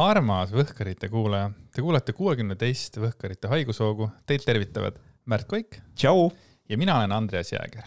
armas 0.00 0.52
Võhkarite 0.54 1.08
kuulaja, 1.12 1.50
te 1.74 1.82
kuulate 1.84 2.12
kuuekümne 2.16 2.56
teist 2.60 2.96
Võhkarite 3.00 3.50
haigushoogu, 3.52 4.08
teid 4.26 4.44
tervitavad 4.46 4.96
Märt 5.28 5.46
Koik 5.50 5.80
tšau. 5.94 6.30
ja 6.68 6.78
mina 6.78 6.96
olen 6.98 7.12
Andreas 7.12 7.52
Jääger. 7.52 7.84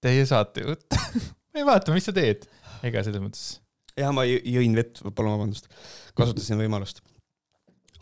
Teie 0.00 0.22
saatejuht, 0.28 0.86
ma 1.52 1.60
ei 1.60 1.66
vaata, 1.68 1.92
mis 1.92 2.06
sa 2.08 2.12
teed, 2.16 2.46
ega 2.88 3.02
selles 3.04 3.20
mõttes. 3.20 3.58
ja 4.00 4.08
ma 4.16 4.24
jõ- 4.24 4.40
jõin 4.54 4.76
vett, 4.78 5.02
palun 5.12 5.34
vabandust, 5.36 5.68
kasutasin 6.16 6.56
võimalust. 6.62 7.02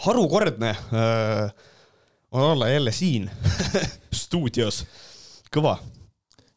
harukordne 0.04 0.70
äh, 0.70 1.50
on 2.30 2.44
olla 2.52 2.68
jälle 2.70 2.92
siin 2.94 3.26
stuudios, 4.22 4.84
kõva. 5.54 5.78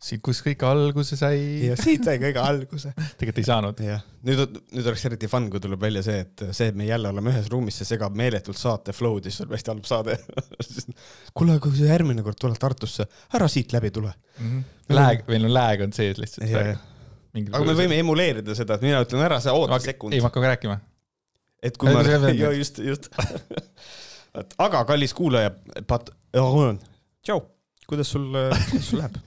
siit, 0.02 0.22
kus 0.26 0.42
kõik 0.46 0.64
alguse 0.66 1.18
sai, 1.20 1.40
ja 1.68 1.76
siit 1.80 2.06
sai 2.08 2.18
kõige 2.22 2.42
alguse. 2.42 2.92
tegelikult 3.20 3.42
ei 3.42 3.48
saanud. 3.48 3.82
jah, 3.86 4.04
nüüd, 4.28 4.58
nüüd 4.74 4.92
oleks 4.92 5.06
eriti 5.10 5.30
fun, 5.32 5.50
kui 5.54 5.62
tuleb 5.64 5.82
välja 5.82 6.04
see, 6.06 6.24
et 6.26 6.46
see, 6.50 6.72
et 6.72 6.78
me 6.78 6.88
jälle 6.88 7.12
oleme 7.12 7.34
ühes 7.34 7.50
ruumis, 7.54 7.78
see 7.78 7.90
segab 7.94 8.18
meeletult 8.18 8.60
saate 8.60 8.96
flow'd 8.98 9.28
ja 9.28 9.34
siis 9.34 9.44
tuleb 9.44 9.58
hästi 9.58 9.74
halb 9.74 9.90
saade. 9.90 10.18
kuule, 11.38 11.58
kui 11.64 11.76
sa 11.78 11.92
järgmine 11.92 12.26
kord 12.26 12.40
tuled 12.42 12.62
Tartusse, 12.62 13.08
ära 13.38 13.50
siit 13.52 13.76
läbi 13.76 13.94
tule. 13.94 14.14
Lääg, 14.92 15.28
meil 15.30 15.50
on 15.50 15.54
lääg 15.54 15.86
on 15.86 15.94
sees 15.96 16.18
lihtsalt 16.22 16.50
Ja, 16.50 16.64
praegu 16.66 16.90
aga 17.32 17.64
me 17.64 17.76
võime 17.78 18.00
emuleerida 18.02 18.56
seda, 18.58 18.76
et 18.76 18.86
mina 18.86 19.00
ütlen 19.06 19.24
ära, 19.24 19.38
sa 19.44 19.54
oota 19.56 19.80
sekund 19.80 20.16
ei, 20.16 20.20
ma. 20.20 20.28
hakkan 20.28 20.50
rääkima. 20.52 20.78
et 21.64 21.78
kui 21.80 21.94
ma 21.94 22.04
just, 22.60 22.82
just. 22.84 23.08
aga 24.66 24.84
kallis 24.90 25.16
kuulaja, 25.16 25.54
pat-, 25.88 26.12
tšau, 27.24 27.40
kuidas 27.88 28.12
sul, 28.12 28.28
kuidas 28.34 28.90
sul 28.90 29.00
läheb? 29.04 29.22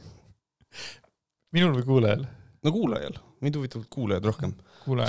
Minul 1.55 1.77
või 1.79 1.87
kuulajal? 1.87 2.25
no 2.65 2.73
kuulajal, 2.73 3.21
mind 3.45 3.61
huvitavad 3.61 3.87
kuulajad 3.93 4.27
rohkem, 4.31 4.55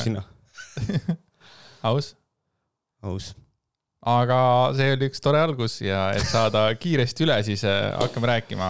sina, 0.04 0.24
aus. 1.90 2.14
aus. 3.06 3.32
aga 4.06 4.38
see 4.78 4.94
oli 4.98 5.10
üks 5.10 5.24
tore 5.24 5.42
algus 5.42 5.80
ja 5.84 6.10
et 6.18 6.28
saada 6.28 6.68
kiiresti 6.82 7.26
üle, 7.28 7.40
siis 7.48 7.66
äh, 7.68 7.90
hakkame 8.02 8.34
rääkima 8.36 8.70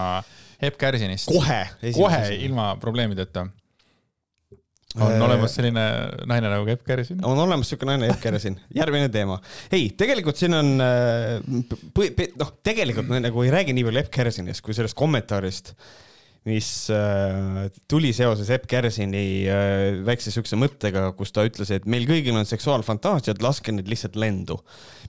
Epp 0.63 0.79
Kärsinist. 0.79 1.27
kohe. 1.27 1.61
kohe. 1.97 2.23
ilma 2.45 2.75
probleemideta. 2.79 3.47
on 4.95 5.11
Äh, 5.11 5.21
olemas 5.25 5.57
selline 5.57 5.83
naine 6.29 6.47
nagu 6.53 6.69
Epp 6.71 6.85
Kärsin. 6.87 7.19
on 7.25 7.39
olemas 7.39 7.73
siuke 7.73 7.89
naine 7.89 8.07
Epp 8.13 8.21
Keresin, 8.23 8.59
järgmine 8.79 9.09
teema. 9.09 9.41
ei, 9.71 9.89
tegelikult 9.97 10.39
siin 10.39 10.55
on, 10.55 10.75
noh, 10.79 12.55
tegelikult 12.63 13.09
me 13.11 13.19
nagu 13.25 13.43
ei 13.43 13.51
räägi 13.51 13.75
nii 13.75 13.89
palju 13.89 14.05
Epp 14.05 14.13
Keresinist 14.13 14.63
kui 14.63 14.77
sellest 14.77 14.95
kommentaarist, 14.95 15.73
mis 16.45 16.69
äh, 16.93 17.65
tuli 17.89 18.11
seoses 18.13 18.51
Epp 18.53 18.67
Kersini 18.69 19.25
äh, 19.49 19.97
väikse 20.05 20.33
siukse 20.33 20.59
mõttega, 20.59 21.07
kus 21.17 21.33
ta 21.33 21.45
ütles, 21.47 21.71
et 21.73 21.87
meil 21.89 22.05
kõigil 22.09 22.37
on 22.37 22.45
seksuaalfantaasiad, 22.45 23.41
laske 23.41 23.73
need 23.73 23.89
lihtsalt 23.89 24.19
lendu. 24.19 24.59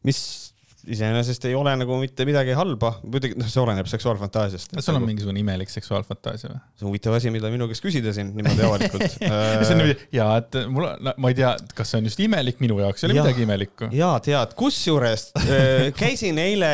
mis 0.07 0.46
iseenesest 0.93 1.45
ei 1.49 1.55
ole 1.59 1.73
nagu 1.79 1.99
mitte 2.01 2.27
midagi 2.29 2.55
halba, 2.57 2.93
muidugi 3.05 3.37
noh, 3.39 3.49
see 3.51 3.63
oleneb 3.63 3.89
seksuaalfantaasiast. 3.91 4.77
sul 4.79 4.99
on 4.99 5.07
mingisugune 5.07 5.41
imelik 5.43 5.71
seksuaalfantaasia 5.73 6.51
või? 6.53 6.61
see 6.77 6.85
on 6.87 6.91
huvitav 6.91 7.17
asi, 7.19 7.33
mida 7.35 7.51
minu 7.53 7.69
käest 7.71 7.85
küsida 7.85 8.13
siin 8.17 8.33
niimoodi 8.37 8.67
avalikult 8.67 9.07
see 9.19 9.75
on 9.75 9.81
niimoodi, 9.81 9.97
jaa, 10.15 10.29
et 10.43 10.59
mul 10.73 10.89
on, 10.89 11.11
ma 11.23 11.33
ei 11.33 11.39
tea, 11.39 11.53
kas 11.79 11.93
see 11.93 12.01
on 12.01 12.11
just 12.11 12.23
imelik, 12.23 12.61
minu 12.63 12.79
jaoks 12.83 13.03
ei 13.05 13.11
ole 13.11 13.19
Jah. 13.19 13.27
midagi 13.29 13.47
imelikku. 13.47 13.91
ja 13.97 14.11
tead, 14.25 14.55
kusjuures 14.59 15.29
äh, 15.43 15.89
käisin 15.97 16.39
eile, 16.43 16.71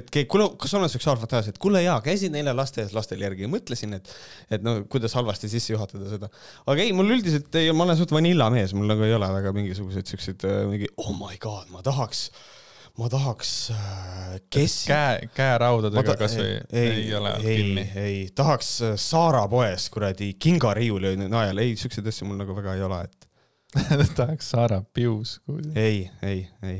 et 0.00 0.12
kuule, 0.30 0.50
kas 0.60 0.74
sul 0.74 0.84
on 0.84 0.92
seksuaalfantaasia, 0.92 1.54
et 1.56 1.62
kuule 1.62 1.82
jaa, 1.84 1.96
käisin 2.04 2.36
eile 2.38 2.54
lasteaias 2.56 2.94
lastel 2.96 3.24
järgi 3.24 3.46
ja 3.46 3.52
mõtlesin, 3.52 3.96
et, 3.96 4.12
et 4.52 4.66
no 4.66 4.78
kuidas 4.92 5.16
halvasti 5.16 5.50
sisse 5.52 5.72
juhatada 5.74 6.10
seda. 6.12 6.30
aga 6.66 6.84
ei, 6.84 6.92
mul 6.96 7.16
üldiselt 7.16 7.54
ei, 7.58 7.72
ma 7.76 7.88
olen 7.88 7.98
suht 7.98 8.12
vanillamees, 8.14 8.76
mul 8.76 8.90
nagu 8.92 9.06
ei 9.06 9.16
ole 9.16 9.32
väga 9.38 9.54
mingisuguseid 9.56 10.12
siukseid 10.12 10.46
äh, 10.48 10.62
mingi 10.70 10.92
oh 11.00 11.14
my 11.16 11.40
god, 11.42 11.70
ma 11.72 11.84
tahaks, 11.86 12.28
ma 12.96 13.08
tahaks 13.12 13.52
äh, 13.70 14.40
kes. 14.50 14.76
käe, 14.88 15.28
käeraudadega 15.36 16.16
kasvõi 16.18 16.48
ei, 16.72 16.88
ei 16.88 17.14
ole 17.18 17.32
ei 17.42 17.56
kinni., 17.60 17.86
ei 18.00 18.18
tahaks 18.36 18.72
äh, 18.86 18.96
Saara 19.00 19.44
poes 19.52 19.88
kuradi 19.92 20.32
kingariiuli 20.40 21.14
najal, 21.26 21.60
ei 21.62 21.76
siukseid 21.76 22.08
asju 22.08 22.28
mul 22.28 22.40
nagu 22.40 22.56
väga 22.56 22.76
ei 22.76 22.84
ole, 22.86 23.02
et 23.06 23.26
tahaks 24.18 24.52
Saara 24.54 24.82
Pius. 24.94 25.38
ei, 25.74 26.06
ei, 26.22 26.46
ei. 26.62 26.78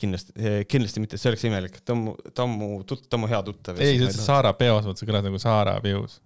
kindlasti, 0.00 0.32
kindlasti 0.68 1.04
mitte, 1.04 1.20
see 1.20 1.32
oleks 1.32 1.44
imelik, 1.48 1.80
ta 1.84 1.96
on 1.96 2.06
mu, 2.08 2.16
ta 2.32 2.46
on 2.46 2.56
mu 2.56 2.70
tut-, 2.88 3.04
ta 3.08 3.18
on 3.18 3.26
mu 3.26 3.32
hea 3.32 3.42
tuttav. 3.44 3.80
ei, 3.80 3.98
sa 3.98 4.06
ütlesid 4.06 4.24
Saara 4.24 4.54
peos, 4.56 4.88
mõtlesin, 4.88 5.10
kõlas 5.12 5.26
nagu 5.28 5.42
Saara 5.42 5.76
Pius. 5.84 6.20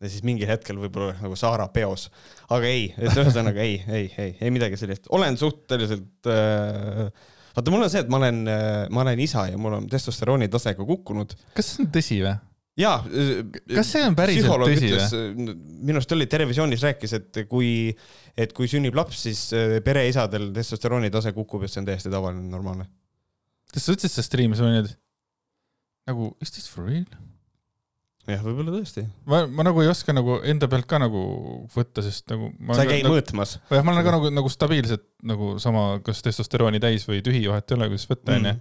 Ja 0.00 0.08
siis 0.10 0.24
mingil 0.26 0.48
hetkel 0.50 0.78
võib-olla 0.80 1.14
nagu 1.20 1.36
Saara 1.38 1.68
peos, 1.72 2.08
aga 2.48 2.68
ei, 2.68 2.88
et 2.96 3.12
ühesõnaga 3.12 3.64
ei, 3.64 3.80
ei, 3.88 4.06
ei, 4.20 4.36
ei 4.40 4.52
midagi 4.54 4.78
sellist, 4.80 5.10
olen 5.14 5.36
suhteliselt 5.40 6.30
äh, 6.30 7.08
vaata, 7.56 7.72
mul 7.72 7.84
on 7.84 7.92
see, 7.92 8.04
et 8.04 8.12
ma 8.12 8.20
olen, 8.22 8.44
ma 8.92 9.04
olen 9.04 9.24
isa 9.26 9.48
ja 9.50 9.58
mul 9.60 9.80
on 9.80 9.90
testosterooni 9.90 10.48
tase 10.52 10.76
ka 10.78 10.86
kukkunud 10.88 11.36
kas 11.56 11.74
see 11.74 11.84
on 11.84 11.90
tõsi 11.94 12.20
või? 12.24 12.36
ja. 12.80 12.94
kas 13.74 13.92
see 13.94 14.04
on 14.06 14.16
päriselt 14.18 14.64
tõsi 14.64 14.92
või?? 14.94 15.56
minu 15.80 15.98
arust 15.98 16.16
oli 16.16 16.28
Terevisioonis 16.30 16.86
rääkis, 16.86 17.16
et 17.18 17.42
kui, 17.50 17.90
et 18.38 18.54
kui 18.56 18.70
sünnib 18.70 18.96
laps, 18.98 19.24
siis 19.26 19.44
äh, 19.56 19.78
pereisadel 19.84 20.50
testosterooni 20.56 21.12
tase 21.12 21.34
kukub 21.36 21.66
ja 21.66 21.72
see 21.72 21.82
on 21.82 21.90
täiesti 21.90 22.12
tavaline, 22.12 22.46
normaalne. 22.52 22.88
kas 23.74 23.86
sa 23.86 23.96
ütlesid 23.96 24.16
seda 24.16 24.28
striimis 24.28 24.62
või 24.64 24.78
nüüd? 24.78 24.94
nagu 26.10 26.32
is 26.42 26.54
this 26.54 26.70
for 26.70 26.88
real? 26.88 27.06
jah, 28.34 28.42
võib-olla 28.44 28.74
tõesti. 28.74 29.04
ma, 29.30 29.42
ma 29.46 29.66
nagu 29.66 29.82
ei 29.84 29.90
oska 29.90 30.14
nagu 30.16 30.38
enda 30.48 30.68
pealt 30.70 30.88
ka 30.90 31.00
nagu 31.02 31.22
võtta, 31.74 32.04
sest 32.04 32.28
nagu. 32.32 32.50
sa 32.72 32.84
ei 32.84 32.92
käi 32.92 33.00
nagu, 33.06 33.16
mõõtmas. 33.16 33.56
jah, 33.70 33.86
ma 33.86 33.94
olen 33.94 34.06
ka 34.06 34.14
nagu, 34.16 34.30
nagu 34.40 34.52
stabiilselt 34.52 35.06
nagu 35.30 35.54
sama, 35.62 35.86
kas 36.06 36.22
testosterooni 36.26 36.82
täis 36.82 37.06
või 37.08 37.24
tühi, 37.26 37.42
vahet 37.50 37.70
ei 37.70 37.78
ole, 37.78 37.90
kuidas 37.92 38.06
võtta, 38.10 38.36
onju. 38.36 38.54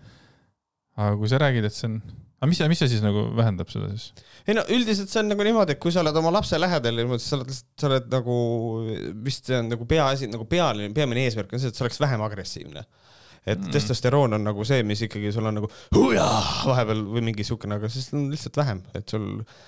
aga 0.99 1.13
kui 1.21 1.31
sa 1.31 1.41
räägid, 1.41 1.69
et 1.69 1.75
see 1.75 1.89
on, 1.91 1.99
aga 2.39 2.51
mis, 2.51 2.63
mis 2.73 2.83
see 2.83 2.93
siis 2.95 3.05
nagu 3.05 3.25
vähendab 3.37 3.71
seda 3.73 3.91
siis? 3.93 4.11
ei 4.47 4.57
no 4.57 4.63
üldiselt 4.75 5.11
see 5.11 5.23
on 5.23 5.33
nagu 5.33 5.45
niimoodi, 5.45 5.75
et 5.75 5.83
kui 5.83 5.93
sa 5.95 6.03
oled 6.03 6.21
oma 6.21 6.33
lapse 6.35 6.59
lähedal 6.59 7.01
ja 7.01 7.05
niimoodi, 7.05 7.25
sa 7.25 7.37
oled 7.39 7.53
sa 7.53 7.91
oled 7.91 8.09
nagu, 8.13 8.39
vist 9.25 9.49
see 9.49 9.59
on 9.59 9.69
nagu 9.75 9.87
peaasi, 9.89 10.31
nagu 10.31 10.47
pealine, 10.49 10.93
peamine 10.95 11.27
eesmärk 11.27 11.53
on 11.53 11.61
see, 11.61 11.71
et 11.73 11.79
sa 11.79 11.85
oleks 11.85 12.01
vähem 12.01 12.23
agressiivne. 12.25 12.85
Et 13.45 13.59
Mm. 13.59 13.71
testosteroon 13.71 14.33
on 14.33 14.43
nagu 14.43 14.65
see, 14.67 14.83
mis 14.83 15.01
ikkagi 15.01 15.31
sul 15.33 15.45
on 15.49 15.55
nagu 15.59 15.69
hujaa 15.95 16.65
vahepeal 16.67 17.03
või 17.15 17.23
mingi 17.29 17.43
siukene, 17.47 17.79
aga 17.79 17.89
siis 17.89 18.11
on 18.13 18.29
lihtsalt 18.31 18.57
vähem, 18.57 18.83
et 18.95 19.09
sul, 19.09 19.25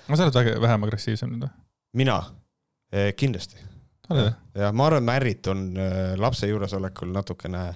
no 0.08 0.16
sa 0.16 0.26
oled 0.28 0.38
väge, 0.38 0.54
vähem 0.60 0.86
agressiivsem 0.88 1.32
nüüd 1.32 1.46
või? 1.46 1.52
mina 2.02 2.18
eh, 2.92 3.12
kindlasti. 3.16 3.56
ja 4.54 4.72
ma 4.72 4.86
arvan, 4.86 5.04
ma 5.04 5.16
ärritun 5.20 5.66
eh, 5.76 6.14
lapse 6.20 6.48
juuresolekul 6.48 7.12
natukene, 7.14 7.66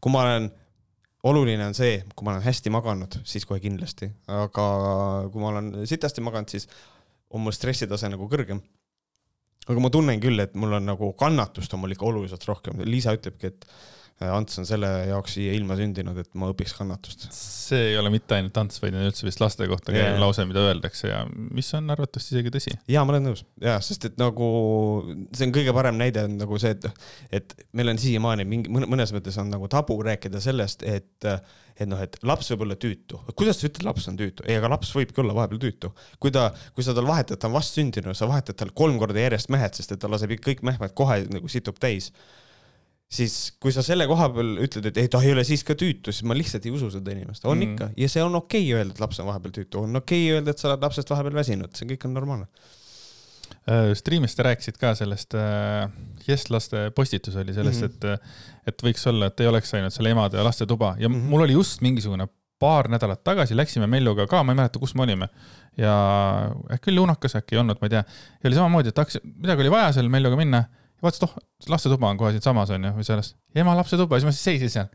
kui 0.00 0.12
ma 0.14 0.24
olen, 0.26 0.50
oluline 1.26 1.66
on 1.66 1.74
see, 1.76 2.00
kui 2.14 2.24
ma 2.24 2.36
olen 2.36 2.44
hästi 2.46 2.70
maganud, 2.72 3.18
siis 3.28 3.44
kohe 3.48 3.60
kindlasti, 3.60 4.08
aga 4.30 4.66
kui 5.32 5.42
ma 5.42 5.50
olen 5.52 5.72
sitasti 5.86 6.22
maganud, 6.24 6.48
siis 6.52 6.68
on 7.30 7.42
mul 7.44 7.54
stressitase 7.54 8.08
nagu 8.10 8.28
kõrgem. 8.30 8.62
aga 9.68 9.80
ma 9.82 9.90
tunnen 9.92 10.18
küll, 10.22 10.40
et 10.40 10.54
mul 10.58 10.72
on 10.78 10.86
nagu 10.88 11.12
kannatust 11.18 11.74
on 11.74 11.82
mul 11.82 11.92
ikka 11.94 12.06
oluliselt 12.08 12.44
rohkem, 12.48 12.80
Liisa 12.88 13.12
ütlebki, 13.14 13.46
et 13.52 13.66
Ants 14.20 14.58
on 14.60 14.66
selle 14.68 14.88
jaoks 15.08 15.38
siia 15.38 15.54
ilma 15.56 15.72
sündinud, 15.78 16.18
et 16.20 16.34
ma 16.36 16.50
õpiks 16.52 16.74
kannatust. 16.76 17.22
see 17.32 17.92
ei 17.92 17.94
ole 17.96 18.10
mitte 18.12 18.34
ainult 18.36 18.52
tants, 18.52 18.76
vaid 18.82 18.92
on 18.92 19.06
üldse 19.08 19.24
vist 19.24 19.40
laste 19.40 19.64
kohta 19.70 19.94
käiv 19.94 20.02
Jaa. 20.02 20.18
lause, 20.20 20.44
mida 20.44 20.60
öeldakse 20.68 21.08
ja 21.08 21.22
mis 21.30 21.70
on 21.78 21.88
arvatavasti 21.94 22.34
isegi 22.36 22.52
tõsi. 22.52 22.74
ja 22.92 23.00
ma 23.06 23.14
olen 23.14 23.30
nõus 23.30 23.46
ja 23.64 23.78
sest 23.84 24.04
et 24.10 24.18
nagu 24.20 24.50
see 25.32 25.46
on 25.48 25.54
kõige 25.56 25.72
parem 25.72 25.96
näide 25.96 26.26
on 26.28 26.36
nagu 26.42 26.60
see, 26.60 26.74
et, 26.76 27.06
et 27.40 27.54
meil 27.72 27.94
on 27.94 28.02
siiamaani 28.02 28.44
mingi 28.50 28.74
mõnes 28.76 29.14
mõttes 29.16 29.40
on 29.40 29.48
nagu 29.54 29.70
tabu 29.72 29.96
rääkida 30.04 30.42
sellest, 30.44 30.84
et, 30.84 31.30
et 31.80 31.88
noh, 31.88 32.04
et 32.04 32.20
laps 32.28 32.52
võib 32.52 32.66
olla 32.66 32.76
tüütu. 32.76 33.22
kuidas 33.32 33.62
sa 33.62 33.70
ütled, 33.70 33.88
laps 33.88 34.10
on 34.12 34.20
tüütu? 34.20 34.44
ei, 34.44 34.58
aga 34.60 34.68
laps 34.74 34.92
võibki 34.98 35.24
olla 35.24 35.38
vahepeal 35.38 35.64
tüütu. 35.64 35.94
kui 36.20 36.34
ta, 36.36 36.50
kui 36.76 36.84
sa 36.84 36.92
tal 36.92 37.08
vahetad, 37.08 37.40
ta 37.40 37.48
on 37.48 37.56
vastsündinu, 37.56 38.12
sa 38.12 38.28
vahetad 38.28 38.60
tal 38.60 38.76
kolm 38.76 39.00
korda 39.00 39.24
järjest 39.24 39.48
mehed, 39.48 39.80
sest 39.80 39.96
et 39.96 40.04
ta 40.04 40.12
laseb 40.12 40.36
kõik 40.44 40.60
mehmed 40.66 40.92
kohe 40.92 41.22
nagu 41.32 41.48
situb 41.48 41.80
täis 41.80 42.12
siis 43.10 43.36
kui 43.58 43.72
sa 43.74 43.82
selle 43.82 44.06
koha 44.06 44.28
peal 44.34 44.52
ütled, 44.64 44.86
et 44.90 44.98
ei, 45.02 45.08
ta 45.10 45.20
ei 45.24 45.32
ole 45.34 45.42
siis 45.46 45.64
ka 45.66 45.74
tüütu, 45.78 46.14
siis 46.14 46.26
ma 46.28 46.36
lihtsalt 46.38 46.66
ei 46.68 46.74
usu 46.74 46.92
seda 46.94 47.14
inimest. 47.14 47.44
on 47.44 47.58
Mm. 47.58 47.72
ikka 47.72 47.88
ja 47.98 48.08
see 48.08 48.22
on 48.22 48.36
okei 48.38 48.68
okay 48.68 48.76
öelda, 48.78 48.94
et 48.94 49.00
laps 49.02 49.18
on 49.22 49.26
vahepeal 49.30 49.56
tüütu, 49.56 49.82
on 49.82 50.02
okei 50.02 50.28
okay 50.28 50.36
öelda, 50.36 50.54
et 50.54 50.62
sa 50.62 50.70
oled 50.70 50.86
lapsest 50.86 51.10
vahepeal 51.10 51.40
väsinud, 51.40 51.74
see 51.74 51.90
kõik 51.90 52.06
on 52.06 52.14
normaalne. 52.14 52.46
Streamis 53.98 54.34
te 54.34 54.44
rääkisite 54.46 54.78
ka 54.80 54.92
sellest 54.96 55.34
äh,, 55.36 55.90
Yes 56.28 56.46
laste 56.50 56.86
postitus 56.94 57.34
oli 57.36 57.52
sellest 57.52 57.82
mm. 57.82 57.88
-hmm. 57.88 58.14
et, 58.14 58.70
et 58.72 58.82
võiks 58.86 59.02
olla, 59.10 59.26
et 59.26 59.40
ei 59.40 59.50
oleks 59.50 59.74
ainult 59.74 59.94
selle 59.94 60.12
emade 60.14 60.38
ja 60.38 60.44
laste 60.46 60.66
tuba 60.66 60.94
ja 60.98 61.08
mm. 61.08 61.14
-hmm. 61.14 61.30
mul 61.34 61.44
oli 61.44 61.52
just 61.58 61.80
mingisugune 61.80 62.28
paar 62.58 62.88
nädalat 62.88 63.24
tagasi 63.24 63.56
läksime 63.56 63.86
Melluga 63.86 64.26
ka, 64.26 64.42
ma 64.44 64.52
ei 64.52 64.56
mäleta, 64.56 64.78
kus 64.78 64.94
me 64.94 65.02
olime. 65.02 65.28
ja 65.76 65.94
äkki 66.72 66.90
oli 66.90 66.96
Lunakas, 66.96 67.36
äkki 67.36 67.56
ei 67.56 67.60
olnud, 67.60 67.76
ma 67.80 67.86
ei 67.86 67.90
tea. 67.90 68.04
ja 68.42 68.48
oli 68.48 68.54
samamoodi, 68.54 68.88
et 68.88 68.98
hakkas, 68.98 69.18
midagi 69.24 69.60
oli 69.60 69.70
vaja 69.70 69.92
seal 69.92 70.08
Melluga 70.08 70.36
minna 70.36 70.64
ja 71.00 71.06
vaatasin, 71.06 71.26
et 71.26 71.30
oh, 71.30 71.70
lastetuba 71.72 72.10
on 72.12 72.20
kohe 72.20 72.32
siinsamas 72.36 72.72
onju 72.76 72.92
või 72.96 73.06
selles. 73.08 73.34
ema 73.56 73.76
lapsetuba, 73.78 74.20
siis 74.20 74.28
ma 74.28 74.36
seisin 74.36 74.72
seal. 74.72 74.90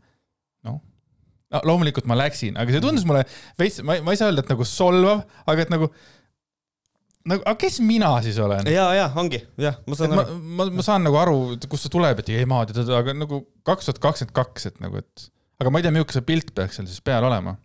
noh 0.66 0.78
no,, 0.78 1.62
loomulikult 1.66 2.06
ma 2.10 2.18
läksin, 2.18 2.56
aga 2.58 2.74
see 2.74 2.84
tundus 2.84 3.06
mulle 3.08 3.24
veits, 3.60 3.80
ma, 3.86 3.98
ma 4.04 4.14
ei 4.14 4.20
saa 4.20 4.30
öelda, 4.30 4.44
et 4.44 4.52
nagu 4.52 4.66
solvav, 4.66 5.24
aga 5.46 5.66
et 5.66 5.72
nagu 5.74 5.90
nagu, 7.26 7.42
aga 7.42 7.56
kes 7.60 7.78
mina 7.84 8.10
siis 8.24 8.38
olen? 8.42 8.68
ja, 8.72 8.86
ja 8.96 9.06
ongi, 9.18 9.40
jah, 9.60 9.78
ma 9.86 9.96
et 9.96 10.02
saan 10.02 10.14
ma 10.14 10.24
aru., 10.24 10.40
ma, 10.42 10.68
ma 10.78 10.86
saan 10.86 11.06
nagu 11.06 11.20
aru, 11.20 11.38
kust 11.70 11.86
see 11.86 11.94
tuleb, 11.94 12.22
et 12.22 12.32
emad 12.38 12.72
ja 12.72 12.80
tõde, 12.80 12.96
aga 12.98 13.14
nagu 13.16 13.42
kaks 13.66 13.90
tuhat 13.90 14.02
kakskümmend 14.02 14.36
kaks, 14.36 14.70
et 14.70 14.82
nagu, 14.84 15.02
et 15.02 15.28
aga 15.62 15.72
ma 15.72 15.80
ei 15.80 15.86
tea, 15.86 15.94
milline 15.94 16.18
see 16.18 16.26
pilt 16.26 16.52
peaks 16.56 16.80
seal 16.80 16.90
siis 16.90 17.04
peal 17.04 17.26
olema. 17.26 17.56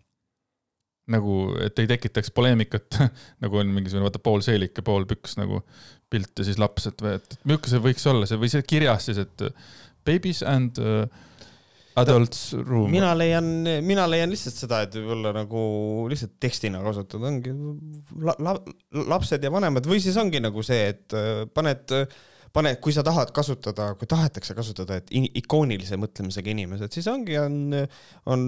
nagu, 1.12 1.40
et 1.60 1.80
ei 1.82 1.88
tekitaks 1.90 2.30
poleemikat, 2.34 3.00
nagu 3.42 3.58
on 3.58 3.72
mingisugune, 3.74 4.06
vaata 4.06 4.22
pool 4.22 4.44
seelik 4.44 4.76
ja 4.78 4.86
pool 4.86 5.06
püks 5.10 5.34
nagu 5.40 5.58
pilt 6.12 6.42
ja 6.42 6.46
siis 6.46 6.60
laps, 6.60 6.90
et, 6.92 7.04
et 7.16 7.38
milline 7.44 7.72
see 7.72 7.82
võiks 7.88 8.08
olla 8.12 8.28
see 8.28 8.40
või 8.40 8.52
see 8.52 8.64
kirjas 8.68 9.08
siis, 9.08 9.22
et 9.24 9.48
babies 10.06 10.42
and 10.46 10.78
uh, 10.82 11.06
adults 11.96 12.52
room. 12.66 12.90
mina 12.90 13.12
leian, 13.16 13.48
mina 13.84 14.06
leian 14.08 14.32
lihtsalt 14.32 14.56
seda, 14.64 14.82
et 14.86 14.96
võib-olla 14.96 15.32
nagu 15.36 15.62
lihtsalt 16.10 16.36
tekstina 16.42 16.80
kasutada 16.84 17.28
ongi 17.28 17.52
la, 18.24 18.34
la, 18.42 18.54
lapsed 19.12 19.44
ja 19.44 19.52
vanemad 19.52 19.88
või 19.88 20.00
siis 20.04 20.16
ongi 20.20 20.40
nagu 20.42 20.64
see, 20.66 20.86
et 20.94 21.16
äh, 21.16 21.42
paned, 21.52 21.92
paned, 22.52 22.78
kui 22.84 22.94
sa 22.96 23.04
tahad 23.06 23.32
kasutada, 23.36 23.90
kui 24.00 24.08
tahetakse 24.10 24.56
kasutada, 24.56 25.00
et 25.00 25.12
i- 25.16 25.30
ikoonilise 25.42 25.98
mõtlemisega 26.00 26.52
inimesed, 26.54 26.92
siis 26.96 27.08
ongi, 27.12 27.36
on, 27.40 27.58
on, 28.32 28.46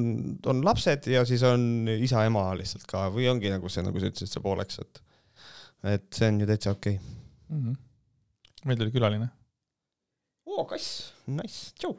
on 0.52 0.64
lapsed 0.64 1.10
ja 1.12 1.24
siis 1.28 1.44
on 1.48 1.90
isa-ema 1.98 2.50
lihtsalt 2.58 2.88
ka 2.90 3.08
või 3.14 3.28
ongi 3.32 3.52
nagu 3.52 3.72
see, 3.72 3.84
nagu 3.84 4.00
sa 4.00 4.12
ütlesid, 4.12 4.32
see 4.32 4.44
pooleks, 4.44 4.80
et, 4.84 5.04
et 5.98 6.08
see 6.16 6.32
on 6.32 6.40
ju 6.44 6.48
täitsa 6.48 6.72
okei 6.76 6.96
okay.. 6.96 7.20
mm. 7.48 7.60
-hmm. 7.60 7.76
meil 8.64 8.80
tuli 8.80 8.94
külaline. 8.94 9.28
oo, 10.46 10.64
kass, 10.70 11.12
nice, 11.26 11.72
tšau. 11.78 11.94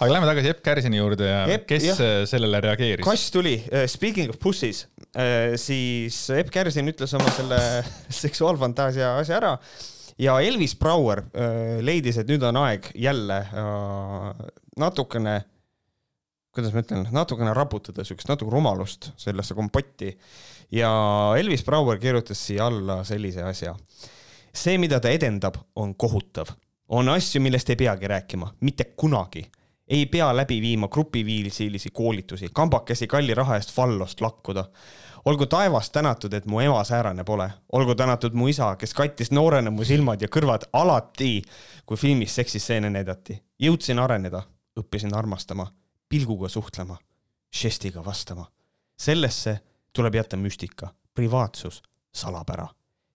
aga 0.00 0.12
lähme 0.12 0.28
tagasi 0.30 0.52
Epp 0.52 0.62
Kärsini 0.64 1.00
juurde 1.00 1.30
ja 1.30 1.46
Epp, 1.56 1.66
kes 1.70 1.88
jah. 1.92 2.04
sellele 2.28 2.60
reageeris? 2.60 3.04
kass 3.04 3.30
tuli, 3.34 3.56
speaking 3.86 4.30
of 4.30 4.38
pussies, 4.42 4.86
siis 5.56 6.22
Epp 6.30 6.52
Kärsin 6.54 6.88
ütles 6.92 7.16
oma 7.18 7.32
selle 7.36 7.58
seksuaalfantaasia 8.22 9.16
asja 9.22 9.40
ära 9.40 9.56
ja 10.18 10.40
Elvis 10.40 10.74
Brouer 10.78 11.24
äh, 11.32 11.80
leidis, 11.84 12.18
et 12.20 12.30
nüüd 12.30 12.44
on 12.46 12.58
aeg 12.62 12.88
jälle 12.98 13.38
natukene, 14.80 15.36
kuidas 16.52 16.72
ma 16.74 16.82
ütlen, 16.84 17.06
natukene 17.14 17.54
raputada 17.56 18.04
siukest 18.06 18.30
natuke 18.30 18.52
rumalust 18.52 19.12
sellesse 19.20 19.56
kompotti 19.58 20.12
ja 20.74 20.90
Elvis 21.38 21.64
Brouer 21.66 22.00
kirjutas 22.02 22.40
siia 22.46 22.68
alla 22.70 23.02
sellise 23.08 23.44
asja. 23.46 23.76
see, 24.54 24.78
mida 24.78 25.00
ta 25.00 25.08
edendab, 25.08 25.56
on 25.76 25.94
kohutav, 25.94 26.52
on 26.88 27.08
asju, 27.08 27.40
millest 27.40 27.70
ei 27.70 27.76
peagi 27.76 28.08
rääkima, 28.08 28.54
mitte 28.60 28.84
kunagi. 28.96 29.46
Ei 29.88 30.06
pea 30.06 30.30
läbi 30.36 30.60
viima 30.60 30.88
grupiviisilisi 30.88 31.90
koolitusi, 31.90 32.48
kambakesi 32.54 33.06
kalli 33.06 33.34
raha 33.34 33.56
eest 33.56 33.72
fallost 33.72 34.20
lakkuda. 34.20 34.64
olgu 35.24 35.46
taevas 35.46 35.90
tänatud, 35.90 36.32
et 36.32 36.46
mu 36.46 36.60
ema 36.60 36.84
säärane 36.84 37.24
pole, 37.24 37.50
olgu 37.72 37.94
tänatud 37.94 38.32
mu 38.34 38.48
isa, 38.48 38.76
kes 38.76 38.94
kattis 38.94 39.30
noorena 39.30 39.70
mu 39.70 39.84
silmad 39.84 40.22
ja 40.22 40.28
kõrvad 40.28 40.66
alati, 40.72 41.42
kui 41.86 41.96
filmis 41.96 42.34
seksistseene 42.34 42.90
näidati. 42.90 43.42
jõudsin 43.62 43.98
areneda, 43.98 44.42
õppisin 44.80 45.14
armastama, 45.14 45.66
pilguga 46.08 46.48
suhtlema, 46.48 46.96
žestiga 47.54 48.04
vastama. 48.04 48.46
sellesse 48.98 49.58
tuleb 49.92 50.14
jätta 50.14 50.36
müstika, 50.36 50.88
privaatsus, 51.14 51.82
salapära. 52.14 52.68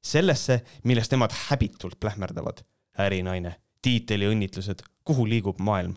sellesse, 0.04 0.62
millest 0.84 1.12
nemad 1.12 1.32
häbitult 1.50 2.00
plähmerdavad. 2.00 2.64
ärinaine, 2.98 3.52
tiitliõnnitlused, 3.82 4.80
kuhu 5.06 5.28
liigub 5.30 5.60
maailm 5.62 5.94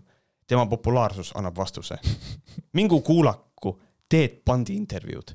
tema 0.47 0.67
populaarsus 0.67 1.33
annab 1.35 1.57
vastuse. 1.57 1.97
mingu 2.79 3.01
kuulaku 3.01 3.81
Teet 4.09 4.41
Pandi 4.45 4.75
intervjuud. 4.77 5.31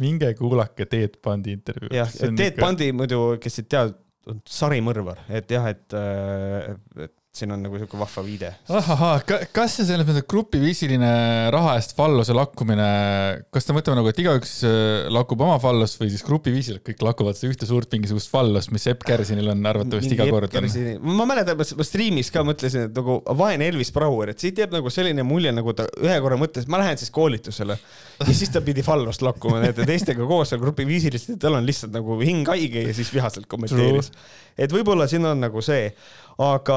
minge 0.00 0.34
kuulake 0.34 0.86
Teet 0.86 1.18
Pandi 1.22 1.52
intervjuud. 1.52 1.94
jah, 1.94 2.10
Teet 2.36 2.56
Pandi 2.56 2.92
muidu, 2.92 3.36
kes 3.40 3.58
ei 3.60 3.68
tea, 3.68 3.84
on 4.26 4.40
sarimõrvar, 4.48 5.20
et 5.28 5.50
jah, 5.50 5.68
et, 5.68 5.96
et 7.04 7.14
siin 7.34 7.50
on 7.50 7.64
nagu 7.64 7.78
siuke 7.80 7.98
vahva 7.98 8.22
viide. 8.22 8.50
kas 9.56 9.72
see 9.74 9.86
selles 9.88 10.06
mõttes 10.06 10.22
grupiviisiline 10.30 11.08
raha 11.50 11.72
eest 11.80 11.96
falluse 11.98 12.34
lakkumine, 12.36 12.86
kas 13.54 13.66
te 13.66 13.74
mõtleme 13.74 13.98
nagu, 13.98 14.10
et 14.12 14.20
igaüks 14.22 14.52
äh, 14.68 15.08
lakub 15.10 15.42
oma 15.42 15.56
fallost 15.62 15.98
või 15.98 16.12
siis 16.12 16.22
grupiviisiliselt 16.26 16.84
kõik 16.86 17.02
lakuvad 17.02 17.38
seda 17.38 17.50
ühte 17.50 17.66
suurt 17.66 17.90
mingisugust 17.96 18.30
fallost, 18.30 18.70
mis 18.74 18.86
Epp 18.92 19.02
Kärsinil 19.08 19.50
on 19.50 19.66
arvatavasti 19.66 20.14
iga 20.14 20.28
kord 20.30 20.54
on. 20.60 20.70
ma 21.10 21.26
mäletan, 21.32 21.58
ma 21.58 21.88
striimis 21.88 22.30
ka 22.34 22.44
mõtlesin, 22.46 22.86
et 22.86 23.02
nagu 23.02 23.18
vaene 23.42 23.66
Elvis 23.72 23.90
Brouer, 23.96 24.30
et 24.30 24.46
siit 24.46 24.62
jääb 24.62 24.78
nagu 24.78 24.94
selline 24.94 25.26
mulje, 25.26 25.50
nagu 25.58 25.74
ta 25.74 25.88
ühe 26.06 26.20
korra 26.22 26.38
mõtles, 26.38 26.70
ma 26.70 26.84
lähen 26.84 27.02
siis 27.02 27.10
koolitusele. 27.14 27.78
ja 28.22 28.30
siis 28.30 28.54
ta 28.54 28.62
pidi 28.62 28.86
fallost 28.86 29.26
lakkuma, 29.26 29.58
et 29.66 29.82
teistega 29.82 30.22
koos 30.30 30.54
seal 30.54 30.62
grupiviisiliselt, 30.62 31.42
tal 31.42 31.58
on 31.58 31.66
lihtsalt 31.66 31.98
nagu 31.98 32.20
hing 32.22 32.46
haige 32.46 32.86
ja 32.86 32.94
siis 32.94 33.10
vihaselt 33.10 33.50
kommenteeris. 33.50 34.12
et 34.54 34.70
võib-olla 34.70 35.10
siin 35.10 35.26
on 35.26 35.42
nagu 35.48 35.66
see, 35.66 35.90
aga, 36.42 36.76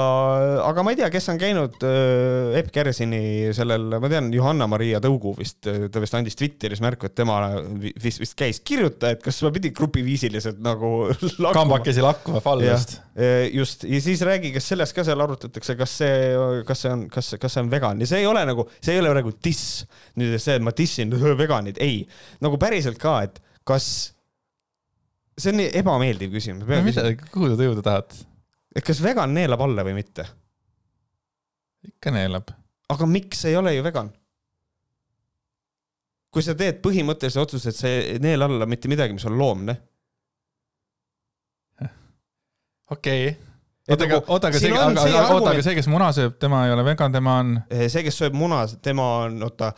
aga 0.68 0.84
ma 0.86 0.92
ei 0.94 0.98
tea, 1.00 1.08
kes 1.10 1.28
on 1.34 1.40
käinud 1.42 1.80
äh, 1.88 2.58
Epp 2.60 2.68
Kärsini 2.76 3.50
sellel, 3.58 3.88
ma 4.02 4.10
tean, 4.12 4.28
Johanna-Maria 4.36 5.00
Tõugu 5.02 5.32
vist, 5.40 5.66
ta 5.66 6.02
vist 6.04 6.14
andis 6.18 6.38
Twitteris 6.38 6.82
märku, 6.84 7.08
et 7.10 7.16
tema 7.18 7.40
vi- 7.82 7.94
vist, 8.04 8.22
vist 8.22 8.36
käis, 8.38 8.60
kirjuta, 8.62 9.16
et 9.16 9.24
kas 9.26 9.40
ma 9.46 9.50
pidin 9.56 9.74
grupiviisiliselt 9.78 10.62
nagu 10.62 10.92
lakkuma. 11.14 11.56
kambakesi 11.58 12.06
lakkuma 12.06 12.42
fallost. 12.46 13.00
Eh, 13.18 13.48
just 13.58 13.88
ja 13.90 14.02
siis 14.06 14.22
räägi, 14.28 14.54
kas 14.54 14.70
sellest 14.76 14.94
ka 14.94 15.08
seal 15.08 15.26
arutatakse, 15.26 15.74
kas 15.80 15.98
see, 16.04 16.62
kas 16.70 16.86
see 16.86 16.94
on, 16.94 17.08
kas, 17.10 17.34
kas 17.42 17.58
see 17.58 17.66
on 17.66 17.74
vegan 17.74 18.06
ja 18.06 18.12
see 18.14 18.22
ei 18.22 18.30
ole 18.30 18.46
nagu, 18.46 18.68
see 18.78 18.94
ei 18.94 19.02
ole 19.02 19.16
praegu 19.16 19.34
diss. 19.42 19.82
nüüd 20.22 20.38
see, 20.38 20.60
et 20.60 20.66
ma 20.66 20.76
dissin 20.78 21.10
veganid, 21.42 21.82
ei, 21.82 22.04
nagu 22.46 22.62
päriselt 22.62 23.02
ka, 23.02 23.18
et 23.26 23.42
kas, 23.68 23.90
see 25.38 25.50
on 25.54 25.66
ebameeldiv 25.66 26.30
küsimus. 26.38 26.70
kuhu 27.34 27.56
te 27.58 27.66
jõuda 27.72 27.82
tahate? 27.90 28.22
Et 28.78 28.86
kas 28.86 29.02
vegan 29.04 29.34
neelab 29.34 29.64
alla 29.66 29.86
või 29.88 29.98
mitte, 29.98 30.28
ikka 31.88 32.14
neelab. 32.14 32.54
aga 32.94 33.10
miks 33.10 33.44
ei 33.50 33.58
ole 33.58 33.76
ju 33.76 33.84
vegan? 33.86 34.12
kui 36.34 36.46
sa 36.46 36.54
teed 36.58 36.82
põhimõttelise 36.84 37.42
otsuse, 37.42 37.72
et 37.72 37.78
sa 37.78 37.90
ei 37.90 38.22
neela 38.22 38.46
alla 38.46 38.68
mitte 38.70 38.90
midagi, 38.92 39.16
mis 39.16 39.26
on 39.26 39.38
loomne. 39.40 39.78
okei 42.92 43.30
okay.. 43.32 43.36
Oota, 43.88 44.04
aga 44.04 44.18
nagu-, 44.18 44.32
oota, 44.36 44.50
aga 44.52 44.60
see, 44.60 44.72
aga, 44.76 45.04
aga 45.08 45.28
oota, 45.32 45.52
aga 45.54 45.64
see, 45.64 45.76
kes 45.78 45.88
muna 45.88 46.10
sööb, 46.16 46.34
tema 46.44 46.66
ei 46.68 46.74
ole 46.74 46.84
vegan, 46.84 47.14
tema 47.16 47.38
on. 47.40 47.54
see, 47.72 48.02
kes 48.04 48.18
sööb 48.20 48.36
muna, 48.36 48.66
tema 48.84 49.06
on, 49.24 49.38
oota, 49.48 49.72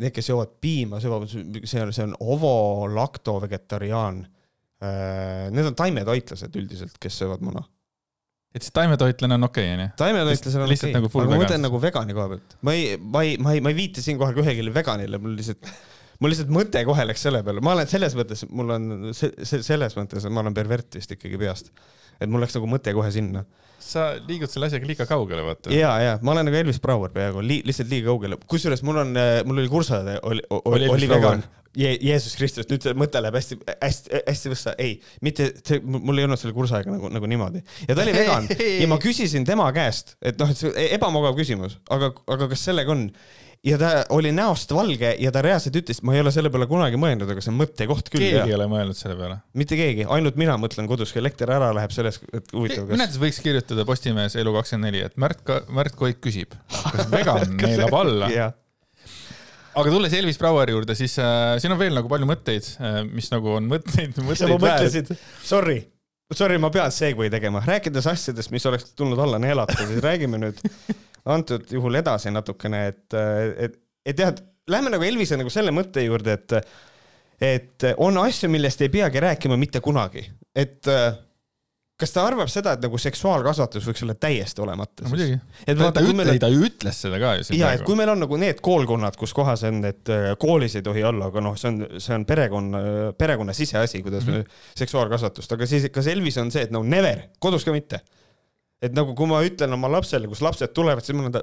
need, 0.00 0.12
kes 0.16 0.30
joovad 0.30 0.54
piima, 0.64 1.00
söövad, 1.02 1.28
see 1.28 1.82
on, 1.82 1.92
see 1.92 2.06
on 2.06 2.14
ovo-lakto-vegetariaan. 2.24 4.22
Need 5.54 5.68
on 5.68 5.76
taimetoitlased 5.76 6.56
üldiselt, 6.56 6.96
kes 7.00 7.20
söövad 7.20 7.44
muna. 7.44 7.66
Et 8.54 8.62
siis 8.62 8.74
taimetoitlane 8.76 9.34
on 9.38 9.48
okei, 9.48 9.72
onju. 9.74 9.88
taimetoitlased 9.98 10.60
on 10.62 10.68
okei 10.70 10.92
nagu 10.94 11.08
full 11.10 11.24
aga 11.26 11.34
ma 11.34 11.40
mõtlen 11.42 11.64
nagu 11.66 11.80
vegani 11.82 12.14
koha 12.16 12.28
pealt. 12.34 12.54
ma 12.62 12.74
ei, 12.76 12.94
ma 13.00 13.24
ei, 13.26 13.34
ma 13.42 13.54
ei, 13.56 13.64
ma 13.64 13.72
ei 13.72 13.78
viita 13.80 14.04
siinkohal 14.04 14.38
ühelegi 14.44 14.70
veganile, 14.74 15.18
mul 15.22 15.34
lihtsalt, 15.40 15.66
mul 16.22 16.30
lihtsalt 16.34 16.52
mõte 16.54 16.84
kohe 16.86 17.06
läks 17.08 17.26
selle 17.26 17.42
peale, 17.46 17.64
ma 17.64 17.74
olen 17.74 17.90
selles 17.90 18.14
mõttes, 18.18 18.44
mul 18.50 18.70
on 18.76 18.88
se- 19.16 19.32
se- 19.42 19.62
selles 19.66 19.96
mõttes, 19.98 20.28
ma 20.30 20.44
olen 20.44 20.54
pervert 20.54 20.94
vist 21.00 21.16
ikkagi 21.16 21.40
peast. 21.40 21.72
et 22.22 22.30
mul 22.30 22.44
läks 22.44 22.54
nagu 22.54 22.68
mõte 22.70 22.92
kohe 22.94 23.10
sinna. 23.10 23.42
sa 23.84 24.14
liigud 24.28 24.48
selle 24.48 24.70
asjaga 24.70 24.86
liiga 24.86 25.04
kaugele, 25.06 25.42
vaata. 25.44 25.72
ja, 25.74 25.90
ja 26.00 26.14
ma 26.22 26.32
olen 26.32 26.46
nagu 26.46 26.56
Elvis 26.56 26.78
Brouer 26.80 27.10
peaaegu 27.10 27.42
li,, 27.42 27.58
lihtsalt 27.66 27.90
liiga 27.90 28.06
kaugele, 28.12 28.38
kusjuures 28.48 28.82
mul 28.86 29.02
on, 29.02 29.12
mul 29.44 29.58
oli 29.58 29.68
kursaõde, 29.68 30.20
oli, 30.22 30.40
Oli 30.50 30.86
oli, 30.86 30.88
oli 30.94 31.08
vegan 31.10 31.42
Je,. 31.74 31.94
Jeesus 32.04 32.36
Kristus, 32.38 32.68
nüüd 32.70 32.84
see 32.84 32.96
mõte 32.98 33.22
läheb 33.22 33.38
hästi, 33.38 33.58
hästi, 33.74 34.20
hästi 34.28 34.52
võssa, 34.52 34.74
ei, 34.78 34.98
mitte 35.24 35.50
see, 35.60 35.80
mul 35.82 36.20
ei 36.20 36.28
olnud 36.28 36.40
selle 36.40 36.54
kursaega 36.56 36.92
nagu, 36.94 37.10
nagu 37.12 37.30
niimoodi 37.30 37.64
ja 37.88 37.94
ta 37.96 38.04
oli 38.04 38.14
vegan 38.16 38.50
ja 38.50 38.90
ma 38.90 39.00
küsisin 39.02 39.46
tema 39.48 39.66
käest, 39.74 40.14
et 40.22 40.38
noh, 40.40 40.50
et 40.50 40.60
see 40.60 40.90
ebamugav 40.94 41.34
küsimus, 41.38 41.78
aga, 41.94 42.12
aga 42.30 42.50
kas 42.52 42.62
sellega 42.68 42.94
on 42.94 43.08
ja 43.64 43.78
ta 43.80 43.90
oli 44.12 44.32
näost 44.32 44.72
valge 44.74 45.14
ja 45.20 45.32
ta 45.32 45.42
reaalselt 45.44 45.76
ütles, 45.80 46.02
ma 46.04 46.14
ei 46.14 46.22
ole 46.22 46.32
selle 46.34 46.50
peale 46.52 46.66
kunagi 46.70 46.98
mõelnud, 47.00 47.30
aga 47.32 47.44
see 47.44 47.52
on 47.52 47.60
mõttekoht 47.62 48.10
küll 48.12 48.26
keegi 48.26 48.36
ja 48.36 48.48
ei 48.48 48.56
ole 48.56 48.66
mõelnud 48.70 48.98
selle 48.98 49.16
peale. 49.18 49.38
mitte 49.56 49.78
keegi, 49.80 50.04
ainult 50.16 50.36
mina 50.40 50.56
mõtlen 50.60 50.88
kodus, 50.90 51.14
kui 51.14 51.22
elekter 51.22 51.52
ära 51.54 51.70
läheb 51.76 51.94
selles, 51.96 52.20
et 52.36 52.52
huvitav, 52.52 52.90
kas 52.90 53.06
siis 53.06 53.22
võiks 53.22 53.40
kirjutada 53.44 53.86
Postimehes 53.88 54.36
Elu24, 54.40 55.08
et 55.08 55.16
Märt, 55.20 55.54
Märt 55.72 55.96
Koit 55.98 56.20
küsib, 56.24 56.52
kas 56.68 57.08
vegan 57.12 57.56
neelab 57.62 57.98
alla. 58.04 58.30
aga 59.74 59.90
tulles 59.90 60.14
Elvis 60.18 60.38
Broueri 60.40 60.74
juurde, 60.74 60.96
siis 60.98 61.16
äh, 61.22 61.56
siin 61.62 61.74
on 61.74 61.80
veel 61.80 61.96
nagu 61.96 62.10
palju 62.10 62.28
mõtteid 62.28 62.68
äh,, 62.78 63.00
mis 63.08 63.30
nagu 63.32 63.56
on 63.58 63.68
mõtteid, 63.70 64.20
mõtteid 64.24 64.54
mõtlesid, 64.54 65.12
sorry, 65.44 65.78
sorry, 66.34 66.58
ma 66.62 66.70
pean 66.74 66.92
segway 66.94 67.30
tegema, 67.32 67.62
rääkides 67.66 68.08
asjadest, 68.10 68.52
mis 68.54 68.66
oleks 68.70 68.92
tulnud 68.98 69.20
alla 69.20 69.40
neelata, 69.42 69.76
siis 69.82 70.02
räägime 70.04 70.40
nüüd 70.42 70.60
antud 71.34 71.70
juhul 71.72 72.00
edasi 72.00 72.32
natukene, 72.34 72.86
et, 72.92 73.18
et, 73.66 73.78
et 74.06 74.24
jah, 74.24 74.34
et 74.34 74.42
lähme 74.70 74.92
nagu 74.92 75.06
Elvise 75.06 75.38
nagu 75.40 75.52
selle 75.52 75.72
mõtte 75.74 76.04
juurde, 76.04 76.38
et, 76.38 76.74
et 77.44 77.88
on 78.02 78.18
asju, 78.24 78.50
millest 78.52 78.84
ei 78.84 78.92
peagi 78.92 79.22
rääkima 79.24 79.58
mitte 79.60 79.82
kunagi, 79.84 80.26
et 80.56 80.90
äh, 80.90 81.14
kas 82.00 82.10
ta 82.10 82.24
arvab 82.26 82.48
seda, 82.50 82.72
et 82.74 82.82
nagu 82.82 82.98
seksuaalkasvatus 82.98 83.84
võiks 83.86 84.02
olla 84.02 84.16
täiesti 84.18 84.62
olemata? 84.64 85.06
muidugi. 85.08 85.36
et 85.62 85.76
ta, 85.76 85.84
vaata, 85.84 86.00
ta 86.00 86.02
kui 86.06 86.16
meil 86.18 86.32
on 86.32 86.40
ta 86.42 86.50
ju 86.50 86.64
ütles 86.66 86.98
seda 87.06 87.20
ka 87.22 87.34
ju 87.38 87.44
siin 87.46 87.60
ja 87.60 87.68
praegu. 87.70 87.86
kui 87.86 87.98
meil 88.00 88.10
on 88.14 88.22
nagu 88.24 88.38
need 88.42 88.60
koolkonnad, 88.64 89.16
kus 89.20 89.34
kohas 89.36 89.62
on, 89.68 89.78
et 89.86 90.10
äh, 90.10 90.32
koolis 90.42 90.74
ei 90.74 90.82
tohi 90.86 91.04
olla, 91.06 91.30
aga 91.30 91.44
noh, 91.44 91.54
see 91.60 91.70
on, 91.70 91.78
see 92.02 92.16
on 92.16 92.26
perekonna, 92.26 92.82
perekonna 93.18 93.54
siseasi, 93.56 94.02
kuidas 94.02 94.26
mm 94.26 94.32
Mhm. 94.34 94.40
-hmm. 94.40 94.78
seksuaalkasvatust, 94.82 95.52
aga 95.52 95.66
siis 95.66 95.86
kas 95.92 96.06
Elvis 96.10 96.38
on 96.42 96.50
see, 96.50 96.62
et 96.66 96.70
no 96.74 96.82
never, 96.82 97.28
kodus 97.38 97.64
ka 97.64 97.72
mitte. 97.72 98.00
et 98.82 98.92
nagu, 98.92 99.14
kui 99.14 99.26
ma 99.26 99.38
ütlen 99.44 99.72
oma 99.72 99.88
lapsele, 99.88 100.28
kus 100.28 100.42
lapsed 100.42 100.74
tulevad, 100.74 101.04
siis 101.04 101.16
ma 101.16 101.22
olen 101.22 101.32
ta. 101.32 101.42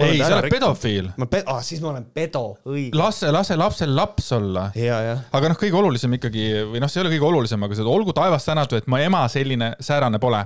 ei, 0.00 0.18
sa 0.18 0.38
oled. 0.38 0.48
pedofiil. 0.50 1.10
ma 1.20 1.28
pe-, 1.28 1.42
ah, 1.46 1.60
siis 1.64 1.82
ma 1.84 1.90
olen 1.92 2.06
pedo, 2.14 2.56
õige. 2.68 2.96
lase, 2.96 3.28
lase 3.34 3.56
lapsel 3.60 3.92
laps 3.96 4.32
olla. 4.32 4.70
aga 4.72 5.52
noh, 5.52 5.58
kõige 5.60 5.78
olulisem 5.82 6.16
ikkagi 6.16 6.48
või 6.72 6.82
noh, 6.82 6.90
see 6.90 7.00
ei 7.00 7.06
ole 7.06 7.14
kõige 7.14 7.28
olulisem, 7.28 7.68
aga 7.68 7.78
seda 7.78 7.92
olgu 7.92 8.16
taevas 8.16 8.48
tänatud, 8.48 8.80
et 8.80 8.90
mu 8.90 9.00
ema 9.02 9.24
selline 9.32 9.74
säärane 9.80 10.20
pole. 10.22 10.42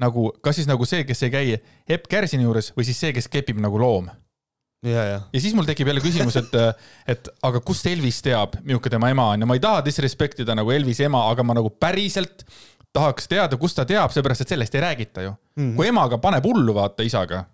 nagu, 0.00 0.32
kas 0.42 0.56
siis 0.58 0.68
nagu 0.68 0.84
see, 0.88 1.04
kes 1.06 1.22
ei 1.22 1.30
käi 1.30 1.56
Epp 1.86 2.08
Kärsini 2.10 2.48
juures 2.48 2.72
või 2.74 2.88
siis 2.88 2.98
see, 2.98 3.12
kes 3.14 3.28
kepib 3.28 3.60
nagu 3.62 3.78
loom. 3.78 4.08
ja, 4.84 5.04
ja. 5.12 5.20
ja 5.32 5.40
siis 5.40 5.54
mul 5.54 5.68
tekib 5.68 5.88
jälle 5.92 6.00
küsimus, 6.04 6.36
et, 6.40 6.56
et 7.12 7.28
aga 7.42 7.60
kust 7.60 7.86
Elvis 7.86 8.22
teab, 8.24 8.56
milline 8.64 8.96
tema 8.96 9.12
ema 9.12 9.32
on 9.34 9.44
ja 9.44 9.48
ma 9.48 9.58
ei 9.58 9.64
taha 9.64 9.84
disrespect 9.84 10.40
ida 10.40 10.56
nagu 10.56 10.72
Elvise 10.72 11.04
ema, 11.04 11.26
aga 11.30 11.44
ma 11.44 11.60
nagu 11.60 11.68
päriselt 11.68 12.46
tahaks 12.94 13.26
teada, 13.28 13.58
kust 13.58 13.76
ta 13.76 13.84
teab, 13.84 14.12
seepärast 14.14 14.44
et 14.44 14.54
sellest 14.54 14.74
ei 14.74 14.80
räägita 14.84 15.22
ju 15.22 15.30
mm. 15.30 15.62
-hmm. 15.62 15.76
kui 15.76 15.88
emaga 15.88 16.18
paneb 16.18 16.44
hullu, 16.44 16.74
vaata 16.74 17.02
isaga, 17.02 17.44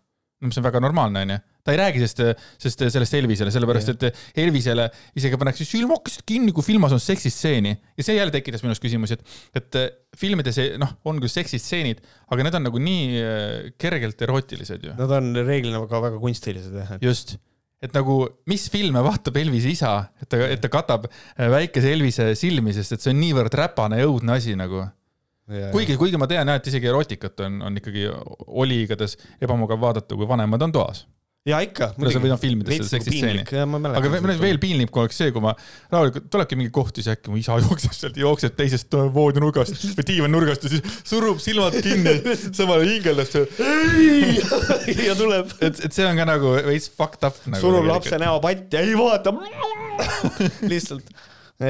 mis 0.41 0.57
on 0.57 0.65
väga 0.65 0.81
normaalne, 0.81 1.23
onju. 1.27 1.39
ta 1.65 1.73
ei 1.75 1.79
räägi 1.81 2.01
sellest, 2.01 2.45
sest 2.63 2.85
sellest 2.95 3.15
Elvisele, 3.19 3.51
sellepärast 3.53 3.91
et 3.93 4.07
Elvisele 4.41 4.87
isegi 5.21 5.37
pannakse 5.41 5.67
silm 5.69 5.93
hakkasid 5.93 6.25
kinni, 6.29 6.55
kui 6.57 6.65
filmas 6.65 6.95
on 6.97 7.03
seksistseeni 7.05 7.75
ja 7.99 8.07
see 8.07 8.17
jälle 8.17 8.33
tekitas 8.33 8.65
minus 8.65 8.81
küsimusi, 8.81 9.19
et, 9.19 9.37
et 9.61 9.79
filmides 10.17 10.57
ei- 10.63 10.79
noh, 10.81 10.95
on 11.05 11.21
küll 11.21 11.29
seksistseenid, 11.33 12.01
aga 12.33 12.47
need 12.47 12.57
on 12.57 12.67
nagu 12.71 12.81
nii 12.81 13.21
äh, 13.21 13.69
kergelt 13.81 14.25
erootilised 14.25 14.89
ju. 14.89 14.97
Nad 14.99 15.13
on 15.19 15.31
reeglina 15.45 15.83
ka 15.91 16.01
väga 16.07 16.21
kunstilised 16.23 16.73
jah. 16.81 16.95
just, 17.05 17.37
et 17.85 17.93
nagu, 17.97 18.23
mis 18.49 18.65
filme 18.73 19.01
vaatab 19.05 19.37
Elvise 19.41 19.71
isa, 19.77 19.93
et 20.21 20.29
ta, 20.33 20.41
et 20.57 20.61
ta 20.65 20.73
katab 20.73 21.05
äh, 21.11 21.51
väikese 21.53 21.93
Elvise 21.93 22.31
silmi, 22.41 22.73
sest 22.77 22.97
et 22.97 23.05
see 23.05 23.13
on 23.13 23.21
niivõrd 23.21 23.53
räpane 23.61 24.01
ja 24.01 24.09
õudne 24.09 24.41
asi 24.41 24.57
nagu. 24.57 24.87
kuigi, 25.75 25.97
kuigi 25.99 26.21
ma 26.21 26.29
tean 26.31 26.49
jah, 26.51 26.61
et 26.61 26.69
isegi 26.71 26.91
erootikat 26.91 27.47
on, 27.47 27.63
on 27.69 27.81
ikkagi, 27.81 28.11
oli 28.63 28.85
igatahes 28.85 29.17
ebamugav 29.43 29.81
vaadata, 29.83 30.19
kui 30.19 30.29
vanemad 30.29 30.63
on 30.69 30.75
toas. 30.75 31.07
ja 31.49 31.57
ikka. 31.65 31.95
No 31.97 32.11
sa 32.13 32.21
võid 32.21 32.35
filmides 32.43 32.83
seda 32.83 32.89
seksistseeni. 32.91 33.45
aga 33.89 34.11
veel, 34.13 34.35
veel 34.43 34.59
piinlik 34.61 34.97
oleks 35.01 35.17
see, 35.23 35.33
kui 35.33 35.43
ma 35.43 35.55
rahulikult, 35.91 36.27
tulebki 36.33 36.59
mingi 36.61 36.73
koht 36.75 37.01
ja 37.01 37.03
siis 37.03 37.15
äkki 37.15 37.33
mu 37.33 37.39
isa 37.41 37.57
jookseb 37.65 37.95
sealt, 37.97 38.19
jookseb 38.21 38.59
teisest 38.59 38.97
voodinurgast 39.15 39.87
või 39.97 40.07
diivannurgast 40.13 40.67
ja 40.69 40.73
siis 40.75 40.99
surub 41.09 41.41
silmad 41.43 41.79
kinni, 41.81 42.19
samal 42.53 42.83
ajal 42.83 42.93
hingeldab 42.93 43.31
seal. 43.33 43.49
ja 45.09 45.17
tuleb, 45.19 45.55
et, 45.65 45.81
et 45.89 45.97
see 45.97 46.07
on 46.07 46.21
ka 46.21 46.29
nagu 46.29 46.53
veits 46.69 46.91
fucked 46.93 47.25
up 47.27 47.41
nagu. 47.47 47.63
surub 47.65 47.89
lapse 47.89 48.21
näo 48.21 48.37
patti 48.45 48.77
ja 48.77 48.85
ei 48.85 48.99
vaata. 49.01 49.33
lihtsalt, 50.71 51.09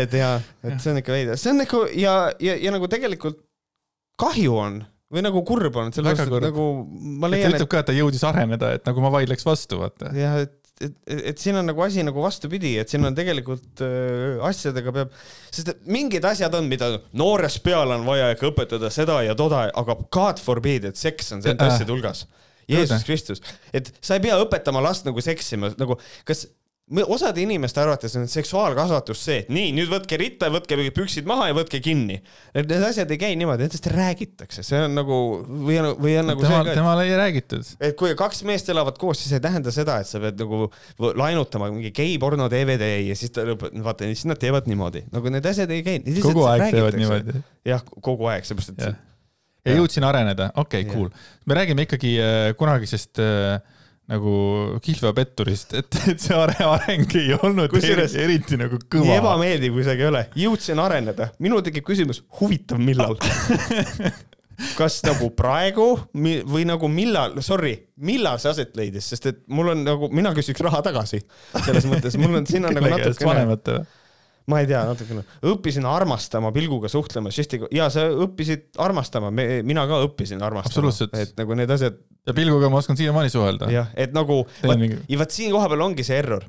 et 0.02 0.18
ja, 0.18 0.34
et 0.66 0.82
see 0.82 0.92
on 0.92 0.98
ikka 1.00 1.14
veider, 1.14 1.38
see 1.40 1.54
on 1.54 1.62
nagu 1.62 1.84
ja, 1.94 2.16
ja, 2.42 2.58
ja 2.58 2.74
nagu 2.74 2.90
tegelikult 2.90 3.38
kahju 4.20 4.56
on 4.60 4.80
või 5.10 5.24
nagu 5.26 5.42
kurb 5.46 5.76
on, 5.80 5.90
sellepärast 5.94 6.30
et 6.30 6.48
nagu 6.50 6.70
ma 6.86 7.26
ta 7.26 7.34
leian, 7.34 7.54
ütleb 7.56 7.70
ka, 7.70 7.82
et 7.82 7.90
ta 7.90 7.96
jõudis 7.96 8.24
areneda, 8.28 8.74
et 8.78 8.86
nagu 8.86 9.02
ma 9.02 9.10
vaidleks 9.16 9.46
vastu, 9.46 9.80
vaata 9.80 10.10
et. 10.12 10.18
jah, 10.22 10.36
et, 10.44 10.52
et, 10.86 11.22
et 11.32 11.42
siin 11.42 11.58
on 11.58 11.66
nagu 11.66 11.82
asi 11.82 12.04
nagu 12.06 12.22
vastupidi, 12.22 12.76
et 12.80 12.92
siin 12.92 13.06
on 13.08 13.16
tegelikult 13.16 13.82
äh, 13.86 14.38
asjadega 14.46 14.94
peab, 14.94 15.16
sest 15.50 15.72
et 15.74 15.80
mingid 15.90 16.26
asjad 16.30 16.54
on, 16.58 16.70
mida 16.70 16.92
noorest 17.18 17.64
peale 17.66 17.98
on 17.98 18.06
vaja 18.06 18.30
ikka 18.36 18.52
õpetada 18.52 18.92
seda 18.94 19.18
ja 19.26 19.34
toda, 19.38 19.66
aga 19.82 19.98
god 20.14 20.42
forbid, 20.42 20.92
et 20.92 21.00
seks 21.00 21.34
on 21.34 21.42
nende 21.42 21.66
Äh. 21.66 21.74
asjade 21.74 21.96
hulgas. 21.96 22.26
Jeesus 22.70 23.02
Kristus, 23.02 23.40
et 23.74 23.88
sa 23.98 24.14
ei 24.14 24.22
pea 24.22 24.36
õpetama 24.38 24.78
last 24.84 25.02
nagu 25.02 25.18
seksima, 25.24 25.72
nagu 25.74 25.96
kas 26.28 26.44
osade 27.06 27.42
inimeste 27.42 27.80
arvates 27.80 28.16
on 28.18 28.26
seksuaalkasvatus 28.28 29.22
see, 29.24 29.38
et 29.44 29.50
nii, 29.52 29.70
nüüd 29.76 29.90
võtke 29.92 30.18
ritta, 30.20 30.48
võtke 30.52 30.78
püksid 30.94 31.28
maha 31.28 31.50
ja 31.50 31.56
võtke 31.56 31.80
kinni. 31.84 32.18
Need 32.56 32.72
asjad 32.86 33.10
ei 33.14 33.20
käi 33.20 33.36
niimoodi, 33.38 33.66
nendest 33.66 33.86
räägitakse, 33.92 34.64
see 34.66 34.80
on 34.86 34.96
nagu 34.98 35.18
või 35.46 35.78
on, 35.82 35.90
või 36.00 36.16
on 36.20 36.30
nagu 36.32 36.44
temal, 36.44 36.64
see 36.64 36.70
ka, 36.72 36.78
temale 36.80 37.06
ei 37.06 37.18
räägitud. 37.20 37.74
et 37.90 37.98
kui 37.98 38.16
kaks 38.18 38.42
meest 38.48 38.72
elavad 38.72 38.98
koos, 39.00 39.22
siis 39.22 39.36
ei 39.38 39.44
tähenda 39.44 39.74
seda, 39.74 40.00
et 40.02 40.10
sa 40.10 40.22
pead 40.22 40.40
nagu 40.42 40.66
laenutama 40.98 41.70
mingi 41.74 41.92
geiporno 41.94 42.48
DVD 42.52 42.90
ja 43.06 43.18
siis 43.18 43.34
ta 43.36 43.46
lõpeb, 43.46 43.76
vaata, 43.84 44.08
siis 44.10 44.26
nad 44.30 44.40
teevad 44.42 44.66
niimoodi, 44.70 45.06
nagu 45.14 45.34
need 45.34 45.46
asjad 45.46 45.70
ei 45.74 45.86
käi. 45.86 46.02
kogu 46.24 46.48
aeg 46.50 46.66
teevad 46.74 46.98
niimoodi. 46.98 47.44
jah, 47.70 47.86
kogu 48.00 48.30
aeg, 48.32 48.48
seepärast 48.48 48.74
et 48.74 49.06
ja 49.66 49.76
jõudsin 49.76 50.04
areneda, 50.08 50.50
okei 50.58 50.86
okay,, 50.86 50.94
cool. 50.94 51.10
me 51.46 51.56
räägime 51.58 51.84
ikkagi 51.86 52.16
äh, 52.18 52.50
kunagisest 52.58 53.20
äh, 53.22 53.60
nagu 54.10 54.32
kihlveopetturist, 54.82 55.74
et, 55.78 55.98
et 56.10 56.22
see 56.22 56.34
are- 56.34 56.56
areng 56.66 57.12
ei 57.20 57.30
olnud 57.36 57.70
Kusjuures- 57.70 58.16
eriti, 58.18 58.58
nagu 58.58 58.80
nii 58.80 58.88
kõva. 58.96 59.18
ebameeldiv, 59.20 59.76
kui 59.76 59.86
see 59.86 59.94
ei 60.00 60.08
ole. 60.08 60.24
jõudsin 60.38 60.82
areneda, 60.82 61.30
minul 61.38 61.62
tekib 61.66 61.86
küsimus, 61.86 62.24
huvitav, 62.40 62.82
millal? 62.82 63.14
kas 64.78 64.98
nagu 65.06 65.30
praegu 65.36 65.86
või 66.12 66.66
nagu 66.68 66.90
millal, 66.92 67.38
sorry, 67.44 67.72
millal 68.04 68.40
see 68.42 68.50
aset 68.52 68.76
leidis, 68.76 69.06
sest 69.12 69.30
et 69.30 69.40
mul 69.48 69.72
on 69.72 69.86
nagu, 69.86 70.10
mina 70.12 70.34
küsiks 70.36 70.60
raha 70.66 70.82
tagasi. 70.84 71.22
selles 71.64 71.86
mõttes, 71.88 72.18
mul 72.20 72.40
on, 72.42 72.48
siin 72.50 72.68
on 72.68 72.76
nagu 72.76 72.90
natukene, 72.92 73.30
vanemate 73.30 73.78
või? 73.78 73.88
ma 74.50 74.58
ei 74.64 74.66
tea, 74.66 74.80
natukene, 74.88 75.22
õppisin 75.46 75.84
armastama, 75.86 76.50
pilguga 76.54 76.88
suhtlema, 76.90 77.30
süstiga, 77.34 77.68
ja 77.74 77.86
sa 77.92 78.08
õppisid 78.10 78.80
armastama, 78.82 79.30
mina 79.30 79.84
ka 79.86 80.00
õppisin 80.08 80.42
armastama. 80.42 80.90
Et 81.20 81.36
nagu 81.38 81.54
need 81.54 81.70
asjad, 81.70 82.00
ja 82.26 82.34
pilguga 82.36 82.70
ma 82.72 82.80
oskan 82.82 82.96
siiamaani 83.00 83.30
suhelda. 83.32 83.70
jah, 83.72 83.90
et 83.96 84.12
nagu, 84.16 84.42
ja 84.64 85.18
vot 85.20 85.30
siin 85.34 85.52
kohapeal 85.54 85.86
ongi 85.88 86.04
see 86.06 86.18
error. 86.20 86.44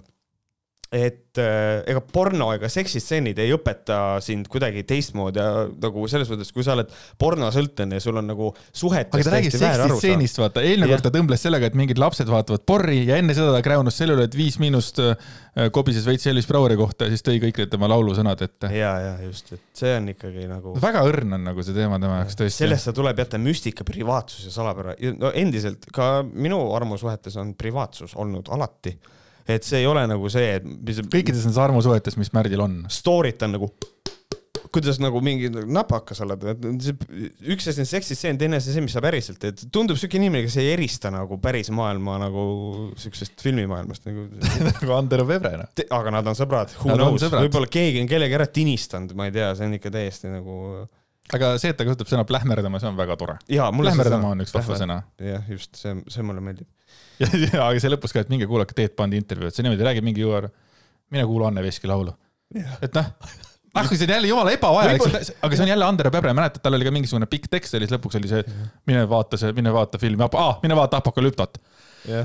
Et 0.91 1.39
äh, 1.39 1.85
ega 1.87 2.01
porno 2.03 2.49
ega 2.51 2.67
seksistseenid 2.67 3.37
ei 3.39 3.53
õpeta 3.55 4.19
sind 4.23 4.49
kuidagi 4.51 4.81
teistmoodi 4.83 5.39
ja 5.39 5.63
nagu 5.71 6.03
selles 6.11 6.27
mõttes, 6.27 6.49
kui 6.51 6.65
sa 6.67 6.73
oled 6.75 6.89
pornosõltlane 7.21 7.95
ja 7.95 8.03
sul 8.03 8.19
on 8.19 8.27
nagu 8.27 8.49
suhetes 8.75 9.15
aga 9.15 9.23
ta 9.23 9.33
räägib 9.37 9.55
seksistseenist, 9.55 10.41
vaata, 10.41 10.63
eelmine 10.67 10.91
kord 10.91 11.05
ta 11.05 11.13
tõmbles 11.15 11.45
sellega, 11.47 11.69
et 11.71 11.77
mingid 11.79 12.01
lapsed 12.01 12.27
vaatavad 12.27 12.65
porri 12.67 13.05
ja 13.07 13.21
enne 13.21 13.35
seda 13.37 13.53
ta 13.55 13.61
kräunus 13.63 14.01
selle 14.01 14.17
üle, 14.17 14.25
et 14.27 14.35
Viis 14.35 14.57
Miinust 14.59 14.99
äh, 14.99 15.15
kobises 15.71 16.03
veits 16.09 16.27
Elvis 16.27 16.49
Braueri 16.51 16.75
kohta 16.79 17.07
ja 17.07 17.15
siis 17.15 17.23
tõi 17.23 17.39
kõik 17.45 17.63
tema 17.71 17.87
laulusõnad 17.93 18.43
ette. 18.43 18.73
ja, 18.75 18.91
ja 19.05 19.15
just, 19.23 19.53
et 19.55 19.63
see 19.83 19.95
on 19.95 20.11
ikkagi 20.11 20.43
nagu, 20.51 20.75
väga 20.83 21.05
õrn 21.07 21.39
on 21.39 21.47
nagu 21.53 21.63
see 21.63 21.77
teema 21.77 22.01
tema 22.03 22.19
jaoks 22.19 22.35
tõesti. 22.43 22.65
sellest 22.65 22.91
tuleb 22.99 23.23
jätta 23.23 23.39
müstika, 23.39 23.87
privaatsus 23.87 24.49
ja 24.49 24.53
salapära, 24.59 24.99
no 25.15 25.31
endiselt 25.31 25.87
ka 25.95 26.17
minu 26.27 26.59
armusuhetes 26.75 27.39
on 27.39 27.55
privaatsus 27.55 28.19
olnud 28.19 28.51
alati. 28.51 28.97
Et 29.47 29.65
see 29.67 29.81
ei 29.81 29.89
ole 29.89 30.03
nagu 30.09 30.29
see, 30.31 30.57
et 30.59 30.65
mis 30.65 31.01
kõikides 31.07 31.45
nendes 31.45 31.61
armusuhetes, 31.61 32.17
mis 32.19 32.33
Märdil 32.35 32.61
on. 32.63 32.83
story't 32.91 33.43
on 33.45 33.55
nagu, 33.57 33.71
kuidas 34.71 34.99
nagu 35.01 35.19
mingi 35.23 35.49
napakas 35.51 36.21
oled, 36.23 36.45
üks 37.51 37.67
asi 37.69 37.83
on 37.83 37.89
seksistseen, 37.89 38.39
teine 38.39 38.59
asi 38.61 38.73
see, 38.73 38.83
mis 38.83 38.95
sa 38.95 39.03
päriselt 39.03 39.39
teed, 39.41 39.65
tundub 39.73 39.99
siuke 39.99 40.19
inimene, 40.19 40.45
kes 40.47 40.57
ei 40.61 40.71
erista 40.75 41.11
nagu 41.13 41.37
päris 41.43 41.71
maailma 41.75 42.17
nagu 42.21 42.45
siuksest 42.99 43.43
filmimaailmast 43.43 44.07
nagu. 44.07 44.25
nagu 44.69 44.95
Andero 44.95 45.27
Vebre, 45.27 45.53
noh. 45.63 45.83
aga 45.97 46.15
nad 46.15 46.31
on 46.31 46.39
sõbrad, 46.39 46.73
who 46.79 46.93
Nad 46.93 47.03
on 47.03 47.17
knows, 47.17 47.27
võib-olla 47.35 47.71
keegi 47.71 48.03
on 48.03 48.09
kellegi 48.11 48.39
ära 48.39 48.47
tinistanud, 48.47 49.15
ma 49.17 49.27
ei 49.27 49.35
tea, 49.35 49.51
see 49.59 49.67
on 49.67 49.77
ikka 49.79 49.93
täiesti 49.93 50.31
nagu. 50.31 50.57
aga 51.35 51.53
see, 51.61 51.73
et 51.73 51.79
ta 51.79 51.87
kasutab 51.87 52.11
sõna 52.11 52.27
plähmerdama, 52.27 52.79
see 52.81 52.91
on 52.91 52.99
väga 52.99 53.19
tore. 53.19 53.39
plähmerdama 53.49 54.35
on 54.35 54.45
üks 54.45 54.55
vahva 54.55 54.79
sõna. 54.79 55.01
jah, 55.19 55.43
just 55.51 55.75
see, 55.79 55.97
see 56.11 56.27
mulle 56.27 56.43
meeldib. 56.43 56.69
ja, 57.23 57.29
ja, 57.45 57.61
aga 57.67 57.79
see 57.81 57.91
lõpus 57.93 58.15
ka, 58.15 58.25
et 58.25 58.33
minge 58.33 58.47
kuulake 58.49 58.75
Teet 58.77 58.95
Pandi 58.97 59.19
intervjuud, 59.21 59.53
see 59.55 59.65
niimoodi 59.65 59.87
räägib 59.87 60.07
mingi 60.07 60.23
juur, 60.23 60.49
mine 61.13 61.25
kuula 61.29 61.51
Anne 61.51 61.63
Veski 61.65 61.89
laulu. 61.89 62.13
et 62.57 62.93
noh, 62.97 63.09
ah 63.73 63.87
see 63.87 64.05
on 64.07 64.15
jälle 64.15 64.27
jumala 64.27 64.51
ebavajalik, 64.51 65.05
aga 65.41 65.55
see 65.55 65.63
on 65.63 65.71
jälle 65.71 65.85
Andero 65.85 66.11
Pebre, 66.11 66.33
mäletad, 66.35 66.63
tal 66.63 66.75
oli 66.75 66.87
ka 66.87 66.93
mingisugune 66.95 67.27
pikk 67.31 67.47
tekst 67.51 67.77
oli, 67.77 67.87
siis 67.87 67.95
lõpuks 67.95 68.19
oli 68.19 68.31
see, 68.31 68.43
mine 68.89 69.03
vaata 69.09 69.39
see, 69.39 69.53
mine 69.57 69.73
vaata 69.73 70.01
filmi, 70.01 70.27
ah, 70.27 70.55
mine 70.63 70.77
vaata 70.77 70.99
Apokalüptot. 70.99 71.61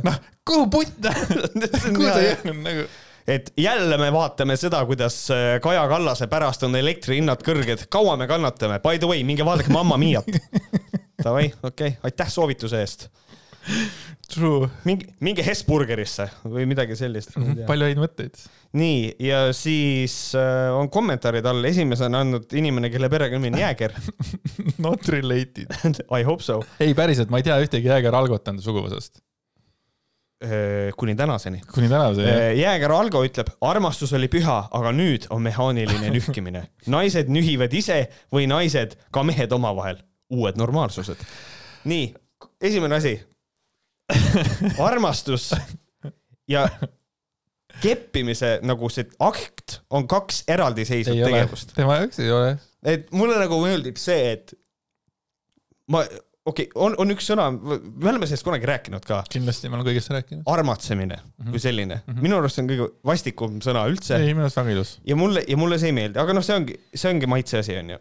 noh, 0.07 0.23
kuhu 0.47 0.71
putt, 0.73 1.11
kuhu 1.97 2.09
ta 2.09 2.23
jäänud 2.25 2.63
nagu, 2.65 2.87
et 3.27 3.53
jälle 3.57 3.99
me 3.99 4.13
vaatame 4.13 4.57
seda, 4.57 4.85
kuidas 4.87 5.31
äh, 5.31 5.61
Kaja 5.63 5.89
Kallase 5.89 6.27
pärast 6.27 6.63
on 6.67 6.77
elektrihinnad 6.77 7.43
kõrged, 7.47 7.87
kaua 7.91 8.17
me 8.17 8.27
kannatame, 8.31 8.79
by 8.83 8.99
the 8.99 9.11
way, 9.11 9.25
minge 9.27 9.45
vaadake 9.47 9.73
Mamma 9.75 9.99
Miat. 10.01 10.31
Davai, 11.25 11.51
okei 11.63 11.89
okay., 11.89 12.01
aitäh 12.03 12.31
soovituse 12.31 12.81
eest. 12.81 13.09
true, 14.33 14.69
minge, 14.85 15.09
minge 15.25 15.45
Hesburgerisse 15.47 16.29
või 16.45 16.67
midagi 16.69 16.97
sellist 16.99 17.35
mm. 17.37 17.45
-hmm. 17.45 17.67
palju 17.69 17.91
häid 17.91 18.01
mõtteid. 18.01 18.41
nii, 18.77 19.13
ja 19.29 19.47
siis 19.57 20.35
äh, 20.39 20.73
on 20.75 20.91
kommentaarid 20.93 21.47
all, 21.47 21.65
esimesena 21.65 22.25
andnud 22.25 22.53
inimene, 22.59 22.91
kelle 22.93 23.09
perekonnimi 23.13 23.55
on 23.55 23.63
Jääger. 23.63 23.95
Not 24.87 25.09
related. 25.09 25.71
I 26.19 26.27
hope 26.27 26.43
so. 26.43 26.63
ei, 26.81 26.95
päriselt, 26.95 27.31
ma 27.31 27.41
ei 27.41 27.47
tea 27.47 27.61
ühtegi 27.63 27.93
Jääger 27.93 28.15
Algot 28.15 28.49
enda 28.49 28.65
suguvõsast. 28.65 29.23
Äh, 30.45 30.93
kuni 30.97 31.15
tänaseni. 31.17 31.63
kuni 31.75 31.89
tänaseni. 31.89 32.61
Jääger 32.61 32.93
Algo 32.93 33.23
ütleb, 33.25 33.49
armastus 33.65 34.13
oli 34.13 34.29
püha, 34.29 34.67
aga 34.71 34.93
nüüd 34.93 35.31
on 35.31 35.41
mehaaniline 35.47 36.11
nühkimine. 36.13 36.67
naised 36.93 37.31
nühivad 37.33 37.73
ise 37.73 38.03
või 38.33 38.45
naised, 38.51 38.99
ka 39.11 39.23
mehed 39.25 39.53
omavahel. 39.53 40.03
uued 40.31 40.59
normaalsused. 40.59 41.17
nii, 41.85 42.15
esimene 42.61 42.95
asi. 42.95 43.15
Armastus 44.89 45.51
ja 46.49 46.67
keppimise 47.83 48.57
nagu 48.67 48.89
see 48.93 49.09
akt 49.25 49.81
on 49.91 50.07
kaks 50.09 50.45
eraldiseisvat 50.51 51.25
tegevust., 51.27 51.75
tema 51.77 51.99
jaoks 52.01 52.23
ei 52.23 52.31
ole. 52.33 52.55
et 52.87 53.11
mulle 53.17 53.39
nagu 53.41 53.59
meeldib 53.65 53.99
see, 54.01 54.33
et 54.37 54.55
ma, 55.93 56.03
okei 56.47 56.69
okay,, 56.69 56.73
on, 56.87 56.97
on 57.03 57.15
üks 57.15 57.29
sõna, 57.31 57.49
me 57.53 58.11
oleme 58.11 58.29
sellest 58.29 58.47
kunagi 58.47 58.69
rääkinud 58.71 59.07
ka, 59.07 59.23
kindlasti 59.33 59.71
ma 59.71 59.79
olen 59.79 59.89
kõigest 59.91 60.13
rääkinud. 60.15 60.47
armatsemine 60.51 61.19
mm 61.19 61.31
-hmm. 61.31 61.55
kui 61.55 61.63
selline 61.63 61.95
mm. 61.95 62.03
Mhm. 62.07 62.19
-hmm. 62.19 62.29
minu 62.29 62.39
arust 62.41 62.57
see 62.59 62.65
on 62.65 62.71
kõige 62.71 62.91
vastikum 63.13 63.59
sõna 63.65 63.87
üldse 63.91 64.21
ei, 64.21 64.35
minu 64.35 64.47
arust 64.47 64.61
väga 64.63 64.77
ilus. 64.77 64.99
ja 65.05 65.17
mulle, 65.17 65.45
ja 65.49 65.57
mulle 65.57 65.79
see 65.79 65.93
ei 65.93 65.99
meeldi, 66.01 66.23
aga 66.23 66.37
noh, 66.37 66.45
see 66.45 66.57
ongi, 66.57 66.79
see 66.95 67.11
ongi 67.13 67.27
maitse 67.27 67.59
asi, 67.59 67.77
onju. 67.83 67.99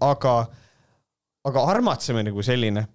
aga, 0.00 0.36
aga 1.46 1.66
armatsemine 1.74 2.32
kui 2.34 2.42
selline, 2.42 2.86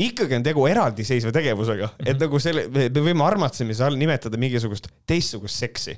ikkagi 0.00 0.38
on 0.38 0.44
tegu 0.46 0.66
eraldiseisva 0.70 1.32
tegevusega. 1.34 1.90
Et 2.06 2.20
nagu 2.20 2.40
selle, 2.42 2.68
me 2.72 2.88
me 2.88 3.02
võime 3.04 3.26
armatsemise 3.26 3.84
all 3.86 3.98
nimetada 4.00 4.40
mingisugust 4.40 4.88
teistsugust 5.08 5.60
seksi 5.60 5.96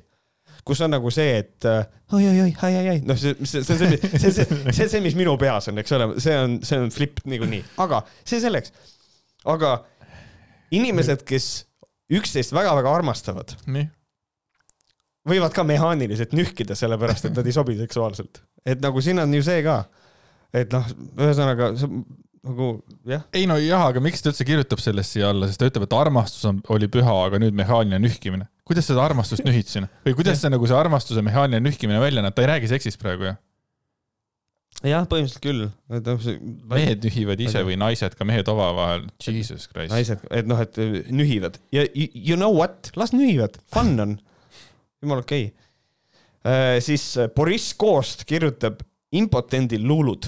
kus 0.66 0.80
on 0.84 0.92
nagu 0.94 1.10
see, 1.10 1.38
et 1.40 1.66
äh, 1.66 1.80
oi-oi-oi, 2.14 2.52
ai-ai-ai, 2.62 3.00
noh, 3.06 3.18
see, 3.18 3.34
see, 3.42 3.64
see, 3.66 3.78
see, 3.80 3.98
see, 3.98 4.30
see, 4.30 4.44
see, 4.70 4.86
see, 4.92 5.00
mis 5.02 5.16
minu 5.18 5.34
peas 5.40 5.66
on, 5.72 5.80
eks 5.82 5.94
ole, 5.96 6.06
see 6.22 6.36
on, 6.38 6.60
see 6.66 6.78
on 6.78 6.92
flip 6.94 7.18
niikuinii, 7.26 7.64
aga 7.82 8.02
see 8.20 8.38
selleks. 8.42 8.70
aga 9.50 9.72
inimesed, 10.78 11.24
kes 11.26 11.48
üksteist 12.14 12.54
väga-väga 12.54 12.94
armastavad, 12.94 13.56
võivad 15.28 15.54
ka 15.56 15.66
mehaaniliselt 15.66 16.36
nühkida, 16.38 16.78
sellepärast 16.78 17.26
et 17.26 17.36
nad 17.38 17.48
ei 17.48 17.58
sobi 17.58 17.74
seksuaalselt. 17.80 18.44
et 18.62 18.82
nagu 18.84 19.02
siin 19.02 19.18
on 19.22 19.34
ju 19.34 19.42
see 19.42 19.66
ka, 19.66 19.80
et 20.54 20.70
noh, 20.74 20.86
ühesõnaga 21.18 21.72
see 21.80 22.04
nagu 22.42 22.72
jah, 23.06 23.22
ei 23.36 23.46
no 23.46 23.56
jah, 23.62 23.84
aga 23.90 24.02
miks 24.02 24.22
ta 24.22 24.32
üldse 24.32 24.46
kirjutab 24.46 24.82
sellest 24.82 25.14
siia 25.14 25.30
alla, 25.30 25.46
sest 25.48 25.60
ta 25.62 25.68
ütleb, 25.70 25.86
et 25.86 25.94
armastus 25.94 26.42
on, 26.48 26.58
oli 26.74 26.88
püha, 26.90 27.14
aga 27.28 27.38
nüüd 27.42 27.54
mehaaniline 27.58 28.02
nühkimine. 28.02 28.48
kuidas 28.66 28.88
seda 28.90 29.04
armastust 29.04 29.46
nühid 29.46 29.70
siin 29.70 29.86
või 30.06 30.16
kuidas 30.18 30.42
see 30.42 30.50
nagu 30.50 30.66
see 30.66 30.76
armastuse 30.78 31.22
mehaaniline 31.24 31.62
nühkimine 31.68 32.02
välja 32.02 32.24
näeb, 32.24 32.34
ta 32.34 32.44
ei 32.44 32.50
räägi 32.50 32.72
seksist 32.72 32.98
praegu 33.02 33.28
ju. 33.28 33.36
jah, 34.90 35.06
põhimõtteliselt 35.06 35.44
küll, 35.46 35.68
noh, 35.94 36.26
mehed 36.74 37.06
nühivad 37.06 37.46
ise 37.46 37.62
või 37.68 37.78
naised, 37.78 38.18
ka 38.18 38.26
mehed 38.26 38.50
omavahel, 38.50 39.06
jesus 39.22 39.70
christ. 39.70 39.94
naised, 39.94 40.26
et 40.34 40.50
noh, 40.50 40.66
et 40.66 40.82
nühivad 41.14 41.62
ja 41.74 41.86
you, 41.94 42.34
know 42.34 42.50
what, 42.50 42.90
las 42.98 43.14
nühivad, 43.14 43.60
fun 43.70 43.94
on, 44.02 44.18
jumala 45.04 45.22
okei 45.22 45.52
okay.. 45.52 46.82
siis 46.82 47.12
äh, 47.22 47.30
Boriss 47.30 47.70
Koost 47.78 48.26
kirjutab 48.26 48.82
impotendil 49.14 49.86
luulud 49.86 50.26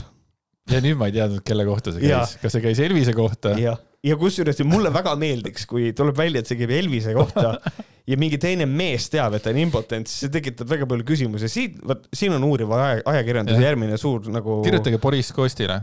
ja 0.73 0.81
nüüd 0.85 1.01
ma 1.01 1.09
ei 1.11 1.17
teadnud, 1.17 1.43
kelle 1.47 1.67
kohta 1.69 1.93
see 1.95 2.07
käis, 2.07 2.37
kas 2.43 2.55
see 2.57 2.65
käis 2.65 2.81
Elvise 2.85 3.15
kohta? 3.17 3.53
ja, 3.61 3.75
ja 4.05 4.17
kusjuures 4.21 4.63
mulle 4.69 4.93
väga 4.95 5.15
meeldiks, 5.21 5.67
kui 5.71 5.93
tuleb 5.97 6.17
välja, 6.19 6.43
et 6.43 6.51
see 6.51 6.61
käib 6.61 6.73
Elvise 6.79 7.15
kohta 7.17 7.57
ja 8.11 8.19
mingi 8.21 8.39
teine 8.41 8.67
mees 8.69 9.09
teab, 9.13 9.37
et 9.37 9.45
ta 9.45 9.53
on 9.53 9.61
impotent, 9.61 10.11
siis 10.11 10.27
see 10.27 10.35
tekitab 10.35 10.71
väga 10.71 10.89
palju 10.91 11.07
küsimusi. 11.09 11.51
siit, 11.53 11.81
vot 11.89 12.07
siin 12.17 12.37
on 12.37 12.45
uuriva 12.49 12.81
aja, 12.81 13.03
ajakirjanduse 13.15 13.65
järgmine 13.65 13.99
suur 14.01 14.29
nagu. 14.33 14.61
kirjutage 14.67 15.01
Boris 15.03 15.33
Kostile. 15.37 15.81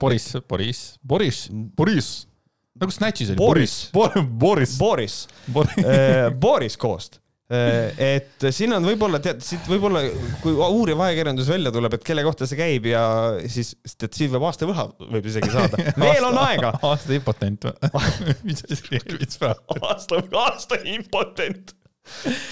Boris, 0.00 0.32
Boris, 0.48 0.82
Boris, 1.04 1.46
Boris. 1.76 2.10
nagu 2.80 2.94
Snatchis 2.94 3.34
oli. 3.34 3.40
Boris. 3.40 3.78
Boris. 3.92 4.76
Boris, 4.78 4.78
Boris. 5.52 5.86
Boris 6.40 6.76
Koost. 6.80 7.20
Et 7.48 8.44
siin 8.52 8.74
on 8.76 8.84
võib-olla 8.84 9.20
tead, 9.24 9.40
siit 9.44 9.64
võib-olla, 9.70 10.02
kui 10.42 10.52
uuriv 10.52 11.00
ajakirjandus 11.00 11.48
välja 11.48 11.72
tuleb, 11.72 11.94
et 11.96 12.04
kelle 12.04 12.24
kohta 12.26 12.48
see 12.48 12.58
käib 12.58 12.88
ja 12.90 13.02
siis, 13.48 13.70
sest 13.86 14.04
et 14.04 14.18
siin 14.18 14.34
võib 14.34 14.44
aastavõha 14.50 14.84
võib 15.00 15.28
isegi 15.30 15.48
saada. 15.54 15.80
veel 16.02 16.26
on 16.28 16.36
aega. 16.42 16.74
aasta 16.90 17.16
impotent 17.16 17.64
või? 17.70 17.94
mis 18.50 18.60
asi 18.68 19.00
Elvis 19.00 19.40
praegu? 19.40 19.78
aasta, 19.80 20.20
aasta 20.42 20.80
impotent. 20.92 21.72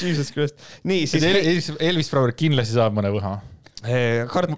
Jesus 0.00 0.32
Christ. 0.32 0.56
nii, 0.88 1.04
siis 1.08 1.28
Elvis, 1.28 1.70
Elvis 1.80 2.10
Brouwer 2.12 2.32
kindlasti 2.36 2.76
saab 2.76 2.96
mõne 2.96 3.12
võha. 3.12 3.36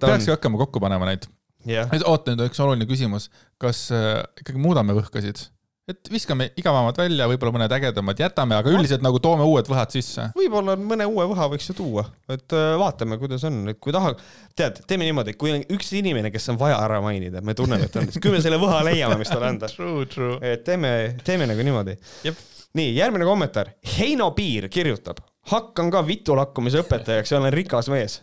on 0.07 0.15
peakski. 0.15 0.37
hakkama 0.37 0.63
kokku 0.63 0.83
panema 0.83 1.11
neid. 1.11 1.27
nüüd 1.67 2.07
oota, 2.07 2.35
nüüd 2.35 2.47
üks 2.47 2.63
oluline 2.63 2.87
küsimus. 2.87 3.27
kas 3.59 3.89
äh, 3.91 4.23
ikkagi 4.39 4.63
muudame 4.63 4.95
võhkasid? 4.99 5.49
Et 5.89 6.11
viskame 6.13 6.51
igavamad 6.61 6.99
välja, 7.01 7.27
võib-olla 7.31 7.55
mõned 7.55 7.73
ägedamad 7.73 8.19
jätame, 8.21 8.57
aga 8.59 8.73
üldiselt 8.75 9.03
nagu 9.05 9.21
toome 9.25 9.47
uued 9.49 9.69
võhad 9.71 9.93
sisse. 9.95 10.27
võib-olla 10.37 10.77
mõne 10.77 11.07
uue 11.09 11.25
võha 11.31 11.49
võiks 11.55 11.71
ju 11.71 11.77
tuua, 11.79 12.05
et 12.29 12.57
äh, 12.57 12.75
vaatame, 12.81 13.17
kuidas 13.21 13.47
on, 13.49 13.63
et 13.73 13.81
kui 13.81 13.95
tahab, 13.95 14.21
tead, 14.59 14.83
teeme 14.91 15.09
niimoodi, 15.09 15.35
kui 15.41 15.55
on 15.55 15.65
üks 15.77 15.93
inimene, 15.97 16.33
kes 16.35 16.51
on 16.53 16.61
vaja 16.61 16.77
ära 16.85 17.01
mainida, 17.05 17.43
me 17.45 17.57
tunneme, 17.57 17.89
et 17.89 17.97
on, 17.97 18.09
siis 18.13 18.23
küll 18.23 18.37
me 18.37 18.43
selle 18.45 18.61
võha 18.61 18.83
leiame, 18.91 19.17
mis 19.21 19.33
talle 19.33 19.53
anda. 19.55 19.71
True, 19.73 20.05
true. 20.13 20.37
et 20.45 20.65
teeme, 20.67 20.93
teeme 21.25 21.49
nagu 21.49 21.65
niimoodi 21.65 21.97
Jep.. 22.27 22.43
nii, 22.79 22.91
järgmine 22.99 23.29
kommentaar. 23.29 23.73
Heino 23.97 24.31
Piir 24.37 24.69
kirjutab, 24.73 25.23
hakkan 25.55 25.93
ka 25.95 26.05
vitu 26.07 26.37
lakkumise 26.37 26.85
õpetajaks 26.85 27.33
ja 27.33 27.41
olen 27.41 27.57
rikas 27.57 27.89
mees 27.93 28.21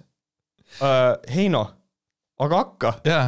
uh,. 0.82 1.16
Heino, 1.34 1.66
aga 2.46 2.62
hakka. 2.62 2.94
jaa 3.10 3.26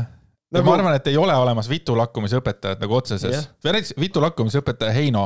Nagu- 0.56 0.64
ma 0.70 0.76
arvan, 0.78 0.96
et 0.96 1.08
ei 1.12 1.18
ole 1.20 1.34
olemas 1.36 1.68
vitu 1.68 1.92
lakkumise 2.00 2.38
õpetajat 2.40 2.80
nagu 2.80 2.96
otseses 2.96 3.34
Jah.. 3.34 3.48
või 3.66 3.74
näiteks 3.76 3.94
vitu 4.00 4.22
lakkumise 4.24 4.62
õpetaja 4.62 4.94
Heino. 4.96 5.26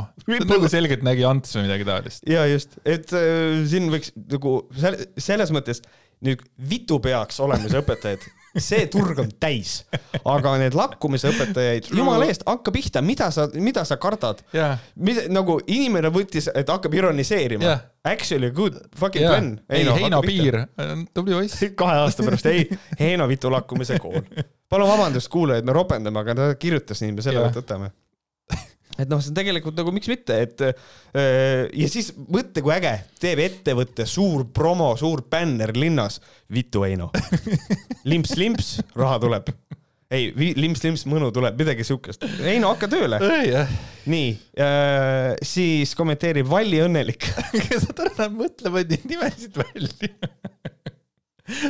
Nagu 0.49 0.69
selgeltnägija 0.71 1.29
Ants 1.29 1.53
või 1.57 1.67
midagi 1.67 1.86
taolist. 1.86 2.23
ja 2.29 2.45
just, 2.49 2.77
et 2.86 3.12
äh, 3.13 3.60
siin 3.69 3.91
võiks 3.93 4.15
nagu 4.17 4.55
sel- 4.81 5.03
selles 5.21 5.51
mõttes 5.53 5.84
nüüd 6.25 6.41
vitu 6.69 6.97
peaks 7.01 7.38
olema 7.41 7.69
see 7.69 7.79
õpetajad, 7.81 8.25
see 8.62 8.88
turg 8.93 9.19
on 9.21 9.29
täis, 9.41 9.84
aga 10.27 10.55
need 10.62 10.73
lakkumise 10.77 11.29
õpetajaid, 11.31 11.91
jumala 11.97 12.25
eest, 12.29 12.41
hakka 12.49 12.73
pihta, 12.75 13.01
mida 13.05 13.29
sa, 13.34 13.45
mida 13.53 13.81
sa 13.88 13.97
kardad? 14.01 14.41
jaa, 14.57 14.73
mida 14.97 15.27
nagu 15.34 15.60
inimene 15.71 16.10
võttis, 16.13 16.49
et 16.53 16.69
hakkab 16.69 16.97
ironiseerima 16.97 17.63
Jah. 17.69 17.84
Actually 18.10 18.49
good 18.57 18.79
fucking 18.97 19.21
jaa. 19.27 19.36
plan. 19.38 19.51
ei, 19.69 19.86
Heino. 19.86 20.23
Piir, 20.25 20.63
tubli 21.13 21.38
poiss. 21.38 21.62
kahe 21.84 21.99
aasta 22.07 22.25
pärast, 22.25 22.49
ei, 22.49 22.65
Heino 22.99 23.29
Vitu 23.29 23.53
lakkumise 23.53 23.99
kool. 24.01 24.21
Palun 24.71 24.88
vabandust, 24.91 25.27
kuulajad, 25.34 25.67
me 25.67 25.73
ropendame, 25.75 26.21
aga 26.23 26.38
ta 26.38 26.45
kirjutas 26.60 27.01
nii, 27.03 27.17
me 27.17 27.25
selle 27.25 27.43
võt- 27.43 27.60
võtame. 27.60 27.91
et 29.01 29.07
noh, 29.10 29.21
see 29.23 29.31
on 29.31 29.38
tegelikult 29.38 29.77
nagu 29.79 29.91
miks 29.95 30.10
mitte, 30.12 30.36
et 30.45 30.62
öö, 30.63 31.67
ja 31.73 31.88
siis 31.91 32.12
mõtle, 32.27 32.62
kui 32.63 32.73
äge, 32.75 32.91
teeb 33.23 33.39
ettevõte 33.43 34.05
suur 34.10 34.45
promo, 34.53 34.91
suur 34.99 35.23
bänner 35.31 35.71
linnas, 35.77 36.19
Vitu 36.51 36.84
Heino. 36.86 37.10
limps-limps, 38.12 38.77
raha 38.99 39.19
tuleb. 39.23 39.51
ei, 40.12 40.25
limps-limps, 40.60 41.05
mõnu 41.07 41.29
tuleb, 41.31 41.55
midagi 41.60 41.86
siukest. 41.88 42.25
Heino, 42.43 42.73
hakka 42.73 42.89
tööle. 42.91 43.19
nii, 44.12 44.34
siis 45.47 45.95
kommenteerib 45.95 46.49
Valli 46.51 46.81
Õnnelik. 46.84 47.27
saad 47.86 48.03
aru, 48.05 48.15
nad 48.19 48.36
mõtlevad 48.43 48.91
neid 48.91 49.07
nimesid 49.07 49.55
välja. 49.62 50.12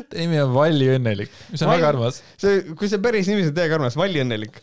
Ta 0.09 0.19
nimi 0.19 0.39
on 0.41 0.53
Valli 0.55 0.87
Õnnelik, 0.95 1.33
mis 1.51 1.61
on 1.61 1.71
Valli- 1.71 1.81
väga 1.81 1.91
armas. 1.95 2.21
see, 2.41 2.61
kui 2.77 2.89
see 2.91 3.01
päris 3.03 3.29
nimi 3.31 3.47
on 3.47 3.53
täiega 3.57 3.77
armas, 3.79 3.97
Valli 3.99 4.23
Õnnelik. 4.23 4.61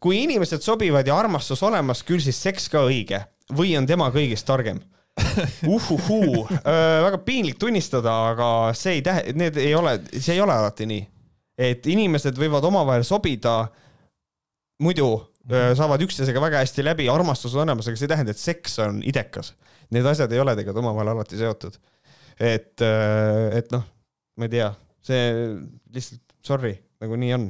kui 0.00 0.22
inimesed 0.22 0.62
sobivad 0.62 1.06
ja 1.06 1.16
armastus 1.18 1.62
olemas, 1.66 2.04
küll 2.06 2.22
siis 2.22 2.38
seks 2.42 2.68
ka 2.72 2.84
õige 2.86 3.24
või 3.56 3.74
on 3.78 3.86
tema 3.88 4.10
kõigist 4.14 4.46
targem 4.46 4.80
uhuhuu, 5.74 6.46
väga 6.48 7.18
piinlik 7.26 7.58
tunnistada, 7.58 8.12
aga 8.32 8.48
see 8.78 8.98
ei 8.98 9.02
tähe-, 9.02 9.32
need 9.38 9.56
ei 9.58 9.74
ole, 9.74 9.96
see 10.14 10.36
ei 10.36 10.42
ole 10.44 10.54
alati 10.54 10.86
nii. 10.86 11.06
et 11.58 11.86
inimesed 11.90 12.38
võivad 12.38 12.64
omavahel 12.68 13.02
sobida, 13.06 13.64
muidu 14.82 15.08
öö, 15.50 15.74
saavad 15.74 16.02
üksteisega 16.06 16.42
väga 16.42 16.62
hästi 16.62 16.84
läbi, 16.86 17.08
armastus 17.10 17.56
on 17.56 17.64
olemas, 17.64 17.88
aga 17.88 17.98
see 17.98 18.06
ei 18.06 18.14
tähenda, 18.14 18.34
et 18.34 18.38
seks 18.42 18.78
on 18.84 19.02
idekas. 19.02 19.54
Need 19.94 20.06
asjad 20.06 20.32
ei 20.32 20.42
ole 20.42 20.54
tegelikult 20.54 20.84
omavahel 20.84 21.14
alati 21.14 21.40
seotud. 21.40 21.78
et, 22.38 22.76
et 23.58 23.72
noh, 23.74 23.82
ma 24.38 24.48
ei 24.48 24.52
tea, 24.56 24.68
see 25.04 25.24
lihtsalt 25.94 26.22
sorry, 26.46 26.74
nagu 27.02 27.18
nii 27.18 27.34
on 27.36 27.48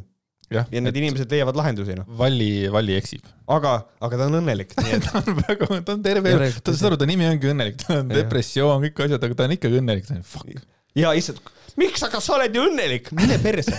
jah, 0.53 0.67
ja 0.73 0.83
need 0.83 0.97
inimesed 1.01 1.31
leiavad 1.33 1.59
lahendusi 1.59 1.97
noh, 1.99 2.09
Valli, 2.19 2.67
Valli 2.73 2.97
eksib. 2.99 3.29
aga, 3.55 3.75
aga 4.05 4.21
ta 4.21 4.29
on 4.31 4.41
õnnelik, 4.41 4.75
ta 5.07 5.21
on 5.21 5.39
väga, 5.43 5.69
ta 5.85 5.97
on 5.97 6.03
terve 6.05 6.35
elu, 6.35 6.51
ta 6.65 6.75
saad 6.75 6.93
aru, 6.93 7.01
ta 7.03 7.09
nimi 7.11 7.29
ongi 7.29 7.53
õnnelik, 7.53 7.79
tal 7.85 8.03
on 8.03 8.13
depressioon, 8.13 8.89
kõik 8.89 9.07
asjad, 9.07 9.29
aga 9.29 9.39
ta 9.39 9.49
on 9.49 9.57
ikkagi 9.59 9.81
õnnelik, 9.83 10.09
ta 10.09 10.19
on 10.19 10.27
fuck. 10.27 10.67
ja 10.99 11.13
lihtsalt, 11.17 11.53
miks, 11.81 12.05
aga 12.09 12.23
sa 12.25 12.37
oled 12.39 12.57
ju 12.57 12.67
õnnelik, 12.71 13.13
mine 13.19 13.39
perse. 13.45 13.79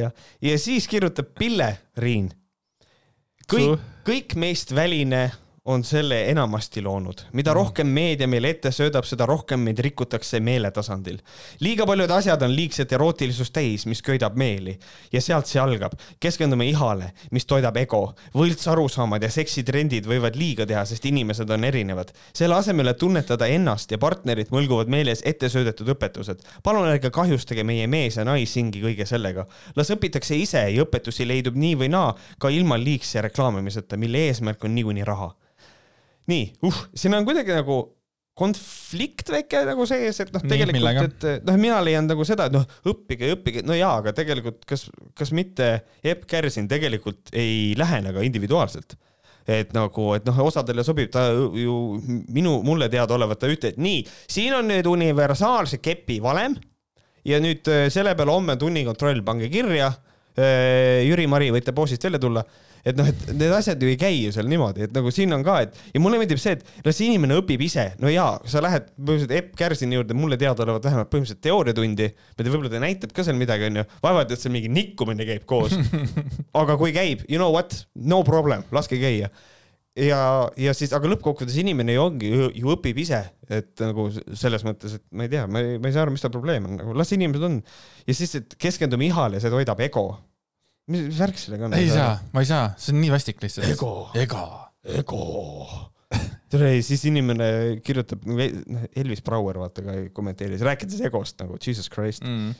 jah, 0.00 0.14
ja 0.44 0.58
siis 0.62 0.88
kirjutab 0.90 1.34
Pille 1.38 1.72
Riin. 1.98 2.30
kõik 3.48 3.94
kõik 4.08 4.34
meist 4.40 4.72
väline 4.72 5.26
on 5.68 5.84
selle 5.84 6.22
enamasti 6.30 6.82
loonud. 6.82 7.20
mida 7.32 7.52
rohkem 7.52 7.86
meedia 7.86 8.28
meile 8.28 8.48
ette 8.54 8.70
söödab, 8.72 9.04
seda 9.04 9.26
rohkem 9.28 9.60
meid 9.60 9.78
rikutakse 9.84 10.40
meeletasandil. 10.40 11.18
liiga 11.60 11.86
paljud 11.86 12.10
asjad 12.10 12.42
on 12.42 12.54
liigset 12.56 12.92
erootilisust 12.96 13.52
täis, 13.52 13.84
mis 13.86 14.00
köidab 14.02 14.36
meeli 14.40 14.78
ja 15.12 15.20
sealt 15.20 15.46
see 15.46 15.60
algab. 15.60 15.92
keskendume 16.20 16.64
ihale, 16.70 17.10
mis 17.30 17.44
toidab 17.46 17.76
ego. 17.76 18.14
võltsarusaamad 18.34 19.22
ja 19.22 19.30
seksitrendid 19.30 20.08
võivad 20.08 20.38
liiga 20.40 20.66
teha, 20.66 20.86
sest 20.88 21.04
inimesed 21.04 21.50
on 21.50 21.64
erinevad. 21.68 22.14
selle 22.32 22.56
asemel, 22.56 22.88
et 22.88 22.98
tunnetada 22.98 23.46
ennast 23.46 23.92
ja 23.92 23.98
partnerit, 23.98 24.48
mõlguvad 24.54 24.88
meeles 24.88 25.20
ette 25.24 25.52
söödetud 25.52 25.92
õpetused. 25.92 26.40
palun 26.62 26.88
ärge 26.88 27.10
kahjustage 27.10 27.64
meie 27.64 27.86
mees- 27.86 28.16
ja 28.16 28.24
naishingi 28.24 28.80
kõige 28.80 29.04
sellega. 29.04 29.44
las 29.76 29.90
õpitakse 29.90 30.32
ise 30.34 30.64
ja 30.70 30.84
õpetusi 30.84 31.28
leidub 31.28 31.56
nii 31.56 31.76
või 31.76 31.90
naa 31.92 32.14
ka 32.38 32.48
ilma 32.48 32.80
liigse 32.80 33.20
reklaamimiseta, 33.20 33.96
mille 33.96 34.30
eesmärk 34.30 34.64
on 34.64 34.74
niikuinii 34.74 35.04
raha 35.04 35.34
nii, 36.28 36.50
uh, 36.68 36.82
siin 36.96 37.16
on 37.18 37.26
kuidagi 37.28 37.54
nagu 37.56 37.80
konflikt 38.38 39.32
väike 39.34 39.64
nagu 39.66 39.86
sees, 39.88 40.20
et 40.22 40.30
noh, 40.34 40.44
tegelikult, 40.46 41.24
et 41.26 41.46
noh, 41.46 41.58
mina 41.58 41.80
leian 41.82 42.06
nagu 42.06 42.22
seda, 42.26 42.46
et 42.46 42.54
noh, 42.54 42.64
õppige, 42.86 43.32
õppige, 43.34 43.64
no 43.66 43.74
jaa, 43.74 43.96
aga 43.98 44.14
tegelikult 44.14 44.62
kas, 44.68 44.86
kas 45.18 45.34
mitte 45.34 45.72
Epp 46.06 46.28
Kärsin 46.30 46.70
tegelikult 46.70 47.32
ei 47.34 47.74
lähene 47.78 48.14
ka 48.14 48.22
individuaalselt 48.26 48.94
et 49.48 49.72
nagu, 49.72 50.10
et 50.12 50.26
noh, 50.28 50.38
osadele 50.44 50.84
sobib, 50.84 51.08
ta 51.12 51.30
ju 51.32 51.74
minu, 52.28 52.58
mulle 52.66 52.90
teadaolevalt 52.92 53.40
ta 53.40 53.48
ütleb, 53.48 53.74
et 53.74 53.80
nii, 53.80 54.02
siin 54.28 54.52
on 54.58 54.68
nüüd 54.68 54.86
universaalse 54.90 55.80
kepi 55.80 56.18
valem 56.20 56.58
ja 57.28 57.40
nüüd 57.42 57.68
äh, 57.72 57.86
selle 57.92 58.12
peale 58.18 58.34
homme 58.34 58.58
tunnikontroll, 58.60 59.22
pange 59.24 59.48
kirja. 59.52 59.88
Äh, 60.38 61.00
Jüri-Mari, 61.08 61.48
võite 61.54 61.72
poosist 61.74 62.04
välja 62.04 62.20
tulla 62.22 62.44
et 62.88 62.96
noh, 62.98 63.08
et 63.08 63.24
need 63.34 63.52
asjad 63.52 63.82
ju 63.82 63.90
ei 63.90 63.98
käi 64.00 64.14
ju 64.16 64.32
seal 64.34 64.48
niimoodi, 64.50 64.86
et 64.86 64.94
nagu 64.96 65.10
siin 65.14 65.34
on 65.36 65.44
ka, 65.46 65.58
et 65.66 65.76
ja 65.94 66.02
mulle 66.02 66.20
meeldib 66.20 66.40
see, 66.40 66.56
et 66.56 66.86
las 66.86 67.00
inimene 67.04 67.36
õpib 67.42 67.62
ise, 67.66 67.90
no 68.02 68.12
jaa, 68.12 68.38
sa 68.48 68.62
lähed 68.64 68.88
põhimõtteliselt 68.96 69.34
Epp 69.38 69.52
Kärsini 69.58 69.98
juurde, 69.98 70.16
mulle 70.18 70.38
teadaolevalt 70.40 70.88
vähemalt 70.88 71.12
põhimõtteliselt 71.12 71.44
teooriatundi, 71.44 72.08
ma 72.14 72.38
ei 72.38 72.40
tea, 72.40 72.54
võib-olla 72.54 72.72
ta 72.72 72.82
näitab 72.84 73.14
ka 73.16 73.26
seal 73.26 73.38
midagi, 73.40 73.68
onju, 73.68 73.84
vaevalt, 74.04 74.32
et 74.32 74.42
seal 74.42 74.54
mingi 74.54 74.72
nikkumine 74.72 75.28
käib 75.28 75.44
koos. 75.48 75.76
aga 76.60 76.78
kui 76.80 76.94
käib, 76.96 77.26
you 77.28 77.40
know 77.40 77.52
what, 77.54 77.76
no 78.08 78.22
problem, 78.26 78.64
laske 78.74 79.00
käia. 79.00 79.32
Ja, 79.98 80.20
ja 80.54 80.72
siis, 80.78 80.92
aga 80.94 81.10
lõppkokkuvõttes 81.10 81.56
inimene 81.58 81.96
ju 81.96 82.04
ongi, 82.04 82.28
ju 82.54 82.70
õpib 82.70 83.00
ise, 83.02 83.18
et 83.50 83.82
nagu 83.82 84.06
selles 84.14 84.62
mõttes, 84.62 84.94
et 85.00 85.02
ma 85.10 85.26
ei 85.26 85.32
tea, 85.32 85.48
ma 85.50 85.62
ei, 85.64 85.80
ma 85.82 85.90
ei 85.90 85.96
saa 85.96 86.04
aru, 86.06 86.14
mis 86.14 86.22
ta 86.22 86.30
probleem 86.30 86.68
on, 86.68 86.78
nagu 86.78 86.94
las 86.94 87.10
inimesed 87.16 87.46
on. 87.48 87.58
ja 88.06 88.14
siis, 88.14 88.36
et 88.38 88.54
keskendume 88.62 89.08
ihale, 89.08 89.42
see 89.42 89.50
toidab 89.50 89.82
ego 89.82 90.06
mis, 90.88 91.04
mis 91.10 91.20
värk 91.20 91.38
sellega 91.40 91.68
on? 91.68 91.76
ei 91.78 91.92
saa, 91.92 92.16
ma 92.32 92.44
ei 92.44 92.50
saa, 92.50 92.72
see 92.80 92.94
on 92.94 93.00
nii 93.04 93.12
vastik 93.14 93.40
lihtsalt. 93.44 93.68
ego. 93.72 93.92
ego. 94.18 94.44
ego. 94.98 95.22
tere, 96.48 96.74
siis 96.84 97.04
inimene 97.10 97.48
kirjutab, 97.84 98.24
noh, 98.28 98.84
Elvis 98.96 99.24
Brouer 99.24 99.60
vaata 99.60 99.84
ka 99.84 99.96
kommenteeris, 100.16 100.64
rääkides 100.64 101.02
egost 101.10 101.40
nagu 101.44 101.60
Jesus 101.62 101.90
Christ 101.92 102.26
mm 102.26 102.54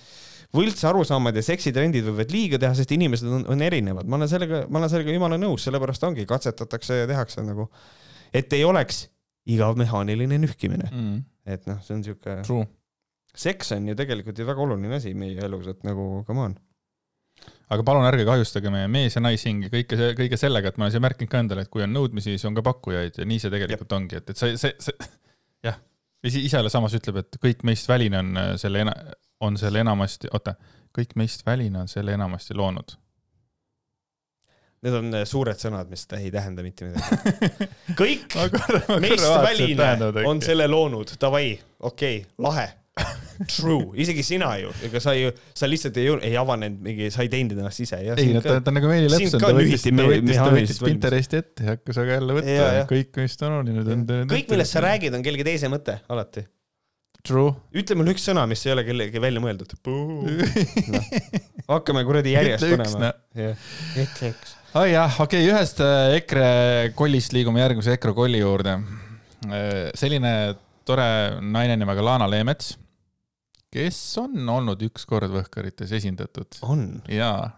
võlts 0.55 0.85
arusaamad 0.89 1.37
ja 1.37 1.45
seksitrendid 1.45 2.07
võivad 2.07 2.33
liiga 2.33 2.61
teha, 2.61 2.73
sest 2.77 2.93
inimesed 2.97 3.29
on, 3.29 3.45
on 3.53 3.65
erinevad, 3.65 4.09
ma 4.09 4.17
olen 4.17 4.31
sellega, 4.31 4.63
ma 4.73 4.81
olen 4.81 4.93
sellega 4.93 5.13
jumala 5.13 5.37
nõus, 5.41 5.67
sellepärast 5.67 6.07
ongi, 6.09 6.25
katsetatakse 6.29 7.03
ja 7.03 7.09
tehakse 7.11 7.45
nagu, 7.45 7.69
et 8.33 8.53
ei 8.57 8.65
oleks 8.65 9.07
igav 9.49 9.77
mehaaniline 9.81 10.41
nühkimine 10.41 10.89
mm.. 10.89 11.21
et 11.49 11.69
noh, 11.69 11.83
see 11.85 11.99
on 11.99 12.05
siuke. 12.07 12.39
seks 13.39 13.77
on 13.77 13.93
ju 13.93 13.99
tegelikult 13.99 14.41
ju 14.41 14.49
väga 14.49 14.65
oluline 14.65 14.97
asi 15.01 15.13
meie 15.17 15.45
elus, 15.45 15.69
et 15.73 15.85
nagu 15.89 16.09
come 16.29 16.47
on 16.49 16.57
aga 17.69 17.85
palun 17.85 18.07
ärge 18.09 18.25
kahjustage 18.29 18.71
meie 18.73 18.89
mees- 18.91 19.17
ja 19.17 19.23
naishingi 19.25 19.71
kõike 19.73 19.99
see, 20.01 20.13
kõige 20.19 20.41
sellega, 20.41 20.71
et 20.71 20.79
ma 20.79 20.87
olen 20.87 20.95
siia 20.95 21.05
märkinud 21.05 21.33
ka 21.33 21.43
endale, 21.43 21.65
et 21.67 21.73
kui 21.73 21.85
on 21.85 21.93
nõudmisi, 21.93 22.35
siis 22.35 22.47
on 22.49 22.57
ka 22.57 22.65
pakkujaid 22.67 23.21
ja 23.21 23.29
nii 23.29 23.43
see 23.43 23.53
tegelikult 23.53 23.93
ja. 23.93 23.99
ongi, 24.01 24.21
et, 24.23 24.31
et 24.33 24.41
see, 24.41 24.57
see, 24.61 24.73
see, 24.83 25.11
jah. 25.69 25.77
isale 26.29 26.73
samas 26.73 26.97
ütleb, 26.99 27.21
et 27.25 27.41
kõik 27.43 27.67
meist 27.69 27.91
väline 27.91 28.23
on 28.23 28.41
äh, 28.41 28.55
selle, 28.61 28.87
on 29.45 29.61
selle 29.61 29.85
enamasti, 29.85 30.33
oota, 30.33 30.57
kõik 30.97 31.15
meist 31.21 31.45
väline 31.47 31.85
on 31.85 31.93
selle 31.93 32.17
enamasti 32.17 32.57
loonud. 32.57 32.97
Need 34.87 34.95
on 34.95 35.15
äh, 35.19 35.25
suured 35.29 35.59
sõnad, 35.61 35.91
mis 35.91 36.07
ei 36.17 36.33
tähenda 36.33 36.65
mitte 36.65 36.89
midagi. 36.89 37.69
kõik 38.01 38.39
meist 39.03 39.29
väline 39.45 40.25
on 40.25 40.41
selle 40.45 40.71
loonud, 40.71 41.19
davai, 41.21 41.59
okei 41.81 42.23
okay,, 42.23 42.37
lahe 42.41 42.69
True, 43.47 43.93
isegi 44.03 44.25
sina 44.27 44.49
ju, 44.59 44.73
ega 44.89 44.99
sa 45.03 45.13
ju, 45.15 45.31
sa 45.55 45.69
lihtsalt 45.71 45.99
ei, 46.03 46.09
ei 46.27 46.35
avanenud 46.41 46.83
mingi, 46.83 47.07
sa 47.15 47.23
ei 47.23 47.31
teinud 47.31 47.55
ennast 47.55 47.85
ise. 47.85 48.01
ei, 48.03 48.33
no 48.35 48.43
ta, 48.43 48.57
ta 48.59 48.73
on 48.73 48.79
nagu 48.81 48.91
Meeli 48.91 49.11
Lepson, 49.13 49.39
ta 49.39 49.53
võttis, 49.55 49.85
ta 49.87 50.07
võttis, 50.09 50.41
ta 50.41 50.49
võttis 50.57 50.81
Pinteresti 50.83 51.39
ette 51.39 51.67
ja 51.67 51.77
hakkas 51.77 52.01
aga 52.03 52.17
jälle 52.17 52.39
võtta 52.41 52.87
kõik, 52.91 53.13
mis 53.23 53.39
ta 53.39 53.47
on 53.47 53.61
olnud. 53.61 54.15
kõik, 54.33 54.49
millest 54.51 54.75
sa 54.75 54.83
räägid, 54.83 55.15
on 55.15 55.23
kellegi 55.27 55.47
teise 55.47 55.71
mõte, 55.71 56.01
alati. 56.11 56.43
True. 57.29 57.53
ütle 57.79 57.99
mulle 57.99 58.15
üks 58.15 58.27
sõna, 58.27 58.43
mis 58.51 58.63
ei 58.67 58.75
ole 58.75 58.85
kellegi 58.87 59.23
välja 59.23 59.43
mõeldud 59.43 59.75
no.. 59.87 61.01
hakkame 61.75 62.03
kuradi 62.09 62.35
järjest 62.35 62.67
panema. 62.75 63.13
ütle 63.39 64.33
üks. 64.33 64.57
oi 64.83 64.89
jah, 64.97 65.15
okei 65.23 65.45
okay,, 65.45 65.53
ühest 65.53 65.85
äh, 65.85 66.17
EKRE 66.19 66.51
kollist 66.99 67.39
liigume 67.39 67.63
järgmise 67.63 67.95
EKRE 67.95 68.17
kolli 68.19 68.43
juurde. 68.43 68.81
Äh, 69.47 69.89
selline 69.99 70.35
tore 70.89 71.09
naine 71.39 71.79
nimega 71.79 72.03
Lana 72.03 72.27
Leemets 72.31 72.75
kes 73.75 73.99
on 74.23 74.49
olnud 74.49 74.83
ükskord 74.89 75.33
Võhkarites 75.33 75.93
esindatud. 75.99 76.61
on? 76.63 76.87
jaa, 77.13 77.51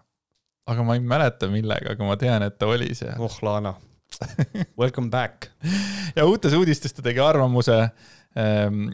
aga 0.71 0.87
ma 0.87 0.97
ei 0.97 1.05
mäleta 1.05 1.49
millega, 1.51 1.95
aga 1.95 2.07
ma 2.07 2.17
tean, 2.19 2.45
et 2.47 2.57
ta 2.59 2.69
oli 2.71 2.91
seal. 2.97 3.15
oh, 3.19 3.37
Lana. 3.45 3.75
Welcome 4.81 5.09
back. 5.09 5.47
ja 6.15 6.25
uutes 6.27 6.53
uudistes 6.53 6.93
ta 6.93 7.03
tegi 7.05 7.21
arvamuse 7.23 7.77
ähm, 7.79 8.89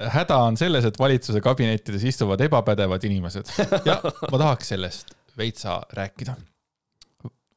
häda 0.00 0.36
on 0.44 0.56
selles, 0.60 0.84
et 0.84 0.98
valitsuse 0.98 1.40
kabinettides 1.44 2.04
istuvad 2.04 2.40
ebapädevad 2.44 3.04
inimesed 3.08 3.48
ja 3.88 3.96
ma 4.04 4.38
tahaks 4.38 4.74
sellest 4.74 5.14
veitsa 5.40 5.80
rääkida. 5.92 6.36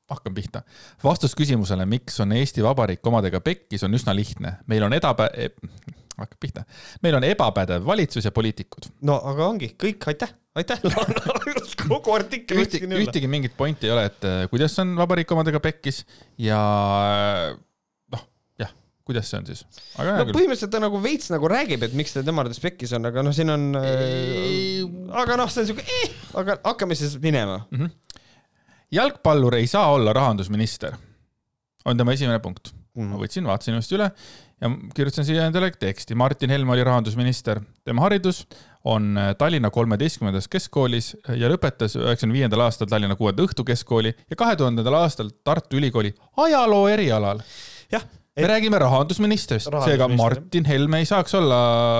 hakkan 0.09 0.33
pihta. 0.33 0.61
vastus 1.03 1.35
küsimusele, 1.35 1.85
miks 1.85 2.19
on 2.19 2.31
Eesti 2.31 2.63
Vabariik 2.63 3.07
omadega 3.07 3.39
pekkis, 3.41 3.83
on 3.83 3.93
üsna 3.93 4.15
lihtne. 4.15 4.57
meil 4.67 4.83
on 4.83 4.93
edapä-, 4.93 5.31
hakkab 6.17 6.39
pihta. 6.39 6.63
meil 7.03 7.17
on 7.17 7.25
ebapädev 7.27 7.85
valitsus 7.85 8.25
ja 8.25 8.31
poliitikud. 8.31 8.89
no 9.07 9.17
aga 9.31 9.47
ongi 9.47 9.73
kõik, 9.79 10.05
aitäh, 10.11 10.33
aitäh 10.59 10.81
kogu 11.89 12.13
artikkel 12.15 12.61
Ühti, 12.63 12.83
ühtegi 12.85 13.29
mingit 13.29 13.55
pointi 13.57 13.89
ei 13.89 13.95
ole, 13.95 14.05
et 14.11 14.27
äh, 14.27 14.43
kuidas 14.51 14.77
on 14.83 14.95
vabariik 14.99 15.31
omadega 15.35 15.61
pekkis 15.63 16.03
ja 16.41 16.59
äh, 17.49 17.55
noh, 18.13 18.25
jah, 18.61 18.73
kuidas 19.07 19.31
see 19.31 19.41
on 19.41 19.49
siis? 19.49 19.63
no 19.97 20.27
küll. 20.27 20.35
põhimõtteliselt 20.37 20.73
ta 20.75 20.83
nagu 20.83 21.01
veits 21.03 21.31
nagu 21.33 21.49
räägib, 21.51 21.87
et 21.87 21.97
miks 21.97 22.15
ta 22.15 22.25
tema 22.25 22.45
arvates 22.45 22.61
pekkis 22.63 22.93
on, 22.97 23.09
aga 23.09 23.25
noh, 23.25 23.35
siin 23.35 23.53
on 23.53 23.67
äh,, 23.81 24.83
aga 25.23 25.39
noh, 25.41 25.51
see 25.53 25.65
on 25.65 25.73
siuke 25.73 25.87
eh,, 25.87 26.13
aga 26.43 26.59
hakkame 26.61 26.97
siis 26.99 27.17
minema 27.23 27.63
mm. 27.65 27.81
-hmm. 27.81 28.21
jalgpallur 28.99 29.57
ei 29.57 29.67
saa 29.71 29.89
olla 29.95 30.13
rahandusminister, 30.13 30.97
on 31.85 31.97
tema 31.97 32.13
esimene 32.13 32.39
punkt 32.39 32.73
mm. 32.73 33.01
-hmm. 33.01 33.13
ma 33.15 33.21
võtsin, 33.25 33.49
vaatasin 33.49 33.81
just 33.81 33.97
üle 33.97 34.11
ja 34.63 34.71
kirjutasin 34.95 35.27
siia 35.27 35.45
endale 35.47 35.71
teksti. 35.79 36.15
Martin 36.15 36.49
Helme 36.53 36.71
oli 36.71 36.83
rahandusminister, 36.83 37.61
tema 37.83 38.05
haridus 38.07 38.45
on 38.83 39.17
äh, 39.17 39.35
Tallinna 39.37 39.69
kolmeteistkümnendas 39.69 40.47
keskkoolis 40.51 41.13
ja 41.27 41.51
lõpetas 41.51 41.97
üheksakümne 41.99 42.39
viiendal 42.39 42.65
aastal 42.65 42.87
Tallinna 42.91 43.15
kuuenda 43.19 43.43
õhtukeskkooli 43.43 44.13
ja 44.29 44.39
kahe 44.39 44.55
tuhandendal 44.59 44.99
aastal 45.03 45.31
Tartu 45.43 45.79
Ülikooli 45.79 46.13
ajaloo 46.47 46.87
erialal. 46.91 47.43
jah 47.91 48.07
me 48.35 48.47
räägime 48.49 48.79
rahandusministrist, 48.81 49.69
seega 49.85 50.07
Martin 50.09 50.65
Helme 50.65 51.03
ei 51.03 51.05
saaks 51.05 51.35
olla 51.37 51.59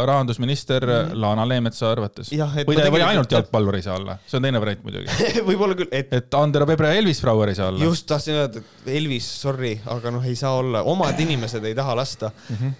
rahandusminister 0.09 0.85
mm. 0.87 1.11
Lana 1.21 1.45
Leemetsa 1.49 1.91
arvates. 1.91 2.31
või 2.33 2.77
ta, 2.79 2.87
või 2.93 3.03
ainult 3.05 3.35
jalgpallur 3.35 3.77
ei 3.77 3.85
saa 3.85 3.99
olla, 3.99 4.17
see 4.25 4.39
on 4.39 4.47
teine 4.47 4.61
variant 4.63 4.81
muidugi 4.87 5.29
võib-olla 5.49 5.77
küll, 5.77 5.91
et. 5.93 6.09
et 6.15 6.39
Andero 6.39 6.65
Pebre 6.69 6.89
ja 6.89 7.01
Elvis 7.03 7.21
Brouer 7.21 7.53
ei 7.53 7.59
saa 7.59 7.69
olla. 7.69 7.85
just 7.85 8.07
tahtsin 8.09 8.39
öelda, 8.39 8.63
et 8.63 8.93
Elvis, 8.97 9.27
sorry, 9.43 9.75
aga 9.93 10.13
noh, 10.15 10.25
ei 10.25 10.37
saa 10.39 10.55
olla, 10.57 10.81
omad 10.89 11.21
inimesed 11.21 11.69
ei 11.69 11.77
taha 11.77 11.97
lasta 12.01 12.31
mm. 12.33 12.55
-hmm. 12.55 12.73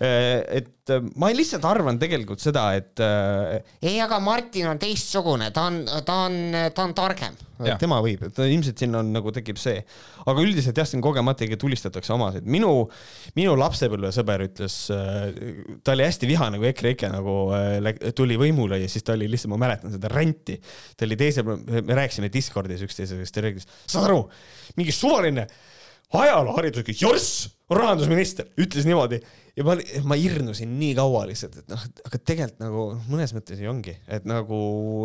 et 0.62 0.74
äh, 0.92 1.02
ma 1.20 1.30
lihtsalt 1.34 1.64
arvan 1.68 2.00
tegelikult 2.02 2.44
seda, 2.44 2.68
et 2.78 3.00
äh, 3.04 3.62
ei, 3.84 3.98
aga 4.04 4.20
Martin 4.24 4.68
on 4.74 4.82
teistsugune, 4.82 5.52
ta 5.56 5.68
on, 5.70 5.84
ta 6.06 6.20
on, 6.28 6.38
ta 6.76 6.88
on 6.88 6.96
targem 6.98 7.40
tema 7.80 8.00
võib, 8.04 8.26
et 8.28 8.40
ilmselt 8.44 8.82
siin 8.82 8.96
on 8.98 9.12
nagu 9.14 9.32
tekib 9.32 9.60
see, 9.62 9.78
aga 10.28 10.44
üldiselt 10.44 10.78
jah, 10.80 10.88
siin 10.90 11.04
kogemata 11.06 11.46
ikka 11.46 11.60
tulistatakse 11.62 12.12
omasid. 12.16 12.48
minu, 12.50 12.72
minu 13.38 13.54
lapsepõlvesõber 13.60 14.48
ütles, 14.50 14.78
äh, 14.92 15.28
ta 15.86 15.96
oli 15.96 16.08
hästi 16.08 16.30
vihane, 16.30 16.60
kui 16.60 16.72
EKREIKE 16.74 17.12
nagu 17.14 17.38
tuli 18.18 18.40
võimule 18.42 18.82
ja 18.82 18.90
siis 18.92 19.06
ta 19.06 19.16
oli 19.16 19.30
lihtsalt, 19.32 19.54
ma 19.54 19.62
mäletan 19.68 19.94
seda 19.94 20.12
ränti. 20.12 20.60
ta 20.98 21.08
oli 21.08 21.20
teisel, 21.20 21.48
me 21.48 22.00
rääkisime 22.02 22.32
Discordis 22.34 22.84
üksteisega, 22.84 23.24
siis 23.24 23.36
ta 23.36 23.46
rääkis, 23.46 23.70
saad 23.86 24.10
aru, 24.10 24.26
mingi 24.80 24.96
suvaline 24.96 25.48
ajalooharidusega 26.14 26.94
jorss, 27.00 27.48
rahandusminister, 27.74 28.50
ütles 28.62 28.86
niimoodi 28.86 29.22
ja 29.58 29.66
ma, 29.68 29.76
ma 30.10 30.18
hirnusin 30.18 30.72
nii 30.80 30.96
kaua 30.98 31.24
lihtsalt, 31.30 31.60
et 31.62 31.70
noh, 31.72 31.86
aga 32.08 32.20
tegelikult 32.20 32.64
nagu 32.64 32.86
mõnes 33.12 33.36
mõttes 33.36 33.62
ju 33.62 33.70
ongi, 33.70 33.94
et 34.10 34.26
nagu 34.30 34.60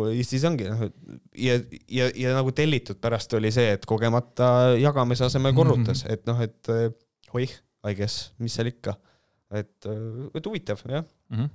Eestis 0.09 0.45
ongi 0.49 0.69
noh, 0.71 0.87
ja, 1.37 1.59
ja, 1.85 2.09
ja 2.17 2.33
nagu 2.37 2.53
tellitud 2.57 2.99
pärast 3.01 3.35
oli 3.37 3.53
see, 3.53 3.75
et 3.77 3.85
kogemata 3.89 4.73
jagamise 4.79 5.27
asemel 5.29 5.53
korrutas 5.57 6.03
mm, 6.03 6.09
-hmm. 6.09 6.17
et 6.17 6.25
noh, 6.29 6.41
et 6.41 7.37
oih, 7.37 7.55
I 7.89 7.95
guess, 7.95 8.33
mis 8.41 8.57
seal 8.57 8.73
ikka. 8.73 8.97
et, 9.53 9.85
et 10.35 10.45
huvitav 10.45 10.81
jah, 10.85 11.05
mm. 11.29 11.37
-hmm. 11.37 11.49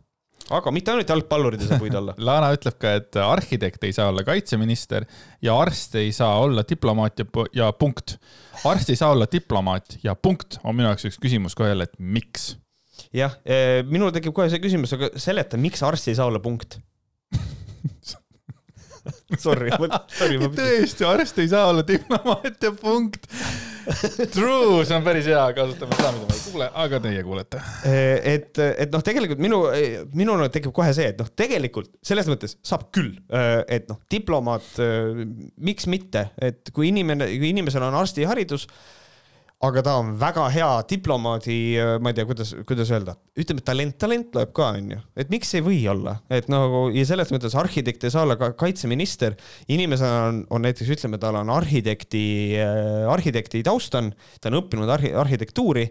aga 0.57 0.70
mitte 0.70 0.90
ainult 0.90 1.09
jalgpallurid 1.09 1.61
ei 1.61 1.68
saa 1.68 1.78
puid 1.78 1.94
olla. 1.94 2.14
Lana 2.30 2.54
ütleb 2.54 2.78
ka, 2.78 2.94
et 2.94 3.16
arhitekt 3.16 3.85
ei 3.85 3.92
saa 3.92 4.09
olla 4.09 4.22
kaitseminister 4.22 5.04
ja 5.42 5.59
arst 5.59 5.94
ei 5.94 6.12
saa 6.12 6.38
olla 6.38 6.62
diplomaat 6.68 7.18
ja, 7.18 7.26
ja 7.52 7.72
punkt. 7.72 8.18
arst 8.64 8.90
ei 8.90 8.96
saa 8.96 9.11
olla 9.11 9.26
diplomaat 9.33 9.98
ja 10.02 10.14
punkt 10.14 10.59
on 10.64 10.76
minu 10.76 10.88
jaoks 10.88 11.11
üks 11.11 11.18
küsimus 11.18 11.54
ka 11.54 11.66
jälle, 11.66 11.90
et 11.90 11.98
miks? 11.98 12.54
jah, 13.14 13.38
minul 13.90 14.12
tekib 14.14 14.35
kohe 14.37 14.50
see 14.53 14.62
küsimus, 14.62 14.94
aga 14.96 15.12
seleta, 15.20 15.61
miks 15.61 15.85
arst 15.87 16.11
ei 16.11 16.18
saa 16.18 16.29
olla 16.31 16.42
punkt? 16.44 16.79
Sorry, 19.37 19.68
sorry, 20.09 20.38
ma 20.40 20.48
tõesti, 20.55 21.05
arst 21.05 21.38
ei 21.42 21.48
saa 21.50 21.68
olla 21.68 21.83
diplomaat 21.85 22.62
ja 22.64 22.70
punkt. 22.72 23.27
True, 24.33 24.85
see 24.87 24.96
on 24.96 25.05
päris 25.05 25.27
hea, 25.29 25.42
kasutame 25.57 25.96
seda, 25.98 26.12
mida 26.14 26.24
ma 26.24 26.37
ei 26.37 26.40
kuule, 26.46 26.68
aga 26.85 27.00
teie 27.05 27.24
kuulete. 27.27 27.61
et, 28.33 28.61
et 28.62 28.94
noh, 28.94 29.05
tegelikult 29.05 29.42
minu, 29.44 29.61
minul 30.16 30.46
tekib 30.55 30.72
kohe 30.77 30.94
see, 30.96 31.11
et 31.12 31.20
noh, 31.20 31.29
tegelikult 31.37 31.92
selles 32.05 32.31
mõttes 32.33 32.57
saab 32.64 32.88
küll, 32.94 33.12
et 33.68 33.90
noh, 33.90 34.00
diplomaat, 34.12 34.70
miks 35.68 35.88
mitte, 35.92 36.31
et 36.40 36.72
kui 36.72 36.88
inimene, 36.92 37.29
kui 37.37 37.53
inimesel 37.53 37.85
on 37.85 37.98
arstiharidus, 38.00 38.68
aga 39.62 39.82
ta 39.84 39.94
on 40.00 40.10
väga 40.20 40.46
hea 40.52 40.70
diplomaadi, 40.90 41.58
ma 42.02 42.10
ei 42.10 42.16
tea, 42.16 42.26
kuidas, 42.28 42.50
kuidas 42.68 42.90
öelda, 42.92 43.14
ütleme 43.38 43.62
talent, 43.64 43.96
talent 44.00 44.34
loeb 44.36 44.52
ka, 44.56 44.72
onju, 44.78 44.98
et 45.20 45.30
miks 45.32 45.54
ei 45.56 45.64
või 45.64 45.78
olla, 45.90 46.18
et 46.32 46.50
nagu 46.52 46.88
ja 46.94 47.06
selles 47.08 47.32
mõttes 47.34 47.56
arhitekt 47.58 48.04
ei 48.04 48.12
saa 48.12 48.26
olla 48.26 48.36
ka 48.40 48.52
kaitseminister, 48.60 49.38
inimesena 49.72 50.26
on, 50.32 50.42
on 50.52 50.66
näiteks 50.66 50.90
ütleme, 50.98 51.20
tal 51.22 51.38
on 51.40 51.52
arhitekti, 51.54 52.26
arhitekti 53.14 53.64
taust 53.66 53.96
on, 54.00 54.12
ta 54.40 54.52
on 54.52 54.60
õppinud 54.60 54.90
arhi-, 54.98 55.14
arhitektuuri 55.16 55.88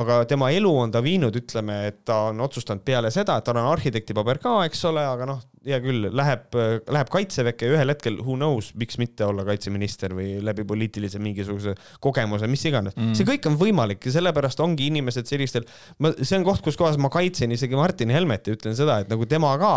aga 0.00 0.22
tema 0.28 0.50
elu 0.54 0.70
on 0.84 0.92
ta 0.94 1.02
viinud, 1.04 1.36
ütleme, 1.36 1.78
et 1.90 2.02
ta 2.08 2.28
on 2.30 2.40
otsustanud 2.44 2.84
peale 2.86 3.10
seda, 3.14 3.38
et 3.38 3.46
tal 3.46 3.58
on 3.60 3.68
arhitekti 3.72 4.16
paber 4.16 4.40
ka, 4.42 4.54
eks 4.68 4.84
ole, 4.88 5.04
aga 5.04 5.26
noh, 5.28 5.42
hea 5.66 5.78
küll, 5.84 6.08
läheb, 6.16 6.56
läheb 6.90 7.12
kaitseväkke 7.12 7.68
ja 7.68 7.76
ühel 7.76 7.92
hetkel 7.92 8.18
who 8.22 8.36
knows, 8.38 8.72
miks 8.78 8.98
mitte 9.00 9.26
olla 9.28 9.44
kaitseminister 9.46 10.16
või 10.16 10.38
läbi 10.44 10.64
poliitilise 10.68 11.20
mingisuguse 11.22 11.76
kogemuse, 12.02 12.48
mis 12.50 12.64
iganes 12.70 12.96
mm.. 12.96 13.12
see 13.18 13.28
kõik 13.28 13.46
on 13.50 13.58
võimalik 13.60 14.08
ja 14.08 14.16
sellepärast 14.16 14.62
ongi 14.64 14.88
inimesed 14.90 15.28
sellistel, 15.28 15.68
ma, 16.02 16.14
see 16.20 16.38
on 16.40 16.48
koht, 16.48 16.64
kus 16.64 16.78
kohas 16.80 16.98
ma 17.00 17.12
kaitsen 17.12 17.54
isegi 17.54 17.78
Martin 17.78 18.12
Helmet 18.14 18.48
ja 18.48 18.56
ütlen 18.56 18.78
seda, 18.78 19.02
et 19.02 19.12
nagu 19.12 19.28
tema 19.30 19.54
ka 19.60 19.74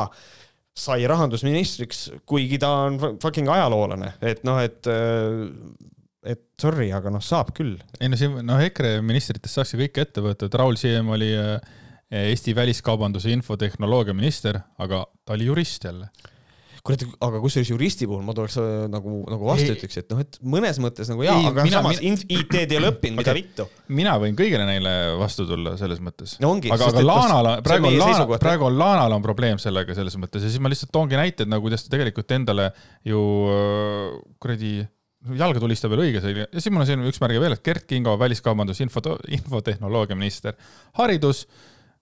sai 0.75 1.05
rahandusministriks, 1.07 2.09
kuigi 2.27 2.59
ta 2.59 2.71
on 2.89 2.97
fucking 3.23 3.47
ajaloolane, 3.47 4.15
et 4.27 4.41
noh, 4.47 4.59
et 4.59 4.89
et 6.25 6.41
sorry, 6.61 6.89
aga 6.95 7.11
noh, 7.13 7.23
saab 7.23 7.51
küll. 7.55 7.77
ei 7.99 8.09
no 8.11 8.19
siin, 8.19 8.37
noh 8.45 8.61
EKRE 8.65 8.99
ministritest 9.05 9.59
saaks 9.59 9.75
ju 9.75 9.81
kõike 9.85 10.05
ette 10.07 10.23
võtta, 10.25 10.49
et 10.49 10.59
Raul 10.61 10.77
Siem 10.79 11.09
oli 11.15 11.31
äh, 11.37 11.57
Eesti 12.15 12.53
väliskaubanduse 12.55 13.31
infotehnoloogia 13.33 14.13
minister, 14.13 14.59
aga 14.81 15.03
ta 15.25 15.33
oli 15.33 15.47
jurist 15.49 15.83
jälle. 15.87 16.09
kurat, 16.85 17.01
aga 17.25 17.39
kusjuures 17.41 17.69
juristi 17.71 18.05
puhul 18.05 18.21
ma 18.21 18.35
tuleks 18.37 18.59
äh, 18.61 18.65
nagu, 18.93 19.23
nagu 19.25 19.47
vastu 19.47 19.73
ütleks, 19.73 19.97
et 20.03 20.11
noh, 20.13 20.19
et 20.21 20.37
mõnes 20.45 20.77
mõttes 20.83 21.09
nagu 21.09 21.25
jaa 21.25 21.39
aga 21.49 21.65
mina- 21.65 21.79
samas 21.81 22.01
mina-. 22.03 22.27
IT-d 22.37 22.75
ei 22.75 22.77
ole 22.77 22.91
õppinud, 22.93 23.17
mida 23.23 23.33
vittu. 23.33 23.65
mina 23.89 24.13
võin 24.21 24.37
kõigile 24.37 24.67
neile 24.69 24.93
vastu 25.17 25.47
tulla 25.49 25.73
selles 25.81 26.01
mõttes. 26.05 26.37
no 26.45 26.53
aga, 26.53 26.91
aga 26.91 27.05
Laanal, 27.05 27.51
praegu 27.65 27.89
on 27.89 27.97
Laana, 28.03 28.39
praegu 28.41 28.69
on 28.69 28.77
Laanal 28.77 29.17
on 29.17 29.25
probleem 29.25 29.61
sellega 29.61 29.97
selles 29.97 30.17
mõttes 30.21 30.45
ja 30.45 30.53
siis 30.53 30.61
ma 30.61 30.69
lihtsalt 30.69 30.93
toongi 30.93 31.17
näiteid 31.17 31.49
nagu, 31.49 31.65
kuidas 31.65 31.87
ta 31.87 31.95
tegelikult 31.97 32.37
endale 32.37 32.69
ju 33.05 33.23
äh, 33.49 34.19
kuradi 34.37 34.77
jalga 35.33 35.61
tulistab 35.63 35.93
veel 35.93 36.03
õige 36.07 36.21
selline 36.21 36.45
ja 36.45 36.59
siis 36.61 36.71
mul 36.73 36.83
on 36.83 36.89
siin 36.89 37.05
üks 37.09 37.21
märge 37.23 37.39
veel, 37.41 37.55
et 37.57 37.63
Gert 37.65 37.87
Kingo, 37.89 38.13
väliskaubandus, 38.21 38.81
info, 38.85 39.01
infotehnoloogia 39.33 40.17
minister, 40.17 40.57
haridus, 40.99 41.45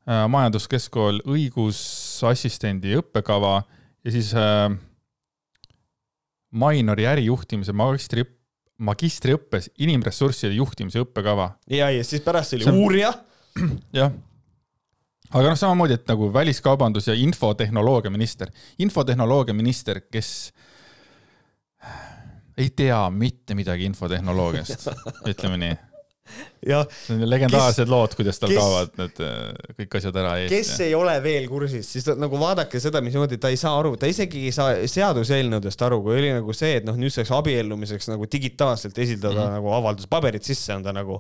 majanduskeskkool, 0.04 1.22
õigusassistendi 1.32 2.98
õppekava 3.00 3.62
ja 4.04 4.12
siis 4.12 4.34
äh, 4.36 4.68
minori 6.54 7.08
ärijuhtimise 7.08 7.74
magistri, 7.76 8.26
magistriõppes 8.84 9.72
inimressursside 9.86 10.54
juhtimise 10.58 11.02
õppekava 11.06 11.54
ja, 11.72 11.90
ja 11.94 12.04
siis 12.04 12.24
pärast 12.26 12.58
oli 12.58 12.68
on- 12.68 12.82
uurija. 12.84 13.14
jah. 14.00 14.12
aga 15.32 15.46
noh, 15.48 15.58
samamoodi, 15.60 15.96
et 16.00 16.10
nagu 16.10 16.28
väliskaubandus 16.34 17.08
ja 17.08 17.16
infotehnoloogia 17.18 18.12
minister, 18.12 18.52
infotehnoloogia 18.84 19.56
minister, 19.56 20.02
kes 20.12 20.52
ei 22.58 22.70
tea 22.76 23.00
mitte 23.14 23.58
midagi 23.58 23.90
infotehnoloogiast, 23.90 24.88
ütleme 25.32 25.60
nii. 25.66 25.80
Need 26.64 26.76
on 27.12 27.24
legendaarsed 27.28 27.90
lood, 27.92 28.14
kuidas 28.16 28.38
tal 28.40 28.48
kes- 28.54 28.60
kaovad 28.62 28.94
need 28.96 29.18
äh, 29.26 29.74
kõik 29.82 29.98
asjad 30.00 30.16
ära 30.22 30.32
kes 30.48 30.70
eest. 30.72 30.84
ei 30.86 30.94
ole 30.96 31.18
veel 31.22 31.50
kursis, 31.52 31.90
siis 31.92 32.08
ta, 32.08 32.16
nagu 32.16 32.40
vaadake 32.40 32.80
seda, 32.80 33.02
mismoodi 33.04 33.36
ta 33.44 33.52
ei 33.52 33.60
saa 33.60 33.74
aru, 33.82 33.92
ta 34.00 34.08
isegi 34.08 34.46
ei 34.48 34.54
saa 34.56 34.78
seaduseelnõudest 34.88 35.84
aru, 35.84 36.00
kui 36.06 36.16
oli 36.22 36.32
nagu 36.32 36.56
see, 36.56 36.78
et 36.80 36.88
noh, 36.88 36.96
nüüdseks 37.00 37.34
abiellumiseks 37.36 38.08
nagu 38.14 38.30
digitaalselt 38.32 39.04
esildada 39.04 39.36
mm. 39.36 39.44
-hmm. 39.44 39.60
nagu 39.60 39.76
avalduspaberit 39.82 40.48
sisse 40.48 40.72
anda 40.78 40.96
nagu, 40.96 41.20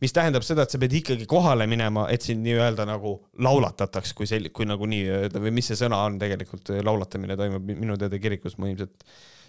mis 0.00 0.14
tähendab 0.14 0.46
seda, 0.46 0.62
et 0.62 0.78
sa 0.78 0.78
pead 0.78 0.94
ikkagi 1.02 1.26
kohale 1.26 1.66
minema, 1.66 2.06
et 2.14 2.22
sind 2.22 2.46
nii-öelda 2.46 2.86
nagu 2.86 3.18
laulatataks, 3.42 4.14
kui 4.14 4.30
sel-, 4.30 4.52
kui 4.54 4.70
nagu 4.70 4.86
nii-öelda 4.86 5.42
või 5.42 5.58
mis 5.58 5.72
see 5.72 5.82
sõna 5.82 6.04
on 6.06 6.22
tegelikult, 6.22 6.70
laulatamine 6.86 7.36
toimub 7.36 7.74
minu 7.74 7.98
teada 7.98 8.22
kirikus 8.22 8.54
ma 8.62 8.70
ilmselt 8.70 9.02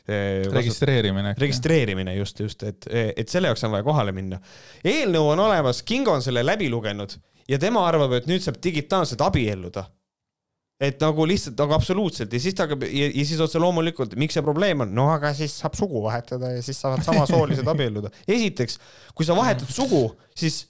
registreerimine. 0.08 1.34
registreerimine 1.40 2.16
just, 2.16 2.40
just, 2.40 2.64
et, 2.64 2.88
et 2.94 3.30
selle 3.32 3.50
jaoks 3.50 3.64
on 3.66 3.74
vaja 3.74 3.86
kohale 3.88 4.14
minna. 4.16 4.40
eelnõu 4.86 5.32
on 5.34 5.42
olemas, 5.48 5.82
Kingo 5.84 6.14
on 6.14 6.26
selle 6.26 6.46
läbi 6.46 6.70
lugenud 6.70 7.18
ja 7.50 7.60
tema 7.62 7.86
arvab, 7.88 8.18
et 8.18 8.30
nüüd 8.30 8.44
saab 8.44 8.60
digitaalselt 8.64 9.22
abielluda. 9.26 9.86
et 10.76 11.00
nagu 11.00 11.24
lihtsalt 11.24 11.56
nagu 11.56 11.72
absoluutselt 11.72 12.34
ja 12.36 12.40
siis 12.44 12.56
ta 12.56 12.66
hakkab 12.66 12.82
ja, 12.84 13.08
ja 13.08 13.26
siis 13.26 13.40
otse 13.40 13.60
loomulikult, 13.64 14.18
miks 14.20 14.36
see 14.36 14.44
probleem 14.44 14.84
on, 14.84 14.90
no 14.96 15.08
aga 15.14 15.32
siis 15.34 15.54
saab 15.62 15.78
sugu 15.80 16.02
vahetada 16.04 16.52
ja 16.52 16.62
siis 16.66 16.82
saavad 16.84 17.04
samasoolised 17.06 17.68
abielluda. 17.74 18.12
esiteks, 18.28 18.80
kui 19.16 19.28
sa 19.28 19.38
vahetad 19.38 19.72
sugu, 19.72 20.10
siis 20.36 20.66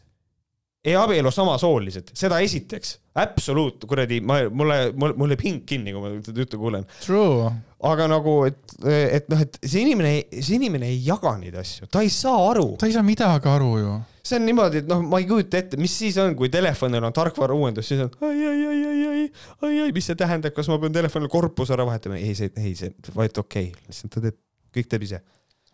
ei 0.85 0.95
abielu 0.99 1.31
samasoolised, 1.33 2.11
seda 2.17 2.39
esiteks, 2.45 2.95
absoluut, 3.21 3.85
kuradi, 3.89 4.19
ma, 4.21 4.41
mulle, 4.53 4.79
mul, 4.93 5.15
mul 5.17 5.33
jääb 5.33 5.45
hing 5.45 5.63
kinni, 5.67 5.93
kui 5.95 6.03
ma 6.03 6.11
seda 6.25 6.43
juttu 6.43 6.59
kuulen 6.61 6.85
True. 6.99 7.47
aga 7.89 8.09
nagu, 8.11 8.35
et, 8.49 8.75
et 8.85 9.29
noh, 9.31 9.41
et 9.41 9.57
see 9.63 9.81
inimene, 9.81 10.11
see 10.35 10.59
inimene 10.59 10.89
ei 10.91 10.99
jaga 11.07 11.33
neid 11.39 11.55
asju, 11.61 11.89
ta 11.91 12.03
ei 12.05 12.11
saa 12.13 12.51
aru. 12.51 12.73
ta 12.81 12.89
ei 12.89 12.93
saa 12.93 13.05
midagi 13.05 13.49
aru 13.49 13.71
ju. 13.81 13.93
see 14.25 14.37
on 14.37 14.45
niimoodi, 14.49 14.83
et 14.83 14.91
noh, 14.91 15.01
ma 15.09 15.21
ei 15.21 15.29
kujuta 15.29 15.61
ette, 15.61 15.79
mis 15.81 15.95
siis 16.03 16.19
on, 16.21 16.35
kui 16.37 16.51
telefonil 16.53 17.09
on 17.09 17.15
tarkvara 17.15 17.57
uuendus, 17.57 17.89
siis 17.89 18.03
on 18.05 18.11
ai, 18.27 18.35
ai, 18.35 18.59
ai, 18.69 18.83
ai, 18.91 19.07
ai, 19.07 19.23
ai, 19.65 19.79
ai, 19.87 19.95
mis 19.95 20.11
see 20.11 20.19
tähendab, 20.19 20.53
kas 20.57 20.69
ma 20.69 20.77
pean 20.81 20.93
telefonil 20.95 21.31
korpuse 21.33 21.73
ära 21.77 21.87
vahetama? 21.87 22.19
ei, 22.21 22.35
see, 22.37 22.51
ei 22.61 22.75
see, 22.77 22.93
vaid 23.15 23.41
okei 23.41 23.71
okay., 23.71 23.87
lihtsalt 23.89 24.13
ta 24.17 24.27
teeb, 24.27 24.37
kõik 24.75 24.91
teeb 24.91 25.07
ise. 25.07 25.23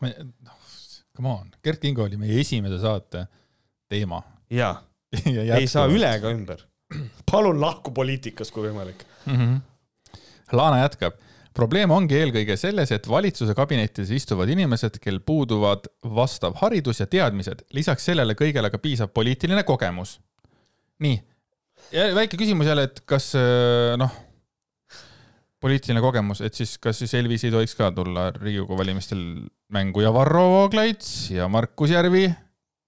noh, 0.06 0.56
come 1.17 1.36
on, 1.36 1.52
Gert 1.63 1.84
Kingo 1.84 2.08
oli 2.08 2.21
meie 2.21 2.39
esimese 2.45 2.80
saate 2.80 3.26
teema. 3.91 4.21
jaa, 4.52 4.78
ei 5.60 5.67
saa 5.67 5.88
üle 5.91 6.13
ega 6.17 6.32
ümber. 6.32 6.63
palun 7.32 7.60
lahku 7.62 7.93
poliitikast, 7.95 8.54
kui 8.54 8.69
võimalik. 8.69 9.06
mm. 9.26 9.36
-hmm. 9.36 9.60
Lana 10.52 10.82
jätkab. 10.84 11.19
probleem 11.54 11.91
ongi 11.91 12.15
eelkõige 12.15 12.56
selles, 12.58 12.91
et 12.91 13.08
valitsuse 13.10 13.54
kabinettides 13.56 14.12
istuvad 14.15 14.50
inimesed, 14.50 15.00
kel 15.04 15.19
puuduvad 15.19 15.88
vastav 16.04 16.56
haridus 16.62 17.00
ja 17.00 17.08
teadmised, 17.08 17.65
lisaks 17.76 18.06
sellele 18.06 18.34
kõigele 18.39 18.71
ka 18.71 18.78
piisav 18.78 19.12
poliitiline 19.12 19.63
kogemus. 19.63 20.19
nii, 21.00 21.21
väike 21.91 22.38
küsimus 22.38 22.67
jälle, 22.67 22.84
et 22.84 23.02
kas 23.06 23.34
äh, 23.36 23.97
noh, 23.97 24.12
poliitiline 25.62 26.02
kogemus, 26.02 26.41
et 26.41 26.58
siis 26.58 26.78
kas 26.82 27.02
siis 27.02 27.13
Elvis 27.13 27.43
ei 27.45 27.52
tohiks 27.54 27.76
ka 27.78 27.91
tulla 27.91 28.32
Riigikogu 28.32 28.78
valimistel 28.78 29.21
mängu 29.69 30.02
ja 30.02 30.13
Varro 30.13 30.47
Vooglaid 30.50 31.04
ja 31.30 31.47
Markus 31.47 31.93
Järvi 31.93 32.30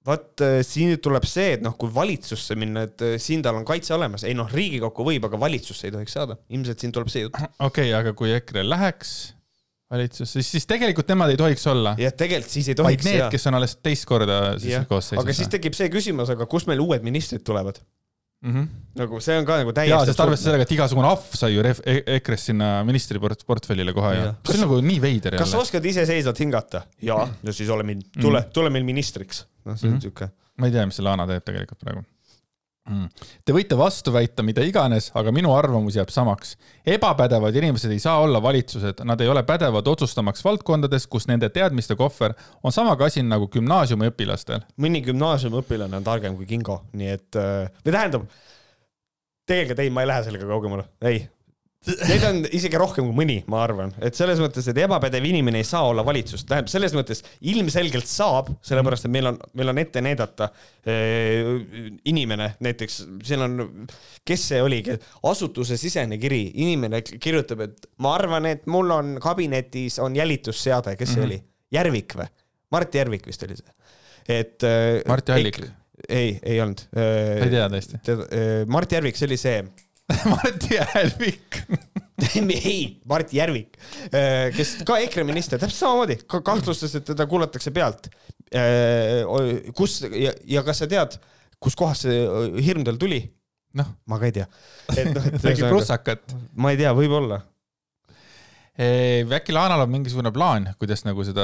vot 0.07 0.43
äh, 0.43 0.57
siin 0.67 0.95
tuleb 1.03 1.25
see, 1.29 1.53
et 1.57 1.63
noh, 1.63 1.75
kui 1.79 1.91
valitsusse 1.93 2.57
minna, 2.59 2.87
et 2.89 3.05
äh, 3.05 3.15
siin 3.21 3.43
tal 3.45 3.59
on 3.59 3.67
kaitse 3.67 3.95
olemas, 3.95 4.25
ei 4.27 4.35
noh, 4.37 4.49
Riigikokku 4.51 5.05
võib, 5.07 5.27
aga 5.29 5.39
valitsusse 5.39 5.87
ei 5.87 5.95
tohiks 5.95 6.17
saada, 6.17 6.37
ilmselt 6.53 6.83
siin 6.83 6.95
tuleb 6.95 7.11
see 7.13 7.25
jutt. 7.25 7.39
okei 7.39 7.89
okay,, 7.89 7.95
aga 7.99 8.15
kui 8.17 8.33
EKRE 8.35 8.65
läheks 8.67 9.13
valitsusse, 9.93 10.41
siis, 10.41 10.51
siis 10.57 10.67
tegelikult 10.69 11.09
nemad 11.13 11.33
ei 11.33 11.39
tohiks 11.39 11.65
olla, 11.71 11.95
jah, 12.01 12.13
tegelikult 12.17 12.55
siis 12.55 12.71
ei 12.71 12.77
vaid 12.77 12.83
tohiks 12.83 13.09
need, 13.09 13.19
jaa 13.21 13.31
kes 13.33 13.49
on 13.51 13.59
alles 13.59 13.77
teist 13.79 14.07
korda 14.09 14.39
siis 14.61 14.87
koosseisus. 14.89 15.21
aga 15.23 15.35
siis 15.37 15.51
tekib 15.53 15.77
see 15.77 15.91
küsimus, 15.93 16.33
aga 16.33 16.47
kust 16.49 16.69
meil 16.71 16.81
uued 16.83 17.05
ministrid 17.05 17.45
tulevad? 17.47 17.79
mm. 18.43 18.51
-hmm. 18.53 18.67
nagu 18.99 19.19
see 19.23 19.37
on 19.39 19.45
ka 19.47 19.57
nagu 19.61 19.71
jaa, 19.71 19.77
täiesti 19.79 20.05
sest 20.11 20.19
arvestades 20.19 20.43
sellega, 20.49 20.67
et 20.67 20.71
igasugune 20.77 21.07
ahv 21.09 21.23
sai 21.39 21.53
ju 21.55 21.63
ref- 21.65 21.81
e- 21.85 22.03
EKRE-st 22.17 22.51
sinna 22.51 22.83
ministri 22.83 23.19
port- 23.19 23.45
portfellile 23.47 23.93
kohe 23.93 24.13
ja 24.15 24.23
Jah. 24.25 24.35
see 24.45 24.59
on 24.59 24.67
nagu 24.67 24.81
nii 24.81 24.99
veider 25.01 25.37
kas 25.39 25.51
sa 25.51 25.59
oskad 25.63 25.85
iseseisvalt 25.85 26.39
hingata? 26.39 26.83
jaa, 27.01 27.27
no 27.43 27.51
siis 27.51 27.69
ole 27.69 27.83
meil, 27.83 28.01
tule, 28.21 28.43
tule 28.53 28.69
meil 28.69 28.83
ministriks. 28.83 29.45
noh, 29.65 29.75
see 29.77 29.87
on 29.89 29.95
Mhm. 29.97 30.01
siuke. 30.07 30.29
ma 30.57 30.65
ei 30.67 30.71
tea, 30.71 30.85
mis 30.85 30.95
see 30.95 31.03
Lana 31.05 31.25
teeb 31.27 31.43
tegelikult 31.43 31.79
praegu. 31.79 32.03
Mm. 32.83 33.07
Te 33.47 33.53
võite 33.55 33.77
vastu 33.79 34.11
väita 34.11 34.43
mida 34.43 34.63
iganes, 34.67 35.05
aga 35.15 35.31
minu 35.31 35.53
arvamus 35.55 35.95
jääb 35.95 36.09
samaks. 36.11 36.57
ebapädevad 36.85 37.55
inimesed 37.55 37.91
ei 37.91 37.99
saa 38.03 38.17
olla 38.19 38.41
valitsused, 38.43 39.05
nad 39.07 39.21
ei 39.21 39.29
ole 39.31 39.43
pädevad 39.47 39.87
otsustamaks 39.87 40.43
valdkondades, 40.43 41.07
kus 41.07 41.27
nende 41.27 41.47
teadmiste 41.49 41.95
kohver 41.95 42.33
on 42.63 42.75
sama 42.75 42.95
kasin 42.99 43.29
nagu 43.29 43.47
gümnaasiumiõpilastel. 43.47 44.65
mõni 44.77 44.99
gümnaasiumiõpilane 45.05 45.95
on 45.95 46.03
targem 46.03 46.35
kui 46.35 46.45
Kingo, 46.45 46.81
nii 46.91 47.13
et 47.15 47.39
äh, 47.39 47.71
või 47.85 47.95
tähendab, 47.95 48.27
tegelikult 49.47 49.79
ei, 49.79 49.89
ma 49.89 50.03
ei 50.03 50.11
lähe 50.11 50.27
sellega 50.27 50.51
kaugemale, 50.51 50.83
ei, 51.07 51.23
Neid 51.83 52.23
on 52.23 52.37
isegi 52.55 52.79
rohkem 52.79 53.09
kui 53.09 53.15
mõni, 53.17 53.35
ma 53.51 53.59
arvan, 53.65 53.91
et 54.03 54.15
selles 54.15 54.39
mõttes, 54.39 54.69
et 54.71 54.77
ebapädev 54.85 55.25
inimene 55.27 55.59
ei 55.59 55.67
saa 55.67 55.83
olla 55.89 56.05
valitsus, 56.07 56.45
tähendab 56.47 56.71
selles 56.71 56.95
mõttes 56.95 57.23
ilmselgelt 57.51 58.07
saab, 58.07 58.53
sellepärast 58.63 59.09
et 59.09 59.11
meil 59.11 59.27
on, 59.33 59.39
meil 59.59 59.73
on 59.73 59.81
ette 59.81 60.03
näidata 60.03 60.47
äh, 60.47 61.51
inimene, 62.07 62.53
näiteks 62.63 63.01
siin 63.27 63.43
on, 63.43 63.59
kes 64.23 64.47
see 64.53 64.63
oligi, 64.63 64.95
asutusesisene 65.27 66.19
kiri, 66.23 66.45
inimene 66.63 67.03
kirjutab, 67.03 67.67
et 67.67 67.91
ma 68.03 68.15
arvan, 68.15 68.47
et 68.53 68.63
mul 68.71 68.95
on 68.95 69.17
kabinetis 69.23 69.99
on 70.03 70.15
jälitusseade, 70.15 70.95
kes 70.95 71.11
see 71.11 71.19
mm 71.19 71.27
-hmm. 71.27 71.43
oli, 71.43 71.43
Järvik 71.73 72.15
või? 72.15 72.31
Mart 72.71 72.95
Järvik 72.95 73.27
vist 73.27 73.43
oli 73.43 73.59
see, 73.59 73.79
et 74.39 74.63
äh,. 74.63 75.01
Mart 75.07 75.27
Jallik. 75.29 75.65
ei, 76.07 76.39
ei 76.43 76.61
olnud 76.61 76.87
äh,. 76.95 77.43
ei 77.43 77.49
tea 77.49 77.67
tõesti. 77.67 77.99
Äh, 78.07 78.63
Mart 78.67 78.91
Järvik, 78.91 79.19
see 79.19 79.27
oli 79.27 79.37
see 79.37 79.63
Mart 80.31 80.65
Järvik 80.71 81.61
ei, 82.53 82.99
Mart 83.09 83.31
Järvik, 83.33 83.77
äh, 84.11 84.49
kes 84.55 84.75
ka 84.87 84.97
EKRE 85.03 85.25
minister, 85.27 85.61
täpselt 85.61 85.79
samamoodi 85.79 86.17
ka 86.29 86.41
kahtlustas, 86.45 86.93
et 86.99 87.07
teda 87.07 87.25
kuulatakse 87.29 87.73
pealt. 87.75 88.09
Äh, 88.53 89.23
kus 89.77 90.01
ja, 90.11 90.33
ja 90.45 90.63
kas 90.65 90.83
sa 90.83 90.89
tead, 90.89 91.17
kuskohast 91.63 92.07
see 92.07 92.19
äh, 92.21 92.59
hirm 92.65 92.85
tal 92.87 92.99
tuli? 93.01 93.23
noh, 93.73 93.87
ma 94.05 94.19
ka 94.21 94.29
ei 94.29 94.35
tea. 94.35 94.45
Noh, 95.09 95.25
äkki 95.49 95.65
prussakat? 95.65 96.35
ma 96.53 96.73
ei 96.73 96.79
tea, 96.81 96.93
võib-olla 96.97 97.41
äkki 98.73 99.53
Laanal 99.53 99.83
on 99.83 99.91
mingisugune 99.93 100.31
plaan, 100.33 100.63
kuidas 100.81 101.03
nagu 101.05 101.21
seda 101.25 101.43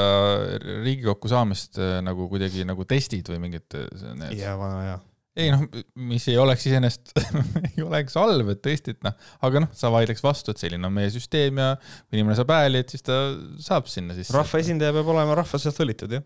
Riigikokku 0.65 1.29
saamist 1.29 1.77
nagu 2.01 2.25
kuidagi 2.31 2.65
nagu 2.65 2.87
testid 2.89 3.29
või 3.29 3.43
mingid 3.43 3.75
need? 4.17 4.33
ja, 4.39 4.55
vana 4.57 4.79
hea 4.81 4.95
ei 5.37 5.49
noh, 5.53 5.65
mis 6.09 6.25
ei 6.31 6.37
oleks 6.41 6.65
iseenesest 6.69 7.13
ei 7.69 7.83
oleks 7.85 8.17
halb, 8.19 8.49
et 8.53 8.61
tõesti, 8.65 8.95
et 8.95 9.05
noh, 9.05 9.15
aga 9.45 9.63
noh, 9.65 9.71
sa 9.77 9.91
vaidleks 9.93 10.23
vastu, 10.25 10.53
et 10.53 10.61
selline 10.61 10.87
on 10.87 10.95
meie 10.95 11.11
süsteem 11.13 11.61
ja 11.61 11.73
kui 11.79 12.17
inimene 12.17 12.37
saab 12.39 12.53
hääli, 12.55 12.81
et 12.83 12.95
siis 12.95 13.05
ta 13.05 13.19
saab 13.61 13.89
sinna 13.91 14.17
sisse. 14.17 14.33
rahvaesindaja 14.35 14.95
peab 14.97 15.11
olema 15.13 15.37
rahva 15.41 15.61
seast 15.61 15.81
valitud, 15.81 16.17
jah. 16.17 16.25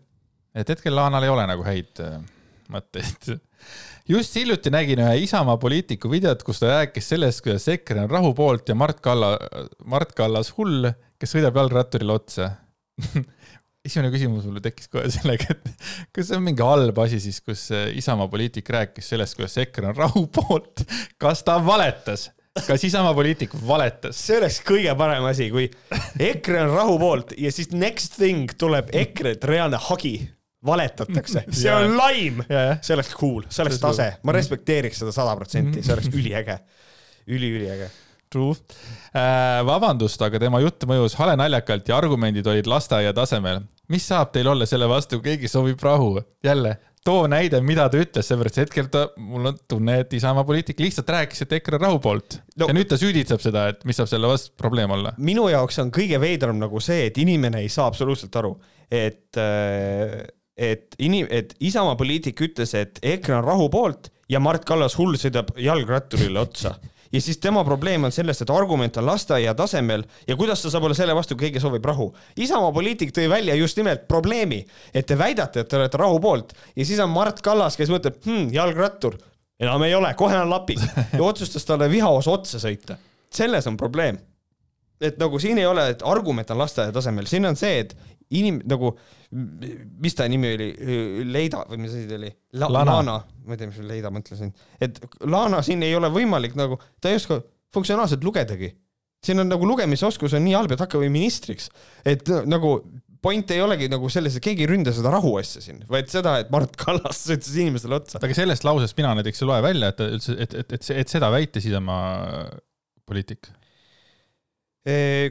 et 0.56 0.72
hetkel 0.74 0.96
Laanal 0.96 1.26
ei 1.26 1.34
ole 1.34 1.46
nagu 1.50 1.66
häid 1.66 2.02
äh, 2.04 2.18
mõtteid. 2.72 3.34
just 4.14 4.36
hiljuti 4.40 4.72
nägin 4.72 5.04
ühe 5.04 5.14
Isamaa 5.26 5.58
poliitiku 5.60 6.10
videot, 6.12 6.42
kus 6.46 6.62
ta 6.62 6.72
rääkis 6.72 7.12
sellest, 7.14 7.44
kuidas 7.44 7.68
EKRE 7.76 8.06
on 8.06 8.12
rahu 8.12 8.34
poolt 8.36 8.72
ja 8.72 8.78
Mart 8.78 9.04
Kalla, 9.04 9.36
Mart 9.90 10.16
Kallas 10.16 10.54
hull, 10.58 10.90
kes 11.20 11.36
sõidab 11.36 11.60
jalgratturile 11.60 12.16
otsa 12.16 12.54
esimene 13.84 14.10
küsimus 14.14 14.46
mul 14.48 14.62
tekkis 14.64 14.88
kohe 14.92 15.08
sellega, 15.12 15.54
et 15.54 15.88
kas 16.14 16.30
see 16.30 16.38
on 16.38 16.46
mingi 16.46 16.64
halb 16.64 16.98
asi 17.04 17.20
siis, 17.22 17.40
kus 17.44 17.66
Isamaa 17.72 18.30
poliitik 18.32 18.70
rääkis 18.72 19.10
sellest, 19.12 19.36
kuidas 19.38 19.58
EKRE 19.64 19.90
on 19.92 19.98
rahu 19.98 20.24
poolt. 20.32 20.86
kas 21.20 21.44
ta 21.46 21.58
valetas? 21.64 22.30
kas 22.66 22.84
Isamaa 22.86 23.14
poliitik 23.16 23.54
valetas? 23.66 24.20
see 24.20 24.38
oleks 24.38 24.60
kõige 24.66 24.94
parem 24.98 25.26
asi, 25.28 25.50
kui 25.52 25.68
EKRE 26.22 26.62
on 26.64 26.72
rahu 26.74 26.96
poolt 27.02 27.34
ja 27.40 27.52
siis 27.52 27.74
next 27.74 28.16
thing 28.20 28.54
tuleb 28.58 28.92
EKRE-t 28.94 29.44
reaalne 29.50 29.80
hagi 29.90 30.16
valetatakse, 30.64 31.44
see 31.52 31.72
on 31.72 31.92
laim, 31.98 32.40
see 32.80 32.94
oleks 32.96 33.12
cool, 33.18 33.44
see 33.52 33.64
oleks 33.66 33.82
tase, 33.82 34.08
ma 34.24 34.32
respekteeriks 34.32 35.02
seda 35.02 35.12
sada 35.12 35.34
protsenti, 35.36 35.82
see 35.84 35.92
oleks 35.92 36.08
üliäge. 36.08 36.56
Üli,, 37.24 37.50
üliüliäge. 37.50 37.90
True. 38.32 38.56
Äh,. 39.14 39.60
vabandust, 39.66 40.22
aga 40.24 40.40
tema 40.42 40.58
jutt 40.64 40.84
mõjus 40.88 41.14
hale 41.20 41.36
naljakalt 41.38 41.88
ja 41.88 41.98
argumendid 42.00 42.48
olid 42.50 42.68
lasteaia 42.70 43.12
tasemel. 43.16 43.60
Mis 43.92 44.08
saab 44.08 44.32
teil 44.34 44.48
olla 44.50 44.66
selle 44.68 44.88
vastu, 44.90 45.20
kui 45.20 45.34
keegi 45.34 45.50
soovib 45.50 45.82
rahu? 45.84 46.18
jälle, 46.44 46.76
too 47.04 47.26
näide, 47.28 47.60
mida 47.64 47.86
ta 47.92 48.00
ütles, 48.00 48.28
seepärast 48.28 48.60
hetkel 48.62 48.88
ta, 48.92 49.06
mul 49.20 49.50
on 49.50 49.58
tunne, 49.68 49.98
et 50.04 50.14
Isamaa 50.16 50.46
poliitik 50.48 50.80
lihtsalt 50.80 51.10
rääkis, 51.12 51.44
et 51.44 51.52
EKRE 51.58 51.80
rahu 51.82 51.98
poolt 52.04 52.38
no,. 52.56 52.68
ja 52.68 52.76
nüüd 52.76 52.88
ta 52.90 52.98
süüditseb 53.00 53.42
seda, 53.44 53.66
et 53.72 53.84
mis 53.88 53.98
saab 54.00 54.08
selle 54.10 54.30
vastu 54.30 54.54
probleem 54.60 54.94
olla. 54.96 55.12
minu 55.18 55.48
jaoks 55.52 55.82
on 55.84 55.92
kõige 55.94 56.20
veidram 56.22 56.60
nagu 56.62 56.80
see, 56.84 57.10
et 57.10 57.20
inimene 57.20 57.64
ei 57.64 57.68
saa 57.72 57.90
absoluutselt 57.92 58.40
aru, 58.40 58.56
et 58.88 59.40
äh, 59.40 60.24
et 60.54 60.94
inim-, 61.02 61.28
et 61.34 61.54
Isamaa 61.66 61.98
poliitik 61.98 62.40
ütles, 62.46 62.74
et 62.78 63.00
EKRE 63.02 63.40
on 63.40 63.46
rahu 63.46 63.68
poolt 63.72 64.12
ja 64.30 64.40
Mart 64.40 64.64
Kallas 64.64 64.96
hull 64.98 65.18
sõidab 65.20 65.50
jalgratturile 65.60 66.40
otsa 66.40 66.76
ja 67.14 67.20
siis 67.20 67.38
tema 67.38 67.62
probleem 67.64 68.04
on 68.04 68.12
selles, 68.12 68.40
et 68.42 68.50
argument 68.50 68.96
on 68.98 69.06
lasteaia 69.06 69.54
tasemel 69.54 70.02
ja 70.28 70.36
kuidas 70.36 70.62
ta 70.62 70.72
saab 70.72 70.88
olla 70.88 70.96
selle 70.98 71.14
vastu, 71.14 71.36
kui 71.36 71.46
keegi 71.46 71.62
soovib 71.62 71.84
rahu. 71.86 72.08
Isamaa 72.42 72.72
poliitik 72.74 73.14
tõi 73.14 73.28
välja 73.30 73.54
just 73.54 73.78
nimelt 73.78 74.08
probleemi, 74.10 74.64
et 74.94 75.06
te 75.06 75.18
väidate, 75.18 75.62
et 75.62 75.70
te 75.70 75.78
olete 75.78 76.00
rahu 76.00 76.18
poolt 76.20 76.54
ja 76.74 76.84
siis 76.84 77.00
on 77.04 77.12
Mart 77.14 77.42
Kallas, 77.44 77.78
kes 77.78 77.92
mõtleb 77.92 78.18
hm,, 78.26 78.48
jalgrattur, 78.54 79.18
enam 79.62 79.86
ei 79.86 79.94
ole, 79.94 80.10
kohe 80.18 80.38
on 80.42 80.50
lapis 80.50 80.82
ja 81.12 81.22
otsustas 81.22 81.66
talle 81.68 81.90
vihaos 81.92 82.28
otsa 82.30 82.58
sõita. 82.62 82.98
selles 83.30 83.66
on 83.70 83.76
probleem. 83.76 84.18
et 85.00 85.18
nagu 85.18 85.38
siin 85.38 85.58
ei 85.58 85.66
ole, 85.66 85.88
et 85.94 86.02
argument 86.02 86.50
on 86.50 86.58
lasteaia 86.58 86.92
tasemel, 86.92 87.30
siin 87.30 87.46
on 87.46 87.56
see, 87.56 87.78
et 87.78 87.96
inim-, 88.34 88.62
nagu, 88.70 88.92
mis 90.02 90.16
ta 90.16 90.26
nimi 90.30 90.52
oli, 90.56 90.68
Leida 91.28 91.64
või 91.70 91.84
mis 91.84 91.94
asi 91.96 92.06
ta 92.10 92.18
oli 92.18 92.30
La? 92.58 92.70
Lana, 92.70 92.98
Lana., 93.00 93.18
ma 93.44 93.56
ei 93.56 93.60
tea, 93.60 93.70
mis 93.70 93.82
Leida 93.84 94.12
mõtlesin, 94.14 94.52
et 94.82 95.00
Lana 95.28 95.62
siin 95.66 95.84
ei 95.86 95.94
ole 95.98 96.10
võimalik 96.14 96.56
nagu, 96.58 96.78
ta 97.00 97.12
ei 97.12 97.20
oska 97.20 97.42
funktsionaalselt 97.74 98.24
lugedagi. 98.24 98.74
siin 99.24 99.40
on 99.40 99.48
nagu 99.48 99.66
lugemisoskus 99.66 100.34
on 100.36 100.44
nii 100.44 100.54
halb, 100.54 100.74
et 100.74 100.82
hakkab 100.84 101.04
ministriks, 101.08 101.70
et 102.04 102.28
nagu 102.44 102.76
point 103.24 103.50
ei 103.54 103.62
olegi 103.64 103.88
nagu 103.88 104.10
selles, 104.12 104.36
et 104.36 104.44
keegi 104.44 104.66
ei 104.66 104.68
ründa 104.68 104.92
seda 104.92 105.12
rahuasja 105.14 105.62
siin, 105.64 105.80
vaid 105.88 106.10
seda, 106.12 106.36
et 106.42 106.50
Mart 106.52 106.76
Kallas 106.80 107.22
sõitis 107.24 107.54
inimestele 107.56 107.96
otsa. 107.96 108.20
aga 108.20 108.36
sellest 108.36 108.66
lausest 108.68 108.96
mina 109.00 109.14
näiteks 109.16 109.40
ei 109.40 109.48
loe 109.48 109.60
välja, 109.64 109.92
et 109.94 110.02
üldse, 110.04 110.36
et, 110.44 110.56
et, 110.60 110.76
et, 110.76 110.90
et 111.00 111.12
seda 111.12 111.30
väitis 111.32 111.68
Isamaa 111.70 112.50
poliitik 113.08 113.48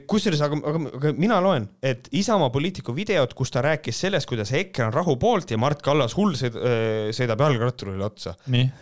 kusjuures, 0.10 0.42
aga, 0.42 0.58
aga, 0.70 0.80
aga 0.98 1.12
mina 1.14 1.38
loen, 1.44 1.68
et 1.86 2.08
Isamaa 2.18 2.50
poliitiku 2.54 2.96
videot, 2.98 3.36
kus 3.38 3.54
ta 3.54 3.62
rääkis 3.62 4.00
sellest, 4.06 4.26
kuidas 4.30 4.50
EKRE 4.58 4.88
on 4.88 4.96
rahu 4.96 5.14
poolt 5.22 5.54
ja 5.54 5.60
Mart 5.62 5.84
Kallas 5.86 6.16
hull 6.18 6.34
sõid, 6.40 6.58
sõidab 7.14 7.44
jalgratturile 7.46 8.08
otsa. 8.08 8.34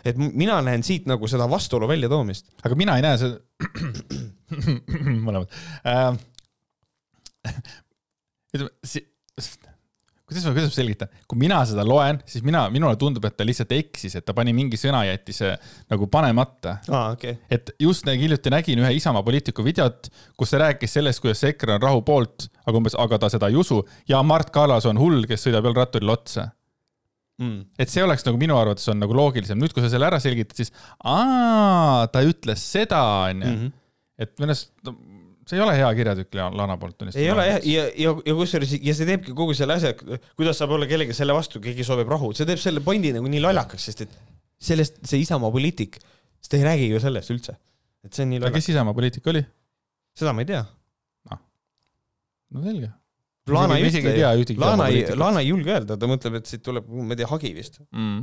et 0.04 0.16
mina 0.16 0.60
näen 0.64 0.84
siit 0.86 1.08
nagu 1.10 1.28
seda 1.28 1.48
vastuolu 1.50 1.90
väljatoomist. 1.90 2.48
aga 2.64 2.78
mina 2.78 2.96
ei 2.96 3.04
näe 3.04 3.20
seda 3.20 3.36
mõlemad 5.26 5.52
äh,. 5.84 6.16
ütleme, 8.56 8.72
kuidas 10.32 10.48
ma, 10.48 10.54
kuidas 10.56 10.70
ma 10.72 10.76
selgitan, 10.76 11.12
kui 11.30 11.40
mina 11.40 11.60
seda 11.68 11.84
loen, 11.86 12.20
siis 12.28 12.44
mina, 12.46 12.64
minule 12.72 12.96
tundub, 13.00 13.24
et 13.28 13.36
ta 13.38 13.46
lihtsalt 13.46 13.74
eksis, 13.76 14.16
et 14.18 14.26
ta 14.26 14.34
pani 14.36 14.54
mingi 14.56 14.80
sõna, 14.80 15.04
jättis 15.08 15.42
nagu 15.92 16.08
panemata 16.12 16.78
ah,. 16.88 17.12
Okay. 17.12 17.36
et 17.52 17.74
just 17.82 18.08
hiljuti 18.08 18.52
nägin 18.52 18.80
ühe 18.82 18.94
Isamaa 18.96 19.24
poliitiku 19.26 19.64
videot, 19.66 20.08
kus 20.38 20.54
ta 20.54 20.62
rääkis 20.64 20.98
sellest, 20.98 21.22
kuidas 21.24 21.44
EKRE 21.48 21.76
on 21.76 21.84
rahu 21.84 22.02
poolt, 22.06 22.48
aga 22.64 22.80
umbes, 22.80 22.96
aga 22.98 23.20
ta 23.22 23.30
seda 23.32 23.52
ei 23.52 23.60
usu 23.60 23.82
ja 24.08 24.22
Mart 24.26 24.50
Kallas 24.54 24.88
on 24.88 25.00
hull, 25.00 25.26
kes 25.28 25.46
sõidab 25.46 25.68
jalgratturil 25.70 26.12
otsa 26.12 26.48
mm.. 27.42 27.60
et 27.80 27.92
see 27.92 28.04
oleks 28.04 28.26
nagu 28.26 28.40
minu 28.40 28.56
arvates 28.58 28.88
on 28.92 29.00
nagu 29.02 29.16
loogilisem, 29.16 29.60
nüüd 29.60 29.74
kui 29.74 29.84
sa 29.84 29.90
selle 29.92 30.08
ära 30.08 30.20
selgitad, 30.22 30.56
siis 30.58 30.72
aa, 30.98 32.08
ta 32.12 32.24
ütles 32.26 32.64
seda, 32.74 33.02
onju. 33.30 33.52
Mhm. 33.52 33.72
et 34.22 34.34
minu 34.38 34.54
arust 34.54 34.72
see 35.48 35.58
ei 35.58 35.62
ole 35.64 35.74
hea 35.76 35.88
kirjatükk 35.98 36.38
Lana 36.38 36.76
poolt 36.80 36.96
tunnistada. 36.98 37.24
ei 37.24 37.30
ole 37.32 37.46
jah, 37.48 37.58
ja, 37.66 37.86
ja, 38.04 38.14
ja 38.28 38.34
kusjuures 38.38 38.74
ja 38.78 38.94
see 38.96 39.08
teebki 39.08 39.34
kogu 39.38 39.56
selle 39.58 39.76
asja, 39.78 39.92
kuidas 40.38 40.60
saab 40.60 40.76
olla 40.76 40.86
kellegi 40.90 41.16
selle 41.16 41.34
vastu, 41.36 41.60
keegi 41.64 41.86
soovib 41.86 42.10
rahu, 42.12 42.30
see 42.36 42.46
teeb 42.48 42.60
selle 42.62 42.82
pointi 42.84 43.12
nagu 43.14 43.30
nii 43.30 43.42
lollakaks, 43.42 43.88
sest 43.90 44.04
et 44.06 44.16
sellest, 44.62 45.02
see 45.08 45.22
Isamaa 45.24 45.50
poliitik, 45.54 45.98
sest 46.38 46.54
ta 46.54 46.60
ei 46.60 46.66
räägi 46.68 46.88
ju 46.92 47.02
sellest 47.02 47.34
üldse. 47.34 47.56
et 48.06 48.14
see 48.14 48.26
on 48.26 48.32
nii 48.34 48.42
lollakas. 48.42 48.62
kes 48.62 48.74
Isamaa 48.74 48.96
poliitik 48.98 49.26
oli? 49.34 49.42
seda 50.18 50.34
ma 50.36 50.44
ei 50.44 50.50
tea 50.52 50.62
no.. 51.30 51.40
no 52.54 52.66
selge. 52.68 52.92
Lana 53.50 53.74
ei 53.80 53.88
ütle, 53.90 54.12
Lana 54.62 54.86
ei, 54.92 55.02
Lana 55.18 55.42
ei 55.42 55.48
julge 55.48 55.72
öelda, 55.74 55.96
ta 55.98 56.06
mõtleb, 56.06 56.38
et 56.38 56.46
siit 56.46 56.62
tuleb, 56.62 56.86
ma 56.86 57.10
ei 57.10 57.18
tea, 57.18 57.26
hagi 57.32 57.50
vist 57.56 57.80
mm.. 57.90 58.22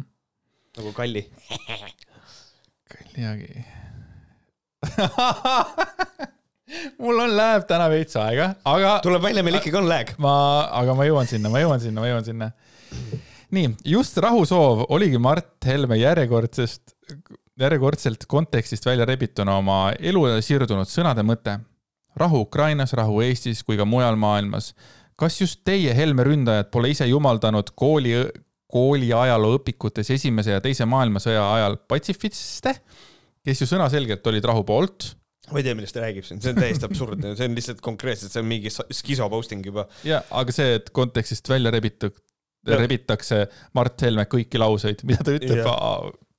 nagu 0.80 0.96
Kalli 0.96 1.26
Kalli 2.94 3.28
hagi 3.28 3.52
mul 7.02 7.20
on, 7.24 7.34
läheb 7.38 7.66
täna 7.70 7.88
veits 7.92 8.18
aega, 8.20 8.52
aga. 8.68 8.98
tuleb 9.06 9.24
välja, 9.24 9.44
meil 9.46 9.60
ikkagi 9.60 9.80
on 9.80 9.90
lag. 9.90 10.14
ma, 10.22 10.36
aga 10.82 10.96
ma 10.98 11.08
jõuan 11.08 11.30
sinna, 11.30 11.52
ma 11.52 11.64
jõuan 11.64 11.82
sinna, 11.84 12.04
ma 12.04 12.12
jõuan 12.12 12.28
sinna. 12.28 12.52
nii, 13.56 13.74
just 13.94 14.18
rahusoov 14.22 14.86
oligi 14.94 15.22
Mart 15.22 15.66
Helme 15.66 16.00
järjekordsest, 16.00 16.96
järjekordselt 17.60 18.26
kontekstist 18.30 18.86
välja 18.88 19.08
rebituna 19.10 19.58
oma 19.60 19.82
elule 20.00 20.40
siirdunud 20.46 20.90
sõnade 20.90 21.26
mõte. 21.26 21.60
rahu 22.20 22.44
Ukrainas, 22.46 22.94
rahu 22.94 23.22
Eestis 23.24 23.64
kui 23.64 23.78
ka 23.78 23.86
mujal 23.86 24.16
maailmas. 24.16 24.74
kas 25.16 25.42
just 25.42 25.64
teie, 25.66 25.94
Helme 25.96 26.24
ründajad, 26.24 26.72
pole 26.72 26.94
ise 26.94 27.08
jumaldanud 27.08 27.74
kooli, 27.76 28.14
kooli 28.70 29.14
ajalooõpikutes 29.14 30.12
esimese 30.16 30.52
ja 30.52 30.62
teise 30.62 30.86
maailmasõja 30.86 31.54
ajal 31.54 31.78
patsifiste, 31.88 32.76
kes 33.44 33.62
ju 33.62 33.68
sõnaselgelt 33.68 34.28
olid 34.28 34.46
rahu 34.46 34.64
poolt 34.64 35.16
ma 35.52 35.60
ei 35.60 35.66
tea, 35.66 35.76
millest 35.78 35.96
ta 35.98 36.04
räägib 36.04 36.28
siin, 36.28 36.42
see 36.44 36.54
on 36.54 36.62
täiesti 36.62 36.88
absurdne, 36.88 37.34
see 37.38 37.50
on 37.50 37.58
lihtsalt 37.58 37.84
konkreetselt, 37.86 38.34
see 38.34 38.44
on 38.44 38.50
mingi 38.50 38.72
skiso 38.74 39.30
posting 39.32 39.66
juba. 39.66 39.88
ja, 40.08 40.22
aga 40.42 40.56
see, 40.56 40.78
et 40.80 40.90
kontekstist 40.96 41.50
välja 41.52 41.74
rebitud, 41.76 42.16
rebitakse 42.70 43.46
Mart 43.78 44.02
Helme 44.06 44.26
kõiki 44.30 44.62
lauseid, 44.62 45.06
mida 45.10 45.26
ta 45.26 45.36
ütleb 45.36 45.66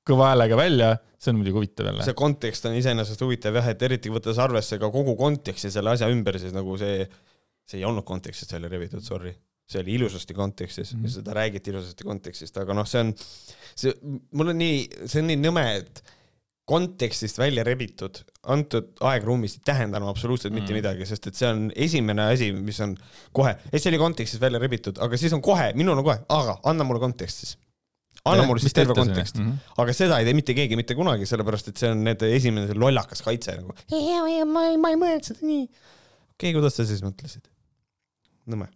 kõva 0.07 0.31
häälega 0.31 0.57
välja, 0.57 0.95
see 1.21 1.33
on 1.33 1.39
muidugi 1.41 1.59
huvitav 1.59 1.91
jälle. 1.91 2.07
see 2.07 2.17
kontekst 2.17 2.65
on 2.69 2.77
iseenesest 2.79 3.21
huvitav 3.25 3.59
jah, 3.59 3.69
et 3.73 3.85
eriti 3.85 4.13
võttes 4.13 4.39
arvesse 4.41 4.79
ka 4.81 4.89
kogu 4.93 5.15
konteksti 5.19 5.71
selle 5.73 5.93
asja 5.93 6.09
ümber, 6.13 6.39
siis 6.41 6.55
nagu 6.55 6.77
see, 6.81 7.05
see 7.69 7.81
ei 7.81 7.87
olnud 7.89 8.07
kontekstist 8.07 8.53
välja 8.57 8.71
rebitud, 8.71 9.03
sorry 9.05 9.35
see 9.71 9.81
oli 9.83 9.93
ilusasti 9.99 10.35
kontekstis 10.35 10.93
mm 10.93 11.03
-hmm. 11.03 11.09
seda 11.09 11.33
räägiti 11.33 11.71
ilusasti 11.71 12.03
kontekstist, 12.03 12.57
aga 12.57 12.73
noh, 12.73 12.87
see 12.87 13.01
on, 13.01 13.13
see, 13.75 13.93
mul 14.31 14.51
on 14.51 14.57
nii, 14.59 14.81
see 15.05 15.21
on 15.21 15.29
nii 15.31 15.39
nõme, 15.39 15.63
et 15.79 16.03
kontekstist 16.71 17.39
välja 17.41 17.65
rebitud 17.67 18.23
antud 18.49 18.93
aegruumis 19.05 19.57
ei 19.57 19.65
tähenda 19.65 19.99
enam 19.99 20.09
absoluutselt 20.09 20.53
mitte 20.53 20.71
mm. 20.71 20.79
midagi, 20.79 21.05
sest 21.05 21.27
et 21.29 21.37
see 21.37 21.49
on 21.49 21.67
esimene 21.75 22.25
asi, 22.33 22.49
mis 22.55 22.79
on 22.81 22.95
kohe, 23.37 23.53
et 23.69 23.77
see 23.77 23.91
oli 23.91 23.99
kontekstist 24.01 24.41
välja 24.41 24.61
rebitud, 24.61 24.97
aga 25.03 25.19
siis 25.19 25.35
on 25.37 25.43
kohe, 25.45 25.71
minul 25.77 25.99
on 26.01 26.07
kohe, 26.07 26.17
aga 26.33 26.57
anna 26.71 26.87
mulle 26.87 27.03
kontekst 27.03 27.43
siis. 27.43 27.53
anna 28.25 28.47
mulle 28.49 28.61
siis 28.61 28.73
terve 28.77 28.97
kontekst 28.97 29.37
mm, 29.37 29.45
-hmm. 29.45 29.77
aga 29.83 29.93
seda 29.97 30.19
ei 30.19 30.25
tee 30.25 30.33
mitte 30.37 30.57
keegi 30.57 30.77
mitte 30.79 30.97
kunagi, 30.97 31.25
sellepärast 31.29 31.71
et 31.71 31.77
see 31.77 31.93
on 31.93 32.03
nende 32.03 32.33
esimene 32.35 32.73
lollakas 32.73 33.21
kaitse 33.21 33.55
nagu. 33.61 33.77
ma 33.93 34.65
ei, 34.67 34.77
ma 34.77 34.93
ei 34.93 34.99
mõelnud 35.05 35.31
seda 35.31 35.45
nii. 35.45 35.63
okei 35.65 36.49
okay,, 36.49 36.53
kuidas 36.57 36.77
sa 36.77 36.85
siis 36.85 37.05
mõtlesid? 37.05 37.45
nõme 38.49 38.69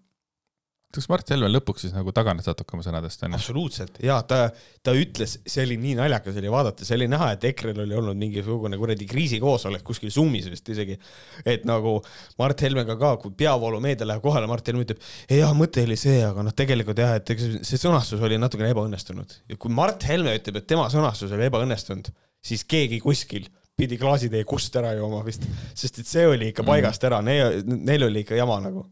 kas 0.94 1.08
Mart 1.12 1.30
Helme 1.34 1.50
lõpuks 1.50 1.86
siis 1.86 1.94
nagu 1.96 2.12
taganes 2.16 2.48
natuke 2.48 2.76
oma 2.76 2.86
sõnadest 2.86 3.24
onju? 3.26 3.38
absoluutselt 3.38 3.98
ja 4.04 4.18
ta, 4.28 4.50
ta 4.86 4.94
ütles, 4.96 5.38
see 5.48 5.64
oli 5.66 5.78
nii 5.82 5.96
naljakas 6.00 6.38
oli 6.40 6.52
vaadata, 6.52 6.88
see 6.88 6.98
oli 7.00 7.08
näha, 7.12 7.32
et 7.36 7.48
EKRE-l 7.50 7.82
oli 7.84 7.98
olnud 8.00 8.20
mingisugune 8.20 8.80
kuradi 8.80 9.08
kriisikoosolek 9.10 9.84
kuskil 9.88 10.14
Zoomis 10.14 10.48
vist 10.52 10.70
isegi. 10.72 10.98
et 11.46 11.66
nagu 11.68 11.98
Mart 12.40 12.64
Helmega 12.66 12.98
ka, 13.02 13.16
kui 13.24 13.36
peavoolumeedia 13.38 14.08
läheb 14.08 14.24
kohale, 14.24 14.50
Mart 14.52 14.68
Helme 14.72 14.86
ütleb, 14.86 15.02
jah, 15.32 15.52
mõte 15.58 15.84
oli 15.88 15.98
see, 16.00 16.22
aga 16.28 16.46
noh, 16.46 16.56
tegelikult 16.56 17.02
jah, 17.02 17.18
et 17.20 17.34
see 17.36 17.82
sõnastus 17.82 18.24
oli 18.24 18.40
natukene 18.42 18.72
ebaõnnestunud 18.76 19.40
ja 19.52 19.60
kui 19.60 19.74
Mart 19.74 20.08
Helme 20.08 20.38
ütleb, 20.40 20.62
et 20.62 20.70
tema 20.70 20.88
sõnastus 20.94 21.34
oli 21.36 21.50
ebaõnnestunud, 21.50 22.12
siis 22.46 22.64
keegi 22.70 23.02
kuskil 23.04 23.50
pidi 23.76 23.98
klaasitee 24.00 24.46
kust 24.48 24.76
ära 24.80 24.94
jooma 24.96 25.20
vist, 25.26 25.44
sest 25.76 26.00
et 26.00 26.08
see 26.08 26.24
oli 26.30 26.54
ikka 26.54 26.64
paigast 26.64 27.04
ära, 27.04 27.20
neil, 27.26 27.60
neil 27.66 28.08
oli 28.08 28.24
ikka 28.24 28.38
jama 28.40 28.62
nagu 28.64 28.86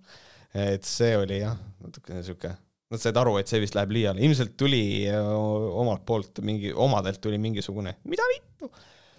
et 0.54 0.86
see 0.86 1.16
oli 1.18 1.42
jah, 1.42 1.58
natukene 1.84 2.24
sihuke, 2.26 2.54
nad 2.94 3.02
said 3.02 3.18
aru, 3.18 3.38
et 3.42 3.50
see 3.50 3.62
vist 3.64 3.78
läheb 3.78 3.94
liiale, 3.96 4.22
ilmselt 4.26 4.56
tuli 4.60 4.84
omalt 5.10 6.06
poolt 6.06 6.44
mingi, 6.46 6.74
omadelt 6.74 7.22
tuli 7.24 7.40
mingisugune, 7.42 7.98
mida 8.10 8.28
vittu 8.32 8.70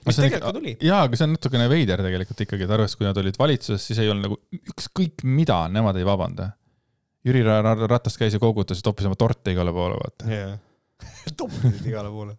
mis 0.04 0.18
tegelikult 0.20 0.58
tuli. 0.58 0.74
jaa, 0.84 1.02
aga 1.06 1.18
see 1.18 1.26
on 1.26 1.34
natukene 1.38 1.66
veider 1.72 2.02
tegelikult 2.04 2.44
ikkagi, 2.44 2.66
et 2.66 2.74
arvestades, 2.76 2.98
kui 3.00 3.08
nad 3.08 3.20
olid 3.20 3.38
valitsuses, 3.40 3.88
siis 3.88 4.02
ei 4.02 4.12
olnud 4.12 4.28
nagu 4.28 4.38
ükskõik 4.74 5.24
mida, 5.26 5.64
nemad 5.72 5.98
ei 6.00 6.06
vabanda. 6.06 6.52
Jüri 7.24 7.40
Ratas 7.44 8.18
käis 8.20 8.34
ja 8.36 8.40
koogutas 8.40 8.82
ja 8.82 8.84
toppis 8.84 9.08
oma 9.08 9.16
torte 9.16 9.54
igale 9.54 9.72
poole, 9.72 9.96
vaata. 9.96 10.28
jah, 10.28 10.56
toppisid 11.40 11.86
igale 11.88 12.12
poole 12.12 12.36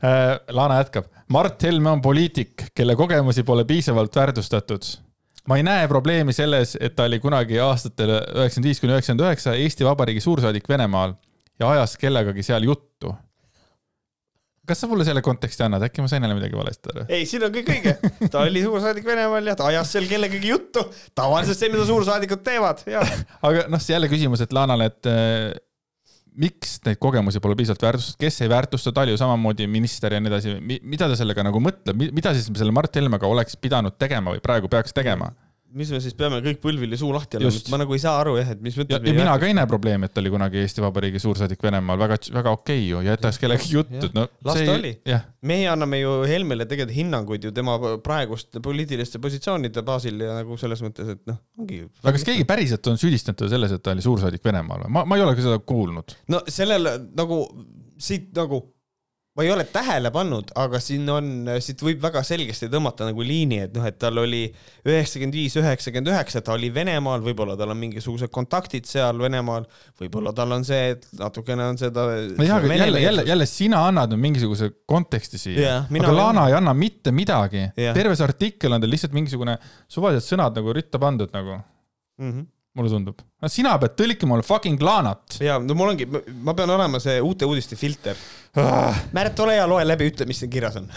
äh, 0.00 0.38
Lana 0.56 0.80
jätkab. 0.80 1.10
Mart 1.32 1.62
Helme 1.68 1.92
on 1.92 2.02
poliitik, 2.02 2.70
kelle 2.74 2.96
kogemusi 2.96 3.44
pole 3.44 3.66
piisavalt 3.68 4.16
väärtustatud 4.16 4.88
ma 5.48 5.58
ei 5.58 5.66
näe 5.66 5.86
probleemi 5.90 6.34
selles, 6.36 6.76
et 6.80 6.96
ta 6.96 7.06
oli 7.08 7.20
kunagi 7.22 7.60
aastatel 7.62 8.16
üheksakümmend 8.16 8.70
viis 8.70 8.82
kuni 8.82 8.96
üheksakümmend 8.96 9.26
üheksa 9.26 9.54
Eesti 9.58 9.86
Vabariigi 9.86 10.24
suursaadik 10.24 10.68
Venemaal 10.68 11.14
ja 11.60 11.70
ajas 11.74 11.96
kellegagi 12.00 12.44
seal 12.46 12.66
juttu. 12.66 13.14
kas 14.66 14.80
sa 14.82 14.88
mulle 14.90 15.04
selle 15.06 15.22
konteksti 15.22 15.62
annad, 15.62 15.84
äkki 15.86 16.02
ma 16.02 16.08
sain 16.10 16.24
jälle 16.26 16.34
midagi 16.34 16.58
valesti 16.58 16.90
aru? 16.92 17.04
ei, 17.08 17.26
siin 17.26 17.44
on 17.46 17.54
kõik 17.54 17.70
õige. 17.74 17.94
ta 18.32 18.42
oli 18.42 18.64
suursaadik 18.64 19.06
Venemaal 19.06 19.52
ja 19.52 19.54
ta 19.58 19.68
ajas 19.70 19.92
seal 19.94 20.08
kellegagi 20.10 20.50
juttu. 20.50 20.82
tavaliselt 21.14 21.58
see, 21.58 21.70
mida 21.72 21.86
suursaadikud 21.86 22.42
teevad, 22.46 22.82
jah. 22.90 23.14
aga 23.46 23.68
noh, 23.72 23.88
jälle 23.88 24.10
küsimus, 24.10 24.42
et 24.42 24.56
Laanale, 24.56 24.90
et 24.90 25.12
miks 26.40 26.76
neid 26.86 27.00
kogemusi 27.00 27.40
pole 27.42 27.56
piisavalt 27.58 27.84
väärtustatud, 27.86 28.20
kes 28.20 28.40
ei 28.44 28.52
väärtusta, 28.52 28.92
ta 28.92 29.04
oli 29.06 29.14
ju 29.14 29.20
samamoodi 29.20 29.66
minister 29.70 30.12
ja 30.12 30.20
nii 30.20 30.32
edasi, 30.32 30.56
mida 30.82 31.08
ta 31.08 31.16
sellega 31.18 31.44
nagu 31.46 31.60
mõtleb, 31.62 32.06
mida 32.16 32.34
siis 32.36 32.50
selle 32.52 32.74
Mart 32.76 32.96
Helmega 32.96 33.28
oleks 33.28 33.56
pidanud 33.60 33.96
tegema 34.00 34.34
või 34.34 34.42
praegu 34.44 34.70
peaks 34.72 34.96
tegema? 34.96 35.32
Mis 35.76 35.90
me 35.92 36.00
siis 36.02 36.16
peame 36.18 36.38
kõik 36.44 36.60
põlvili 36.62 36.98
suu 36.98 37.12
lahti 37.14 37.38
olema, 37.38 37.60
ma 37.72 37.80
nagu 37.82 37.96
ei 37.96 38.02
saa 38.02 38.16
aru 38.22 38.36
jah, 38.38 38.52
et 38.54 38.62
mis 38.64 38.76
mõttes. 38.78 38.96
ja, 38.96 39.12
ja 39.12 39.16
mina 39.16 39.34
ka 39.40 39.48
ei 39.48 39.56
näe 39.56 39.68
probleemi, 39.70 40.08
et 40.08 40.14
ta 40.14 40.22
oli 40.22 40.32
kunagi 40.32 40.60
Eesti 40.62 40.84
Vabariigi 40.84 41.20
suursaadik 41.22 41.62
Venemaal, 41.66 41.98
väga, 42.00 42.18
väga 42.34 42.54
okei 42.56 42.78
okay 42.80 42.88
ju 42.88 43.02
ja 43.04 43.16
jätas 43.16 43.40
kellegi 43.42 43.72
juttu, 43.74 44.10
no. 44.16 44.26
las 44.46 44.60
ta 44.60 44.76
oli. 44.76 44.92
meie 45.46 45.70
anname 45.72 46.00
ju 46.00 46.14
Helmele 46.28 46.68
tegelikult 46.68 46.96
hinnanguid 46.96 47.48
ju 47.48 47.52
tema 47.56 47.76
praeguste 48.04 48.62
poliitiliste 48.64 49.20
positsioonide 49.22 49.84
baasil 49.86 50.20
ja 50.24 50.38
nagu 50.40 50.58
selles 50.60 50.82
mõttes, 50.84 51.12
et 51.16 51.24
noh, 51.28 51.40
ongi. 51.60 51.82
aga 52.02 52.16
kas 52.16 52.26
keegi 52.26 52.46
päriselt 52.48 52.92
on 52.92 53.00
süüdistanud 53.00 53.42
teda 53.42 53.52
selles, 53.56 53.76
et 53.76 53.84
ta 53.84 53.94
oli 53.96 54.04
suursaadik 54.04 54.44
Venemaal 54.46 54.86
või? 54.86 54.94
ma, 54.98 55.04
ma 55.08 55.18
ei 55.18 55.26
ole 55.26 55.36
ka 55.36 55.44
seda 55.44 55.60
kuulnud. 55.60 56.16
no 56.32 56.44
sellel 56.48 56.88
nagu 57.16 57.44
siit 58.00 58.32
nagu 58.36 58.62
ma 59.36 59.44
ei 59.44 59.50
ole 59.52 59.66
tähele 59.68 60.08
pannud, 60.14 60.48
aga 60.56 60.78
siin 60.80 61.04
on, 61.12 61.26
siit 61.60 61.82
võib 61.84 62.00
väga 62.00 62.22
selgesti 62.24 62.70
tõmmata 62.72 63.04
nagu 63.10 63.24
liini, 63.26 63.58
et 63.66 63.74
noh, 63.76 63.84
et 63.84 63.98
tal 64.00 64.16
oli 64.22 64.46
üheksakümmend 64.88 65.36
viis, 65.36 65.56
üheksakümmend 65.60 66.08
üheksa, 66.08 66.40
ta 66.44 66.54
oli 66.54 66.70
Venemaal, 66.72 67.20
võib-olla 67.26 67.56
tal 67.60 67.74
on 67.74 67.80
mingisugused 67.82 68.32
kontaktid 68.32 68.88
seal 68.88 69.20
Venemaal, 69.20 69.68
võib-olla 70.00 70.32
tal 70.36 70.56
on 70.56 70.64
see, 70.64 70.96
et 70.96 71.04
natukene 71.20 71.68
on 71.68 71.80
seda. 71.80 72.06
aga 72.46 72.80
jälle, 72.80 73.04
jälle, 73.04 73.26
jälle 73.28 73.50
sina 73.50 73.84
annad 73.90 74.14
nüüd 74.14 74.24
mingisuguse 74.24 74.70
konteksti 74.88 75.42
siia 75.42 75.60
yeah,, 75.60 75.86
aga 75.86 76.08
olen... 76.08 76.20
Lana 76.22 76.48
ei 76.48 76.56
anna 76.56 76.72
mitte 76.76 77.12
midagi 77.12 77.66
yeah.. 77.66 77.92
terve 77.96 78.16
see 78.16 78.24
artikkel 78.24 78.72
on 78.72 78.82
tal 78.82 78.92
lihtsalt 78.92 79.14
mingisugune 79.16 79.58
suvalised 79.92 80.32
sõnad 80.32 80.56
nagu 80.56 80.72
ritta 80.76 81.00
pandud 81.02 81.32
nagu 81.36 81.58
mm. 81.60 82.30
-hmm 82.32 82.52
mulle 82.76 82.92
tundub. 82.92 83.22
sina 83.52 83.74
pead 83.80 83.96
tõlkima 83.98 84.34
mulle 84.34 84.46
fucking 84.46 84.82
Lanat. 84.84 85.38
ja, 85.44 85.58
no 85.62 85.76
mul 85.78 85.94
ongi, 85.94 86.08
ma 86.44 86.54
pean 86.56 86.72
olema 86.74 87.00
see 87.02 87.18
uute 87.24 87.48
uudiste 87.48 87.78
filter 87.78 88.18
ah.. 88.60 89.02
Märt, 89.16 89.38
ole 89.44 89.56
hea, 89.58 89.66
loe 89.70 89.84
läbi, 89.86 90.10
ütle, 90.12 90.28
mis 90.28 90.42
siin 90.42 90.52
kirjas 90.52 90.78
on 90.80 90.88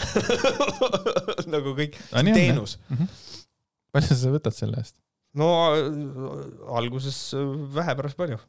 nagu 1.54 1.74
kõik, 1.78 1.98
teenus. 2.10 2.78
Mm 2.88 3.00
-hmm. 3.00 3.18
palju 3.96 4.20
sa 4.22 4.36
võtad 4.36 4.56
selle 4.56 4.80
eest? 4.82 4.96
no 5.36 5.50
alguses 6.76 7.18
vähe, 7.74 7.94
pärast 7.96 8.18
palju. 8.18 8.40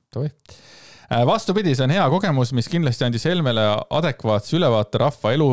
Äh, 1.11 1.25
vastupidi, 1.27 1.75
see 1.75 1.83
on 1.85 1.93
hea 1.93 2.05
kogemus, 2.09 2.53
mis 2.57 2.69
kindlasti 2.71 3.05
andis 3.05 3.27
Helmele 3.27 3.65
adekvaatse 3.89 4.55
ülevaate 4.57 5.01
rahva 5.03 5.33
elu, 5.35 5.49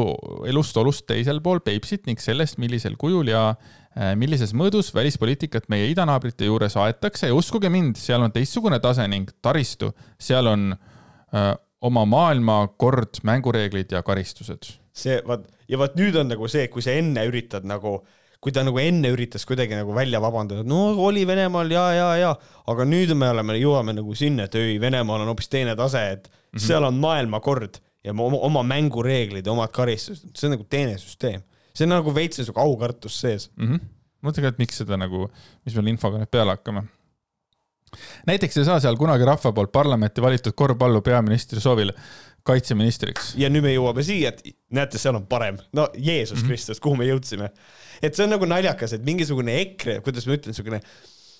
elust, 0.47 0.77
olust 0.77 1.07
teisel 1.07 1.43
pool 1.43 1.61
Peipsit 1.61 2.07
ning 2.07 2.23
sellest, 2.23 2.59
millisel 2.63 2.97
kujul 2.97 3.29
ja 3.29 3.51
Äh, 3.53 3.78
millises 4.17 4.53
mõõdus 4.55 4.93
välispoliitikat 4.95 5.69
meie 5.73 5.89
idanaabrite 5.91 6.47
juures 6.47 6.77
aetakse 6.77 7.31
ja 7.31 7.35
uskuge 7.35 7.71
mind, 7.73 7.97
seal 7.99 8.23
on 8.23 8.33
teistsugune 8.33 8.79
tase 8.81 9.07
ning 9.11 9.31
taristu, 9.43 9.93
seal 10.23 10.47
on 10.47 10.69
öö, 10.75 11.41
äh, 11.41 11.57
oma 11.81 12.05
maailmakord, 12.05 13.21
mängureeglid 13.23 13.93
ja 13.93 14.03
karistused. 14.03 14.79
see, 14.99 15.21
vaat, 15.27 15.45
ja 15.71 15.79
vot 15.79 15.95
nüüd 15.99 16.17
on 16.19 16.33
nagu 16.33 16.49
see, 16.51 16.67
kui 16.73 16.83
sa 16.83 16.91
enne 16.99 17.23
üritad 17.29 17.67
nagu, 17.69 18.01
kui 18.43 18.55
ta 18.55 18.65
nagu 18.67 18.81
enne 18.83 19.13
üritas 19.15 19.45
kuidagi 19.47 19.77
nagu 19.79 19.95
välja 19.95 20.19
vabandada, 20.23 20.65
no 20.67 20.91
oli 21.07 21.23
Venemaal 21.27 21.71
ja, 21.71 21.85
ja, 21.95 22.09
ja, 22.19 22.33
aga 22.67 22.87
nüüd 22.89 23.15
me 23.15 23.31
oleme, 23.31 23.55
jõuame 23.63 23.95
nagu 23.95 24.17
sinna, 24.19 24.49
et 24.49 24.59
ei, 24.59 24.81
Venemaal 24.83 25.23
on 25.23 25.31
hoopis 25.31 25.51
teine 25.53 25.77
tase, 25.79 26.03
et 26.17 26.27
mm 26.27 26.57
-hmm. 26.57 26.67
seal 26.67 26.85
on 26.85 26.99
maailmakord 26.99 27.79
ja 28.05 28.13
oma, 28.13 28.43
oma 28.51 28.63
mängureeglid 28.63 29.47
omad 29.47 29.71
karistused, 29.71 30.35
see 30.35 30.51
on 30.51 30.57
nagu 30.57 30.67
teine 30.67 30.99
süsteem 30.99 31.47
see 31.79 31.89
on 31.89 31.97
nagu 31.97 32.15
veits 32.15 32.41
sihuke 32.41 32.63
aukartus 32.63 33.19
sees 33.23 33.49
mm. 33.57 33.67
-hmm. 33.67 33.91
mõtle 34.27 34.45
ka, 34.45 34.55
et 34.55 34.63
miks 34.63 34.81
seda 34.83 34.99
nagu, 35.01 35.27
mis 35.65 35.77
me 35.79 35.93
infoga 35.95 36.21
nüüd 36.21 36.31
peale 36.31 36.57
hakkame. 36.57 36.87
näiteks 38.29 38.59
ei 38.61 38.69
saa 38.69 38.81
seal 38.85 38.99
kunagi 39.01 39.29
rahva 39.29 39.53
poolt 39.53 39.73
parlamenti 39.73 40.25
valitud 40.25 40.57
korvpallu 40.57 41.03
peaministri 41.03 41.61
soovil 41.61 41.95
kaitseministriks. 42.49 43.35
ja 43.37 43.51
nüüd 43.53 43.65
me 43.67 43.75
jõuame 43.75 44.05
siia, 44.05 44.33
et 44.33 44.43
näete, 44.71 44.99
seal 44.99 45.17
on 45.19 45.27
parem. 45.27 45.59
no 45.73 45.89
Jeesus 45.95 46.39
mm 46.39 46.43
-hmm. 46.43 46.49
Kristus, 46.49 46.81
kuhu 46.81 46.97
me 46.97 47.07
jõudsime? 47.07 47.51
et 48.03 48.15
see 48.15 48.25
on 48.25 48.31
nagu 48.31 48.45
naljakas, 48.45 48.93
et 48.93 49.05
mingisugune 49.05 49.61
EKRE, 49.61 50.01
kuidas 50.01 50.27
ma 50.27 50.35
ütlen, 50.35 50.55
niisugune 50.55 50.83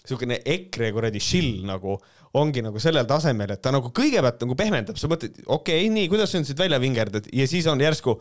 niisugune 0.09 0.41
EKRE 0.45 0.93
kuradi 0.93 1.21
šill 1.21 1.67
nagu 1.69 1.99
ongi 2.39 2.63
nagu 2.63 2.81
sellel 2.81 3.07
tasemel, 3.09 3.51
et 3.53 3.63
ta 3.63 3.73
nagu 3.73 3.91
kõigepealt 3.95 4.41
nagu 4.45 4.57
pehmendab, 4.57 4.97
sa 5.01 5.09
mõtled, 5.09 5.43
okei 5.47 5.85
okay,, 5.85 5.93
nii, 5.93 6.09
kuidas 6.09 6.33
sa 6.33 6.39
nüüd 6.39 6.49
siit 6.49 6.59
välja 6.59 6.81
vingerdad 6.81 7.29
ja 7.33 7.47
siis 7.47 7.67
on 7.67 7.81
järsku 7.81 8.19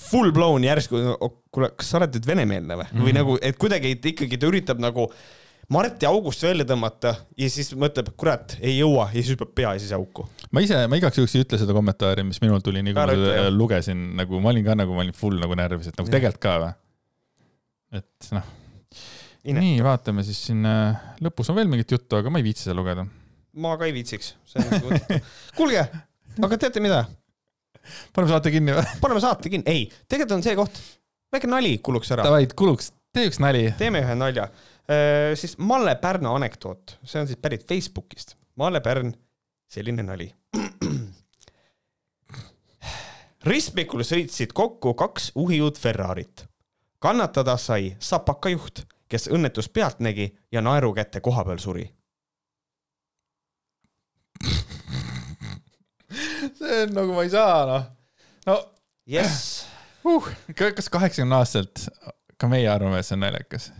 full 0.00 0.34
blown 0.34 0.64
järsku, 0.66 1.00
kuule, 1.54 1.70
kas 1.78 1.92
sa 1.92 2.00
oled 2.00 2.16
nüüd 2.16 2.26
venemeelne 2.26 2.76
või 2.76 2.84
mm, 2.84 2.92
-hmm. 2.92 3.06
või 3.06 3.16
nagu, 3.16 3.38
et 3.42 3.58
kuidagi 3.60 3.94
ikkagi 3.96 4.38
ta 4.40 4.50
üritab 4.50 4.82
nagu 4.82 5.08
Marti 5.72 6.04
august 6.04 6.42
välja 6.44 6.66
tõmmata 6.68 7.14
ja 7.40 7.46
siis 7.48 7.70
mõtleb, 7.78 8.10
kurat, 8.20 8.56
ei 8.60 8.74
jõua 8.76 9.06
ja 9.14 9.16
siis 9.22 9.32
hüppab 9.32 9.54
pea 9.56 9.70
ja 9.72 9.80
siis 9.80 9.94
auku. 9.96 10.26
ma 10.52 10.60
ise, 10.60 10.82
ma 10.90 10.98
igaks 11.00 11.18
juhuks 11.18 11.36
ei 11.38 11.44
ütle 11.46 11.60
seda 11.60 11.76
kommentaari, 11.76 12.24
mis 12.26 12.40
minul 12.42 12.60
tuli, 12.64 12.82
nii 12.84 12.92
kui 12.92 13.00
ma 13.00 13.14
seda 13.16 13.46
lugesin, 13.54 14.02
nagu 14.18 14.40
ma 14.44 14.52
olin 14.52 14.66
ka 14.66 14.76
nagu, 14.76 14.96
ma 14.96 15.04
olin 15.06 15.16
full 15.16 15.40
nagu 15.40 15.56
närvis, 15.56 15.88
et 15.88 15.96
nagu 16.00 16.12
tegelikult 16.12 16.42
ka 16.44 16.54
või. 16.60 16.74
et 18.00 18.30
noh. 18.36 18.52
nii, 19.56 19.78
vaatame 19.86 20.26
siis 20.26 20.42
siin, 20.50 20.66
äh, 20.68 21.00
lõpus 21.24 21.48
on 21.48 21.56
veel 21.56 21.70
mingit 21.72 21.96
juttu, 21.96 22.20
aga 22.20 22.32
ma 22.32 22.42
ei 22.42 22.48
viitsi 22.50 22.68
seda 22.68 22.76
lugeda. 22.76 23.06
ma 23.56 23.76
ka 23.80 23.88
ei 23.88 23.96
viitsiks. 23.96 24.34
kuulge, 25.58 25.86
aga 26.44 26.60
teate 26.60 26.84
mida, 26.84 27.06
paneme 28.14 28.32
saate 28.34 28.52
kinni 28.54 28.76
või? 28.76 28.84
paneme 29.02 29.24
saate 29.24 29.52
kinni, 29.52 29.66
ei, 29.70 29.88
tegelikult 30.08 30.38
on 30.38 30.46
see 30.46 30.56
koht, 30.58 30.80
väike 31.34 31.50
nali 31.50 31.76
kuluks 31.84 32.14
ära, 32.14 32.26
Davai, 32.26 32.46
kuluks, 32.56 32.92
tee 33.14 33.28
üks 33.30 33.40
nali. 33.42 33.66
teeme 33.78 34.04
ühe 34.04 34.16
nalja. 34.18 34.48
siis 35.40 35.58
Malle 35.58 35.96
Pärna 36.00 36.34
anekdoot, 36.38 36.98
see 37.04 37.22
on 37.22 37.30
siis 37.30 37.40
pärit 37.40 37.64
Facebookist. 37.68 38.36
Malle 38.60 38.80
Pärn, 38.84 39.14
selline 39.72 40.04
nali. 40.06 40.28
ristmikul 43.44 44.04
sõitsid 44.06 44.52
kokku 44.56 44.94
kaks 44.94 45.32
uhiud 45.34 45.78
Ferrarit. 45.78 46.46
kannatada 46.98 47.56
sai 47.60 47.96
sapaka 48.00 48.48
juht, 48.48 48.86
kes 49.08 49.28
õnnetust 49.28 49.72
pealt 49.72 50.00
nägi 50.00 50.30
ja 50.52 50.60
naeru 50.64 50.94
kätte 50.94 51.20
koha 51.20 51.44
peal 51.44 51.58
suri. 51.58 51.84
see 56.58 56.82
on 56.84 56.94
nagu 56.96 57.16
ma 57.16 57.24
ei 57.26 57.32
saa 57.32 57.62
noh. 57.70 57.86
no 58.48 58.58
jess, 59.10 59.64
uh,, 60.06 60.28
kas 60.54 60.90
kaheksakümne 60.92 61.40
aastaselt 61.40 61.88
ka 62.40 62.50
meie 62.50 62.68
arvame, 62.70 63.00
et 63.00 63.08
see 63.08 63.16
on 63.18 63.24
naljakas? 63.24 63.70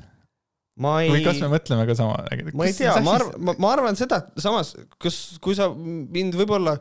ma 0.80 0.96
ei 1.04 1.12
või 1.12 1.24
kas 1.24 1.40
me 1.42 1.50
mõtleme 1.52 1.86
ka 1.88 1.96
sama? 1.98 2.20
ma 2.52 2.68
ei 2.68 2.76
tea, 2.76 2.94
ma 3.04 3.16
arvan, 3.18 3.34
ma, 3.38 3.56
ma 3.62 3.72
arvan 3.76 3.98
seda, 3.98 4.24
samas, 4.42 4.74
kas, 5.02 5.18
kui 5.42 5.56
sa 5.58 5.68
mind 5.74 6.34
võib-olla 6.38 6.76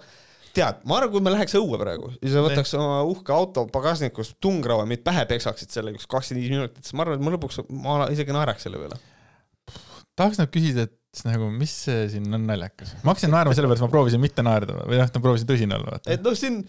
tead, 0.53 0.81
ma 0.89 0.97
arvan, 0.99 1.11
kui 1.13 1.23
me 1.25 1.33
läheks 1.33 1.55
õue 1.59 1.77
praegu 1.81 2.09
ja 2.17 2.33
sa 2.33 2.45
võtaks 2.45 2.73
oma 2.79 3.01
uhke 3.09 3.33
auto 3.35 3.65
pagasnikust 3.73 4.39
tungrava, 4.43 4.87
mind 4.89 5.05
pähe 5.05 5.25
peksaksid 5.29 5.73
selle 5.73 5.93
üks 5.95 6.09
kakskümmend 6.09 6.41
viis 6.41 6.55
minutit, 6.55 6.81
siis 6.85 6.97
ma 6.97 7.05
arvan, 7.05 7.21
et 7.21 7.25
ma 7.25 7.35
lõpuks, 7.35 7.61
ma 7.83 8.01
isegi 8.13 8.35
naeraks 8.35 8.65
selle 8.65 8.81
peale. 8.81 8.99
tahaks 10.17 10.41
nagu 10.41 10.53
küsida, 10.53 10.87
et 10.89 10.97
nagu, 11.27 11.49
mis 11.53 11.73
see 11.85 12.07
siin 12.15 12.33
on 12.33 12.47
naljakas. 12.49 12.95
ma 13.03 13.13
hakkasin 13.13 13.33
naerma 13.33 13.53
sellepärast, 13.53 13.85
ma 13.85 13.91
proovisin 13.91 14.21
mitte 14.23 14.45
naerda 14.45 14.79
või 14.81 14.97
noh, 14.97 15.09
ma 15.13 15.23
proovisin 15.27 15.49
tõsine 15.49 15.77
olla, 15.77 15.99
et 16.09 16.23
noh, 16.25 16.35
siin, 16.37 16.61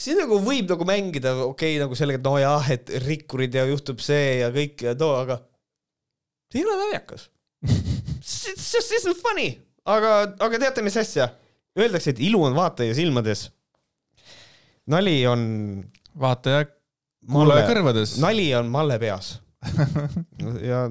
siin 0.00 0.20
nagu 0.20 0.40
võib 0.44 0.68
nagu 0.70 0.86
mängida, 0.88 1.32
okei 1.46 1.76
okay,, 1.76 1.80
nagu 1.82 1.96
sellega, 1.98 2.20
et 2.20 2.28
no 2.28 2.36
jah, 2.42 2.68
et 2.76 2.92
rikkurid 3.06 3.56
ja 3.56 3.64
juhtub 3.70 4.02
see 4.04 4.40
ja 4.42 4.50
kõik 4.54 4.84
ja 4.84 4.96
too, 4.98 5.14
aga 5.22 5.40
see 6.52 6.60
ei 6.60 6.66
ole 6.66 6.76
naljakas. 6.84 7.28
It's 7.64 8.68
just 8.72 8.92
isn't 8.96 9.20
funny, 9.20 9.54
aga, 9.88 10.34
aga 10.40 10.60
teate, 10.66 10.84
mis 10.84 10.98
asja? 11.00 11.30
Öeldakse, 11.78 12.12
et 12.12 12.20
ilu 12.26 12.42
on 12.44 12.56
vaataja 12.56 12.94
silmades. 12.98 13.48
nali 14.90 15.22
on 15.28 15.42
vaataja, 16.18 16.66
kuulaja 17.30 17.68
kõrvades. 17.68 18.16
nali 18.20 18.48
on 18.58 18.68
Malle 18.72 18.98
peas. 19.00 19.38
ja, 20.70 20.86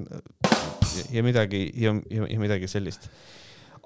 ja 1.14 1.22
midagi 1.26 1.64
ja, 1.80 1.94
ja, 2.10 2.26
ja 2.30 2.38
midagi 2.40 2.68
sellist. 2.70 3.08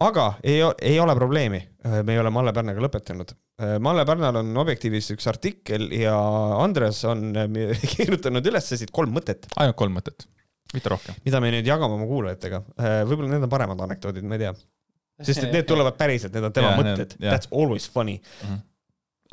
aga 0.01 0.35
ei, 0.43 0.59
ei 0.83 0.99
ole 1.01 1.15
probleemi, 1.15 1.61
me 2.05 2.13
ei 2.15 2.19
ole 2.19 2.31
Malle 2.35 2.53
Pärnaga 2.57 2.83
lõpetanud. 2.83 3.35
Malle 3.81 4.03
Pärnal 4.09 4.41
on 4.41 4.49
Objektiivis 4.59 5.13
üks 5.15 5.29
artikkel 5.31 5.87
ja 5.95 6.15
Andres 6.59 7.05
on 7.07 7.29
kirjutanud 7.95 8.47
üles 8.51 8.67
siit 8.73 8.91
kolm 8.91 9.13
mõtet, 9.15 9.47
ainult 9.63 9.77
kolm 9.79 9.95
mõtet, 9.95 10.27
mitte 10.75 10.91
rohkem. 10.91 11.15
mida 11.25 11.41
me 11.41 11.53
nüüd 11.55 11.67
jagame 11.71 11.95
oma 11.95 12.09
kuulajatega. 12.11 12.63
võib-olla 13.07 13.31
need 13.37 13.47
on 13.47 13.53
paremad 13.53 13.85
anekdoodid, 13.87 14.27
ma 14.27 14.35
ei 14.35 14.43
tea. 14.47 14.55
sest 15.23 15.45
et 15.47 15.53
need 15.55 15.69
tulevad 15.71 15.95
päriselt, 16.01 16.35
need 16.35 16.49
on 16.51 16.53
tema 16.57 16.73
Jaa, 16.75 16.81
mõtted 16.83 17.15
jaa. 17.21 17.31
that's 17.37 17.51
always 17.55 17.87
funny 17.91 18.19
Mhm. 18.43 18.63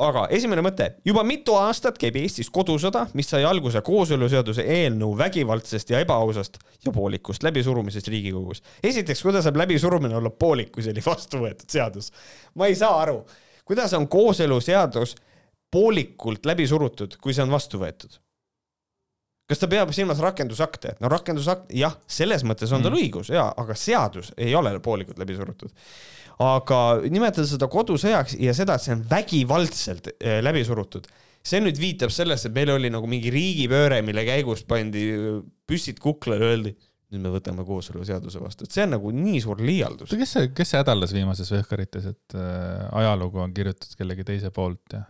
Aga 0.02 0.24
esimene 0.34 0.62
mõte, 0.64 0.88
juba 1.06 1.22
mitu 1.26 1.54
aastat 1.58 1.98
käib 2.00 2.16
Eestis 2.20 2.50
kodusõda, 2.52 3.06
mis 3.18 3.28
sai 3.30 3.44
alguse 3.48 3.80
kooseluseaduse 3.86 4.64
eelnõu 4.76 5.12
vägivaldsest 5.18 5.92
ja 5.94 6.00
ebaausast 6.04 6.58
ja 6.86 6.92
poolikust 6.94 7.42
läbisurumisest 7.46 8.08
Riigikogus. 8.08 8.62
esiteks, 8.82 9.22
kuidas 9.22 9.46
saab 9.46 9.60
läbisurumine 9.62 10.16
olla 10.16 10.30
poolik, 10.30 10.72
kui 10.72 10.82
see 10.82 10.94
oli 10.94 11.04
vastu 11.06 11.42
võetud 11.44 11.68
seadus? 11.68 12.12
ma 12.54 12.66
ei 12.66 12.74
saa 12.78 13.00
aru, 13.02 13.22
kuidas 13.64 13.94
on 13.98 14.08
kooseluseadus 14.08 15.16
poolikult 15.72 16.46
läbi 16.46 16.66
surutud, 16.66 17.16
kui 17.22 17.34
see 17.34 17.44
on 17.46 17.54
vastu 17.54 17.80
võetud? 17.80 18.18
kas 19.52 19.60
ta 19.60 19.68
peab 19.68 19.90
silmas 19.92 20.20
rakendusakte? 20.22 20.96
no 21.00 21.10
rakendusakt, 21.12 21.72
jah, 21.76 21.98
selles 22.08 22.44
mõttes 22.48 22.72
on 22.72 22.82
tal 22.82 22.92
Mm. 22.94 23.02
õigus 23.02 23.32
ja, 23.32 23.50
aga 23.56 23.74
seadus 23.76 24.32
ei 24.36 24.54
ole 24.54 24.78
poolikult 24.80 25.18
läbi 25.18 25.36
surutud. 25.36 25.70
Aga 26.42 26.78
nimetada 27.10 27.46
seda 27.48 27.68
kodusõjaks 27.72 28.38
ja 28.42 28.54
seda, 28.56 28.76
et 28.76 28.84
see 28.84 28.94
on 28.96 29.02
vägivaldselt 29.10 30.12
eh, 30.14 30.40
läbi 30.44 30.64
surutud, 30.66 31.08
see 31.42 31.60
nüüd 31.62 31.78
viitab 31.80 32.12
sellesse, 32.14 32.48
et 32.48 32.56
meil 32.56 32.72
oli 32.74 32.90
nagu 32.92 33.08
mingi 33.10 33.32
riigipööre, 33.34 34.00
mille 34.06 34.24
käigus 34.28 34.64
pandi 34.68 35.04
eh, 35.12 35.38
püssid 35.68 36.00
kuklale, 36.02 36.52
öeldi, 36.52 36.74
nüüd 37.12 37.26
me 37.26 37.32
võtame 37.34 37.64
kooseluseaduse 37.68 38.40
vastu, 38.40 38.66
et 38.66 38.74
see 38.74 38.86
on 38.86 38.94
nagu 38.96 39.12
nii 39.14 39.40
suur 39.44 39.60
liialdus. 39.60 40.14
kes 40.16 40.36
see, 40.38 40.52
kes 40.56 40.72
see 40.72 40.80
hädaldas 40.80 41.12
viimases 41.16 41.52
Vehkarites, 41.52 42.08
et 42.14 42.36
äh, 42.38 42.86
ajalugu 43.02 43.42
on 43.44 43.52
kirjutatud 43.56 43.98
kellegi 44.00 44.24
teise 44.32 44.52
poolt 44.54 44.96
ja? 44.96 45.02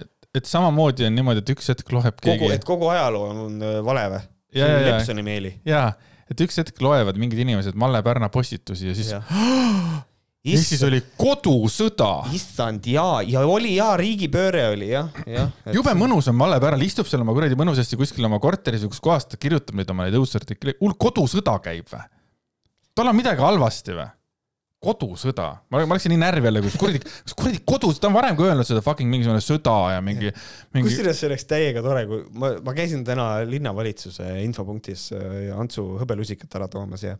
et, 0.00 0.12
et 0.40 0.48
samamoodi 0.48 1.08
on 1.08 1.18
niimoodi, 1.18 1.44
et 1.44 1.56
üks 1.56 1.72
hetk 1.74 1.84
kogu, 1.90 2.06
keegi 2.24 2.54
et 2.56 2.68
kogu 2.68 2.88
ajaloo 2.94 3.32
on 3.34 3.58
eh, 3.60 3.80
vale 3.84 4.06
või? 4.14 4.22
ja, 4.56 4.66
ja, 4.66 4.78
ja, 4.78 4.94
Lepsoni 4.94 5.26
meeli. 5.26 5.52
ja, 5.68 5.84
et 6.30 6.44
üks 6.46 6.60
hetk 6.62 6.78
loevad 6.84 7.18
mingid 7.20 7.42
inimesed 7.42 7.78
Malle 7.78 8.02
Pärna 8.06 8.30
postitusi 8.32 8.90
ja 8.90 8.96
siis 8.96 9.12
Eestis 10.40 10.80
oli 10.86 11.02
kodusõda. 11.20 12.30
issand 12.32 12.86
jaa, 12.88 13.18
ja 13.28 13.42
oli 13.44 13.74
jaa, 13.74 13.92
riigipööre 14.00 14.62
oli 14.72 14.88
jah, 14.88 15.10
jah. 15.28 15.50
jube 15.76 15.92
mõnus 16.00 16.30
on 16.32 16.38
Malle 16.40 16.56
Pärnal, 16.62 16.86
istub 16.86 17.10
seal 17.10 17.20
oma 17.20 17.34
kuradi 17.36 17.58
mõnusasti 17.60 17.98
kuskil 18.00 18.24
oma 18.24 18.38
korteris 18.40 18.86
või 18.86 18.94
kus 18.94 19.04
kohas 19.04 19.28
ta 19.28 19.36
kirjutab 19.40 19.76
neid 19.76 19.92
oma 19.92 20.06
neid 20.06 20.16
õudusartikleid, 20.16 20.80
hull 20.80 20.96
kodusõda 20.96 21.58
käib 21.60 21.92
või? 21.92 22.06
tal 22.96 23.12
on 23.12 23.20
midagi 23.20 23.44
halvasti 23.44 23.98
või? 23.98 24.08
kodusõda, 24.80 25.46
ma, 25.68 25.82
ma 25.84 25.96
läksin 25.96 26.14
nii 26.14 26.22
närvi 26.22 26.48
jälle, 26.48 26.62
kus 26.64 26.78
kuradi, 26.80 27.02
kas 27.26 27.36
kuradi 27.36 27.60
kodus, 27.68 28.00
ta 28.00 28.08
on 28.08 28.16
varem 28.16 28.36
ka 28.38 28.46
öelnud 28.48 28.68
seda 28.68 28.80
fucking 28.84 29.12
mingisugune 29.12 29.42
sõda 29.44 29.76
ja 29.94 30.00
mingi, 30.04 30.32
mingi, 30.72 30.88
kusjuures 30.88 31.20
see 31.20 31.28
oleks 31.28 31.44
täiega 31.50 31.82
tore, 31.84 32.06
kui 32.08 32.22
ma, 32.40 32.54
ma 32.64 32.74
käisin 32.76 33.04
täna 33.04 33.30
linnavalitsuse 33.48 34.32
infopunktis 34.46 35.10
äh, 35.16 35.50
Antsu 35.52 35.84
hõbelusikat 36.00 36.56
ära 36.56 36.68
toomas 36.72 37.04
ja 37.04 37.18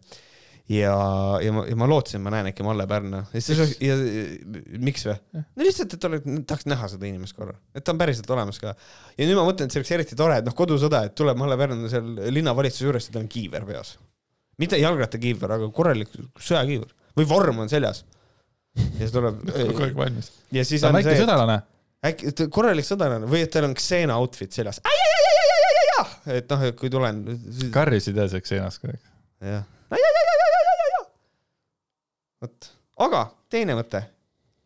ja, 0.70 0.94
ja 1.42 1.52
ma, 1.52 1.64
ja 1.68 1.76
ma 1.76 1.88
lootsin, 1.90 2.22
ma 2.24 2.32
näen 2.32 2.48
äkki 2.48 2.64
Malle 2.64 2.86
Pärna 2.88 3.24
ja 3.34 3.42
siis 3.44 3.74
ja 3.82 3.96
miks 4.80 5.04
või? 5.08 5.18
no 5.36 5.66
lihtsalt, 5.66 5.96
et 5.96 6.06
oleks, 6.08 6.30
tahaks 6.48 6.68
näha 6.70 6.88
seda 6.92 7.08
inimest 7.10 7.36
korra, 7.36 7.58
et 7.76 7.84
ta 7.84 7.92
on 7.92 8.00
päriselt 8.00 8.30
olemas 8.32 8.60
ka. 8.62 8.72
ja 9.18 9.26
nüüd 9.26 9.36
ma 9.36 9.44
mõtlen, 9.48 9.68
et 9.68 9.74
see 9.74 9.82
oleks 9.82 9.92
eriti 9.98 10.16
tore, 10.16 10.38
et 10.40 10.48
noh, 10.48 10.56
kodusõda, 10.56 11.02
et 11.10 11.16
tuleb 11.18 11.36
Malle 11.40 11.58
Pärna 11.60 11.92
seal 11.92 12.14
linnavalitsuse 12.38 12.88
juures 12.88 13.10
ja 13.10 13.16
tal 13.18 13.26
on 13.26 13.28
kiiver 13.36 13.68
peas. 13.68 13.98
mitte 14.62 14.80
jalgrattakiiver, 14.80 15.58
aga 15.58 15.68
korralik 15.76 16.16
sõjakiiver 16.38 16.96
või 17.18 17.28
vorm 17.28 17.62
on 17.64 17.70
seljas. 17.72 18.04
ja 18.76 19.02
siis 19.02 19.12
tuleb 19.14 19.42
kogu 19.46 19.84
aeg 19.86 19.96
valmis. 19.98 20.30
ja 20.54 20.64
siis 20.66 20.84
on 20.86 20.98
see, 21.02 21.18
sõdalane. 21.18 21.60
äkki 22.06 22.48
korralik 22.52 22.86
sõdalane 22.86 23.28
või 23.30 23.44
et 23.46 23.52
tal 23.54 23.68
on 23.68 23.74
Xena 23.78 24.18
outfit 24.22 24.52
seljas. 24.54 24.80
et 26.26 26.50
noh, 26.50 26.64
et 26.68 26.78
kui 26.78 26.92
tulen. 26.92 27.24
karjusid 27.74 28.16
jah 28.16 28.30
selleks 28.30 28.54
seenas 28.54 28.80
kuidagi. 28.82 29.02
jah. 29.42 29.66
vot, 32.40 32.70
aga 33.06 33.24
teine 33.52 33.76
mõte. 33.78 34.04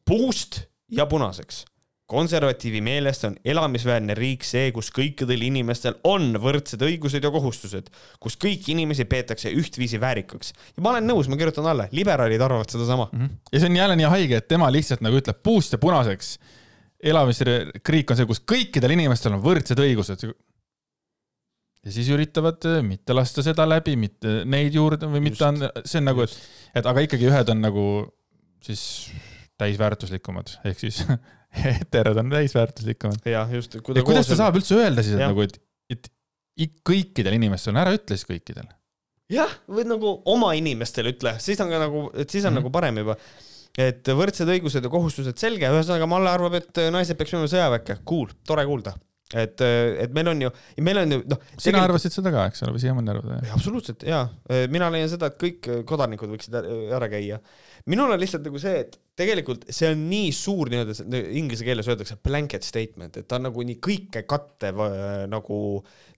puust 0.04 0.64
ja 0.92 1.06
punaseks. 1.10 1.64
Konservatiivi 2.10 2.80
meelest 2.84 3.24
on 3.24 3.36
elamisväärne 3.48 4.14
riik 4.16 4.44
see, 4.44 4.68
kus 4.76 4.90
kõikidel 4.94 5.40
inimestel 5.46 5.96
on 6.04 6.34
võrdsed 6.40 6.82
õigused 6.84 7.24
ja 7.24 7.30
kohustused, 7.32 7.88
kus 8.20 8.36
kõiki 8.40 8.74
inimesi 8.74 9.06
peetakse 9.08 9.52
ühtviisi 9.56 10.00
väärikaks. 10.00 10.52
ja 10.76 10.84
ma 10.84 10.92
olen 10.92 11.08
nõus, 11.08 11.30
ma 11.32 11.38
kirjutan 11.40 11.70
alla, 11.70 11.88
liberaalid 11.96 12.44
arvavad 12.44 12.68
sedasama. 12.70 13.08
ja 13.52 13.60
see 13.60 13.70
on 13.70 13.80
jälle 13.80 13.96
nii 13.96 14.10
haige, 14.16 14.42
et 14.42 14.48
tema 14.48 14.68
lihtsalt 14.72 15.04
nagu 15.04 15.16
ütleb 15.16 15.40
puust 15.42 15.72
ja 15.72 15.80
punaseks. 15.80 16.38
elamisriik 17.02 18.10
on 18.10 18.20
see, 18.20 18.28
kus 18.28 18.42
kõikidel 18.52 18.92
inimestel 18.98 19.38
on 19.38 19.44
võrdsed 19.44 19.80
õigused. 19.80 20.26
ja 21.84 21.94
siis 21.94 22.10
üritavad 22.12 22.68
äh, 22.68 22.82
mitte 22.84 23.16
lasta 23.16 23.42
seda 23.42 23.64
läbi, 23.68 23.96
mitte 23.96 24.42
neid 24.44 24.76
juurde 24.76 25.08
või 25.08 25.24
mitte 25.24 25.48
anda, 25.48 25.72
see 25.88 26.04
on 26.04 26.12
nagu, 26.12 26.28
et, 26.28 26.36
et 26.76 26.84
aga 26.84 27.06
ikkagi 27.08 27.32
ühed 27.32 27.48
on 27.48 27.64
nagu 27.64 27.86
siis 28.64 29.08
täisväärtuslikumad, 29.56 30.58
ehk 30.68 30.84
siis 30.84 31.00
heterod 31.62 32.18
on 32.20 32.32
täisväärtuslikumad. 32.32 33.30
jah, 33.30 33.54
just. 33.54 33.74
ja 33.74 34.04
kuidas 34.06 34.30
ta 34.30 34.38
saab 34.38 34.58
üldse 34.58 34.78
öelda 34.78 35.04
siis, 35.04 35.16
et 35.16 35.24
nagu, 35.24 35.46
et, 35.46 35.58
et 35.92 36.10
kõikidel 36.86 37.38
inimestel 37.38 37.74
on, 37.74 37.80
ära 37.82 37.94
ütle 37.96 38.18
siis 38.18 38.28
kõikidel. 38.28 38.68
jah, 39.32 39.50
või 39.70 39.86
nagu 39.88 40.14
oma 40.30 40.52
inimestele 40.58 41.14
ütle, 41.14 41.36
siis 41.42 41.60
on 41.64 41.72
ka 41.72 41.82
nagu, 41.86 42.06
et 42.14 42.30
siis 42.30 42.44
on 42.44 42.52
mm. 42.52 42.58
-hmm. 42.58 42.62
nagu 42.62 42.74
parem 42.74 43.02
juba. 43.02 43.16
et 43.78 44.06
võrdsed 44.20 44.50
õigused 44.56 44.84
ja 44.84 44.90
kohustused 44.90 45.40
selge, 45.40 45.70
ühesõnaga 45.70 46.06
Malle 46.10 46.30
arvab, 46.30 46.54
et 46.60 46.84
naised 46.94 47.18
peaks 47.18 47.34
minema 47.34 47.50
sõjaväkke, 47.50 47.98
cool, 48.06 48.30
tore 48.46 48.66
kuulda. 48.66 48.94
et, 49.34 49.60
et 49.60 50.12
meil 50.14 50.28
on 50.30 50.42
ju, 50.42 50.50
meil 50.84 51.00
on 51.00 51.12
ju 51.16 51.22
noh. 51.32 51.38
sina 51.58 51.82
arvasid 51.82 52.12
seda 52.14 52.30
ka, 52.34 52.46
eks 52.50 52.62
ole, 52.62 52.74
või 52.76 52.82
siiamaani 52.84 53.14
arvad? 53.14 53.52
absoluutselt 53.56 54.04
ja, 54.06 54.26
mina 54.70 54.90
leian 54.94 55.10
seda, 55.10 55.30
et 55.30 55.38
kõik 55.40 55.70
kodanikud 55.86 56.34
võiksid 56.36 56.54
ära 56.54 57.08
käia. 57.10 57.40
Minul 57.90 58.14
on 58.14 58.20
lihtsalt 58.20 58.46
nagu 58.46 58.60
see, 58.60 58.78
et 58.84 58.94
tegelikult 59.18 59.66
see 59.74 59.90
on 59.92 60.04
nii 60.08 60.30
suur 60.34 60.70
nii-öelda, 60.72 61.20
inglise 61.36 61.66
keeles 61.66 61.88
öeldakse 61.90 62.16
blanket 62.24 62.64
statement, 62.64 63.18
et 63.20 63.28
ta 63.28 63.36
on 63.38 63.46
nagu 63.48 63.64
nii 63.66 63.76
kõike 63.84 64.24
kattev 64.28 64.80
äh, 64.86 65.24
nagu, 65.30 65.58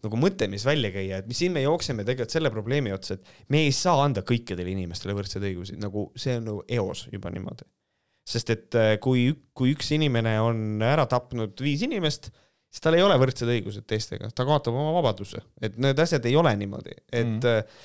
nagu 0.06 0.20
mõte, 0.20 0.48
mis 0.52 0.66
välja 0.66 0.92
käia, 0.94 1.20
et 1.20 1.36
siin 1.36 1.54
me 1.56 1.64
jookseme 1.64 2.06
tegelikult 2.06 2.36
selle 2.36 2.52
probleemi 2.54 2.94
otsa, 2.94 3.18
et 3.18 3.50
me 3.52 3.64
ei 3.66 3.74
saa 3.74 4.04
anda 4.04 4.22
kõikidele 4.26 4.72
inimestele 4.76 5.16
võrdseid 5.18 5.48
õigusi, 5.50 5.80
nagu 5.82 6.08
see 6.18 6.38
on 6.38 6.48
nagu 6.52 6.62
eos 6.78 7.06
juba 7.12 7.34
niimoodi. 7.34 7.66
sest 8.26 8.50
et 8.54 8.78
äh, 8.78 8.94
kui, 9.02 9.28
kui 9.54 9.74
üks 9.74 9.90
inimene 9.94 10.38
on 10.42 10.82
ära 10.82 11.06
tapnud 11.10 11.58
viis 11.62 11.82
inimest, 11.86 12.30
siis 12.70 12.82
tal 12.82 12.94
ei 12.94 13.02
ole 13.02 13.18
võrdsed 13.18 13.50
õigused 13.50 13.86
teistega, 13.90 14.30
ta 14.30 14.46
kaotab 14.46 14.74
oma 14.74 14.94
vabaduse, 15.00 15.42
et 15.62 15.78
need 15.82 15.98
asjad 15.98 16.26
ei 16.30 16.38
ole 16.38 16.54
niimoodi, 16.62 16.94
et 17.10 17.26
mm. 17.26 17.76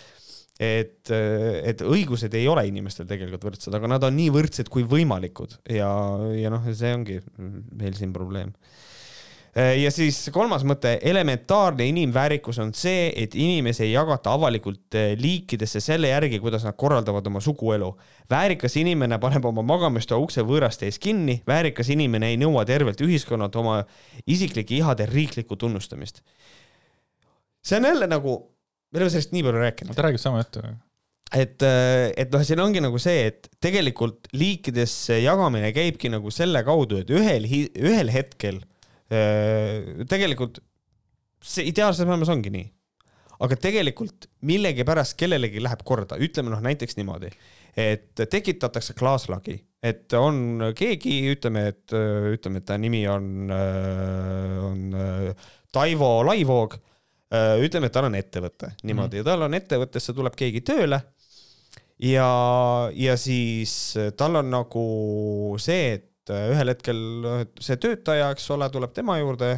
et, 0.61 1.09
et 1.09 1.81
õigused 1.81 2.33
ei 2.37 2.45
ole 2.49 2.67
inimestel 2.69 3.07
tegelikult 3.09 3.49
võrdsed, 3.49 3.73
aga 3.73 3.89
nad 3.95 4.05
on 4.05 4.13
nii 4.13 4.29
võrdsed 4.33 4.69
kui 4.69 4.85
võimalikud 4.85 5.57
ja, 5.73 5.89
ja 6.37 6.53
noh, 6.53 6.67
see 6.77 6.93
ongi 6.93 7.17
meil 7.39 7.97
siin 7.97 8.13
probleem. 8.13 8.51
ja 9.55 9.89
siis 9.91 10.19
kolmas 10.31 10.61
mõte, 10.67 10.93
elementaarne 11.01 11.87
inimväärikus 11.89 12.61
on 12.61 12.75
see, 12.77 13.09
et 13.23 13.33
inimesi 13.35 13.87
ei 13.87 13.95
jagata 13.95 14.35
avalikult 14.37 14.99
liikidesse 15.17 15.81
selle 15.81 16.13
järgi, 16.13 16.39
kuidas 16.43 16.63
nad 16.67 16.77
korraldavad 16.77 17.27
oma 17.27 17.41
suguelu. 17.41 17.89
väärikas 18.29 18.77
inimene 18.77 19.17
paneb 19.19 19.49
oma 19.49 19.65
magamistoa 19.65 20.21
ukse 20.21 20.45
võõraste 20.45 20.85
ees 20.85 21.01
kinni, 21.01 21.41
väärikas 21.47 21.89
inimene 21.89 22.35
ei 22.35 22.37
nõua 22.37 22.67
tervelt 22.69 23.01
ühiskonnalt 23.01 23.57
oma 23.57 23.81
isiklike 24.27 24.77
ihade 24.77 25.09
riiklikku 25.09 25.57
tunnustamist. 25.57 26.21
see 27.65 27.81
on 27.81 27.89
jälle 27.89 28.07
nagu, 28.07 28.51
me 28.91 28.99
oleme 28.99 29.11
sellest 29.13 29.35
nii 29.35 29.45
palju 29.47 29.61
rääkinud, 29.65 29.95
ta 29.97 30.05
räägib 30.07 30.21
sama 30.21 30.41
juttu. 30.43 30.63
et, 31.31 31.63
et 31.63 32.33
noh, 32.33 32.43
siin 32.47 32.59
ongi 32.63 32.83
nagu 32.83 32.99
see, 33.01 33.29
et 33.31 33.47
tegelikult 33.63 34.27
liikidesse 34.35 35.21
jagamine 35.21 35.71
käibki 35.75 36.11
nagu 36.11 36.33
selle 36.33 36.63
kaudu, 36.67 37.01
et 37.03 37.13
ühel, 37.15 37.47
ühel 37.47 38.11
hetkel 38.11 38.59
äh, 39.11 40.03
tegelikult 40.11 40.59
see 41.41 41.65
ideaalses 41.71 42.07
maailmas 42.07 42.31
ongi 42.33 42.53
nii. 42.53 42.67
aga 43.41 43.57
tegelikult 43.57 44.27
millegipärast 44.45 45.15
kellelegi 45.17 45.63
läheb 45.63 45.79
korda, 45.87 46.19
ütleme 46.21 46.51
noh 46.53 46.59
näiteks 46.61 46.99
niimoodi, 46.99 47.31
et 47.73 48.13
tekitatakse 48.29 48.93
klaaslagi, 48.93 49.55
et 49.81 50.13
on 50.13 50.67
keegi, 50.77 51.15
ütleme, 51.31 51.63
et 51.71 51.95
ütleme, 52.35 52.61
et 52.61 52.67
ta 52.69 52.77
nimi 52.77 53.01
on, 53.09 53.49
on 53.49 54.83
äh, 54.93 55.49
Taivo 55.73 56.19
Laivoog. 56.27 56.77
ütleme, 57.31 57.87
et 57.87 57.93
tal 57.95 58.09
on 58.09 58.15
ettevõte 58.19 58.73
niimoodi 58.83 59.21
ja 59.21 59.23
tal 59.23 59.47
on 59.47 59.53
ettevõttesse 59.55 60.13
tuleb 60.13 60.35
keegi 60.35 60.61
tööle 60.67 60.99
ja, 62.01 62.29
ja 62.97 63.17
siis 63.19 63.75
tal 64.17 64.39
on 64.41 64.49
nagu 64.51 64.85
see, 65.61 65.93
et 65.99 66.07
ühel 66.31 66.71
hetkel 66.73 66.99
see 67.61 67.77
töötaja, 67.81 68.31
eks 68.33 68.45
ole, 68.55 68.67
tuleb 68.73 68.93
tema 68.95 69.17
juurde. 69.19 69.55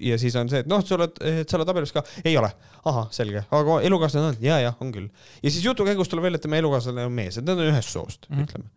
ja 0.00 0.18
siis 0.20 0.36
on 0.40 0.48
see, 0.48 0.62
et 0.64 0.68
noh, 0.70 0.82
sa 0.86 0.96
oled, 0.96 1.18
et 1.42 1.50
sa 1.50 1.58
oled 1.58 1.72
abielus 1.72 1.92
ka, 1.92 2.04
ei 2.24 2.36
ole, 2.40 2.48
ahah, 2.88 3.08
selge, 3.14 3.42
aga 3.56 3.80
elukaaslane 3.88 4.32
on 4.32 4.38
ja, 4.44 4.60
ja 4.62 4.74
on 4.80 4.92
küll. 4.94 5.10
ja 5.42 5.50
siis 5.50 5.64
jutu 5.64 5.84
käigus 5.88 6.08
tuleb 6.08 6.28
välja, 6.28 6.40
et 6.40 6.46
tema 6.46 6.60
elukaaslane 6.60 7.04
on 7.08 7.16
mees, 7.16 7.40
et 7.40 7.46
nad 7.46 7.60
on 7.60 7.68
ühest 7.72 7.92
soost 7.92 8.28
mm. 8.28 8.36
-hmm. 8.36 8.48
ütleme. 8.48 8.70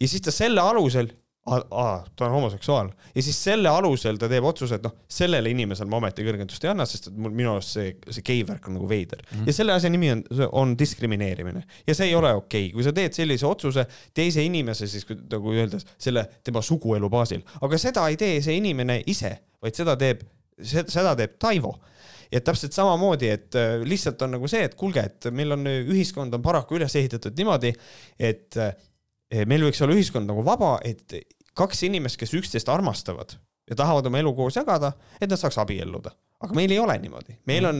ja 0.00 0.08
siis 0.08 0.22
ta 0.26 0.34
selle 0.34 0.60
alusel, 0.60 1.12
ta 1.46 2.26
on 2.26 2.32
homoseksuaal 2.32 2.88
ja 3.14 3.22
siis 3.22 3.38
selle 3.48 3.70
alusel 3.70 4.18
ta 4.18 4.28
teeb 4.30 4.44
otsuse, 4.48 4.78
et 4.78 4.86
noh, 4.86 4.94
sellele 5.08 5.50
inimesele 5.52 5.90
ma 5.90 6.00
ometi 6.00 6.24
kõrgendust 6.26 6.64
ei 6.66 6.72
anna, 6.72 6.86
sest 6.88 7.10
et 7.12 7.18
mul 7.22 7.34
minu 7.36 7.52
arust 7.54 7.76
see, 7.76 7.92
see 8.10 8.24
geivärk 8.26 8.66
on 8.66 8.78
nagu 8.78 8.88
veider 8.90 9.22
mm. 9.22 9.32
-hmm. 9.38 9.46
ja 9.46 9.56
selle 9.56 9.76
asja 9.76 9.90
nimi 9.92 10.10
on, 10.12 10.24
on 10.52 10.74
diskrimineerimine 10.78 11.62
ja 11.86 11.94
see 11.94 12.10
ei 12.10 12.14
ole 12.18 12.32
okei 12.34 12.66
okay., 12.66 12.74
kui 12.74 12.86
sa 12.86 12.92
teed 12.96 13.14
sellise 13.14 13.46
otsuse 13.46 13.86
teise 14.14 14.42
inimese 14.42 14.86
siis 14.90 15.06
kui- 15.06 15.18
nagu 15.32 15.52
öelda 15.54 15.78
selle 15.98 16.26
tema 16.44 16.62
suguelu 16.62 17.10
baasil, 17.10 17.44
aga 17.60 17.78
seda 17.78 18.08
ei 18.08 18.16
tee 18.16 18.40
see 18.42 18.58
inimene 18.58 19.02
ise, 19.06 19.36
vaid 19.62 19.78
seda 19.78 19.96
teeb, 19.96 20.26
seda 20.62 21.14
teeb 21.16 21.38
Taivo 21.38 21.76
ja 22.32 22.40
täpselt 22.40 22.74
samamoodi, 22.74 23.28
et 23.30 23.54
äh, 23.54 23.78
lihtsalt 23.86 24.22
on 24.26 24.36
nagu 24.36 24.50
see, 24.50 24.64
et 24.66 24.74
kuulge, 24.78 25.04
et 25.06 25.30
meil 25.30 25.54
on 25.54 25.66
äh, 25.70 25.80
ühiskond 25.86 26.34
on 26.34 26.42
paraku 26.42 26.80
üles 26.80 26.96
ehitatud 26.98 27.36
niimoodi, 27.38 27.72
et 28.18 28.58
äh, 28.58 28.74
meil 29.46 29.66
võiks 29.66 29.82
olla 29.84 29.96
ühiskond 29.96 30.28
nagu 30.30 30.44
vaba, 30.46 30.76
et 30.86 31.16
kaks 31.56 31.82
inimest, 31.88 32.18
kes 32.20 32.34
üksteist 32.36 32.68
armastavad 32.72 33.36
ja 33.70 33.76
tahavad 33.78 34.06
oma 34.06 34.20
elu 34.20 34.32
koos 34.36 34.56
jagada, 34.58 34.92
et 35.20 35.30
nad 35.30 35.40
saaks 35.40 35.58
abielluda. 35.62 36.12
aga 36.40 36.54
meil 36.54 36.70
ei 36.70 36.78
ole 36.78 36.98
niimoodi, 37.00 37.38
meil 37.48 37.64
on, 37.64 37.78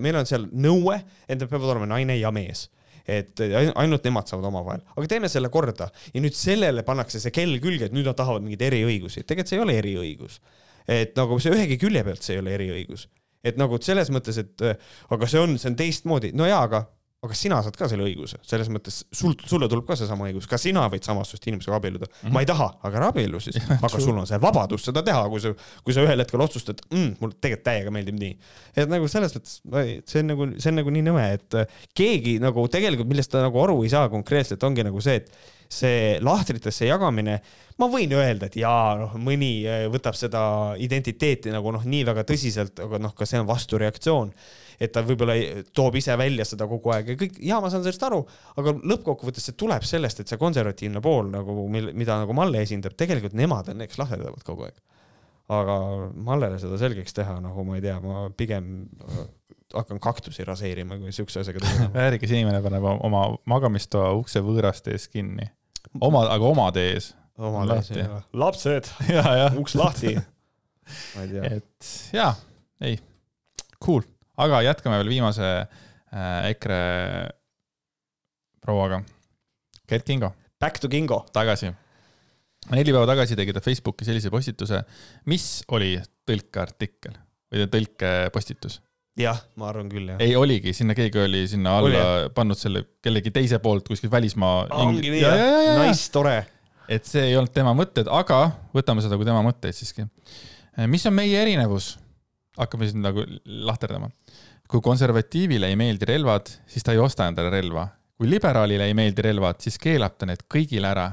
meil 0.00 0.16
on 0.16 0.26
seal 0.26 0.48
nõue, 0.48 0.96
et 1.28 1.36
nad 1.36 1.48
peavad 1.50 1.74
olema 1.74 1.90
naine 1.90 2.16
ja 2.16 2.32
mees. 2.32 2.68
Et 3.08 3.40
äh, 3.40 3.70
ainult 3.80 4.04
nemad 4.04 4.28
saavad 4.28 4.48
omavahel, 4.50 4.82
aga 4.92 5.08
teeme 5.08 5.30
selle 5.32 5.48
korda. 5.52 5.86
Ja 6.12 6.20
nüüd 6.20 6.36
sellele 6.36 6.82
pannakse 6.84 7.20
see 7.22 7.32
kell 7.32 7.54
külge, 7.62 7.88
et 7.88 7.94
nüüd 7.96 8.08
nad 8.08 8.16
tahavad 8.18 8.44
mingeid 8.44 8.66
eriõigusi, 8.66 9.24
tegelikult 9.24 9.52
see 9.52 9.56
ei 9.56 9.64
ole 9.64 9.78
eriõigus. 9.80 10.40
et 10.88 11.16
nagu 11.20 11.36
see 11.36 11.52
ühegi 11.52 11.76
külje 11.76 12.00
pealt 12.04 12.24
see 12.24 12.36
ei 12.36 12.40
ole 12.40 12.54
eriõigus, 12.56 13.02
et 13.44 13.58
nagu 13.60 13.76
selles 13.84 14.08
mõttes, 14.08 14.38
et 14.40 14.62
äh, 14.64 14.76
aga 15.12 15.26
see 15.28 15.40
on, 15.40 15.56
see 15.60 15.68
on 15.68 15.76
teistmoodi, 15.76 16.30
no 16.36 16.48
jaa, 16.48 16.62
aga 16.64 16.86
aga 17.18 17.34
sina 17.34 17.56
saad 17.66 17.74
ka 17.74 17.88
selle 17.90 18.04
õiguse, 18.06 18.38
selles 18.46 18.68
mõttes 18.70 19.00
sul, 19.10 19.32
sulle 19.50 19.66
tuleb 19.70 19.88
ka 19.88 19.96
seesama 19.98 20.28
õigus, 20.28 20.46
ka 20.46 20.58
sina 20.60 20.84
võid 20.90 21.02
samast 21.02 21.34
soost 21.34 21.48
inimesega 21.50 21.74
abielluda 21.74 22.06
mm. 22.06 22.18
-hmm. 22.20 22.34
ma 22.36 22.42
ei 22.44 22.46
taha, 22.46 22.68
aga 22.86 23.00
ära 23.00 23.08
abiellu 23.10 23.40
siis, 23.42 23.58
aga 23.86 23.90
sul 23.98 24.14
on 24.14 24.28
see 24.30 24.38
vabadus 24.42 24.86
seda 24.86 25.02
teha, 25.02 25.24
kui 25.32 25.42
sa, 25.42 25.50
kui 25.82 25.96
sa 25.96 26.04
ühel 26.06 26.22
hetkel 26.22 26.44
otsustad 26.46 26.84
mm,, 26.92 27.16
mulle 27.18 27.34
tegelikult 27.40 27.66
täiega 27.66 27.94
meeldib 27.94 28.20
nii. 28.22 28.36
et 28.78 28.92
nagu 28.92 29.10
selles 29.10 29.34
mõttes, 29.34 29.56
see 30.06 30.22
on 30.22 30.30
nagu, 30.30 30.48
see 30.62 30.70
on 30.70 30.78
nagu 30.78 30.94
nii 30.94 31.06
nõme, 31.08 31.24
et 31.40 31.58
äh, 31.58 31.80
keegi 31.98 32.36
nagu 32.44 32.68
tegelikult, 32.70 33.10
millest 33.10 33.34
ta 33.34 33.42
nagu 33.42 33.64
aru 33.64 33.80
ei 33.82 33.90
saa 33.96 34.06
konkreetselt, 34.12 34.62
ongi 34.70 34.86
nagu 34.86 35.02
see, 35.02 35.18
et 35.18 35.34
see 35.68 36.14
lahtritesse 36.24 36.86
jagamine, 36.86 37.40
ma 37.82 37.90
võin 37.90 38.14
öelda, 38.14 38.46
et 38.46 38.60
jaa, 38.62 38.94
noh, 39.02 39.18
mõni 39.18 39.52
äh, 39.66 39.88
võtab 39.90 40.14
seda 40.14 40.40
identiteeti 40.78 41.50
nagu 41.50 41.74
noh, 41.74 41.82
nii 41.82 42.06
väga 42.06 42.22
tõsiselt, 42.30 42.78
aga 42.86 43.02
noh, 43.02 43.18
ka 43.18 43.26
see 43.26 43.42
on 43.42 43.50
vastureaktsioon 43.50 44.32
et 44.80 44.92
ta 44.94 45.02
võib-olla 45.02 45.34
ei- 45.34 45.64
toob 45.74 45.96
ise 45.98 46.14
välja 46.18 46.44
seda 46.46 46.66
kogu 46.70 46.92
aeg 46.94 47.08
ja 47.12 47.16
kõik, 47.18 47.38
jaa, 47.42 47.60
ma 47.60 47.70
saan 47.72 47.82
sellest 47.82 48.04
aru, 48.06 48.20
aga 48.60 48.74
lõppkokkuvõttes 48.78 49.48
see 49.50 49.56
tuleb 49.58 49.82
sellest, 49.86 50.20
et 50.22 50.30
see 50.30 50.38
konservatiivne 50.38 51.02
pool 51.02 51.32
nagu, 51.32 51.64
mida 51.72 52.20
nagu 52.20 52.36
Malle 52.36 52.62
esindab, 52.62 52.94
tegelikult 52.98 53.34
nemad 53.38 53.72
on 53.72 53.80
need, 53.82 53.90
kes 53.90 53.98
lahterdavad 53.98 54.44
kogu 54.46 54.68
aeg. 54.68 54.78
aga 55.48 55.74
Mallele 56.14 56.58
seda 56.62 56.78
selgeks 56.78 57.14
teha, 57.16 57.38
nagu 57.42 57.64
ma 57.64 57.78
ei 57.78 57.82
tea, 57.82 57.98
ma 58.04 58.26
pigem 58.36 58.66
äh, 59.08 59.22
hakkan 59.74 59.98
kaktusi 60.00 60.44
raseerima, 60.48 60.96
kui 61.00 61.12
siukse 61.12 61.40
asjaga 61.42 61.60
tegelema. 61.64 61.90
väärikas 61.98 62.30
inimene 62.36 62.60
paneb 62.64 62.84
oma 62.94 63.24
magamistoa 63.50 64.12
ukse 64.16 64.40
võõraste 64.44 64.94
ees 64.94 65.08
kinni. 65.12 65.48
oma, 66.00 66.26
aga 66.32 66.44
omade 66.52 66.84
ees. 66.92 67.14
omal 67.38 67.68
Lahti. 67.68 67.98
asjal. 67.98 68.22
lapsed, 68.32 68.88
ja, 69.16 69.24
ja. 69.42 69.48
uks 69.58 69.74
lahti. 69.78 70.14
ma 71.16 71.24
ei 71.26 71.28
tea. 71.34 71.50
et 71.58 71.90
jaa, 72.16 72.32
ei, 72.84 72.98
cool, 73.84 74.02
aga 74.44 74.62
jätkame 74.66 75.00
veel 75.00 75.12
viimase 75.16 75.48
äh, 75.58 76.50
EKRE 76.52 76.80
prouaga. 78.64 79.02
Gert 79.88 80.04
Kingo, 80.04 80.32
Back 80.60 80.80
to 80.82 80.88
Kingo. 80.88 81.24
tagasi. 81.32 81.72
neli 82.74 82.92
päeva 82.92 83.06
tagasi 83.08 83.36
tegi 83.38 83.54
ta 83.54 83.62
Facebooki 83.64 84.04
sellise 84.04 84.30
postituse, 84.30 84.82
mis 85.30 85.62
oli 85.72 85.94
tõlkeartikkel 86.28 87.16
või 87.48 87.68
tõlkepostitus. 87.72 88.80
jah, 89.18 89.40
ma 89.56 89.70
arvan 89.70 89.88
küll 89.90 90.12
jah. 90.12 90.20
ei 90.22 90.36
oligi, 90.36 90.74
sinna 90.76 90.96
keegi 90.98 91.22
oli 91.22 91.46
sinna 91.48 91.78
Oli, 91.80 91.96
alla 91.96 92.28
pannud 92.34 92.58
selle 92.58 92.84
kellegi 93.02 93.32
teise 93.34 93.62
poolt 93.64 93.88
kuskilt 93.88 94.12
välismaa. 94.12 94.66
ongi 94.84 95.14
nii 95.14 95.22
jah, 95.22 95.80
nice, 95.80 96.10
tore. 96.12 96.42
et 96.88 97.08
see 97.08 97.30
ei 97.30 97.38
olnud 97.38 97.54
tema 97.54 97.72
mõtted, 97.78 98.10
aga 98.10 98.42
võtame 98.76 99.04
seda 99.04 99.16
kui 99.16 99.28
tema 99.28 99.40
mõtteid 99.46 99.78
siiski. 99.78 100.04
mis 100.86 101.06
on 101.08 101.16
meie 101.16 101.40
erinevus? 101.40 101.94
Hakkame 102.58 102.88
siin 102.88 103.04
nagu 103.04 103.24
lahterdama. 103.44 104.10
kui 104.68 104.82
konservatiivile 104.84 105.70
ei 105.70 105.76
meeldi 105.80 106.04
relvad, 106.10 106.50
siis 106.68 106.84
ta 106.84 106.92
ei 106.92 107.00
osta 107.00 107.28
endale 107.28 107.50
relva. 107.54 107.88
kui 108.18 108.30
liberaalile 108.30 108.88
ei 108.90 108.94
meeldi 108.98 109.22
relvad, 109.22 109.60
siis 109.62 109.78
keelab 109.78 110.18
ta 110.18 110.26
need 110.26 110.44
kõigile 110.54 110.90
ära. 110.90 111.08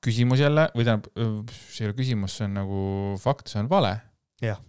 küsimus 0.00 0.40
jälle, 0.40 0.70
või 0.74 0.86
tähendab, 0.86 1.52
see 1.68 1.84
ei 1.84 1.90
ole 1.90 1.96
küsimus, 1.98 2.38
see 2.38 2.48
on 2.48 2.54
nagu 2.62 2.82
fakt, 3.20 3.48
see 3.52 3.60
on 3.60 3.68
vale. 3.68 3.94
Jah. 4.40 4.60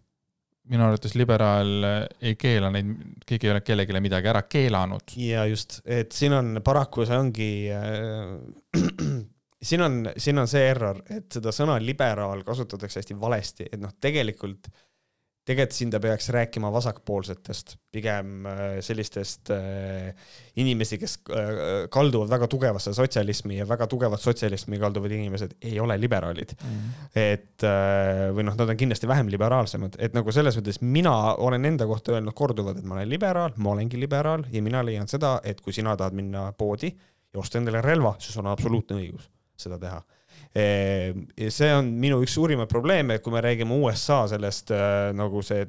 minu 0.71 0.83
arvates 0.85 1.15
liberaal 1.15 1.85
ei 2.21 2.35
keela 2.39 2.69
neid, 2.71 2.91
keegi 3.27 3.47
ei 3.47 3.51
ole 3.51 3.61
kellelegi 3.65 4.01
midagi 4.03 4.27
ära 4.31 4.41
keelanud. 4.43 5.15
ja 5.17 5.45
just, 5.45 5.79
et 5.85 6.11
siin 6.11 6.33
on 6.33 6.59
paraku 6.63 7.05
see 7.05 7.17
ongi 7.17 7.51
äh,, 7.71 9.31
siin 9.61 9.81
on, 9.85 9.97
siin 10.17 10.41
on 10.41 10.47
see 10.49 10.63
error, 10.71 11.01
et 11.09 11.27
seda 11.37 11.53
sõna 11.55 11.77
liberaal 11.81 12.45
kasutatakse 12.47 13.01
hästi 13.01 13.19
valesti, 13.19 13.69
et 13.71 13.81
noh, 13.81 13.93
tegelikult 14.01 14.71
tegelikult 15.41 15.73
siin 15.73 15.89
ta 15.89 15.99
peaks 16.01 16.29
rääkima 16.33 16.69
vasakpoolsetest, 16.73 17.75
pigem 17.91 18.45
äh, 18.45 18.59
sellistest 18.85 19.49
äh, 19.55 20.11
inimesi, 20.61 20.99
kes 21.01 21.15
äh, 21.33 21.49
kalduvad 21.93 22.29
väga 22.29 22.47
tugevasse 22.51 22.93
sotsialismi 22.93 23.57
ja 23.57 23.65
väga 23.67 23.87
tugevat 23.89 24.21
sotsialismi 24.21 24.79
kalduvad 24.79 25.15
inimesed 25.17 25.57
ei 25.65 25.79
ole 25.81 25.97
liberaalid. 25.99 26.53
Mm.. 26.61 26.93
et 27.17 27.65
või 28.35 28.45
noh, 28.45 28.55
nad 28.57 28.69
on 28.69 28.77
kindlasti 28.77 29.09
vähem 29.09 29.29
liberaalsemad, 29.33 29.97
et 30.01 30.15
nagu 30.17 30.33
selles 30.33 30.57
mõttes 30.57 30.81
mina 30.81 31.15
olen 31.41 31.65
enda 31.73 31.89
kohta 31.89 32.15
öelnud 32.15 32.37
korduvalt, 32.37 32.79
et 32.81 32.87
ma 32.87 32.99
olen 32.99 33.09
liberaal, 33.09 33.57
ma 33.57 33.75
olengi 33.75 33.99
liberaal 33.99 34.45
ja 34.53 34.63
mina 34.63 34.85
leian 34.85 35.09
seda, 35.09 35.39
et 35.43 35.61
kui 35.61 35.73
sina 35.73 35.97
tahad 35.97 36.17
minna 36.17 36.51
poodi 36.57 36.93
ja 36.93 37.41
osta 37.41 37.57
endale 37.57 37.81
relva, 37.85 38.15
siis 38.21 38.37
on 38.37 38.49
absoluutne 38.51 39.01
õigus 39.01 39.29
seda 39.61 39.79
teha 39.81 40.01
Ehm, 40.51 41.29
see 41.47 41.69
on 41.71 41.93
minu 42.01 42.17
üks 42.25 42.33
suurimaid 42.35 42.67
probleeme, 42.67 43.21
kui 43.23 43.31
me 43.31 43.39
räägime 43.43 43.77
USA 43.85 44.25
sellest 44.27 44.73
äh, 44.75 45.11
nagu 45.15 45.39
see, 45.47 45.63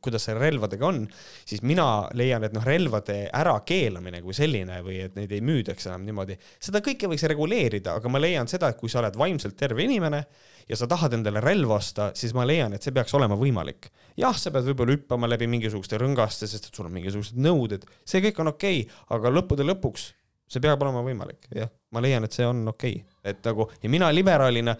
kuidas 0.00 0.24
see 0.24 0.36
relvadega 0.38 0.86
on, 0.88 1.02
siis 1.44 1.60
mina 1.68 1.84
leian, 2.16 2.46
et 2.46 2.54
noh, 2.56 2.64
relvade 2.64 3.26
ärakeelamine 3.36 4.22
kui 4.24 4.32
selline 4.36 4.78
või 4.86 5.02
et 5.04 5.18
neid 5.18 5.34
ei 5.36 5.42
müüdaks 5.44 5.90
enam 5.90 6.06
niimoodi, 6.08 6.38
seda 6.56 6.80
kõike 6.84 7.10
võiks 7.12 7.26
reguleerida, 7.28 7.98
aga 8.00 8.12
ma 8.12 8.22
leian 8.22 8.48
seda, 8.48 8.72
et 8.72 8.80
kui 8.80 8.88
sa 8.92 9.02
oled 9.02 9.20
vaimselt 9.20 9.58
terve 9.60 9.84
inimene 9.84 10.22
ja 10.64 10.80
sa 10.80 10.88
tahad 10.88 11.18
endale 11.18 11.44
relva 11.44 11.76
osta, 11.76 12.08
siis 12.16 12.32
ma 12.32 12.48
leian, 12.48 12.72
et 12.72 12.80
see 12.80 12.96
peaks 12.96 13.12
olema 13.18 13.36
võimalik. 13.36 13.90
jah, 14.16 14.32
sa 14.32 14.54
pead 14.54 14.64
võib-olla 14.70 14.96
hüppama 14.96 15.28
läbi 15.28 15.50
mingisuguste 15.58 16.00
rõngaste, 16.00 16.48
sest 16.48 16.70
et 16.70 16.80
sul 16.80 16.88
on 16.88 16.96
mingisugused 16.96 17.36
nõuded, 17.36 17.84
see 18.08 18.24
kõik 18.24 18.40
on 18.40 18.54
okei 18.56 18.86
okay,, 18.86 19.00
aga 19.12 19.36
lõppude 19.36 19.68
lõpuks 19.68 20.14
see 20.52 20.62
peab 20.64 20.82
olema 20.84 21.04
võimalik, 21.04 21.46
jah, 21.56 21.70
ma 21.94 22.02
leian, 22.04 22.24
et 22.26 22.34
see 22.36 22.46
on 22.48 22.66
okei. 22.72 22.98
Okay., 23.00 23.32
et 23.32 23.46
nagu 23.46 23.68
ja 23.82 23.90
mina 23.92 24.10
liberaalina 24.12 24.76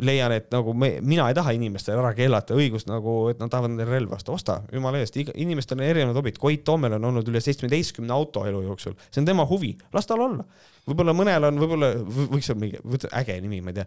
leian, 0.00 0.32
et 0.32 0.48
nagu 0.52 0.72
me, 0.76 0.94
mina 1.04 1.26
ei 1.30 1.36
taha 1.36 1.52
inimestele 1.56 2.00
ära 2.00 2.12
keelata 2.16 2.56
õigust 2.56 2.88
nagu, 2.88 3.14
et 3.32 3.40
nad 3.42 3.50
tahavad 3.52 3.72
endale 3.72 3.90
relva 3.90 4.16
osta, 4.16 4.32
osta, 4.34 4.56
jumala 4.72 5.00
eest, 5.02 5.18
inimestel 5.18 5.80
on 5.80 5.84
erinevad 5.86 6.18
hobid, 6.20 6.38
Koit 6.40 6.64
Toomel 6.66 6.96
on 6.96 7.10
olnud 7.10 7.28
üle 7.28 7.42
seitsmeteistkümne 7.44 8.14
auto 8.14 8.46
elu 8.48 8.62
jooksul, 8.68 8.96
see 9.10 9.22
on 9.22 9.28
tema 9.28 9.46
huvi, 9.48 9.74
las 9.94 10.08
tal 10.08 10.24
olla. 10.24 10.46
võib-olla 10.88 11.14
mõnel 11.16 11.48
on, 11.50 11.60
võib-olla 11.62 11.92
võiks 12.32 12.50
olla 12.50 12.64
mingi, 12.64 12.80
äge 13.20 13.38
nimi, 13.44 13.60
ma 13.64 13.74
ei 13.74 13.80
tea. 13.82 13.86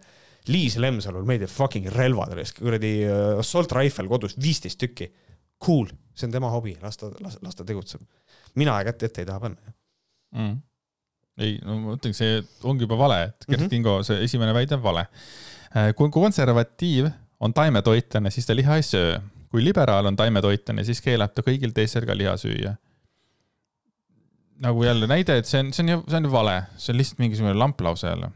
Liis 0.53 0.77
Lemsalul 0.77 1.25
meeldib 1.25 1.49
fucking 1.49 1.89
relvad, 1.95 2.35
kuradi 2.59 2.91
uh, 3.07 3.39
assault 3.41 3.73
rifle 3.73 4.05
kodus, 4.11 4.37
viisteist 4.37 4.77
tükki. 4.77 5.09
Cool, 5.65 5.89
see 6.13 6.29
on 6.29 6.35
tema 6.35 6.51
hobi, 6.53 6.75
las 6.83 7.01
ta, 7.01 7.09
las, 7.23 7.39
las 7.41 7.57
ta 7.57 7.65
tegutseb. 7.65 8.05
mina 8.55 8.77
kätt 8.87 9.03
ette 9.03 9.19
ei 9.23 9.27
taha 9.27 9.39
panna 9.39 9.73
mm 10.31 10.61
ei, 11.41 11.57
no 11.65 11.77
ma 11.81 11.95
ütlen, 11.97 12.15
see 12.15 12.39
ongi 12.67 12.85
juba 12.85 12.97
vale, 12.99 13.19
et 13.29 13.45
Gert 13.47 13.59
mm 13.59 13.65
-hmm. 13.65 13.73
Kingo, 13.73 13.95
see 14.07 14.23
esimene 14.23 14.53
väide 14.55 14.77
on 14.77 14.83
vale. 14.83 15.07
Äh, 15.75 15.91
kui 15.95 16.09
konservatiiv 16.09 17.09
on 17.39 17.53
taimetoitlane, 17.53 18.31
siis 18.31 18.45
ta 18.45 18.55
liha 18.55 18.75
ei 18.75 18.83
söö. 18.83 19.19
kui 19.51 19.63
liberaal 19.63 20.05
on 20.05 20.15
taimetoitlane, 20.15 20.83
siis 20.83 20.99
keelab 21.01 21.31
ta 21.31 21.41
kõigil 21.41 21.71
teistel 21.73 22.05
ka 22.05 22.17
liha 22.17 22.35
süüa. 22.37 22.75
nagu 24.61 24.83
jälle 24.83 25.07
näide, 25.07 25.37
et 25.37 25.45
see 25.45 25.59
on, 25.59 25.73
see 25.73 25.83
on 25.83 25.89
ju, 25.89 26.03
see 26.07 26.17
on 26.17 26.23
ju 26.23 26.31
vale, 26.31 26.63
see 26.77 26.93
on 26.93 26.97
lihtsalt 26.97 27.19
mingisugune 27.19 27.53
lamplause 27.53 28.07
jälle. 28.07 28.31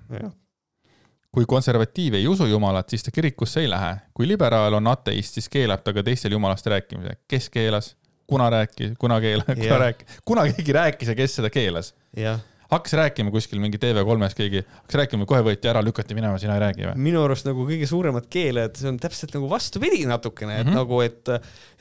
kui 1.31 1.45
konservatiiv 1.45 2.13
ei 2.13 2.27
usu 2.27 2.45
Jumalat, 2.45 2.89
siis 2.89 3.03
ta 3.03 3.11
kirikusse 3.11 3.61
ei 3.61 3.69
lähe. 3.69 3.97
kui 4.13 4.27
liberaal 4.27 4.73
on 4.73 4.87
ateist, 4.87 5.33
siis 5.33 5.49
keelab 5.49 5.83
ta 5.83 5.93
ka 5.93 6.03
teistel 6.03 6.31
Jumalast 6.31 6.65
rääkimise. 6.65 7.15
kes 7.27 7.49
keelas? 7.49 7.95
kuna 8.27 8.49
rääkis, 8.49 8.91
kuna 8.99 9.21
keelas, 9.21 9.45
kuna 9.45 9.77
rääkis, 9.77 10.07
kuna 10.25 10.43
keegi 10.43 10.73
rääkis 10.73 11.07
ja 11.07 11.15
kes 11.15 11.35
seda 11.35 11.49
keelas? 11.49 11.95
jah 12.17 12.39
hakkas 12.69 12.93
rääkima 12.93 13.31
kuskil 13.33 13.61
mingi 13.61 13.79
TV3-s 13.81 14.35
keegi, 14.37 14.61
hakkas 14.83 14.97
rääkima, 15.01 15.25
kohe 15.29 15.41
võeti 15.45 15.69
ära, 15.71 15.81
lükati 15.85 16.15
minema, 16.17 16.37
sina 16.41 16.55
ei 16.57 16.63
räägi 16.63 16.85
või? 16.85 17.05
minu 17.07 17.23
arust 17.25 17.47
nagu 17.47 17.65
kõige 17.65 17.87
suuremad 17.89 18.27
keeled, 18.29 18.77
see 18.77 18.91
on 18.91 18.99
täpselt 19.01 19.33
nagu 19.33 19.49
vastupidi 19.49 20.03
natukene, 20.09 20.59
et 20.59 20.67
mm 20.67 20.71
-hmm. 20.71 20.77
nagu, 20.77 21.01
et, 21.01 21.31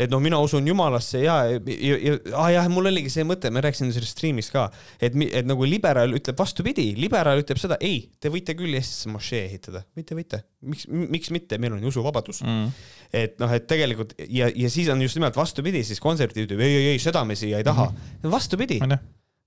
et 0.00 0.12
noh, 0.12 0.22
mina 0.24 0.40
usun 0.40 0.66
jumalasse 0.68 1.20
ja, 1.24 1.36
ja, 1.52 1.60
ja, 1.76 1.98
ja 2.06 2.16
ah, 2.32 2.48
jah, 2.54 2.70
mul 2.72 2.88
oligi 2.88 3.12
see 3.12 3.26
mõte, 3.28 3.52
me 3.52 3.60
rääkisime 3.64 3.92
sellest 3.92 4.16
stream'is 4.16 4.50
ka, 4.54 4.70
et, 5.00 5.12
et 5.28 5.46
nagu 5.46 5.68
liberaal 5.68 6.16
ütleb 6.16 6.40
vastupidi, 6.40 6.94
liberaal 6.96 7.44
ütleb 7.44 7.60
seda, 7.60 7.76
ei, 7.80 8.08
te 8.20 8.32
võite 8.32 8.56
küll 8.56 8.80
Eestisse 8.80 9.12
mošee 9.12 9.44
ehitada, 9.44 9.84
võite, 9.96 10.16
võite, 10.16 10.42
miks, 10.62 10.88
miks 10.88 11.30
mitte, 11.34 11.58
meil 11.58 11.76
on 11.76 11.84
ju 11.84 11.92
usuvabadus 11.92 12.42
mm. 12.42 12.48
-hmm. 12.48 12.92
et 13.12 13.38
noh, 13.38 13.52
et 13.52 13.66
tegelikult 13.68 14.16
ja, 14.24 14.48
ja 14.48 14.70
siis 14.70 14.88
on 14.88 15.02
just 15.02 15.20
nimelt 15.20 15.36
vastupidi, 15.36 15.84
siis 15.84 16.00
konservatiiv 16.00 16.48
ütleb 16.48 16.64
ei, 16.64 16.76
ei, 16.76 16.92
ei, 16.94 16.98
seda 16.98 17.24
me 17.24 17.36
siia 17.36 17.58
ei 17.58 17.64
taha 17.64 17.90
mm. 17.90 17.96
-hmm. 17.96 18.30
vastupidi, 18.30 18.80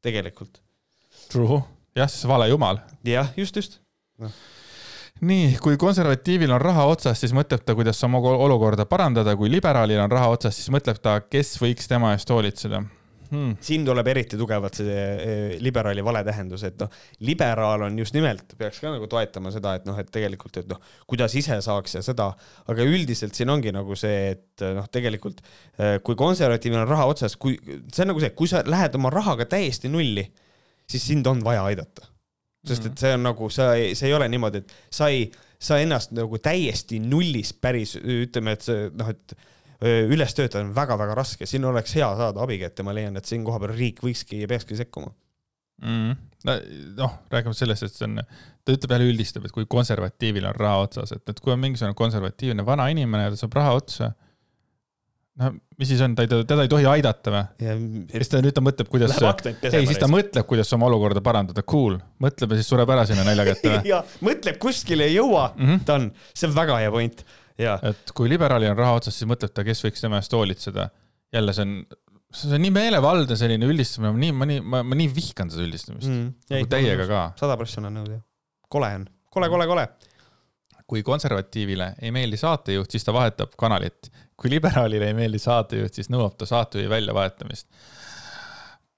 tegelikult 0.02 0.62
True, 1.32 1.62
jah, 1.96 2.10
siis 2.12 2.28
vale 2.28 2.50
jumal. 2.52 2.82
jah, 3.08 3.30
just, 3.38 3.56
just. 3.56 3.80
No. 4.20 4.30
nii, 5.26 5.56
kui 5.64 5.78
konservatiivil 5.80 6.52
on 6.52 6.62
raha 6.62 6.86
otsas, 6.92 7.20
siis 7.22 7.34
mõtleb 7.36 7.64
ta, 7.66 7.76
kuidas 7.78 8.02
oma 8.06 8.20
olukorda 8.20 8.86
parandada, 8.90 9.36
kui 9.40 9.52
liberaalil 9.54 10.02
on 10.04 10.12
raha 10.12 10.32
otsas, 10.34 10.58
siis 10.58 10.72
mõtleb 10.74 11.00
ta, 11.02 11.20
kes 11.24 11.56
võiks 11.62 11.88
tema 11.90 12.16
eest 12.16 12.34
hoolitseda. 12.34 12.84
Hmm.. 13.32 13.54
siin 13.64 13.86
tuleb 13.88 14.10
eriti 14.12 14.36
tugevalt 14.36 14.76
see 14.76 14.92
eh, 14.92 15.54
liberaali 15.64 16.04
vale 16.04 16.20
tähendus, 16.28 16.66
et 16.68 16.82
noh, 16.84 16.90
liberaal 17.24 17.86
on 17.86 17.96
just 18.02 18.12
nimelt, 18.12 18.58
peaks 18.60 18.82
ka 18.84 18.92
nagu 18.92 19.08
toetama 19.08 19.54
seda, 19.56 19.78
et 19.80 19.86
noh, 19.88 19.96
et 20.04 20.10
tegelikult, 20.12 20.60
et 20.60 20.68
noh, 20.68 20.82
kuidas 21.08 21.32
ise 21.40 21.56
saaks 21.64 21.96
ja 21.96 22.02
seda, 22.04 22.28
aga 22.68 22.84
üldiselt 22.84 23.40
siin 23.40 23.54
ongi 23.54 23.72
nagu 23.72 23.96
see, 23.96 24.34
et 24.34 24.66
noh, 24.76 24.90
tegelikult 24.92 25.40
eh, 25.40 26.02
kui 26.04 26.20
konservatiivil 26.20 26.82
on 26.84 26.92
raha 26.92 27.08
otsas, 27.14 27.40
kui 27.40 27.56
see 27.64 28.04
on 28.04 28.12
nagu 28.12 28.20
see, 28.20 28.34
kui 28.36 28.52
sa 28.52 28.66
lähed 28.68 29.00
oma 29.00 29.14
rahaga 29.16 29.48
täiesti 29.56 29.88
nulli 29.88 30.28
siis 30.92 31.08
sind 31.12 31.28
on 31.30 31.44
vaja 31.46 31.64
aidata. 31.70 32.08
sest 32.68 32.86
et 32.92 33.00
see 33.02 33.16
on 33.16 33.24
nagu, 33.26 33.48
sa 33.50 33.72
ei, 33.74 33.96
see 33.98 34.12
ei 34.12 34.14
ole 34.14 34.28
niimoodi, 34.30 34.62
et 34.62 34.74
sa 34.94 35.08
ei, 35.10 35.24
sa 35.62 35.80
ennast 35.82 36.12
nagu 36.14 36.38
täiesti 36.38 37.00
nullis 37.02 37.56
päris, 37.58 37.96
ütleme, 37.98 38.54
et 38.54 38.68
see 38.68 38.86
noh, 38.94 39.10
et 39.10 39.34
üles 39.82 40.36
töötada 40.38 40.62
on 40.62 40.76
väga-väga 40.78 41.16
raske, 41.18 41.48
siin 41.50 41.66
oleks 41.66 41.96
hea 41.98 42.06
saada 42.20 42.44
abikätt 42.44 42.78
ja 42.78 42.86
ma 42.86 42.94
leian, 42.94 43.18
et 43.18 43.26
siin 43.26 43.46
kohapeal 43.48 43.74
riik 43.74 44.04
võikski 44.06 44.44
ja 44.44 44.50
peakski 44.52 44.78
sekkuma. 44.78 45.10
Mm.. 45.82 46.14
noh, 47.00 47.14
räägime 47.34 47.58
sellest, 47.58 47.88
et 47.88 47.96
see 47.98 48.06
on, 48.06 48.22
ta 48.62 48.76
ütleb 48.76 48.94
jälle 48.94 49.08
üldistab, 49.10 49.48
et 49.48 49.54
kui 49.56 49.66
konservatiivil 49.70 50.46
on 50.52 50.58
raha 50.58 50.84
otsas, 50.86 51.16
et, 51.16 51.24
et 51.34 51.42
kui 51.42 51.54
on 51.54 51.62
mingisugune 51.62 51.98
konservatiivne 51.98 52.66
vana 52.66 52.86
inimene 52.94 53.26
ja 53.26 53.34
ta 53.34 53.42
saab 53.42 53.58
raha 53.58 53.74
otsa 53.80 54.12
no 55.40 55.52
mis 55.80 55.90
siis 55.90 56.02
on, 56.04 56.16
ta 56.16 56.26
ei, 56.26 56.30
teda 56.30 56.66
ei 56.66 56.72
tohi 56.72 56.88
aidata 56.90 57.34
või? 57.34 58.02
siis 58.12 58.32
ta 58.32 58.42
nüüd 58.44 58.56
ta 58.58 58.64
mõtleb, 58.64 58.90
kuidas, 58.92 59.16
ei, 59.72 59.86
siis 59.88 60.02
ta 60.02 60.10
mõtleb, 60.12 60.46
kuidas 60.50 60.72
oma 60.76 60.90
olukorda 60.90 61.24
parandada, 61.24 61.64
cool, 61.68 61.98
mõtleb 62.24 62.54
ja 62.54 62.60
siis 62.60 62.72
sureb 62.72 62.92
ära 62.94 63.06
sinna 63.10 63.26
nälja 63.28 63.48
kätte 63.52 63.72
või? 63.72 63.82
ja 63.94 64.02
mõtleb, 64.28 64.60
kuskile 64.62 65.08
ei 65.08 65.16
jõua 65.16 65.52
mm, 65.54 65.64
-hmm. 65.70 65.88
ta 65.88 65.98
on, 66.00 66.10
see 66.34 66.50
on 66.50 66.58
väga 66.58 66.82
hea 66.84 66.94
point, 66.94 67.26
jaa. 67.62 67.80
et 67.92 68.14
kui 68.18 68.32
liberaalil 68.32 68.74
on 68.74 68.80
raha 68.82 69.00
otsas, 69.00 69.18
siis 69.18 69.30
mõtleb 69.32 69.56
ta, 69.56 69.66
kes 69.68 69.86
võiks 69.88 70.04
tema 70.04 70.20
eest 70.22 70.36
hoolitseda. 70.36 70.90
jälle 71.34 71.56
see 71.56 71.68
on, 71.68 71.76
see 72.36 72.54
on 72.58 72.66
nii 72.68 72.76
meelevaldne 72.76 73.40
selline 73.40 73.72
üldistamine, 73.72 74.12
ma 74.12 74.26
nii, 74.26 74.36
ma 74.36 74.52
nii, 74.52 74.62
ma, 74.76 74.84
ma 74.84 75.00
nii 75.00 75.10
vihkan 75.16 75.54
seda 75.54 75.64
üldistamist 75.64 76.12
mm, 76.12 76.22
-hmm. 76.28 76.56
nagu 76.58 76.72
täiega 76.76 77.08
ka. 77.08 77.26
sada 77.40 77.58
prossa 77.58 77.82
olen 77.82 78.02
nõus, 78.02 78.16
jah. 78.18 78.24
kole 78.68 78.96
on, 79.00 79.08
kole, 79.32 79.50
kole, 79.50 79.68
kole 79.72 79.90
kui 80.92 81.06
konservatiivile 81.08 81.94
ei 82.04 82.12
meeldi 82.12 82.36
saatejuht, 82.36 82.92
siis 82.92 83.06
ta 83.08 83.14
vahetab 83.16 83.54
kanalit 83.60 84.10
kui 84.42 84.50
liberaalile 84.56 85.12
ei 85.12 85.18
meeldi 85.18 85.42
saatejuht, 85.42 85.98
siis 85.98 86.10
nõuab 86.10 86.34
ta 86.40 86.50
saatejuhi 86.50 86.90
väljavahetamist. 86.90 87.68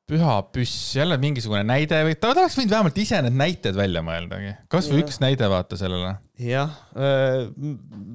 püha 0.07 0.33
püss, 0.51 0.93
jälle 0.97 1.15
mingisugune 1.17 1.63
näide 1.63 2.01
või 2.03 2.15
ta, 2.19 2.33
oleks 2.33 2.57
võinud 2.59 2.73
vähemalt 2.75 2.97
ise 2.99 3.21
need 3.23 3.37
näited 3.39 3.75
välja 3.75 4.03
mõeldagi, 4.03 4.51
kasvõi 4.71 5.03
üks 5.03 5.19
näide 5.23 5.47
vaata 5.51 5.79
sellele. 5.79 6.15
jah, 6.43 6.75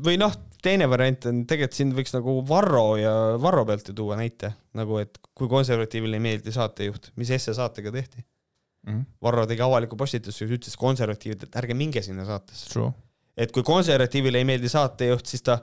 või 0.05 0.19
noh, 0.21 0.37
teine 0.65 0.89
variant 0.91 1.29
on 1.31 1.45
tegelikult 1.49 1.79
siin 1.79 1.95
võiks 1.97 2.15
nagu 2.17 2.39
Varro 2.49 2.87
ja 3.01 3.15
Varro 3.41 3.65
pealt 3.69 3.89
ju 3.89 3.97
tuua 3.97 4.19
näite 4.21 4.53
nagu, 4.79 4.99
et 5.03 5.21
kui 5.35 5.51
konservatiivile 5.51 6.19
ei 6.19 6.25
meeldi 6.25 6.55
saatejuht, 6.55 7.13
mis 7.21 7.33
esse 7.35 7.55
saatega 7.57 7.93
tehti 7.95 8.21
mm. 8.21 8.93
-hmm. 8.93 9.05
Varro 9.23 9.47
tegi 9.47 9.65
avaliku 9.65 9.97
postituse, 9.97 10.45
ütles 10.45 10.77
konservatiivid, 10.77 11.49
et 11.49 11.61
ärge 11.63 11.75
minge 11.75 12.03
sinna 12.03 12.25
saatesse. 12.25 12.71
et 13.37 13.53
kui 13.53 13.63
konservatiivile 13.63 14.39
ei 14.39 14.45
meeldi 14.45 14.69
saatejuht, 14.69 15.27
siis 15.27 15.43
ta 15.43 15.61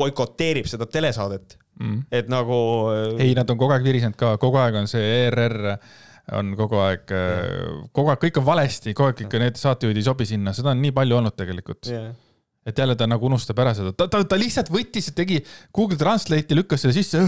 boikoteerib 0.00 0.68
seda 0.70 0.88
telesaadet. 0.90 1.58
Mm.. 1.80 2.04
et 2.12 2.28
nagu. 2.28 2.56
Äh, 2.92 3.26
ei, 3.28 3.34
nad 3.38 3.48
on 3.48 3.60
kogu 3.60 3.72
aeg 3.76 3.84
virisenud 3.86 4.18
ka, 4.20 4.34
kogu 4.42 4.60
aeg 4.60 4.80
on 4.82 4.88
see 4.90 5.04
ERR 5.26 5.76
on 6.36 6.52
kogu 6.58 6.78
aeg, 6.84 7.12
äh, 7.16 7.86
kogu 7.96 8.12
aeg 8.12 8.20
kõik 8.26 8.40
on 8.42 8.46
valesti, 8.46 8.92
kogu 8.94 9.12
aeg 9.12 9.22
ikka 9.24 9.40
need 9.42 9.60
saatejuhid 9.60 9.98
ei 9.98 10.04
sobi 10.06 10.28
sinna, 10.28 10.52
seda 10.56 10.74
on 10.74 10.82
nii 10.84 10.92
palju 10.96 11.16
olnud 11.22 11.38
tegelikult. 11.38 11.88
Yeah 11.90 12.10
et 12.66 12.78
jälle 12.78 12.96
ta 12.96 13.06
nagu 13.08 13.24
unustab 13.26 13.58
ära 13.62 13.72
seda, 13.76 13.92
ta, 13.96 14.06
ta, 14.12 14.20
ta 14.28 14.36
lihtsalt 14.38 14.68
võttis 14.72 15.08
ja 15.08 15.14
tegi 15.16 15.38
Google 15.74 15.96
Translate'i, 16.00 16.56
lükkas 16.58 16.84
selle 16.84 16.92
sisse. 16.92 17.22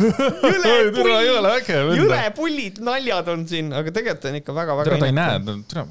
jõle 1.96 2.20
pullid, 2.36 2.82
naljad 2.84 3.30
on 3.32 3.46
siin, 3.48 3.72
aga 3.76 3.94
tegelikult 3.94 4.28
on 4.28 4.38
ikka 4.42 4.56
väga-väga. 4.58 5.00
ta 5.00 5.08
ei 5.08 5.16
näe, 5.16 5.40
tere, 5.70 5.86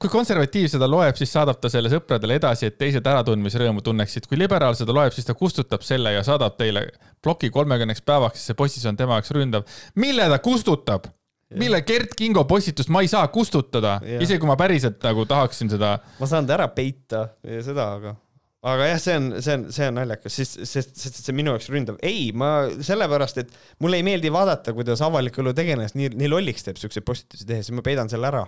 kui 0.00 0.10
konservatiiv 0.10 0.68
seda 0.72 0.88
loeb, 0.90 1.16
siis 1.18 1.32
saadab 1.34 1.60
ta 1.60 1.70
selle 1.72 1.90
sõpradele 1.92 2.38
edasi, 2.40 2.70
et 2.70 2.78
teised 2.80 3.06
äratundmisrõõmu 3.06 3.84
tunneksid. 3.84 4.28
kui 4.30 4.38
liberaal 4.40 4.76
seda 4.78 4.94
loeb, 4.96 5.14
siis 5.16 5.28
ta 5.28 5.36
kustutab 5.38 5.84
selle 5.86 6.14
ja 6.14 6.24
saadab 6.26 6.56
teile 6.60 6.86
ploki 7.22 7.50
kolmekümneks 7.54 8.04
päevaks, 8.06 8.40
sest 8.40 8.52
see 8.52 8.58
postitus 8.58 8.90
on 8.90 9.00
tema 9.00 9.18
jaoks 9.18 9.34
ründav. 9.36 9.66
mille 9.94 10.28
ta 10.28 10.38
kustutab? 10.38 11.10
mille 11.58 11.82
Gert 11.82 12.14
Kingo 12.16 12.44
postitust 12.44 12.88
ma 12.94 13.02
ei 13.02 13.08
saa 13.10 13.26
kustutada, 13.28 13.98
isegi 14.20 14.38
kui 14.38 14.48
ma 14.48 14.56
päriselt 14.56 15.02
nagu 15.02 15.26
tahaksin 15.26 15.70
seda. 15.70 15.98
ma 16.20 16.26
saan 16.30 16.46
ta 16.46 16.54
ära 16.58 16.68
peita 16.74 17.28
ja 17.42 17.62
seda, 17.66 17.92
aga 17.98 18.14
aga 18.60 18.90
jah, 18.90 19.00
see 19.00 19.16
on, 19.16 19.28
see 19.40 19.56
on, 19.56 19.66
see 19.72 19.88
on 19.88 19.96
naljakas, 19.96 20.36
sest, 20.36 20.60
sest, 20.68 20.92
sest 21.00 21.22
see 21.22 21.32
on 21.32 21.38
minu 21.38 21.54
jaoks 21.54 21.70
ründav. 21.72 21.96
ei, 22.04 22.28
ma 22.36 22.68
sellepärast, 22.84 23.40
et 23.40 23.54
mulle 23.80 24.00
ei 24.00 24.06
meeldi 24.06 24.32
vaadata, 24.32 24.74
kuidas 24.76 25.00
avaliku 25.04 25.40
elu 25.44 25.54
tegelane 25.56 25.88
nii, 25.96 26.12
nii 26.20 26.28
lolliks 26.28 26.66
teeb 26.66 26.80
siukseid 26.80 27.06
postitusi 27.08 27.48
tehes 27.48 27.70
ja 27.70 27.76
ma 27.78 27.84
peidan 27.86 28.12
selle 28.12 28.28
ära. 28.28 28.44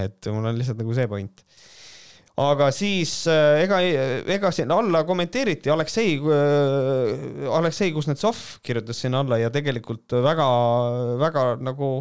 et 0.00 0.30
mul 0.32 0.48
on 0.48 0.56
lihtsalt 0.56 0.80
nagu 0.80 0.96
see 0.96 1.10
point. 1.10 1.44
aga 2.46 2.70
siis 2.72 3.12
äh, 3.32 3.60
ega, 3.66 3.82
ega 4.38 4.52
siin 4.56 4.72
alla 4.72 5.04
kommenteeriti 5.08 5.72
Aleksei, 5.72 6.16
Aleksei 7.60 7.92
Kuznetsov 7.92 8.40
kirjutas 8.64 9.04
sinna 9.04 9.20
alla 9.20 9.40
ja 9.42 9.52
tegelikult 9.52 10.16
väga, 10.24 10.48
väga 11.20 11.48
nagu 11.60 11.92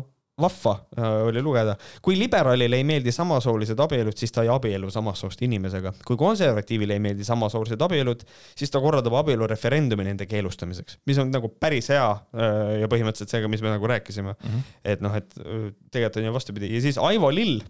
vahva 0.42 0.74
äh, 0.98 1.06
oli 1.28 1.42
lugeda. 1.42 1.76
kui 2.02 2.18
liberaalile 2.20 2.76
ei 2.76 2.84
meeldi 2.84 3.12
samasoolised 3.12 3.80
abielud, 3.80 4.18
siis 4.20 4.34
ta 4.36 4.44
ei 4.44 4.50
abiellu 4.52 4.90
samast 4.92 5.24
soost 5.24 5.42
inimesega. 5.48 5.94
kui 6.06 6.18
konservatiivile 6.20 6.94
ei 6.94 7.00
meeldi 7.00 7.24
samasoolised 7.24 7.82
abielud, 7.82 8.26
siis 8.56 8.72
ta 8.72 8.82
korraldab 8.84 9.16
abielureferendumi 9.22 10.04
nende 10.04 10.28
keelustamiseks, 10.28 11.00
mis 11.08 11.22
on 11.24 11.32
nagu 11.32 11.50
päris 11.60 11.90
hea 11.94 12.10
äh, 12.12 12.82
ja 12.82 12.92
põhimõtteliselt 12.92 13.32
seega, 13.32 13.52
mis 13.52 13.64
me 13.64 13.72
nagu 13.72 13.88
rääkisime 13.88 14.34
mm. 14.34 14.50
-hmm. 14.50 14.76
et 14.84 15.06
noh, 15.06 15.16
et 15.16 15.40
äh, 15.40 15.72
tegelikult 15.92 16.22
on 16.22 16.30
ju 16.30 16.34
vastupidi 16.34 16.74
ja 16.76 16.82
siis 16.82 16.98
Aivo 16.98 17.32
Lill 17.32 17.62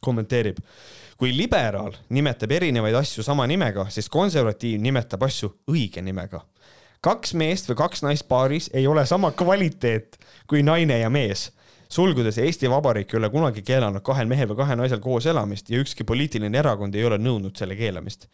kommenteerib. 0.00 0.58
kui 1.20 1.36
liberaal 1.36 1.92
nimetab 2.08 2.50
erinevaid 2.56 2.94
asju 2.96 3.22
sama 3.22 3.46
nimega, 3.46 3.84
siis 3.92 4.08
konservatiiv 4.08 4.80
nimetab 4.80 5.22
asju 5.22 5.52
õige 5.70 6.02
nimega. 6.02 6.42
kaks 7.00 7.34
meest 7.34 7.70
või 7.70 7.76
kaks 7.76 8.02
naist 8.02 8.28
paaris 8.28 8.70
ei 8.74 8.86
ole 8.86 9.06
sama 9.06 9.30
kvaliteet 9.30 10.18
kui 10.46 10.62
naine 10.62 10.98
ja 10.98 11.10
mees 11.10 11.52
sulgudes 11.90 12.38
Eesti 12.38 12.70
Vabariik 12.70 13.14
ei 13.14 13.20
ole 13.20 13.30
kunagi 13.32 13.64
keelanud 13.66 14.04
kahel 14.06 14.30
mehel 14.30 14.50
või 14.52 14.62
kahel 14.62 14.80
naisel 14.80 15.02
koos 15.02 15.26
elamist 15.30 15.70
ja 15.70 15.80
ükski 15.82 16.06
poliitiline 16.08 16.62
erakond 16.62 16.94
ei 16.94 17.06
ole 17.06 17.18
nõudnud 17.18 17.56
selle 17.58 17.78
keelamist. 17.78 18.28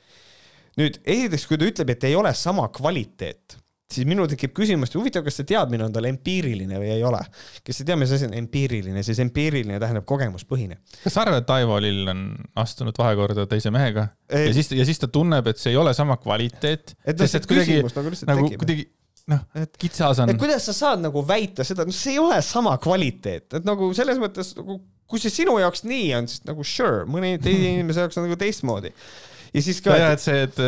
nüüd 0.76 0.98
esiteks, 1.04 1.46
kui 1.48 1.57
ta 1.57 1.70
ütleb, 1.70 1.94
et 1.94 2.04
ei 2.04 2.16
ole 2.16 2.34
sama 2.36 2.66
kvaliteet, 2.68 3.57
siis 3.92 4.04
minul 4.09 4.26
tekib 4.28 4.52
küsimus, 4.57 4.90
et 4.90 4.96
huvitav, 4.98 5.22
kas 5.24 5.38
see 5.38 5.46
teadmine 5.48 5.86
on 5.86 5.94
tal 5.94 6.04
empiiriline 6.09 6.80
või 6.82 6.90
ei 6.96 7.04
ole. 7.07 7.22
kes 7.64 7.80
ei 7.80 7.88
tea, 7.88 7.96
mis 7.96 8.12
asi 8.12 8.26
on 8.28 8.34
empiiriline, 8.36 9.02
siis 9.07 9.20
empiiriline 9.22 9.78
tähendab 9.80 10.04
kogemuspõhine. 10.11 10.76
kas 11.04 11.16
sa 11.16 11.22
arvad, 11.24 11.44
et 11.44 11.54
Aivo 11.57 11.78
Lill 11.80 12.12
on 12.12 12.26
astunud 12.61 12.98
vahekorda 12.98 13.46
teise 13.50 13.72
mehega 13.74 14.09
Ei. 14.28 14.48
ja 14.50 14.57
siis, 14.59 14.72
ja 14.76 14.84
siis 14.88 15.00
ta 15.00 15.09
tunneb, 15.09 15.48
et 15.48 15.62
see 15.62 15.72
ei 15.72 15.80
ole 15.80 15.94
sama 15.96 16.18
kvaliteet, 16.20 16.96
et 17.07 17.16
noh, 17.16 17.30
see 17.30 17.48
küsimus 17.48 17.96
nagu 17.96 18.12
lihtsalt 18.12 18.32
nagu 18.32 18.48
tekib. 18.50 18.64
kuidagi 18.64 18.88
noh 19.30 19.42
Et-, 19.58 19.78
kitsas 19.80 20.20
on. 20.22 20.30
Et. 20.30 20.40
kuidas 20.40 20.68
sa 20.68 20.74
saad 20.76 21.02
nagu 21.02 21.22
väita 21.26 21.66
seda, 21.66 21.86
no 21.86 21.94
see 21.94 22.16
ei 22.16 22.20
ole 22.22 22.38
sama 22.46 22.76
kvaliteet, 22.82 23.58
et 23.60 23.66
nagu 23.66 23.90
selles 23.96 24.20
mõttes 24.22 24.54
nagu 24.58 24.80
kui 25.10 25.22
see 25.22 25.32
sinu 25.32 25.56
jaoks 25.62 25.84
nii 25.86 26.10
on, 26.18 26.28
siis 26.30 26.42
nagu 26.46 26.66
sure, 26.66 27.06
mõne 27.10 27.36
teise 27.42 27.72
inimese 27.72 28.04
jaoks 28.04 28.18
on 28.18 28.26
nagu 28.26 28.38
teistmoodi. 28.40 28.90
ja 29.54 29.62
siis 29.62 29.78
ka, 29.84 29.94
ja, 29.98 30.08
et 30.16 30.22
see, 30.22 30.40
et, 30.48 30.58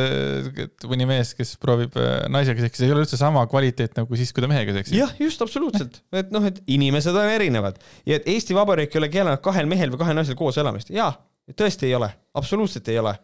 et 0.64 0.86
mõni 0.90 1.09
mees, 1.11 1.32
kes 1.38 1.56
proovib 1.62 1.96
äh, 1.98 2.20
naisega 2.32 2.62
seksida, 2.66 2.86
ei 2.86 2.94
ole 2.94 3.02
üldse 3.04 3.18
sama 3.20 3.42
kvaliteet 3.50 3.98
nagu 3.98 4.20
siis, 4.20 4.30
kui 4.34 4.44
ta 4.44 4.50
mehega 4.50 4.76
seksib. 4.78 4.98
jah, 5.00 5.14
just 5.22 5.42
absoluutselt, 5.44 6.00
et 6.14 6.30
noh, 6.34 6.46
et 6.48 6.62
inimesed 6.70 7.18
on 7.18 7.32
erinevad. 7.32 7.82
Ja 8.09 8.20
et 8.20 8.30
Eesti 8.30 8.56
Vabariik 8.56 8.94
ei 8.94 9.02
ole 9.02 9.11
keelanud 9.12 9.42
kahel 9.44 9.70
mehel 9.70 9.94
või 9.94 10.04
kahel 10.04 10.18
naisel 10.20 10.38
koos 10.38 10.61
elamist, 10.62 10.94
jaa, 10.94 11.11
tõesti 11.59 11.90
ei 11.90 11.98
ole, 11.98 12.12
absoluutselt 12.38 12.90
ei 12.94 13.02
ole, 13.02 13.16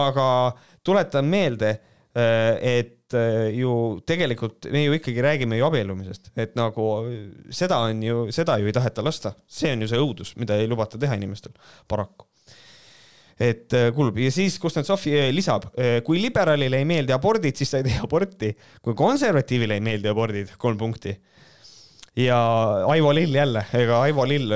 aga 0.00 0.26
tuletan 0.86 1.26
meelde, 1.26 1.74
et 2.14 2.99
äh, 3.18 3.50
ju 3.56 3.72
tegelikult 4.06 4.68
me 4.72 4.84
ju 4.84 4.96
ikkagi 4.96 5.22
räägime 5.24 5.58
ju 5.58 5.66
abiellumisest, 5.66 6.32
et 6.40 6.56
nagu 6.58 6.88
seda 7.54 7.80
on 7.86 8.02
ju, 8.04 8.26
seda 8.34 8.58
ju 8.60 8.70
ei 8.70 8.74
taheta 8.76 9.04
lasta, 9.04 9.34
see 9.48 9.72
on 9.74 9.84
ju 9.84 9.90
see 9.90 10.02
õudus, 10.02 10.34
mida 10.40 10.58
ei 10.58 10.68
lubata 10.70 11.00
teha 11.00 11.16
inimestel, 11.18 11.54
paraku. 11.90 12.26
Et 13.40 13.72
äh, 13.72 13.88
kulub 13.96 14.18
ja 14.20 14.30
siis 14.34 14.58
Kuznetsov 14.60 15.06
äh, 15.08 15.30
lisab, 15.32 15.70
kui 16.04 16.20
liberaalile 16.20 16.82
ei 16.82 16.88
meeldi 16.88 17.16
abordid, 17.16 17.56
siis 17.56 17.72
ta 17.72 17.80
ei 17.80 17.88
tee 17.88 18.00
aborti, 18.04 18.52
kui 18.84 18.96
konservatiivile 18.98 19.78
ei 19.78 19.84
meeldi 19.84 20.12
abordid, 20.12 20.54
kolm 20.60 20.80
punkti. 20.80 21.16
Ja 22.16 22.38
Aivo 22.88 23.14
Lill 23.14 23.34
jälle, 23.34 23.64
ega 23.74 24.00
Aivo 24.02 24.24
Lill, 24.28 24.52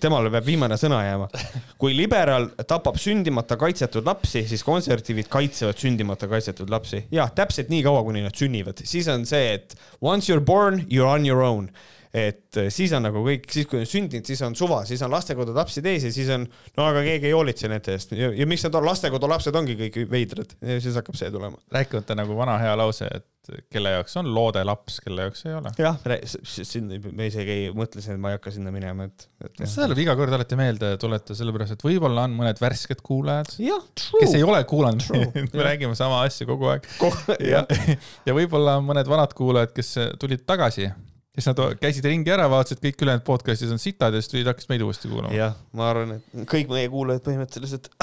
temale 0.00 0.30
peab 0.30 0.46
viimane 0.46 0.76
sõna 0.80 1.02
jääma. 1.06 1.28
kui 1.80 1.96
liberaal 1.96 2.50
tapab 2.68 2.98
sündimata 3.02 3.58
kaitsetud 3.60 4.06
lapsi, 4.06 4.44
siis 4.48 4.62
konservatiivid 4.66 5.30
kaitsevad 5.32 5.80
sündimata 5.82 6.28
kaitsetud 6.30 6.70
lapsi. 6.70 7.04
jah, 7.12 7.32
täpselt 7.34 7.72
nii 7.72 7.82
kaua, 7.86 8.04
kuni 8.06 8.22
nad 8.24 8.36
sünnivad, 8.38 8.84
siis 8.86 9.08
on 9.12 9.26
see, 9.26 9.56
et 9.58 9.76
once 10.00 10.30
you 10.30 10.38
are 10.38 10.44
born, 10.44 10.84
you 10.90 11.06
are 11.06 11.18
on 11.18 11.26
your 11.26 11.42
own 11.42 11.68
et 12.12 12.58
äh, 12.60 12.68
siis 12.68 12.92
on 12.92 13.06
nagu 13.06 13.22
kõik, 13.24 13.46
siis 13.52 13.68
kui 13.68 13.80
on 13.80 13.88
sündinud, 13.88 14.28
siis 14.28 14.42
on 14.44 14.56
suva, 14.58 14.82
siis 14.88 15.00
on 15.04 15.12
lastekodu 15.14 15.54
lapsed 15.56 15.86
ees 15.88 16.04
ja 16.04 16.12
siis 16.12 16.28
on, 16.34 16.44
no 16.76 16.86
aga 16.90 17.00
keegi 17.06 17.30
ei 17.30 17.36
hoolitse 17.36 17.70
nende 17.72 17.94
eest. 17.96 18.12
Ja, 18.18 18.28
ja 18.36 18.46
miks 18.48 18.66
need 18.66 18.76
on, 18.76 18.84
lastekodu 18.84 19.30
lapsed 19.32 19.56
ongi 19.56 19.78
kõik 19.80 20.00
veidrad? 20.10 20.52
Ja 20.60 20.80
siis 20.84 20.98
hakkab 20.98 21.16
see 21.16 21.30
tulema. 21.32 21.56
rääkimata 21.72 22.16
nagu 22.18 22.36
vana 22.36 22.58
hea 22.60 22.74
lause, 22.76 23.08
et 23.08 23.28
kelle 23.72 23.94
jaoks 23.94 24.14
on 24.20 24.28
loode 24.34 24.60
laps, 24.68 24.98
kelle 25.02 25.24
jaoks 25.24 25.46
ei 25.48 25.54
ole. 25.56 25.72
jah, 25.80 25.96
sinna 26.44 26.98
me 27.16 27.26
isegi 27.30 27.54
ei 27.54 27.70
mõtlesin, 27.74 28.18
et 28.18 28.22
ma 28.22 28.30
ei 28.30 28.36
hakka 28.36 28.52
sinna 28.54 28.70
minema, 28.74 29.08
et, 29.08 29.24
et 29.42 29.62
seda 29.64 29.88
tuleb 29.88 30.02
iga 30.04 30.14
kord 30.18 30.36
alati 30.36 30.58
meelde 30.60 30.92
tuletada, 31.02 31.36
sellepärast 31.38 31.78
et 31.78 31.86
võib-olla 31.86 32.26
on 32.28 32.36
mõned 32.36 32.60
värsked 32.62 33.00
kuulajad, 33.02 33.54
kes 33.56 34.36
ei 34.36 34.44
ole 34.46 34.60
kuulanud. 34.68 35.08
Me 35.56 35.64
räägime 35.64 35.96
sama 35.98 36.20
asja 36.26 36.46
kogu 36.46 36.68
aeg. 36.74 36.86
Jah 37.00 37.64
ja, 37.64 37.96
ja 38.28 38.36
võib-olla 38.36 38.76
on 38.78 38.86
mõned 38.92 39.08
vanad 39.10 39.32
kuulajad, 39.36 39.72
kes 39.74 39.96
tulid 40.22 40.44
tagasi, 40.46 40.92
kes 41.32 41.46
nad 41.48 41.60
käisid 41.80 42.04
ringi 42.04 42.32
ära, 42.32 42.44
vaatasid, 42.52 42.80
kõik 42.82 43.02
ülejäänud 43.06 43.24
podcast'id 43.24 43.70
on 43.72 43.80
sitad 43.80 44.12
ja 44.12 44.20
siis 44.20 44.30
tulid, 44.32 44.48
hakkasid 44.50 44.70
meid 44.72 44.82
uuesti 44.84 45.08
kuulama. 45.08 45.32
jah, 45.36 45.54
ma 45.76 45.88
arvan, 45.88 46.10
et 46.18 46.24
kõik 46.50 46.68
meie 46.72 46.88
kuulajad 46.92 47.22
põhimõtteliselt. 47.24 47.88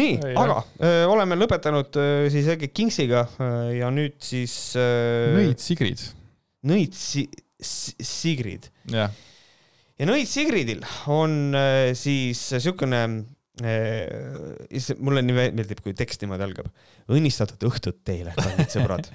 nii, 0.00 0.14
aga 0.32 0.56
öö, 0.80 1.04
oleme 1.12 1.36
lõpetanud 1.36 1.90
öö, 2.00 2.30
siis 2.32 2.48
äkki 2.54 2.68
Kingsiga 2.72 3.26
öö, 3.36 3.76
ja 3.82 3.88
nüüd 3.92 4.16
siis 4.24 4.54
nõid 4.76 5.60
Sigrid, 5.60 6.00
nõid 6.68 6.96
si 6.96 7.26
si 7.60 7.94
Sigrid 8.04 8.68
jah. 8.92 9.10
ja 10.00 10.04
nõid 10.08 10.28
Sigridil 10.30 10.80
on 11.12 11.52
öö, 11.56 11.92
siis 11.98 12.40
siukene, 12.64 13.02
mulle 13.56 15.22
nii 15.24 15.34
meeldib, 15.36 15.78
kui 15.80 15.94
tekst 15.96 16.20
niimoodi 16.20 16.44
algab. 16.44 16.66
õnnistatud 17.08 17.62
õhtut 17.70 18.02
teile, 18.04 18.34
kallid 18.36 18.68
sõbrad. 18.72 19.08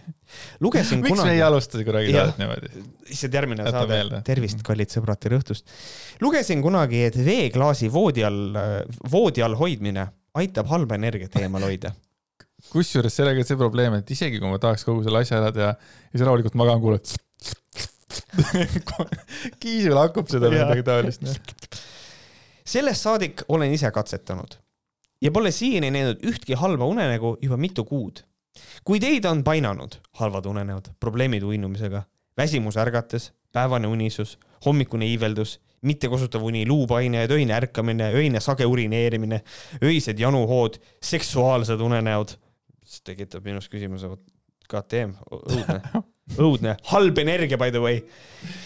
lugesin 0.64 1.04
miks 1.04 1.12
me 1.12 1.28
ei 1.30 1.38
kunagi, 1.38 1.42
alusta 1.46 1.84
kunagi 1.86 2.16
saadet 2.16 2.40
niimoodi? 2.42 2.72
lihtsalt 3.12 3.38
järgmine 3.38 3.68
Jäta 3.68 3.84
saade 3.86 4.22
tervist, 4.26 4.64
kallid 4.66 4.94
sõbrad, 4.94 5.22
tere 5.22 5.38
õhtust. 5.38 5.70
lugesin 6.26 6.64
kunagi, 6.66 7.04
et 7.12 7.20
veeklaasi 7.22 7.92
voodi 7.94 8.26
all, 8.26 8.58
voodi 9.14 9.46
all 9.46 9.60
hoidmine 9.60 10.08
aitab 10.42 10.72
halba 10.74 10.98
energiat 10.98 11.38
eemal 11.38 11.68
hoida. 11.70 11.94
kusjuures 12.72 13.14
sellega 13.14 13.44
on 13.44 13.50
see 13.52 13.60
probleem, 13.62 14.00
et 14.02 14.10
isegi 14.18 14.42
kui 14.42 14.50
ma 14.50 14.62
tahaks 14.62 14.88
kogu 14.88 15.06
selle 15.06 15.22
asja 15.22 15.38
ära 15.38 15.54
teha 15.54 15.74
ja 15.76 16.14
siis 16.16 16.26
rahulikult 16.26 16.58
magan, 16.58 16.82
kuuled. 16.82 17.14
kiisul 19.62 19.98
hakkab 20.02 20.30
seda 20.32 20.50
või 20.50 20.64
midagi 20.64 20.88
taolist. 20.88 21.30
Sellest 22.72 23.04
saadik 23.04 23.44
olen 23.52 23.74
ise 23.74 23.92
katsetanud 23.92 24.56
ja 25.22 25.32
pole 25.32 25.52
siiani 25.52 25.92
näinud 25.92 26.22
ühtki 26.28 26.56
halba 26.58 26.86
unenägu 26.88 27.38
juba 27.42 27.58
mitu 27.58 27.86
kuud. 27.86 28.24
kui 28.84 29.00
teid 29.00 29.26
on 29.26 29.44
painanud 29.44 29.96
halvad 30.20 30.46
unenäod, 30.46 30.90
probleemid 31.00 31.44
uinumisega, 31.44 32.04
väsimus 32.38 32.78
ärgates, 32.78 33.32
päevane 33.52 33.88
unisus, 33.88 34.38
hommikune 34.66 35.06
iiveldus, 35.08 35.60
mittekosutav 35.82 36.44
uni, 36.44 36.66
luupaine, 36.68 37.28
öine 37.32 37.54
ärkamine, 37.56 38.12
öine 38.14 38.40
sage 38.40 38.66
urineerimine, 38.66 39.42
öised 39.84 40.20
januhood, 40.20 40.82
seksuaalsed 41.04 41.80
unenäod, 41.80 42.36
see 42.86 43.06
tekitab 43.14 43.48
minus 43.48 43.70
küsimuse, 43.72 44.12
vot 44.12 44.24
KTM, 44.68 45.16
õudne, 45.32 45.80
õudne, 46.40 46.78
halb 46.92 47.18
energia 47.24 47.60
by 47.60 47.74
the 47.74 47.82
way, 47.84 48.00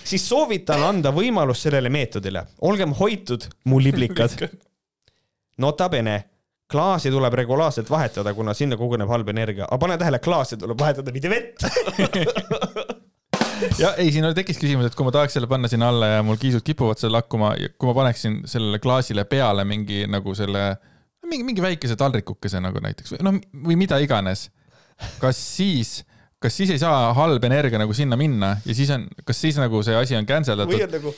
siis 0.04 0.28
soovitan 0.30 0.84
anda 0.84 1.14
võimalus 1.16 1.64
sellele 1.66 1.90
meetodile. 1.90 2.46
olgem 2.62 2.94
hoitud, 3.00 3.48
mu 3.66 3.82
liblikad. 3.82 4.38
Nota 5.64 5.88
bene, 5.90 6.18
klaasi 6.72 7.12
tuleb 7.14 7.34
regulaarselt 7.34 7.90
vahetada, 7.90 8.34
kuna 8.34 8.54
sinna 8.54 8.78
koguneb 8.78 9.10
halb 9.10 9.30
energia, 9.32 9.70
aga 9.70 9.80
pane 9.80 9.98
tähele, 10.02 10.20
klaasi 10.20 10.58
tuleb 10.60 10.80
vahetada, 10.80 11.14
mitte 11.16 11.32
vett. 11.32 11.66
ja 13.82 13.94
ei, 14.02 14.12
siin 14.12 14.28
tekkis 14.36 14.60
küsimus, 14.62 14.90
et 14.90 14.98
kui 14.98 15.08
ma 15.08 15.14
tahaks 15.16 15.38
selle 15.38 15.50
panna 15.52 15.70
sinna 15.72 15.90
alla 15.94 16.12
ja 16.16 16.26
mul 16.26 16.40
kiisud 16.42 16.66
kipuvad 16.66 17.00
seal 17.00 17.14
lakkuma 17.16 17.54
kui 17.78 17.90
ma 17.90 17.96
paneksin 17.98 18.42
sellele 18.50 18.82
klaasile 18.84 19.24
peale 19.30 19.66
mingi 19.68 20.04
nagu 20.12 20.36
selle, 20.38 20.68
mingi, 21.26 21.46
mingi 21.48 21.64
väikese 21.64 21.98
taldrikukese 22.00 22.62
nagu 22.64 22.84
näiteks 22.84 23.16
või 23.16 23.28
noh, 23.28 23.40
või 23.70 23.80
mida 23.80 24.00
iganes. 24.04 24.50
kas 25.22 25.40
siis, 25.40 26.02
kas 26.44 26.60
siis 26.60 26.74
ei 26.76 26.82
saa 26.82 27.14
halb 27.18 27.44
energia 27.48 27.80
nagu 27.82 27.96
sinna 27.96 28.18
minna 28.20 28.56
ja 28.66 28.76
siis 28.78 28.92
on, 28.94 29.08
kas 29.26 29.40
siis 29.42 29.60
nagu 29.62 29.82
see 29.86 29.96
asi 29.98 30.18
on 30.18 30.28
cancel 30.30 30.62
või 30.66 30.80
datud? 30.82 30.88
on 30.90 30.96
nagu, 31.00 31.16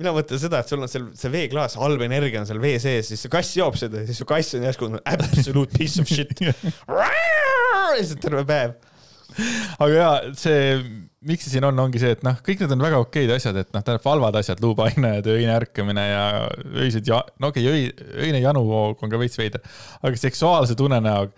mina 0.00 0.14
mõtlen 0.16 0.40
seda, 0.40 0.62
et 0.62 0.70
sul 0.70 0.84
on 0.84 0.90
seal 0.90 1.08
see 1.18 1.32
veeklaas, 1.32 1.76
halb 1.80 2.04
energia 2.06 2.42
on 2.42 2.48
seal 2.48 2.62
vee 2.62 2.78
sees, 2.82 3.10
siis 3.10 3.24
see 3.26 3.32
kass 3.32 3.56
joob 3.58 3.76
seda 3.80 4.02
ja 4.02 4.08
siis 4.08 4.22
su 4.22 4.28
kass 4.28 4.56
on 4.56 4.66
järsku 4.68 4.92
absolute 5.02 5.76
piece 5.76 6.00
of 6.02 6.08
shit. 6.08 6.32
lihtsalt 8.00 8.22
terve 8.22 8.44
päev. 8.48 8.76
aga 9.78 9.90
jaa, 9.92 10.14
see, 10.38 10.78
miks 11.28 11.44
see 11.44 11.52
siin 11.52 11.66
on, 11.68 11.76
ongi 11.82 12.00
see, 12.00 12.14
et 12.16 12.22
noh, 12.24 12.38
kõik 12.44 12.62
need 12.62 12.70
on 12.72 12.80
väga 12.80 12.98
okeid 13.02 13.30
asjad, 13.34 13.58
et 13.60 13.68
noh, 13.74 13.82
tähendab 13.84 14.06
halvad 14.08 14.38
asjad, 14.40 14.62
luupaine 14.64 15.10
ja 15.18 15.34
öine 15.34 15.52
ärkamine 15.52 16.04
ja 16.06 16.22
öised 16.80 17.10
ja, 17.10 17.18
no 17.42 17.50
okei 17.52 17.66
okay,, 17.68 17.90
öi, 17.90 18.14
öine 18.24 18.40
januhoog 18.40 19.04
on 19.04 19.12
ka 19.12 19.20
veits 19.20 19.36
veider, 19.36 19.60
aga 20.00 20.20
seksuaalse 20.22 20.78
tunenäog. 20.80 21.34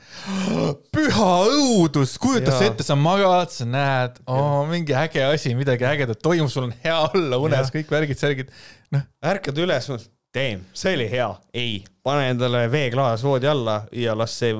püha 0.94 1.32
õudus, 1.50 2.14
kujuta 2.22 2.54
sa 2.54 2.68
ette, 2.68 2.86
sa 2.86 2.94
magad, 2.98 3.50
sa 3.50 3.66
näed 3.66 4.22
oh,, 4.30 4.62
mingi 4.70 4.94
äge 4.94 5.26
asi, 5.26 5.56
midagi 5.58 5.88
ägedat 5.90 6.22
toimub, 6.22 6.52
sul 6.52 6.68
on 6.68 6.76
hea 6.84 7.00
olla 7.08 7.42
unes, 7.42 7.74
kõik 7.74 7.90
värgid, 7.90 8.22
särgid, 8.22 8.54
noh. 8.94 9.02
ärkad 9.34 9.58
üles, 9.66 9.90
damn, 10.34 10.62
see 10.76 10.94
oli 10.96 11.08
hea, 11.12 11.28
ei, 11.54 11.80
pane 12.04 12.30
endale 12.32 12.64
veeklaas 12.72 13.24
voodi 13.26 13.48
alla 13.50 13.82
ja 13.96 14.14
las 14.16 14.34
see 14.40 14.54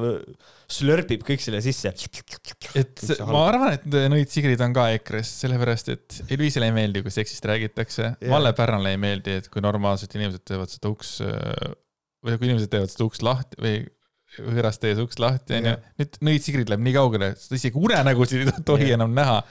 slörpib 0.72 1.24
kõik 1.26 1.42
selle 1.44 1.60
sisse. 1.64 1.92
et 2.78 3.02
ma 3.28 3.46
arvan, 3.48 3.76
et 3.76 3.86
nõid 4.12 4.32
Sigrid 4.32 4.60
on 4.64 4.74
ka 4.76 4.88
EKRE-s, 4.96 5.32
sellepärast 5.44 5.92
et 5.92 6.20
Eluisele 6.32 6.68
ei 6.68 6.76
meeldi, 6.76 7.02
kui 7.04 7.14
seksist 7.14 7.44
räägitakse. 7.48 8.14
Malle 8.32 8.54
Pärnale 8.56 8.94
ei 8.94 9.00
meeldi, 9.00 9.38
et 9.42 9.50
kui 9.52 9.64
normaalsed 9.64 10.12
inimesed 10.16 10.44
teevad 10.48 10.72
seda 10.72 10.92
uks 10.92 11.18
või 12.22 12.38
kui 12.38 12.48
inimesed 12.50 12.72
teevad 12.72 12.92
seda 12.92 13.08
uks 13.08 13.24
lahti 13.24 13.60
või 13.62 13.82
võõrast 14.32 14.80
tees 14.80 15.00
uks 15.02 15.18
lahti, 15.20 15.58
onju. 15.58 15.74
nüüd 16.00 16.22
nõid 16.24 16.44
Sigrid 16.44 16.70
läheb 16.72 16.84
nii 16.86 16.96
kaugele, 16.96 17.34
isegi 17.52 17.76
unenägusid 17.76 18.46
ei 18.46 18.64
tohi 18.64 18.88
ja. 18.92 18.96
enam 18.96 19.12
näha 19.16 19.42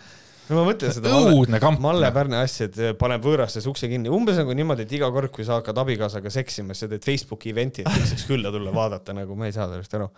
no 0.51 0.59
ma 0.59 0.67
mõtlen 0.67 0.93
seda 0.93 1.15
õudne 1.31 1.61
kamp. 1.63 1.81
Malle 1.83 2.13
Pärne 2.13 2.43
asja, 2.43 2.69
et 2.69 2.99
paneb 2.99 3.23
võõrastes 3.25 3.65
ukse 3.71 3.89
kinni, 3.91 4.11
umbes 4.13 4.37
nagu 4.37 4.53
niimoodi, 4.57 4.85
et 4.85 4.95
iga 4.99 5.09
kord, 5.15 5.31
kui 5.33 5.47
sa 5.47 5.59
hakkad 5.59 5.79
abikaasaga 5.81 6.33
seksima, 6.33 6.77
sa 6.77 6.91
teed 6.91 7.07
Facebooki 7.07 7.55
event'i, 7.55 7.87
et 7.87 8.09
saaks 8.11 8.27
külla 8.29 8.53
tulla 8.53 8.75
vaadata, 8.75 9.15
nagu 9.17 9.37
ma 9.39 9.49
ei 9.49 9.55
saa 9.55 9.71
sellest 9.71 9.99
aru 9.99 10.11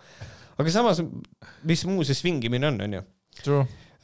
aga 0.60 0.74
samas, 0.74 1.00
mis 1.66 1.82
muu 1.88 2.04
see 2.06 2.16
svingimine 2.18 2.68
on, 2.70 2.78
onju. 2.86 3.02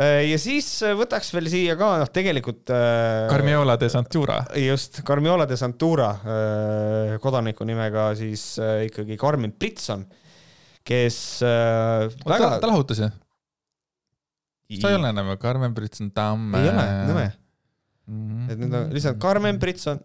Äh, 0.00 0.24
ja 0.30 0.38
siis 0.40 0.68
äh, 0.86 0.94
võtaks 0.98 1.30
veel 1.34 1.50
siia 1.52 1.76
ka, 1.78 1.92
noh, 2.00 2.10
tegelikult 2.12 2.72
äh,. 2.74 3.28
Carmiola 3.30 3.76
de 3.80 3.90
Santura. 3.92 4.40
just, 4.58 5.02
Carmiola 5.06 5.46
de 5.48 5.58
Santura 5.60 6.10
äh, 6.16 7.16
kodaniku 7.22 7.66
nimega 7.68 8.10
siis 8.18 8.54
äh, 8.58 8.86
ikkagi 8.88 9.18
Carmen 9.20 9.54
Britson, 9.58 10.06
kes 10.86 11.18
äh, 11.46 12.08
väga. 12.24 12.56
ta 12.62 12.70
lahutas 12.72 13.04
ju? 14.76 14.82
ta 14.82 14.92
ei 14.92 14.98
ole 14.98 15.12
enam 15.14 15.30
ju 15.32 15.36
Carmen 15.42 15.74
Britson 15.76 16.10
Tamm. 16.14 16.54
ei 16.58 16.70
ole, 16.70 16.86
nõme 17.10 17.26
mm. 17.26 18.24
-hmm. 18.24 18.52
et 18.52 18.62
nüüd 18.62 18.78
on 18.78 18.94
lihtsalt 18.94 19.20
Carmen 19.22 19.58
Britson, 19.62 20.00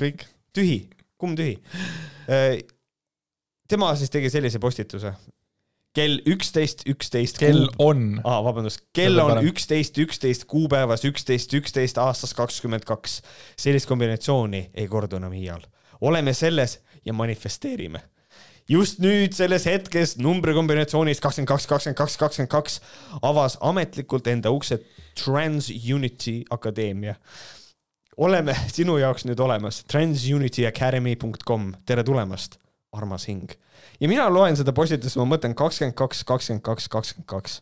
kõik, 0.00 0.26
tühi, 0.54 0.78
kumm 1.20 1.36
tühi 1.38 1.58
äh, 2.28 2.62
tema 3.68 3.94
siis 3.96 4.12
tegi 4.12 4.30
sellise 4.30 4.60
postituse. 4.62 5.14
kell 5.94 6.18
üksteist, 6.26 6.82
üksteist. 6.90 7.38
kell 7.38 7.68
on. 7.78 8.20
aa, 8.24 8.40
vabandust, 8.44 8.82
kell 8.92 9.18
on 9.22 9.44
üksteist, 9.46 9.98
üksteist 9.98 10.44
kuupäevas, 10.50 11.04
üksteist, 11.06 11.54
üksteist 11.54 11.98
aastast 11.98 12.34
kakskümmend 12.34 12.84
kaks. 12.84 13.20
sellist 13.56 13.88
kombinatsiooni 13.88 14.70
ei 14.74 14.88
kordu 14.88 15.16
enam 15.16 15.32
iial. 15.32 15.62
oleme 16.00 16.32
selles 16.34 16.80
ja 17.04 17.12
manifesteerime 17.12 18.02
just 18.70 19.00
nüüd 19.02 19.34
selles 19.36 19.66
hetkes 19.68 20.16
numbrikombinatsioonis 20.20 21.20
kakskümmend 21.20 21.50
kaks, 21.50 21.66
kakskümmend 21.68 21.98
kaks, 21.98 22.16
kakskümmend 22.20 22.52
kaks 22.52 22.78
avas 23.22 23.58
ametlikult 23.60 24.26
enda 24.30 24.52
uksed 24.54 24.84
TransUnity 25.20 26.42
Akadeemia. 26.50 27.14
oleme 28.16 28.54
sinu 28.76 28.98
jaoks 28.98 29.26
nüüd 29.28 29.40
olemas, 29.40 29.82
transunityacademy.com, 29.90 31.72
tere 31.86 32.04
tulemast 32.04 32.58
armas 32.94 33.28
hing. 33.28 33.50
ja 34.00 34.08
mina 34.08 34.30
loen 34.30 34.56
seda 34.56 34.72
postitust, 34.72 35.18
ma 35.20 35.28
mõtlen 35.28 35.54
kakskümmend 35.54 35.96
kaks, 35.98 36.24
kakskümmend 36.24 36.64
kaks, 36.64 36.88
kakskümmend 36.88 37.28
kaks. 37.28 37.60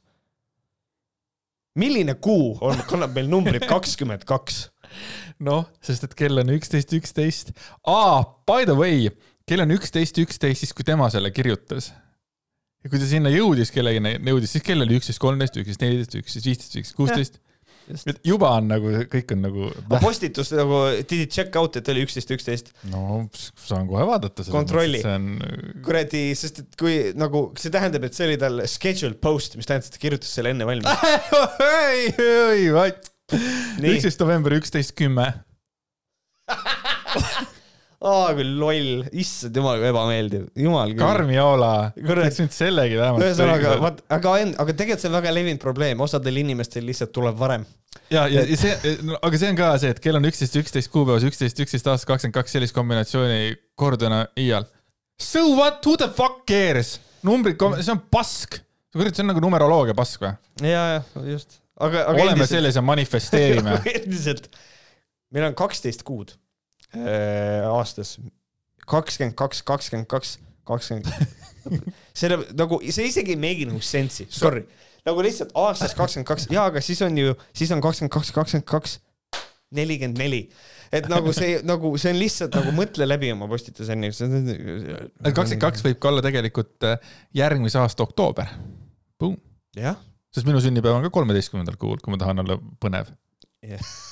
milline 1.75 2.15
kuu 2.15 2.59
on, 2.61 2.79
kannab 2.89 3.17
meil 3.17 3.31
numbrit 3.33 3.67
kakskümmend 3.67 4.25
kaks? 4.29 4.69
noh, 5.47 5.67
sest 5.83 6.05
et 6.07 6.15
kell 6.15 6.39
on 6.39 6.55
üksteist, 6.55 6.93
üksteist. 6.95 7.53
aa, 7.89 8.23
by 8.47 8.69
the 8.69 8.77
way, 8.79 9.11
kell 9.49 9.65
on 9.65 9.77
üksteist, 9.77 10.19
üksteist, 10.23 10.65
siis 10.65 10.75
kui 10.77 10.87
tema 10.87 11.09
selle 11.13 11.33
kirjutas. 11.35 11.93
ja 12.83 12.91
kui 12.91 12.99
ta 12.99 13.07
sinna 13.07 13.31
jõudis, 13.33 13.71
kellegagi 13.75 14.19
jõudis, 14.19 14.57
siis 14.57 14.67
kell 14.67 14.85
oli 14.85 14.99
üksteist, 14.99 15.23
kolmteist, 15.23 15.59
üksteist, 15.63 15.85
neliteist, 15.85 16.19
üksteist, 16.19 16.47
viisteist, 16.51 16.77
üksteist, 16.77 16.99
kuusteist 16.99 17.43
et 17.91 18.21
juba 18.27 18.51
on 18.59 18.69
nagu, 18.71 18.91
kõik 19.11 19.33
on 19.35 19.43
nagu. 19.45 19.69
postitus 20.03 20.53
nagu, 20.55 20.79
did 21.03 21.25
you 21.25 21.29
check 21.31 21.57
out, 21.59 21.77
et 21.79 21.89
oli 21.93 22.05
üksteist, 22.07 22.31
üksteist? 22.35 22.73
no 22.93 23.25
saan 23.59 23.89
kohe 23.91 24.07
vaadata. 24.09 24.47
kontrolli. 24.53 25.03
On... 25.09 25.31
kuradi, 25.85 26.25
sest 26.39 26.63
et 26.65 26.77
kui 26.81 26.97
nagu, 27.19 27.49
see 27.61 27.73
tähendab, 27.75 28.07
et 28.09 28.19
see 28.19 28.29
oli 28.31 28.41
tal 28.41 28.65
scheduled 28.71 29.19
post, 29.23 29.57
mis 29.59 29.69
tähendas, 29.69 29.91
et 29.91 29.99
ta 29.99 30.03
kirjutas 30.03 30.35
selle 30.39 30.55
enne 30.55 30.69
valmis. 30.69 31.09
ei, 31.69 32.13
ei, 32.19 32.69
vaid. 32.75 33.11
üksteist 33.33 34.23
november, 34.23 34.59
üksteist 34.61 34.95
kümme 34.99 35.31
aa 38.03 38.33
küll 38.35 38.57
loll, 38.59 39.05
issand 39.23 39.57
jumal 39.59 39.79
kui 39.79 39.89
ebameeldiv, 39.91 40.49
jumal 40.59 40.91
küll. 40.91 41.03
Karmiola, 41.03 41.75
teeks 41.95 42.41
nüüd 42.43 42.57
sellegi 42.57 42.99
vähemalt. 42.99 43.25
ühesõnaga, 43.29 43.77
vaat, 43.83 44.03
aga, 44.17 44.35
aga 44.65 44.75
tegelikult 44.79 45.05
see 45.05 45.11
on 45.11 45.17
väga 45.21 45.35
levinud 45.37 45.63
probleem, 45.63 46.03
osadel 46.03 46.43
inimestel 46.43 46.87
lihtsalt 46.89 47.15
tuleb 47.15 47.39
varem. 47.39 47.67
ja, 48.11 48.27
ja, 48.27 48.43
ja 48.49 48.59
see 48.59 48.97
no,, 49.07 49.21
aga 49.23 49.41
see 49.41 49.53
on 49.53 49.61
ka 49.61 49.71
see, 49.83 49.95
et 49.95 50.03
kell 50.03 50.19
on 50.19 50.27
üksteist, 50.29 50.59
üksteist 50.59 50.93
kuupäevas, 50.95 51.27
üksteist, 51.29 51.63
üksteist 51.63 51.89
aastast 51.93 52.11
kakskümmend 52.11 52.37
kaks, 52.41 52.57
sellist 52.57 52.77
kombinatsiooni 52.77 53.55
korduna 53.79 54.25
iial. 54.41 54.67
So 55.23 55.47
what, 55.55 55.85
who 55.87 55.97
the 56.01 56.11
fuck 56.11 56.43
cares? 56.49 56.97
numbrid, 57.23 57.61
see 57.79 57.95
on 57.95 58.03
pask. 58.11 58.59
kurat, 58.93 59.15
see 59.15 59.23
on 59.23 59.31
nagu 59.31 59.43
numeroloogia 59.45 59.95
pask 59.97 60.27
või? 60.27 60.35
ja, 60.67 60.85
ja 60.97 61.27
just. 61.31 61.61
aga, 61.79 62.09
aga 62.09 62.19
oleme 62.19 62.41
endiselt... 62.41 62.57
selles 62.57 62.79
ja 62.81 62.83
manifesteerime 62.85 63.79
endiselt, 63.97 64.51
meil 65.31 65.53
on 65.53 65.59
kaksteist 65.59 66.03
kuud 66.09 66.35
aastas. 66.93 68.19
kakskümmend 68.87 69.37
kaks, 69.39 69.63
kakskümmend 69.63 70.09
kaks, 70.11 70.37
kakskümmend. 70.69 71.09
selle 72.19 72.43
nagu, 72.59 72.81
see 72.91 73.07
isegi 73.09 73.37
ei 73.37 73.41
make 73.41 73.69
nagu 73.69 73.81
sense'i, 73.87 74.27
sorry. 74.33 74.67
nagu 75.07 75.25
lihtsalt 75.25 75.55
aastas 75.59 75.97
kakskümmend 75.99 76.29
kaks, 76.29 76.51
jaa, 76.53 76.67
aga 76.73 76.83
siis 76.85 77.03
on 77.07 77.17
ju, 77.19 77.35
siis 77.57 77.73
on 77.75 77.83
kakskümmend 77.85 78.15
kaks, 78.15 78.35
kakskümmend 78.37 78.69
kaks, 78.69 78.99
nelikümmend 79.73 80.21
neli 80.21 80.47
et 80.93 81.09
nagu 81.11 81.33
see, 81.37 81.57
nagu 81.67 81.95
see 82.01 82.13
on 82.13 82.21
lihtsalt 82.21 82.57
nagu 82.59 82.75
mõtle 82.77 83.09
läbi 83.09 83.33
oma 83.33 83.49
postitus 83.51 83.91
enne. 83.93 84.13
kakskümmend 84.13 85.63
kaks 85.65 85.85
võib 85.87 86.01
ka 86.03 86.13
olla 86.13 86.25
tegelikult 86.25 86.89
äh, 86.89 87.13
järgmise 87.39 87.81
aasta 87.81 88.05
oktoober. 88.05 88.53
jah. 89.79 90.01
sest 90.35 90.49
minu 90.49 90.61
sünnipäev 90.65 90.99
on 90.99 91.07
ka 91.09 91.15
kolmeteistkümnendal 91.15 91.81
kuul, 91.81 92.01
kui 92.03 92.15
ma 92.15 92.21
tahan 92.21 92.45
olla 92.45 92.61
põnev 92.83 93.15
yeah 93.63 94.12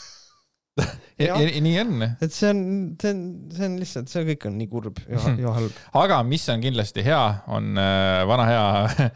ja, 1.25 1.37
ja 1.37 1.63
nii 1.65 1.79
on. 1.83 2.05
et 2.09 2.35
see 2.35 2.51
on, 2.51 2.61
see 3.01 3.15
on, 3.15 3.23
see 3.55 3.69
on 3.69 3.79
lihtsalt, 3.81 4.13
see 4.13 4.27
kõik 4.33 4.47
on 4.51 4.59
nii 4.61 4.69
kurb 4.71 5.01
ja, 5.07 5.23
ja 5.45 5.55
halb. 5.57 5.81
aga 6.03 6.21
mis 6.27 6.47
on 6.53 6.63
kindlasti 6.65 7.05
hea, 7.07 7.25
on 7.53 7.81
äh, 7.81 8.21
vana 8.31 8.47
hea 8.51 9.11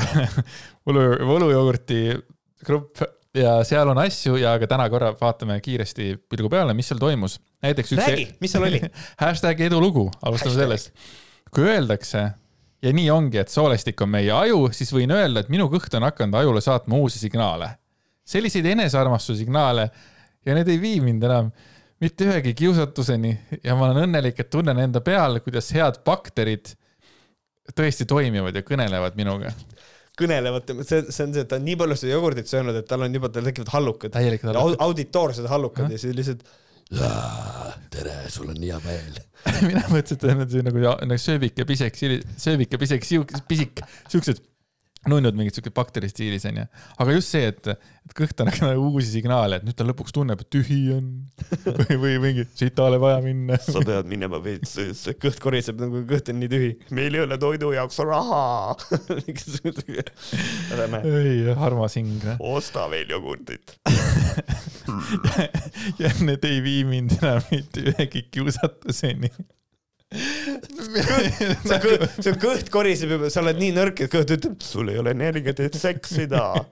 võlu, 0.86 1.06
võlujogurti 1.30 2.02
grupp 2.66 3.02
ja 3.36 3.60
seal 3.66 3.88
on 3.92 4.00
asju 4.02 4.38
ja 4.40 4.56
ka 4.60 4.68
täna 4.70 4.88
korra 4.90 5.12
vaatame 5.18 5.60
kiiresti 5.62 6.12
pilgu 6.30 6.50
peale, 6.52 6.74
mis 6.74 6.90
seal 6.90 7.00
toimus. 7.02 7.38
näiteks 7.62 7.94
üks. 7.94 8.04
räägi, 8.04 8.28
mis 8.42 8.54
seal 8.54 8.66
oli 8.66 8.82
hashtag 9.22 9.66
edulugu, 9.66 10.08
alustame 10.22 10.56
sellest. 10.56 10.94
kui 11.54 11.66
öeldakse 11.70 12.30
ja 12.82 12.92
nii 12.96 13.10
ongi, 13.12 13.40
et 13.42 13.52
soolestik 13.52 14.00
on 14.02 14.10
meie 14.14 14.32
aju, 14.34 14.68
siis 14.74 14.92
võin 14.94 15.12
öelda, 15.14 15.44
et 15.44 15.52
minu 15.52 15.68
kõht 15.72 15.94
on 15.96 16.06
hakanud 16.08 16.38
ajule 16.40 16.62
saatma 16.64 17.00
uusi 17.00 17.18
signaale. 17.22 17.76
selliseid 18.24 18.66
enesearmastuse 18.66 19.38
signaale 19.42 19.88
ja 20.46 20.56
need 20.56 20.70
ei 20.72 20.80
vii 20.80 21.00
mind 21.04 21.26
enam 21.28 21.50
mitte 22.00 22.28
ühegi 22.28 22.54
kiusatuseni 22.56 23.32
ja 23.64 23.76
ma 23.76 23.90
olen 23.90 24.06
õnnelik, 24.06 24.40
et 24.40 24.50
tunnen 24.52 24.78
enda 24.80 25.02
peal, 25.04 25.40
kuidas 25.44 25.68
head 25.76 26.00
bakterid 26.06 26.72
tõesti 27.76 28.06
toimivad 28.08 28.56
ja 28.56 28.64
kõnelevad 28.66 29.18
minuga. 29.20 29.52
kõnelevad, 30.20 30.72
see, 30.84 31.04
see 31.08 31.26
on 31.26 31.34
see, 31.36 31.44
et 31.44 31.48
ta 31.48 31.60
on 31.60 31.64
nii 31.68 31.76
palju 31.80 31.98
seda 32.00 32.14
jogurtit 32.14 32.50
söönud, 32.50 32.76
et 32.76 32.88
tal 32.88 33.04
on 33.06 33.14
juba, 33.14 33.30
tal 33.32 33.46
tekivad 33.46 33.72
hallukad. 33.76 34.18
auditoorsed 34.88 35.48
hallukad 35.48 35.92
ja 35.92 36.00
siis 36.00 36.16
lihtsalt. 36.16 36.44
tere, 37.94 38.16
sul 38.32 38.48
on 38.50 38.56
hea 38.58 38.80
meel 38.82 39.20
mina 39.68 39.84
mõtlesin, 39.88 40.18
et 40.18 40.40
nad 40.40 40.54
nagu, 40.66 40.80
nagu 41.06 41.20
sööbik 41.22 41.60
ja 41.60 41.64
pisek, 41.68 41.94
sööbik 41.96 42.74
ja 42.74 42.80
pisek, 42.80 43.06
pisik, 43.48 43.80
siuksed 44.10 44.42
nunnud 45.08 45.36
mingit 45.36 45.56
siuke 45.56 45.72
bakteri 45.72 46.10
stiilis 46.10 46.44
onju, 46.50 46.66
aga 47.00 47.14
just 47.14 47.32
see, 47.32 47.48
et, 47.48 47.68
et 48.04 48.14
kõht 48.16 48.42
on 48.42 48.50
nagu 48.52 48.88
uusi 48.90 49.08
signaale, 49.14 49.60
et 49.60 49.64
nüüd 49.64 49.76
ta 49.78 49.86
lõpuks 49.88 50.12
tunneb, 50.12 50.42
et 50.42 50.50
tühi 50.52 50.80
on. 50.92 51.06
Või, 51.64 51.96
või 52.02 52.16
mingi 52.20 52.44
sitale 52.58 52.98
vaja 53.00 53.22
minna. 53.24 53.56
sa 53.64 53.80
pead 53.86 54.10
minema 54.10 54.42
veits, 54.44 54.74
see 54.98 55.16
kõht 55.20 55.40
koriseb 55.40 55.80
nagu 55.80 56.02
kõht 56.08 56.28
on 56.32 56.40
nii 56.42 56.50
tühi, 56.52 56.70
meil 56.96 57.16
ei 57.16 57.24
ole 57.24 57.38
toidu 57.40 57.72
jaoks 57.72 58.00
raha. 58.04 58.42
Ei, 61.00 61.46
armas 61.56 61.96
hing. 61.96 62.26
osta 62.52 62.88
veel 62.92 63.16
jogurtit. 63.16 63.76
Ja 66.00 66.10
need 66.24 66.44
ei 66.48 66.58
vii 66.64 66.82
mind 66.88 67.12
enam 67.20 67.44
mitte 67.50 67.82
ühegi 67.92 68.24
kiusatuseni 68.32 69.30
sa 71.70 71.76
kõht, 71.78 72.02
su 72.18 72.32
kõht 72.42 72.70
koriseb 72.74 73.12
juba, 73.14 73.28
sa 73.30 73.44
oled 73.44 73.60
nii 73.60 73.74
nõrk, 73.76 74.06
et 74.06 74.10
kõht 74.10 74.32
ütleb, 74.34 74.58
sul 74.66 74.90
ei 74.90 74.98
ole 74.98 75.14
energiat, 75.14 75.62
et 75.62 75.76
seksida. 75.78 76.48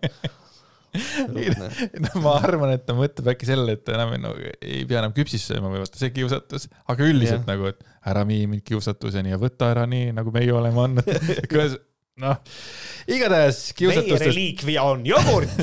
no 2.02 2.22
ma 2.24 2.32
arvan, 2.40 2.72
et 2.74 2.82
ta 2.88 2.96
mõtleb 2.98 3.30
äkki 3.34 3.46
sellele, 3.46 3.76
et 3.78 3.84
ta 3.86 3.94
enam 3.94 4.16
ei, 4.16 4.22
no, 4.24 4.32
ei 4.58 4.82
pea 4.88 5.02
enam 5.02 5.14
küpsist 5.14 5.52
sööma 5.52 5.70
või 5.70 5.84
vaata 5.84 6.00
see 6.00 6.10
kiusatus, 6.16 6.66
aga 6.90 7.06
üldiselt 7.06 7.44
Jah. 7.44 7.50
nagu, 7.52 7.70
et 7.70 8.10
ära 8.10 8.24
vii 8.26 8.48
mind 8.50 8.64
kiusatuseni 8.66 9.34
ja 9.34 9.38
võta 9.40 9.70
ära 9.74 9.86
nii, 9.90 10.10
nagu 10.16 10.32
meie 10.34 10.54
oleme 10.54 10.86
andnud. 10.88 11.06
noh, 12.24 12.40
igatahes 13.06 13.60
meie 13.68 13.78
kiusatustest, 13.84 14.30
reliikvia 14.32 14.86
on 14.88 15.06
jogurt, 15.06 15.54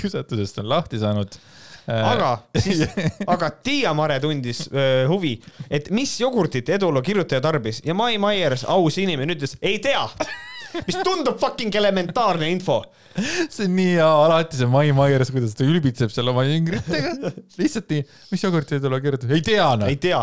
kiusatusest 0.00 0.58
on 0.64 0.72
lahti 0.72 0.98
saanud. 1.02 1.38
Äh, 1.90 2.12
aga 2.12 2.30
siis, 2.62 2.84
aga 3.34 3.50
Tiia-Mare 3.64 4.20
tundis 4.22 4.68
öö, 4.70 5.08
huvi, 5.10 5.34
et 5.70 5.90
mis 5.94 6.12
jogurtit 6.20 6.68
eduloo 6.76 7.02
kirjutaja 7.02 7.42
tarbis 7.42 7.80
ja 7.86 7.94
Mai 7.98 8.20
Maiers, 8.22 8.62
aus 8.70 9.00
inimene, 9.02 9.34
ütles 9.34 9.56
ei 9.58 9.80
tea. 9.82 10.04
mis 10.86 10.96
tundub 11.04 11.40
fucking 11.40 11.74
elementaarne 11.76 12.48
info. 12.52 12.78
see 13.52 13.66
on 13.66 13.74
nii 13.76 13.96
hea, 13.96 14.06
alati 14.26 14.60
see 14.60 14.70
Mai 14.70 14.94
Maiers, 14.96 15.32
kuidas 15.34 15.56
ta 15.58 15.66
ülbitseb 15.66 16.14
seal 16.14 16.30
oma 16.32 16.46
jüngritega. 16.46 17.32
lihtsalt 17.58 17.90
nii, 17.92 18.06
mis 18.30 18.46
jogurti 18.46 18.78
ei 18.78 18.86
tule 18.86 19.02
kirjutada, 19.02 19.34
ei 19.36 19.44
tea 19.50 19.68
noh 19.82 19.90
ei. 19.90 19.98
tea, 20.00 20.22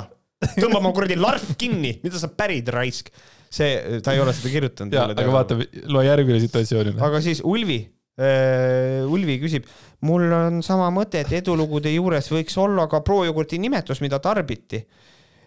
tõmba 0.56 0.80
oma 0.80 0.96
kuradi 0.96 1.20
larv 1.20 1.54
kinni, 1.60 1.98
mida 2.06 2.24
sa 2.24 2.32
pärid, 2.32 2.72
raisk. 2.72 3.12
see, 3.52 4.00
ta 4.06 4.16
ei 4.16 4.24
ole 4.24 4.34
seda 4.38 4.56
kirjutanud. 4.56 5.00
aga 5.12 5.32
vaata, 5.36 5.60
loe 5.92 6.08
järgmine 6.08 6.40
situatsioon. 6.48 6.96
aga 7.04 7.22
siis 7.26 7.44
Ulvi, 7.44 7.84
Ulvi 8.20 9.38
küsib, 9.40 9.68
mul 10.04 10.26
on 10.36 10.64
sama 10.66 10.90
mõte, 10.92 11.22
et 11.24 11.32
edulugude 11.40 11.92
juures 11.94 12.28
võiks 12.34 12.58
olla 12.60 12.88
ka 12.92 13.00
projogurti 13.06 13.60
nimetus, 13.62 14.02
mida 14.04 14.20
tarbiti. 14.20 14.82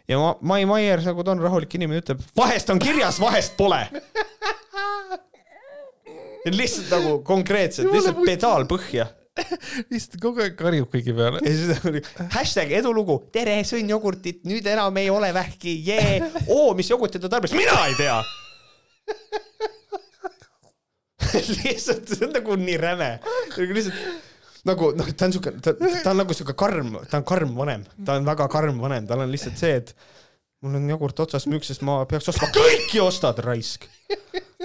ja 0.09 0.19
ma, 0.19 0.35
Mai 0.41 0.65
Maier, 0.69 1.03
nagu 1.05 1.25
ta 1.25 1.35
on 1.35 1.43
rahulik 1.45 1.75
inimene, 1.77 2.01
ütleb, 2.01 2.23
vahest 2.37 2.71
on 2.73 2.81
kirjas, 2.81 3.21
vahest 3.21 3.57
pole. 3.61 3.83
lihtsalt 6.49 6.89
nagu 6.91 7.19
konkreetselt, 7.27 7.93
lihtsalt 7.93 8.25
pedaal 8.27 8.65
põhja. 8.71 9.11
lihtsalt 9.93 10.19
kogu 10.21 10.43
aeg 10.45 10.57
karjub 10.57 10.91
kõigi 10.93 11.15
peale. 11.17 11.41
ja 11.45 11.53
siis 11.57 11.85
on 11.85 12.01
hashtag 12.35 12.73
edulugu, 12.81 13.19
tere, 13.33 13.61
sõin 13.69 13.89
jogurtit, 13.89 14.43
nüüd 14.49 14.67
enam 14.69 14.97
ei 15.01 15.13
ole 15.13 15.33
vähki, 15.37 15.77
jee. 15.87 16.21
oo, 16.49 16.73
mis 16.79 16.89
jogurtit 16.93 17.21
ta 17.25 17.33
tarbis, 17.33 17.53
mina 17.57 17.77
ei 17.89 18.01
tea. 18.01 18.21
lihtsalt 21.63 22.13
see 22.13 22.27
on 22.27 22.37
nagu 22.37 22.57
nii 22.61 22.77
räme, 22.81 23.11
lihtsalt 23.57 24.29
nagu 24.69 24.93
noh, 24.97 25.09
ta 25.19 25.29
on 25.29 25.35
siuke, 25.35 25.55
ta, 25.63 25.75
ta 25.75 26.13
on 26.13 26.21
nagu 26.23 26.37
siuke 26.37 26.55
karm, 26.59 26.95
ta 27.11 27.21
on 27.21 27.27
karm 27.29 27.55
vanem, 27.59 27.87
ta 28.07 28.19
on 28.19 28.27
väga 28.29 28.49
karm 28.53 28.79
vanem, 28.83 29.09
tal 29.11 29.25
on 29.25 29.33
lihtsalt 29.33 29.59
see, 29.59 29.75
et 29.81 29.95
mul 30.63 30.79
on 30.79 30.89
jogurt 30.93 31.25
otsas 31.25 31.49
müüksest, 31.51 31.83
ma 31.87 32.03
peaks 32.11 32.31
ostma 32.31 32.51
kõiki 32.55 33.03
ostad, 33.03 33.43
raisk. 33.45 33.89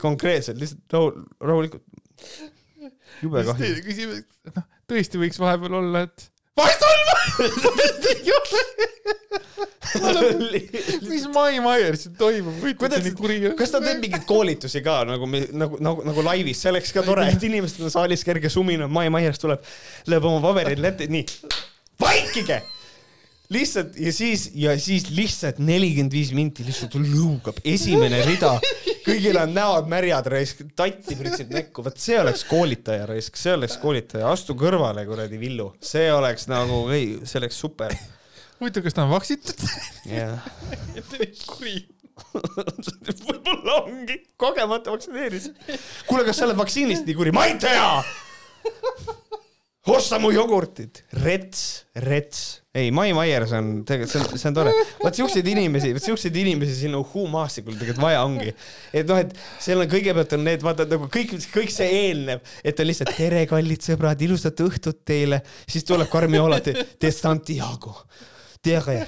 konkreetselt 0.04 0.60
lihtsalt 0.62 0.94
rahu, 0.94 1.26
rahulikult. 1.42 1.86
jube 3.24 3.44
kahju. 3.48 3.78
küsime, 3.86 4.20
noh, 4.54 4.68
tõesti 4.90 5.22
võiks 5.22 5.42
vahepeal 5.42 5.80
olla, 5.80 6.06
et 6.06 6.28
on, 6.58 6.98
vahest 7.58 8.06
ei 8.12 8.32
ole. 8.36 8.62
mis 11.08 11.28
Mai 11.34 11.60
Maier 11.64 11.98
siin 12.00 12.16
toimub, 12.20 12.58
võitleb 12.62 12.80
kuidas 12.82 13.04
nii 13.06 13.16
kuri. 13.18 13.38
kas 13.58 13.74
ta 13.74 13.82
teeb 13.84 14.02
mingeid 14.04 14.26
koolitusi 14.30 14.82
ka 14.86 15.00
nagu, 15.08 15.30
nagu, 15.30 15.80
nagu, 15.84 16.06
nagu 16.08 16.26
laivis, 16.28 16.62
see 16.62 16.72
oleks 16.74 16.94
ka 16.96 17.04
tore, 17.08 17.28
et 17.32 17.44
inimestel 17.48 17.88
on 17.88 17.94
saalis 17.94 18.26
kerge 18.28 18.52
sumin, 18.54 18.88
Mai 18.92 19.12
Maiers 19.14 19.40
tuleb, 19.42 19.64
lööb 20.12 20.28
oma 20.30 20.42
paberid 20.44 20.82
letti, 20.84 21.10
nii, 21.14 21.26
vaikige. 22.04 22.62
Lihtsalt 23.54 23.96
ja 24.00 24.12
siis, 24.14 24.50
ja 24.56 24.74
siis 24.80 25.08
lihtsalt 25.14 25.60
nelikümmend 25.64 26.14
viis 26.14 26.34
minti 26.36 26.66
lihtsalt 26.68 26.98
lõugab, 27.00 27.62
esimene 27.68 28.20
rida, 28.28 28.58
kõigil 29.06 29.40
on 29.40 29.54
näod 29.56 29.88
märjad 29.92 30.28
raisk, 30.34 30.66
tatti 30.78 31.16
pritsib 31.20 31.54
näkku, 31.56 31.86
vot 31.86 31.98
see 32.02 32.20
oleks 32.20 32.44
koolitaja 32.50 33.08
raisk, 33.10 33.40
see 33.40 33.56
oleks 33.56 33.80
koolitaja, 33.82 34.28
astu 34.32 34.58
kõrvale 34.60 35.06
kuradi 35.08 35.40
Villu, 35.42 35.72
see 35.82 36.10
oleks 36.14 36.50
nagu, 36.52 36.84
see 37.24 37.40
oleks 37.42 37.60
super. 37.64 37.96
huvitav, 38.60 38.84
kas 38.88 38.98
ta 38.98 39.06
on 39.08 39.14
vaksitud? 39.16 39.68
jah. 40.12 40.42
võib-olla 43.28 43.82
ongi, 43.84 44.18
kogemata 44.40 44.94
vaktsineeris. 44.94 45.52
kuule, 46.08 46.26
kas 46.28 46.40
sa 46.40 46.48
oled 46.48 46.60
vaktsiinist 46.60 47.08
nii 47.08 47.18
kuri? 47.18 47.34
ma 47.36 47.48
ei 47.50 47.58
tea. 47.62 47.88
Osta 49.94 50.20
mu 50.20 50.32
jogurtit, 50.34 51.04
rets, 51.24 51.64
rets. 52.04 52.44
ei, 52.78 52.92
Mai 52.94 53.14
Maiers 53.16 53.54
on 53.58 53.72
tegelikult, 53.88 54.12
see 54.12 54.22
on, 54.22 54.42
see 54.42 54.50
on 54.52 54.58
tore. 54.58 54.74
vot 55.02 55.20
siukseid 55.20 55.48
inimesi, 55.50 55.92
vot 55.96 56.06
siukseid 56.06 56.40
inimesi 56.44 56.76
siin 56.82 56.96
uhuu-maastikul 57.00 57.78
tegelikult 57.78 58.04
vaja 58.04 58.24
ongi. 58.28 58.54
et 58.94 59.10
noh, 59.10 59.20
et 59.24 59.34
seal 59.64 59.84
on 59.84 59.92
kõigepealt 59.92 60.38
on 60.38 60.48
need, 60.48 60.64
vaata 60.66 60.88
nagu 60.90 61.10
kõik, 61.14 61.38
kõik 61.54 61.74
see 61.74 61.90
eelnev, 62.04 62.42
et 62.64 62.80
on 62.84 62.90
lihtsalt 62.90 63.14
tere, 63.18 63.46
kallid 63.50 63.86
sõbrad, 63.86 64.24
ilusat 64.28 64.66
õhtut 64.68 65.04
teile, 65.08 65.42
siis 65.66 65.88
tuleb 65.88 66.12
Carmiola 66.12 66.62
de, 66.64 66.76
de 67.00 67.14
Santiago 67.14 67.96
tere, 68.64 69.02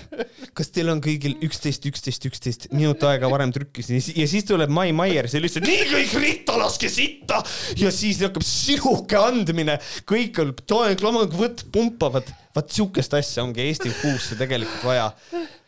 kas 0.58 0.72
teil 0.74 0.92
on 0.94 1.02
kõigil 1.04 1.36
üksteist, 1.46 1.86
üksteist, 1.90 2.26
üksteist 2.30 2.68
minut 2.74 3.04
aega 3.08 3.30
varem 3.32 3.54
trükkis 3.56 3.92
ja 3.92 4.28
siis 4.30 4.48
tuleb 4.48 4.72
Mai 4.74 4.94
Maier, 4.96 5.30
see 5.32 5.42
lihtsalt 5.44 5.68
nii 5.68 5.88
kõik 5.90 6.16
ritta, 6.22 6.58
laske 6.60 6.90
sitta 6.92 7.42
ja 7.80 7.92
siis 7.94 8.22
hakkab 8.26 8.46
sihuke 8.46 9.20
andmine, 9.20 9.80
kõik 10.10 10.42
on 10.44 10.54
toeng-lomang, 10.70 11.34
võtt 11.36 11.66
pumpavad. 11.74 12.30
vaat 12.56 12.74
siukest 12.74 13.14
asja 13.14 13.44
ongi 13.46 13.62
Eesti 13.62 13.92
kuusse 14.02 14.36
tegelikult 14.40 14.84
vaja. 14.84 15.12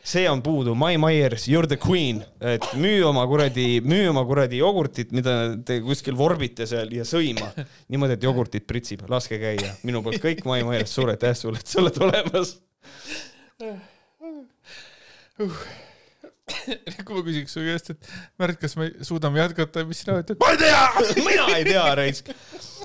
see 0.03 0.25
on 0.29 0.41
puudu, 0.41 0.73
Mai 0.75 0.97
Maiers, 0.97 1.47
you 1.47 1.59
are 1.59 1.67
the 1.67 1.77
queen, 1.77 2.23
et 2.41 2.65
müü 2.73 3.03
oma 3.05 3.27
kuradi, 3.29 3.81
müü 3.85 4.09
oma 4.09 4.25
kuradi 4.25 4.57
jogurtit, 4.57 5.11
mida 5.11 5.55
te 5.65 5.77
kuskil 5.85 6.17
vorbite 6.17 6.65
seal 6.65 6.89
ja 6.93 7.05
sõima. 7.05 7.51
niimoodi, 7.87 8.17
et 8.17 8.25
jogurtit 8.25 8.65
pritsib, 8.67 9.05
laske 9.09 9.37
käia. 9.37 9.75
minu 9.83 10.01
poolt 10.01 10.21
kõik, 10.23 10.43
Mai 10.45 10.65
Maiers, 10.65 10.97
suur 10.97 11.13
aitäh 11.13 11.37
sulle, 11.37 11.61
et 11.61 11.69
sa 11.69 11.83
oled 11.83 12.01
olemas 12.01 12.57
kui 17.05 17.15
ma 17.15 17.23
küsiks 17.25 17.55
su 17.55 17.63
käest, 17.63 17.93
et 17.93 18.09
Märt, 18.41 18.59
kas 18.61 18.75
me 18.79 18.89
suudame 19.05 19.41
jätkata, 19.41 19.85
mis 19.87 20.01
sina 20.03 20.19
ütled? 20.21 20.39
ma 20.41 20.51
ei 20.53 20.59
tea, 20.61 20.81
mina 21.29 21.47
ei 21.55 21.65
tea, 21.67 21.85
raisk. 21.97 22.31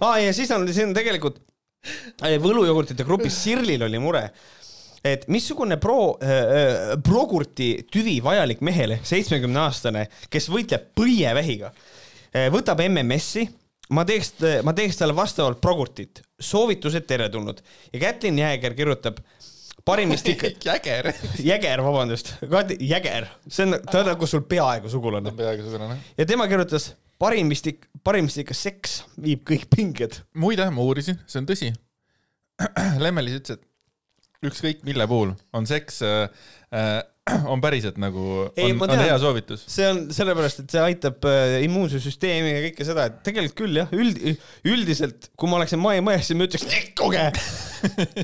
aa 0.04 0.20
ja 0.22 0.36
siis 0.36 0.52
on, 0.54 0.66
see 0.72 0.86
on 0.86 0.94
tegelikult 0.96 1.40
äh, 2.22 2.36
võlujogurtite 2.42 3.06
grupis 3.08 3.36
Sirlil 3.42 3.82
oli 3.86 4.00
mure, 4.02 4.24
et 5.06 5.26
missugune 5.32 5.78
pro 5.82 6.16
äh,, 6.22 6.94
progurti 7.04 7.72
tüvi 7.92 8.18
vajalik 8.24 8.64
mehele, 8.66 9.00
seitsmekümne 9.06 9.64
aastane, 9.66 10.08
kes 10.32 10.50
võitleb 10.52 10.90
põievähiga, 10.98 11.72
võtab 12.52 12.82
MMS-i, 12.84 13.46
ma 13.96 14.02
teeks, 14.04 14.34
ma 14.66 14.74
teeks 14.76 14.98
talle 15.00 15.14
vastavalt 15.16 15.60
progurtit, 15.62 16.20
soovitused 16.42 17.06
teretulnud 17.08 17.62
ja 17.94 18.00
Kätlin 18.02 18.42
Jääger 18.42 18.74
kirjutab 18.76 19.22
parim 19.86 20.12
vist 20.14 20.28
ikka, 20.30 20.50
jäger. 20.66 21.10
Jäger, 21.46 21.82
vabandust, 21.84 22.34
Jäger, 22.82 23.28
see 23.46 23.66
on, 23.66 23.78
ta 23.86 24.02
on 24.02 24.10
nagu 24.10 24.28
sul 24.28 24.44
peaaegu 24.48 24.90
sugulane. 24.92 25.32
peaaegu 25.36 25.70
sarnane. 25.70 25.98
ja 26.18 26.26
tema 26.28 26.48
kirjutas, 26.50 26.90
parim 27.22 27.50
vist 27.52 27.68
ikka, 27.70 27.90
parim 28.04 28.28
vist 28.30 28.42
ikka 28.42 28.56
seks 28.56 28.98
viib 29.22 29.44
kõik 29.48 29.68
pinged. 29.72 30.20
muide, 30.34 30.68
ma 30.74 30.86
uurisin, 30.86 31.20
see 31.30 31.42
on 31.42 31.48
tõsi. 31.50 31.72
Lemmelis 33.04 33.40
ütles, 33.40 33.60
et 33.60 34.50
ükskõik 34.50 34.82
mille 34.86 35.06
puhul 35.10 35.34
on 35.56 35.68
seks 35.68 36.02
äh,, 36.06 36.48
äh, 36.74 36.98
on 37.52 37.62
päriselt 37.62 37.96
nagu, 37.98 38.22
on, 38.46 38.82
on 38.86 39.00
hea 39.00 39.16
soovitus. 39.18 39.64
see 39.70 39.86
on 39.90 40.04
sellepärast, 40.14 40.62
et 40.62 40.74
see 40.76 40.82
aitab 40.82 41.26
äh, 41.26 41.58
immuunsussüsteemi 41.66 42.52
ja 42.52 42.62
kõike 42.68 42.86
seda, 42.86 43.08
et 43.10 43.20
tegelikult 43.26 43.58
küll 43.64 43.80
jah, 43.80 43.92
üld, 43.96 44.20
üldiselt 44.66 45.30
kui 45.34 45.50
ma 45.50 45.58
oleksin 45.58 45.82
Mai 45.82 45.98
Majas, 46.06 46.28
siis 46.30 46.38
ma 46.38 46.46
ütleks 46.46 46.66
nikkuge 46.70 47.24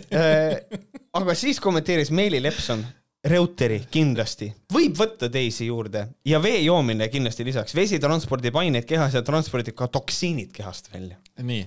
aga 1.18 1.36
siis 1.38 1.60
kommenteeris 1.62 2.12
Meeli 2.14 2.42
Lepson, 2.42 2.84
Reuteri 3.26 3.80
kindlasti, 3.90 4.48
võib 4.74 4.96
võtta 4.98 5.28
teisi 5.30 5.68
juurde 5.68 6.08
ja 6.26 6.40
vee 6.42 6.62
joomine 6.64 7.06
kindlasti 7.10 7.46
lisaks, 7.46 7.74
vesi 7.78 8.00
transpordib 8.02 8.56
aineid 8.58 8.86
kehas 8.86 9.14
ja 9.18 9.22
transpordib 9.26 9.76
ka 9.78 9.90
toksiinid 9.90 10.54
kehast 10.54 10.90
välja. 10.94 11.18
nii, 11.42 11.66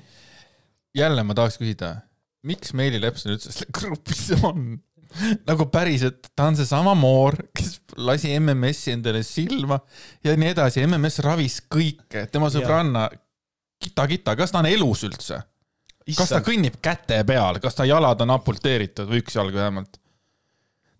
jälle 0.95 1.27
ma 1.27 1.35
tahaks 1.35 1.59
küsida, 1.59 1.97
miks 2.47 2.75
Meeli 2.75 2.99
Lepson 3.03 3.35
üldse 3.35 3.51
selle 3.51 3.75
grupis 3.79 4.29
on? 4.39 4.77
Nagu 5.49 5.67
päriselt, 5.71 6.31
ta 6.35 6.49
on 6.49 6.57
seesama 6.59 6.93
moor, 6.97 7.37
kes 7.55 7.79
lasi 7.97 8.33
MMS-i 8.39 8.95
endale 8.95 9.23
silma 9.23 9.79
ja 10.23 10.35
nii 10.35 10.53
edasi, 10.53 10.85
MMS 10.87 11.21
ravis 11.25 11.61
kõike, 11.71 12.27
tema 12.31 12.51
sõbranna 12.53 13.07
Kita-Kita, 13.85 14.35
kas 14.39 14.53
ta 14.53 14.61
on 14.63 14.69
elus 14.71 15.03
üldse? 15.07 15.41
kas 16.13 16.29
ta 16.29 16.41
kõnnib 16.45 16.77
käte 16.85 17.17
peal, 17.25 17.59
kas 17.61 17.77
ta 17.77 17.85
jalad 17.87 18.19
on 18.21 18.35
amputeeritud 18.35 19.09
või 19.09 19.23
üks 19.23 19.37
jalg 19.37 19.55
vähemalt? 19.55 19.97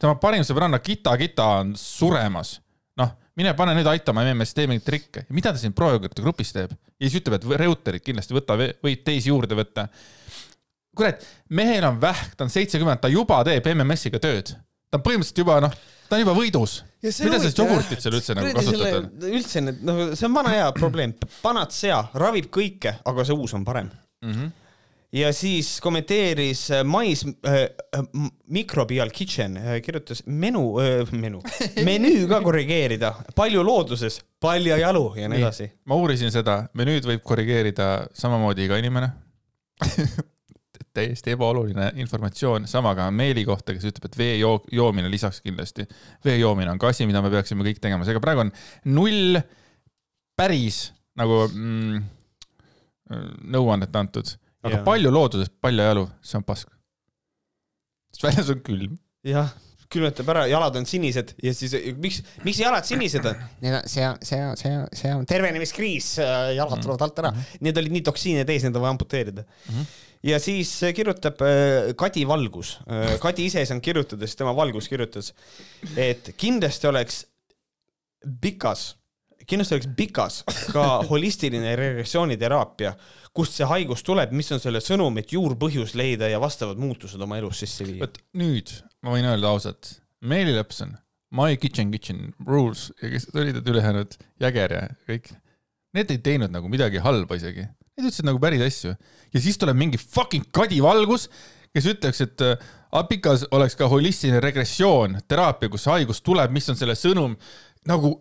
tema 0.02 0.16
parim 0.22 0.44
sõbranna 0.46 0.80
Kita-Kita 0.84 1.46
on 1.62 1.76
suremas. 1.80 2.60
noh, 3.00 3.12
mine 3.38 3.54
pane 3.58 3.76
nüüd 3.78 3.88
aitama 3.90 4.26
MMS, 4.26 4.54
tee 4.58 4.68
mingeid 4.70 4.86
trikke. 4.88 5.26
mida 5.30 5.54
ta 5.54 5.62
siin 5.62 5.74
projogurti 5.74 6.26
grupis 6.26 6.54
teeb? 6.56 6.74
ja 6.74 7.08
siis 7.08 7.20
ütleb, 7.22 7.38
et 7.40 7.60
Reuterit 7.62 8.06
kindlasti 8.06 8.38
võta, 8.38 8.58
võid 8.58 9.04
teisi 9.06 9.30
juurde 9.30 9.58
võtta. 9.58 9.88
kurat, 10.96 11.26
mehel 11.50 11.84
on 11.92 12.00
vähk, 12.02 12.36
ta 12.38 12.48
on 12.48 12.54
seitsekümmend, 12.54 13.02
ta 13.04 13.12
juba 13.12 13.42
teeb 13.48 13.68
MMS-iga 13.74 14.20
tööd. 14.24 14.56
ta 14.92 14.98
on 15.00 15.04
põhimõtteliselt 15.06 15.42
juba 15.44 15.60
noh, 15.66 15.74
ta 16.10 16.16
on 16.18 16.22
juba 16.26 16.36
võidus. 16.38 16.82
Mida 17.06 17.12
ongi- 17.12 17.40
sellest 17.40 17.60
jogurtit 17.60 18.02
seal 18.02 18.14
üldse 18.18 18.34
nagu 18.38 18.54
kasutatud? 18.58 19.26
üldse 19.30 19.62
need, 19.62 19.82
noh, 19.86 20.04
see 20.18 20.26
on 20.30 20.34
vana 20.38 20.50
hea 20.56 20.68
probleem, 20.78 21.14
vanad 21.44 21.74
sea 21.76 22.00
ravib 22.18 22.48
kõike, 22.54 22.96
aga 23.06 23.26
see 23.28 23.36
uus 23.38 23.54
on 23.58 23.66
parem. 23.68 23.92
Mhm. 24.26 24.54
ja 25.16 25.30
siis 25.34 25.80
kommenteeris 25.84 26.64
äh, 26.72 26.82
Mais 26.84 27.22
äh, 27.46 27.54
äh, 27.96 28.02
Microbial 28.52 29.10
Kitchen 29.14 29.56
äh, 29.58 29.78
kirjutas 29.82 30.24
menu 30.26 30.80
äh,, 30.82 31.12
menu, 31.14 31.40
menüü 31.88 32.26
ka 32.28 32.42
korrigeerida, 32.44 33.14
palju 33.36 33.62
looduses, 33.64 34.18
paljajalu 34.42 35.06
ja 35.22 35.30
nii 35.30 35.40
edasi. 35.44 35.70
ma 35.86 35.96
uurisin 35.96 36.32
seda, 36.34 36.66
menüüd 36.74 37.06
võib 37.08 37.24
korrigeerida 37.24 38.08
samamoodi 38.18 38.66
iga 38.66 38.78
inimene. 38.82 39.12
täiesti 40.96 41.36
ebaoluline 41.36 41.92
informatsioon, 42.02 42.68
sama 42.72 42.96
ka 42.98 43.10
meeli 43.14 43.46
kohta, 43.48 43.76
kes 43.76 43.90
ütleb, 43.92 44.10
et 44.10 44.18
vee 44.20 44.34
joo-, 44.40 44.64
joomine 44.72 45.12
lisaks 45.12 45.42
kindlasti. 45.46 45.88
vee 46.26 46.40
joomine 46.40 46.72
on 46.74 46.82
ka 46.82 46.94
asi, 46.94 47.08
mida 47.10 47.22
me 47.26 47.32
peaksime 47.34 47.68
kõik 47.68 47.82
tegema, 47.84 48.08
seega 48.08 48.24
praegu 48.24 48.46
on 48.46 48.54
null 48.96 49.40
päris 50.36 50.90
nagu 51.20 51.46
mm, 51.48 52.00
nõuannet 53.56 53.94
antud, 53.96 54.32
aga 54.66 54.78
yeah. 54.78 54.88
palju 54.88 55.12
looduses, 55.14 55.52
paljajalu, 55.62 56.08
see 56.26 56.40
on 56.40 56.48
pask. 56.48 56.72
sest 58.12 58.26
väljas 58.26 58.52
on 58.54 58.64
külm. 58.66 58.98
jah, 59.26 59.54
külmetab 59.92 60.30
ära, 60.34 60.46
jalad 60.50 60.80
on 60.80 60.88
sinised 60.90 61.36
ja 61.44 61.54
siis 61.56 61.76
miks, 62.02 62.22
miks 62.46 62.60
jalad 62.64 62.88
sinised 62.88 63.26
on? 63.30 63.44
see 63.62 64.08
on, 64.08 64.18
see 64.26 64.42
on, 64.42 64.58
see 64.60 64.74
on, 64.74 64.88
see 64.98 65.14
on 65.14 65.28
tervenemiskriis, 65.30 66.16
jalad 66.58 66.82
tulevad 66.82 67.06
alt 67.06 67.22
ära. 67.24 67.32
Need 67.66 67.78
olid 67.82 67.96
nii 67.96 68.06
toksiine 68.10 68.48
täis, 68.48 68.66
need 68.66 68.76
on 68.76 68.86
vaja 68.86 68.96
amputeerida 68.98 69.46
mm. 69.46 69.78
-hmm. 69.78 69.94
Ja 70.26 70.40
siis 70.42 70.72
äh, 70.84 70.94
kirjutab 70.98 71.42
äh, 71.46 71.94
Kadi 71.98 72.26
Valgus, 72.28 72.80
Kadi 73.22 73.48
ise 73.50 73.62
ei 73.62 73.70
saanud 73.70 73.86
kirjutada, 73.86 74.28
siis 74.28 74.40
tema 74.40 74.56
Valgus 74.58 74.90
kirjutas, 74.92 75.34
et 75.98 76.34
kindlasti 76.40 76.90
oleks 76.90 77.24
pikas, 78.42 78.96
kindlasti 79.46 79.78
oleks 79.78 79.92
pikas 79.98 80.42
ka 80.74 80.88
holistiline 81.10 81.76
regressiooniteraapia, 81.80 82.96
kust 83.36 83.58
see 83.58 83.68
haigus 83.70 84.04
tuleb, 84.08 84.34
mis 84.36 84.52
on 84.56 84.62
selle 84.64 84.82
sõnum, 84.84 85.18
et 85.20 85.34
juurpõhjus 85.36 85.96
leida 86.00 86.30
ja 86.32 86.42
vastavad 86.42 86.80
muutused 86.82 87.22
oma 87.22 87.40
elus 87.42 87.62
sisse 87.64 87.88
viia. 87.88 88.06
vot 88.06 88.20
nüüd 88.38 88.72
ma 89.06 89.16
võin 89.16 89.30
öelda 89.30 89.52
ausalt, 89.54 89.98
Meeli 90.26 90.56
Lepson, 90.56 90.96
My 91.36 91.58
Kitchen 91.60 91.92
Kitchen 91.94 92.32
Rules 92.48 92.90
ja 93.02 93.12
kes 93.12 93.28
olid 93.36 93.60
need 93.60 93.74
ülejäänud, 93.74 94.16
Jäger 94.42 94.74
ja 94.74 94.84
kõik, 95.10 95.34
need 95.96 96.14
ei 96.14 96.22
teinud 96.24 96.54
nagu 96.54 96.70
midagi 96.72 97.02
halba 97.04 97.38
isegi. 97.38 97.68
Need 97.96 98.10
ütlesid 98.10 98.28
nagu 98.28 98.42
päris 98.44 98.64
asju 98.66 98.92
ja 99.36 99.42
siis 99.44 99.60
tuleb 99.60 99.78
mingi 99.80 100.00
fucking 100.00 100.48
Kadi 100.56 100.80
Valgus, 100.84 101.28
kes 101.76 101.88
ütleks, 101.92 102.22
et 102.24 102.44
äh, 102.44 102.62
apikas 102.96 103.46
oleks 103.56 103.76
ka 103.80 103.90
holistiline 103.92 104.40
regressioon, 104.44 105.18
teraapia, 105.28 105.72
kus 105.72 105.88
haigus 105.92 106.22
tuleb, 106.26 106.54
mis 106.56 106.70
on 106.72 106.78
selle 106.80 106.96
sõnum, 107.00 107.36
nagu, 107.90 108.14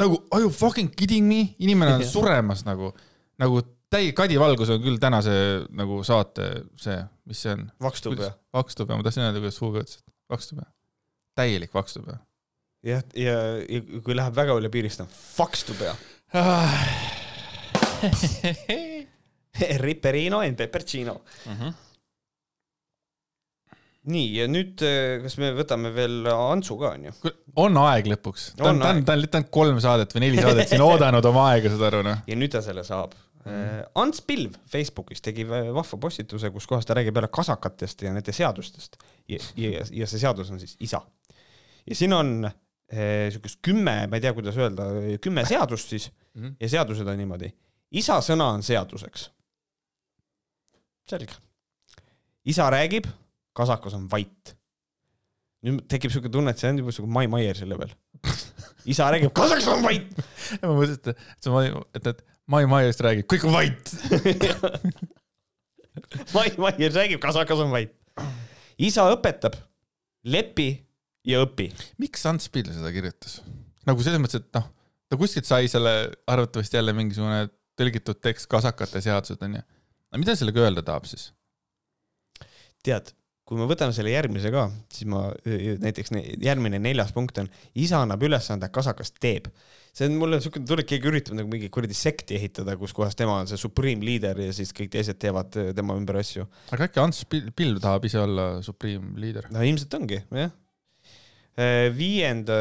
nagu 0.00 0.20
are 0.32 0.44
you 0.44 0.52
fucking 0.52 0.92
kidding 0.96 1.28
me, 1.28 1.40
inimene 1.64 1.98
on 1.98 2.06
suremas 2.14 2.60
nagu, 2.68 2.92
nagu 3.40 3.56
täi-, 3.92 4.12
Kadi 4.16 4.36
Valgus 4.40 4.72
on 4.72 4.80
küll 4.84 5.00
tänase 5.02 5.34
nagu 5.76 6.00
saate 6.06 6.44
see, 6.80 6.98
mis 7.28 7.42
see 7.44 7.56
on? 7.56 7.66
vakstupea. 7.88 8.30
vakstupea, 8.56 9.00
ma 9.00 9.08
tahtsin 9.08 9.26
öelda, 9.26 9.42
kuidas 9.42 9.60
Hugo 9.64 9.78
ütles, 9.80 9.96
et 10.00 10.32
vakstupea. 10.32 10.68
täielik 11.40 11.72
vakstupea. 11.76 12.18
jah, 12.84 13.04
ja, 13.16 13.32
ja, 13.32 13.80
ja 13.80 14.04
kui 14.04 14.16
läheb 14.16 14.34
väga 14.36 14.52
üle 14.60 14.68
piiri, 14.72 14.92
siis 14.92 15.02
ta 15.02 15.08
on 15.08 15.12
fakstupea. 15.40 15.94
Riperino 19.84 20.42
en 20.42 20.54
peppercino. 20.56 21.18
nii, 24.12 24.28
ja 24.34 24.46
nüüd, 24.50 24.82
kas 25.22 25.36
me 25.38 25.52
võtame 25.54 25.92
veel 25.94 26.26
Antsu 26.32 26.78
ka, 26.80 26.94
onju? 26.96 27.12
on 27.62 27.76
aeg 27.84 28.08
lõpuks, 28.10 28.48
ta 28.56 28.70
on, 28.70 28.80
ta 28.80 28.88
on, 28.90 28.96
aeg. 29.02 29.04
ta 29.06 29.16
on, 29.18 29.26
on 29.38 29.50
kolm 29.54 29.82
saadet 29.84 30.14
või 30.16 30.24
neli 30.26 30.40
saadet 30.42 30.72
siin 30.72 30.82
oodanud 30.82 31.28
oma 31.30 31.50
aega, 31.52 31.70
saad 31.74 31.84
aru 31.90 32.00
noh. 32.08 32.24
ja 32.26 32.38
nüüd 32.38 32.54
ta 32.54 32.64
selle 32.64 32.84
saab. 32.86 33.14
Ants 33.98 34.20
Pilv 34.22 34.54
Facebookis 34.70 35.18
tegi 35.18 35.42
vahva 35.48 35.96
postituse, 35.98 36.50
kus 36.54 36.68
kohas 36.70 36.86
ta 36.86 36.94
räägib 36.94 37.16
jälle 37.18 37.30
kasakatest 37.34 38.04
ja 38.06 38.12
nende 38.14 38.30
seadustest 38.34 38.94
ja, 39.26 39.40
ja, 39.58 39.82
ja 39.82 40.06
see 40.06 40.20
seadus 40.22 40.52
on 40.54 40.60
siis 40.62 40.76
isa. 40.78 41.00
ja 41.82 41.96
siin 41.98 42.14
on 42.14 42.46
eh, 42.46 43.26
siukest 43.34 43.58
kümme, 43.66 43.96
ma 44.06 44.18
ei 44.18 44.22
tea, 44.22 44.30
kuidas 44.36 44.58
öelda, 44.62 44.86
kümme 45.22 45.42
seadust 45.48 45.90
siis 45.90 46.10
Mhm. 46.34 46.54
ja 46.60 46.68
seadused 46.68 47.06
on 47.06 47.18
niimoodi. 47.20 47.50
isa 47.92 48.18
sõna 48.24 48.46
on 48.54 48.62
seaduseks. 48.64 49.30
selge. 51.10 51.38
isa 52.48 52.68
räägib, 52.72 53.06
kasakas 53.56 53.96
on 53.98 54.08
vait. 54.10 54.56
nüüd 55.62 55.84
tekib 55.90 56.10
siuke 56.10 56.30
tunne, 56.32 56.50
et 56.50 56.58
see 56.58 56.72
on 56.72 56.82
juba 56.82 56.94
siuke 56.94 57.10
Mai 57.10 57.28
Maiersi 57.30 57.68
level. 57.68 57.92
isa 58.84 59.10
räägib, 59.14 59.32
kasakas 59.36 59.70
on 59.72 59.82
vait. 59.86 60.22
ma 60.62 60.74
mõtlesin, 60.74 61.00
et, 61.00 61.16
et 61.16 61.48
see, 61.48 61.72
et, 61.98 62.14
et 62.14 62.24
Mai 62.50 62.66
Maiest 62.66 63.02
räägib, 63.04 63.26
kõik 63.30 63.44
on 63.48 63.54
vait. 63.54 63.92
Mai, 66.34 66.48
Maier 66.58 66.94
räägib, 66.94 67.20
kasakas 67.22 67.60
on 67.62 67.72
vait. 67.74 67.92
isa 68.80 69.04
õpetab, 69.12 69.58
lepi 70.24 70.70
ja 71.28 71.42
õpi. 71.44 71.68
miks 72.02 72.24
Ants 72.26 72.48
Pill 72.52 72.72
seda 72.72 72.90
kirjutas? 72.94 73.40
nagu 73.88 74.04
selles 74.04 74.22
mõttes, 74.22 74.42
et 74.42 74.56
noh, 74.56 74.68
ta 75.10 75.18
kuskilt 75.20 75.48
sai 75.48 75.70
selle 75.70 75.94
arvatavasti 76.30 76.78
jälle 76.78 76.94
mingisugune 76.96 77.46
tõlgitud 77.78 78.20
tekst 78.22 78.48
kasakate 78.50 79.02
seadused 79.04 79.42
onju. 79.42 79.62
Aga 80.12 80.20
mida 80.20 80.36
sellega 80.36 80.66
öelda 80.66 80.84
tahab 80.84 81.08
siis? 81.08 81.30
tead, 82.84 83.12
kui 83.46 83.58
me 83.58 83.66
võtame 83.70 83.94
selle 83.94 84.12
järgmise 84.12 84.50
ka, 84.54 84.66
siis 84.92 85.08
ma 85.10 85.26
näiteks 85.82 86.12
ne- 86.14 86.24
järgmine 86.42 86.80
neljas 86.82 87.12
punkt 87.14 87.38
on, 87.42 87.48
isa 87.78 88.02
annab 88.02 88.22
ülesande, 88.26 88.68
kasakas 88.74 89.14
teeb. 89.22 89.48
see 89.92 90.08
on 90.08 90.16
mulle 90.20 90.38
siuke, 90.40 90.62
tuleb 90.66 90.88
keegi 90.88 91.10
üritab 91.10 91.36
nagu 91.36 91.50
mingi 91.52 91.68
kuradi 91.72 91.96
sekti 91.96 92.38
ehitada, 92.38 92.78
kus 92.80 92.94
kohas 92.96 93.16
tema 93.18 93.36
on 93.42 93.50
see 93.50 93.60
supreme 93.60 94.04
leader 94.04 94.38
ja 94.40 94.54
siis 94.56 94.72
kõik 94.76 94.92
teised 94.94 95.18
teevad 95.20 95.58
eh, 95.60 95.72
tema 95.76 95.96
ümber 95.98 96.18
asju. 96.22 96.46
aga 96.72 96.88
äkki 96.88 97.02
Ants 97.02 97.24
Pill 97.28 97.78
tahab 97.82 98.06
ise 98.08 98.22
olla 98.22 98.46
supreme 98.64 99.14
leader? 99.20 99.50
no 99.52 99.64
ilmselt 99.66 99.98
ongi, 100.00 100.22
jah. 100.32 100.54
viienda, 101.92 102.54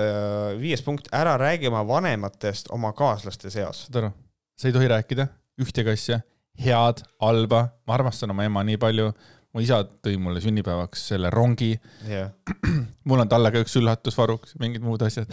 viies 0.59 0.83
punkt, 0.83 1.07
ära 1.15 1.37
räägi 1.39 1.69
oma 1.71 1.85
vanematest 1.87 2.73
oma 2.75 2.91
kaaslaste 2.93 3.49
seas. 3.53 3.85
saad 3.87 4.03
aru, 4.03 4.11
sa 4.59 4.67
ei 4.67 4.75
tohi 4.75 4.91
rääkida 4.91 5.29
ühtegi 5.61 5.93
asja, 5.93 6.19
head, 6.59 7.03
halba, 7.21 7.67
ma 7.87 7.95
armastan 7.95 8.33
oma 8.33 8.45
ema 8.47 8.63
nii 8.67 8.79
palju, 8.81 9.11
mu 9.51 9.63
isa 9.63 9.81
tõi 10.03 10.17
mulle 10.21 10.41
sünnipäevaks 10.43 11.07
selle 11.11 11.31
rongi, 11.33 11.73
jah, 12.07 12.31
mul 13.07 13.23
on 13.23 13.31
talle 13.31 13.51
ka 13.53 13.63
üks 13.63 13.75
üllatusvaruks, 13.79 14.55
mingid 14.61 14.83
muud 14.85 15.03
asjad. 15.05 15.31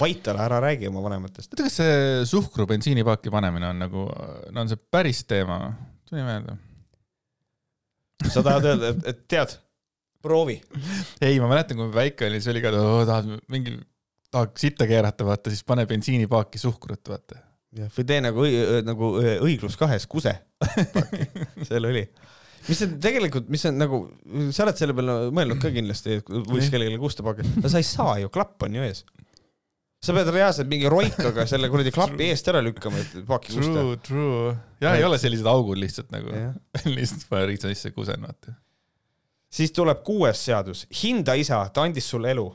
vait 0.00 0.28
ole, 0.28 0.44
ära 0.44 0.60
räägi 0.64 0.88
oma 0.88 1.02
vanematest. 1.04 1.52
oota, 1.52 1.66
kas 1.66 1.80
see 1.80 1.96
suhkru 2.28 2.66
bensiinipaaki 2.70 3.32
panemine 3.32 3.68
on 3.72 3.82
nagu, 3.84 4.06
no 4.52 4.64
on 4.64 4.70
see 4.70 4.80
päris 4.90 5.24
teema? 5.28 5.58
tuli 6.08 6.24
meelde. 6.26 6.56
sa 8.28 8.42
tahad 8.44 8.68
öelda, 8.70 8.92
et, 9.08 9.24
tead, 9.28 9.56
proovi. 10.22 10.60
ei, 11.20 11.40
ma 11.40 11.50
mäletan, 11.50 11.80
kui 11.80 11.94
väike 11.94 12.28
olin, 12.28 12.42
siis 12.42 12.52
oli 12.54 12.62
ka, 12.64 12.74
tahad 13.08 13.32
mingi, 13.52 13.78
tahaks 14.32 14.68
sitta 14.68 14.86
keerata, 14.90 15.26
vaata, 15.26 15.50
siis 15.50 15.64
pane 15.66 15.86
bensiinipaaki 15.90 16.60
suhkrut, 16.60 17.02
vaata. 17.08 17.40
Või 17.72 18.04
tee 18.08 18.20
nagu, 18.20 18.44
nagu 18.84 19.10
õiglus 19.46 19.78
kahes 19.80 20.06
kuse. 20.10 20.34
seal 21.68 21.88
oli. 21.88 22.04
mis 22.68 22.78
see 22.78 22.92
tegelikult, 23.02 23.48
mis 23.50 23.64
on 23.70 23.80
nagu, 23.80 24.04
sa 24.54 24.66
oled 24.66 24.78
selle 24.78 24.94
peale 24.96 25.16
mõelnud 25.34 25.60
ka 25.62 25.72
kindlasti, 25.74 26.20
et 26.20 26.28
võiks 26.30 26.70
kellelegi 26.70 27.00
kusta 27.02 27.24
pakkuda, 27.26 27.62
no 27.64 27.72
sa 27.72 27.80
ei 27.82 27.88
saa 27.88 28.18
ju, 28.22 28.30
klapp 28.32 28.62
on 28.68 28.76
ju 28.78 28.84
ees. 28.86 29.02
sa 30.02 30.14
pead 30.14 30.30
reaalselt 30.34 30.70
mingi 30.70 30.90
roikaga 30.90 31.46
selle 31.50 31.70
kuradi 31.72 31.94
klapi 31.94 32.28
eest 32.30 32.48
ära 32.52 32.62
lükkama, 32.62 33.02
et 33.02 33.16
paaki 33.26 33.56
kusta. 33.56 33.72
True, 33.72 33.98
true. 34.06 34.54
jah, 34.82 34.98
ei 34.98 35.06
ole 35.08 35.18
sellised 35.22 35.48
augud 35.50 35.80
lihtsalt 35.80 36.12
nagu, 36.14 36.30
Jah. 36.36 36.54
lihtsalt 36.96 37.26
pane 37.30 37.48
riitsa 37.50 37.72
sisse 37.72 37.90
kusen, 37.96 38.22
vaata. 38.28 38.54
siis 39.50 39.74
tuleb 39.74 40.04
kuues 40.06 40.44
seadus, 40.44 40.86
hinda 41.02 41.34
isa, 41.40 41.64
ta 41.74 41.88
andis 41.88 42.10
sulle 42.14 42.30
elu. 42.36 42.46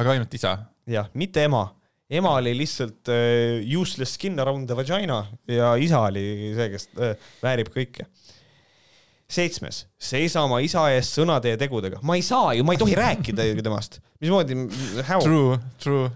aga 0.00 0.14
ainult 0.14 0.40
isa. 0.40 0.58
jah, 0.86 1.10
mitte 1.14 1.44
ema. 1.44 1.66
Ema 2.10 2.34
oli 2.38 2.52
lihtsalt 2.58 3.08
uh, 3.08 3.80
useless 3.80 4.18
skin 4.18 4.40
around 4.40 4.68
the 4.68 4.76
vagina 4.76 5.24
ja 5.48 5.74
isa 5.80 6.02
oli 6.04 6.52
see, 6.56 6.68
kes 6.74 6.88
uh, 6.98 7.14
väärib 7.42 7.70
kõike. 7.74 8.08
seitsmes, 9.34 9.86
seisa 9.96 10.42
oma 10.44 10.60
isa 10.62 10.84
eest 10.92 11.16
sõnade 11.16 11.54
ja 11.54 11.60
tegudega. 11.60 12.02
ma 12.02 12.18
ei 12.18 12.22
saa 12.22 12.52
ju, 12.54 12.66
ma 12.66 12.76
ei 12.76 12.82
tohi 12.82 12.98
rääkida 12.98 13.48
ju 13.48 13.64
temast. 13.64 14.00
mismoodi, 14.20 14.58
how? 15.08 15.24
True, 15.24 15.58
true. 15.80 16.10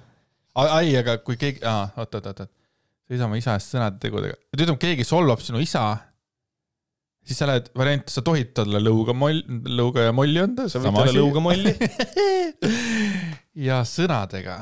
ai, 0.55 0.93
aga 1.01 1.19
kui 1.25 1.41
keegi, 1.41 1.65
oot, 1.65 2.15
oot, 2.15 2.27
oot, 2.27 2.45
oot. 2.45 2.53
seisa 3.09 3.25
oma 3.25 3.41
isa 3.41 3.57
eest 3.57 3.73
sõnade 3.73 4.01
tegudega. 4.03 4.37
et 4.53 4.61
ütleme, 4.61 4.81
keegi 4.85 5.09
solvab 5.09 5.41
sinu 5.41 5.65
isa, 5.65 5.87
siis 7.25 7.41
sa 7.41 7.49
lähed, 7.49 7.73
variant, 7.77 8.09
sa 8.13 8.21
tohid 8.25 8.53
talle 8.57 8.81
lõuga 8.85 9.17
moll, 9.17 9.41
lõuga 9.73 10.11
ja 10.11 10.17
molli 10.17 10.45
anda. 10.45 10.69
sa 10.69 10.85
võid 10.85 11.01
talle 11.01 11.17
lõuga 11.17 11.43
molli. 11.49 11.73
ja 13.69 13.81
sõnadega. 13.89 14.61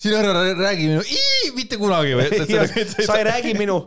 Sina 0.00 0.20
ära 0.20 0.32
räägi 0.56 0.88
minu, 0.90 1.04
mitte 1.56 1.78
kunagi 1.80 2.16
või? 2.18 2.26
sa 3.08 3.16
ei 3.16 3.24
räägi 3.26 3.54
minu. 3.56 3.78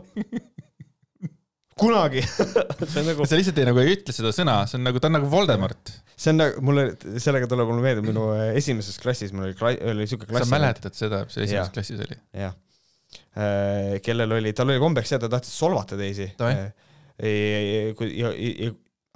kunagi 1.80 2.22
see 2.90 3.00
on 3.00 3.06
nagu, 3.12 3.26
sa 3.28 3.38
lihtsalt 3.38 3.60
ei, 3.62 3.68
nagu 3.70 3.82
ei 3.82 3.94
ütle 3.94 4.14
seda 4.14 4.32
sõna, 4.36 4.56
see 4.70 4.80
on 4.80 4.88
nagu, 4.88 5.00
ta 5.02 5.08
on 5.10 5.16
nagu 5.20 5.30
Voldemort. 5.32 5.94
see 6.12 6.34
on 6.34 6.42
nagu, 6.42 6.64
mulle, 6.66 6.88
sellega 7.22 7.48
tuleb 7.50 7.70
mulle 7.70 7.86
meelde, 7.86 8.04
minu 8.04 8.26
äh, 8.34 8.50
esimeses 8.58 8.98
klassis 9.02 9.32
mul 9.36 9.52
oli, 9.52 9.78
oli 9.94 10.10
siuke 10.10 10.26
sa 10.26 10.34
klass. 10.34 10.52
mäletad 10.52 10.98
seda, 10.98 11.22
mis 11.28 11.38
esimeses 11.38 11.72
klassis 11.76 12.04
oli? 12.08 12.18
jah. 12.42 12.58
kellel 14.04 14.38
oli, 14.38 14.52
tal 14.56 14.70
oli 14.70 14.82
kombeks 14.82 15.14
see, 15.14 15.22
ta 15.22 15.30
tahtis 15.30 15.54
solvata 15.56 15.98
teisi. 15.98 16.28
Davai. 16.38 16.70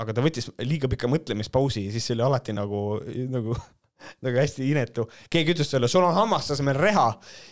aga 0.03 0.15
ta 0.15 0.23
võttis 0.25 0.49
liiga 0.63 0.91
pika 0.91 1.09
mõtlemispausi 1.11 1.87
ja 1.87 1.93
siis 1.95 2.07
see 2.07 2.17
oli 2.17 2.25
alati 2.27 2.55
nagu, 2.57 2.81
nagu, 3.35 3.59
nagu 4.25 4.37
hästi 4.41 4.67
inetu. 4.71 5.07
keegi 5.31 5.55
ütles 5.55 5.71
talle, 5.71 5.89
sul 5.89 6.05
on 6.05 6.15
hammaste 6.17 6.55
asemel 6.57 6.77
reha 6.79 7.07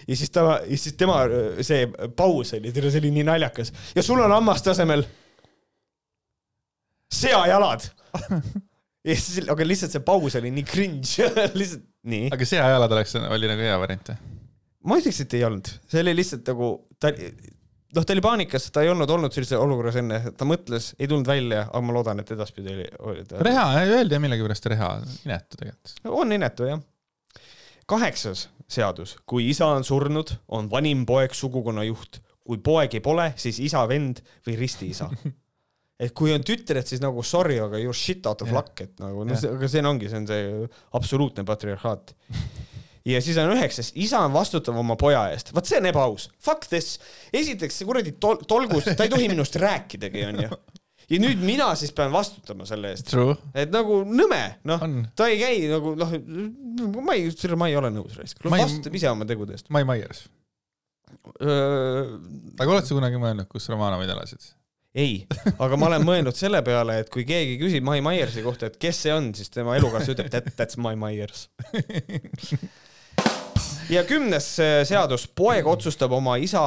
ja 0.09 0.17
siis 0.17 0.33
ta, 0.35 0.59
ja 0.67 0.79
siis 0.79 0.97
tema 1.01 1.23
see 1.65 1.87
paus 2.17 2.55
oli, 2.59 2.73
see 2.75 3.01
oli 3.01 3.13
nii 3.19 3.27
naljakas 3.29 3.73
ja 3.97 4.05
sul 4.05 4.21
on 4.21 4.35
hammaste 4.35 4.73
asemel 4.75 5.07
seajalad. 7.13 7.87
ja 9.09 9.17
siis, 9.17 9.49
aga 9.53 9.67
lihtsalt 9.67 9.95
see 9.95 10.05
paus 10.05 10.37
oli 10.41 10.53
nii 10.55 10.67
cringe, 10.69 11.31
lihtsalt 11.61 11.89
nii. 12.09 12.29
aga 12.35 12.49
seajalad 12.49 12.99
oleks, 12.99 13.17
oli 13.23 13.51
nagu 13.51 13.67
hea 13.67 13.81
variant. 13.85 14.15
ma 14.87 14.99
ütleks, 15.01 15.23
et 15.25 15.39
ei 15.39 15.47
olnud, 15.49 15.73
see 15.91 16.05
oli 16.05 16.17
lihtsalt 16.19 16.49
nagu 16.53 16.73
ta, 17.01 17.13
noh, 17.97 18.07
ta 18.07 18.15
oli 18.15 18.25
paanikas, 18.25 18.71
ta 18.75 18.85
ei 18.85 18.91
olnud 18.93 19.11
olnud 19.11 19.35
sellises 19.35 19.61
olukorras 19.61 19.99
enne, 20.01 20.21
ta 20.39 20.49
mõtles, 20.49 20.93
ei 20.99 21.11
tulnud 21.11 21.29
välja, 21.29 21.67
aga 21.69 21.83
ma 21.85 21.97
loodan, 21.97 22.23
et 22.23 22.33
edaspidi 22.35 22.73
oli, 22.73 22.89
oli 23.13 23.27
ta. 23.29 23.43
reha, 23.45 23.67
öeldi 23.85 24.21
millegipärast 24.23 24.71
reha, 24.73 24.95
inetu 25.27 25.61
tegelikult. 25.61 25.95
on 26.23 26.35
inetu 26.39 26.69
jah. 26.71 26.83
kaheksas 27.91 28.49
seadus, 28.73 29.17
kui 29.29 29.51
isa 29.53 29.69
on 29.77 29.85
surnud, 29.85 30.35
on 30.57 30.71
vanim 30.73 31.05
poeg 31.09 31.37
sugukonna 31.37 31.85
juht, 31.89 32.23
kui 32.43 32.59
poegi 32.65 33.03
pole, 33.05 33.33
siis 33.39 33.61
isa, 33.63 33.85
vend 33.89 34.23
või 34.47 34.57
ristiisa. 34.59 35.11
et 36.03 36.15
kui 36.17 36.33
on 36.35 36.43
tütred, 36.47 36.87
siis 36.89 37.03
nagu 37.03 37.23
sorry, 37.27 37.61
aga 37.63 37.79
you 37.79 37.93
shit 37.95 38.27
out 38.27 38.43
of 38.43 38.51
Jah. 38.51 38.59
luck, 38.59 38.81
et 38.83 39.03
nagu 39.03 39.27
noh 39.29 39.39
Jah., 39.39 39.55
aga 39.55 39.69
see 39.71 39.85
ongi, 39.87 40.11
see 40.11 40.23
on 40.23 40.29
see 40.31 40.69
absoluutne 40.99 41.45
patriarhaat. 41.47 42.15
Ja 43.09 43.23
siis 43.23 43.39
on 43.41 43.53
üheksas, 43.57 43.93
isa 43.99 44.21
on 44.27 44.35
vastutav 44.35 44.77
oma 44.79 44.97
poja 45.01 45.25
eest, 45.33 45.53
vot 45.55 45.69
see 45.69 45.81
on 45.81 45.89
ebaaus, 45.91 46.29
fuck 46.43 46.69
this. 46.71 46.95
esiteks 47.35 47.81
see 47.81 47.89
kuradi 47.89 48.15
tol-, 48.23 48.43
tolgus, 48.49 48.87
ta 48.97 49.07
ei 49.07 49.13
tohi 49.13 49.29
minust 49.33 49.59
rääkidagi, 49.61 50.25
onju. 50.31 50.61
ja 51.13 51.23
nüüd 51.23 51.43
mina 51.45 51.73
siis 51.79 51.95
pean 51.97 52.13
vastutama 52.15 52.67
selle 52.69 52.93
eest. 52.95 53.15
Et 53.59 53.73
nagu 53.75 54.03
nõme, 54.09 54.43
noh, 54.69 54.87
ta 55.19 55.29
ei 55.33 55.41
käi 55.43 55.67
nagu 55.73 55.97
noh, 55.99 56.15
ma 57.03 57.19
ei, 57.19 57.29
ma 57.59 57.71
ei 57.73 57.77
ole 57.81 57.93
nõus 57.95 58.17
raisk, 58.21 58.43
vastutab 58.47 58.97
ise 58.99 59.11
oma 59.13 59.29
tegude 59.29 59.59
eest. 59.59 59.71
Mai 59.75 59.85
Maiers. 59.89 60.27
aga 61.43 62.69
oled 62.71 62.89
sa 62.89 62.97
kunagi 62.97 63.21
mõelnud, 63.21 63.51
kus 63.51 63.71
Romanovid 63.73 64.15
elasid? 64.15 64.53
ei, 64.93 65.23
aga 65.57 65.77
ma 65.81 65.89
olen 65.89 66.05
mõelnud 66.05 66.37
selle 66.37 66.61
peale, 66.65 66.99
et 67.01 67.11
kui 67.13 67.25
keegi 67.29 67.57
küsib 67.61 67.85
Mai 67.87 68.03
Maiersi 68.05 68.45
kohta, 68.45 68.69
et 68.69 68.77
kes 68.81 69.07
see 69.07 69.15
on, 69.15 69.31
siis 69.37 69.49
tema 69.53 69.79
elukaaslane 69.79 70.19
ütleb 70.19 70.33
that, 70.35 70.53
that's 70.59 70.77
Mai 70.77 70.99
Maiers. 71.01 71.47
ja 73.93 74.05
kümnes 74.09 74.49
äh, 74.63 74.81
seadus, 74.89 75.27
poeg 75.29 75.67
otsustab 75.69 76.13
oma 76.17 76.39
isa 76.41 76.65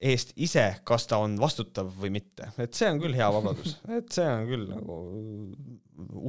eest 0.00 0.32
ise, 0.40 0.64
kas 0.86 1.04
ta 1.10 1.18
on 1.20 1.34
vastutav 1.40 1.90
või 2.00 2.12
mitte, 2.14 2.48
et 2.62 2.76
see 2.76 2.88
on 2.88 3.00
küll 3.02 3.16
hea 3.16 3.26
vabadus, 3.34 3.76
et 3.92 4.08
see 4.14 4.24
on 4.24 4.46
küll 4.48 4.68
nagu 4.70 5.00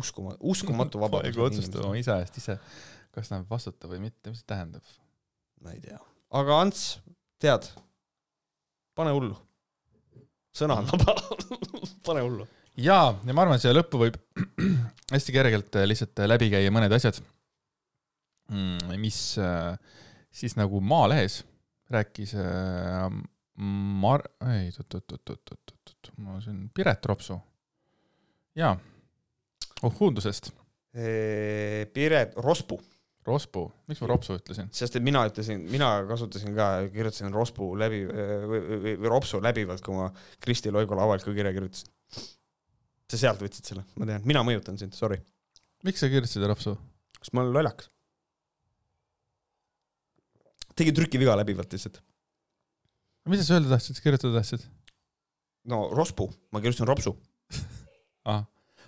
uskuma-, 0.01 0.35
uskumatu 0.53 0.99
vabadus. 1.03 1.31
poeg 1.31 1.45
otsustab 1.47 1.85
oma 1.87 1.99
isa 1.99 2.19
eest 2.23 2.41
ise, 2.41 2.57
kas 3.15 3.31
ta 3.31 3.39
on 3.39 3.45
vastutav 3.49 3.93
või 3.93 4.03
mitte, 4.09 4.31
mis 4.31 4.43
see 4.43 4.51
tähendab? 4.51 4.97
ma 5.61 5.75
ei 5.75 5.79
tea, 5.83 5.99
aga 6.41 6.57
Ants, 6.65 6.83
tead, 7.41 7.69
pane 8.97 9.13
hullu. 9.15 9.37
sõna 10.57 10.81
on 10.81 10.89
vaba, 10.89 11.15
pane 12.09 12.25
hullu. 12.25 12.49
jaa, 12.81 13.13
ja 13.13 13.37
ma 13.37 13.45
arvan, 13.45 13.55
et 13.55 13.63
siia 13.63 13.77
lõppu 13.77 14.03
võib 14.03 14.19
hästi 15.13 15.37
kergelt 15.37 15.79
äh, 15.79 15.87
lihtsalt 15.87 16.19
äh, 16.19 16.27
läbi 16.27 16.51
käia 16.51 16.73
mõned 16.73 16.91
asjad, 16.97 17.21
mis 18.99 19.21
äh, 19.39 19.77
siis 20.31 20.55
nagu 20.59 20.81
Maalehes 20.81 21.41
rääkis 21.91 22.35
äh, 22.39 23.11
Mar-, 24.01 24.29
ei, 24.47 24.71
oot-oot-oot-oot-oot-oot, 24.71 26.13
ma 26.23 26.39
siin, 26.41 26.63
Piret 26.73 27.05
Ropsu. 27.05 27.35
jaa, 28.57 28.71
Uhhundusest, 29.85 30.49
Piret 31.93 32.33
Rospu, 32.41 32.79
Rospu, 33.27 33.67
miks 33.91 34.01
ma 34.01 34.09
Ropsu 34.09 34.37
ütlesin? 34.39 34.71
sest 34.73 34.97
et 34.97 35.05
mina 35.05 35.21
ütlesin, 35.29 35.61
mina 35.69 35.91
kasutasin 36.09 36.55
ka, 36.57 36.69
kirjutasin 36.95 37.35
Rospu 37.35 37.69
läbi 37.77 38.01
või, 38.07 38.63
või, 38.71 38.95
või 39.03 39.11
Ropsu 39.13 39.43
läbivalt, 39.43 39.83
kui 39.85 39.99
ma 39.99 40.09
Kristi 40.41 40.73
Loigole 40.73 41.03
avaliku 41.03 41.35
kirja 41.35 41.53
kirjutasin. 41.53 41.91
sa 43.11 43.19
sealt 43.19 43.43
võtsid 43.43 43.67
selle, 43.67 43.85
ma 43.99 44.09
tean, 44.09 44.25
mina 44.25 44.41
mõjutan 44.47 44.79
sind, 44.79 44.97
sorry, 44.97 45.19
miks 45.85 46.01
sa 46.01 46.09
kirjutasid 46.09 46.47
Ropsu? 46.49 46.77
sest 47.19 47.35
ma 47.37 47.43
olen 47.45 47.59
lollakas. 47.59 47.90
Tegin 50.81 50.97
trükiviga 50.97 51.37
läbivalt 51.39 51.73
lihtsalt. 51.75 52.01
mida 53.29 53.45
sa 53.45 53.57
öelda 53.57 53.75
tahtsid, 53.75 54.01
kirjutada 54.03 54.39
tahtsid? 54.39 54.65
no 55.71 55.83
Rospu, 55.93 56.29
ma 56.51 56.61
kirjutasin 56.63 56.89
Ropsu. 56.89 57.13
ahah, 58.25 58.45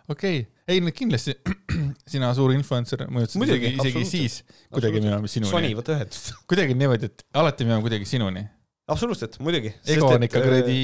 okei 0.09 0.39
okay., 0.39 0.49
ei 0.67 0.81
no 0.81 0.91
kindlasti 0.95 1.35
sina 2.13 2.31
suur 2.37 2.53
influencer 2.55 3.05
mõjutasid 3.11 3.41
Muidugi, 3.41 3.73
isegi, 3.73 3.89
isegi 3.89 4.09
siis 4.09 4.37
kuidagi 4.73 5.01
me 5.03 5.11
oleme 5.11 5.31
sinuni 5.31 5.51
Sony, 5.51 5.71
võta 5.77 5.97
ühendust. 5.97 6.33
kuidagi 6.49 6.77
niimoodi, 6.77 7.09
et 7.11 7.25
alati 7.39 7.67
me 7.67 7.75
oleme 7.75 7.87
kuidagi 7.87 8.07
sinuni. 8.09 8.45
absoluutselt, 8.91 9.37
muidugi. 9.43 9.73
ego 9.95 10.09
on 10.13 10.27
ikka 10.29 10.43
kuradi. 10.43 10.77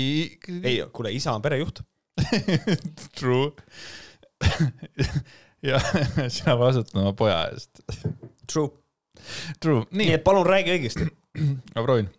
ei, 0.59 0.75
kuule, 0.93 1.13
isa 1.15 1.35
on 1.35 1.45
perejuht. 1.45 1.81
True. 3.19 3.51
ja 5.69 5.79
sina 6.29 6.55
vastutad 6.59 6.99
oma 7.01 7.13
poja 7.17 7.41
eest. 7.49 7.81
True. 8.51 8.71
True, 9.59 9.85
nii 9.91 10.13
et 10.15 10.23
palun 10.23 10.47
räägi 10.47 10.73
õigesti. 10.75 11.09
ma 11.75 11.83
proovin. 11.83 12.09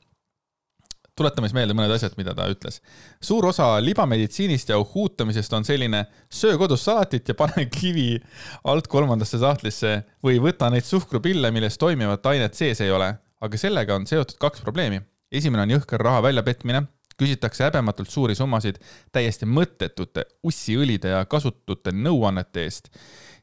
tuletame 1.20 1.51
siis 1.51 1.56
meelde 1.59 1.74
mõned 1.77 1.93
asjad, 1.93 2.14
mida 2.16 2.32
ta 2.36 2.47
ütles. 2.48 2.81
suur 3.20 3.47
osa 3.51 3.72
libameditsiinist 3.85 4.72
ja 4.72 4.78
uhuutamisest 4.81 5.52
on 5.52 5.66
selline 5.68 6.05
söö 6.32 6.59
kodus 6.59 6.85
salatit 6.85 7.28
ja 7.28 7.35
pane 7.35 7.66
kivi 7.66 8.20
alt 8.64 8.89
kolmandasse 8.89 9.39
sahtlisse 9.39 9.97
või 10.24 10.40
võta 10.40 10.70
neid 10.70 10.86
suhkrupille, 10.89 11.51
milles 11.51 11.78
toimivat 11.78 12.27
ainet 12.27 12.55
sees 12.55 12.81
ei 12.81 12.90
ole. 12.90 13.14
aga 13.40 13.56
sellega 13.56 13.94
on 13.97 14.06
seotud 14.06 14.39
kaks 14.39 14.60
probleemi. 14.60 15.01
esimene 15.32 15.62
on 15.62 15.77
jõhker 15.78 16.01
raha 16.01 16.22
väljapetmine, 16.22 16.82
küsitakse 17.20 17.66
häbematult 17.66 18.10
suuri 18.10 18.35
summasid 18.35 18.78
täiesti 19.12 19.47
mõttetute 19.47 20.24
ussiõlide 20.43 21.12
ja 21.16 21.24
kasutute 21.24 21.93
nõuannete 21.93 22.64
eest 22.64 22.89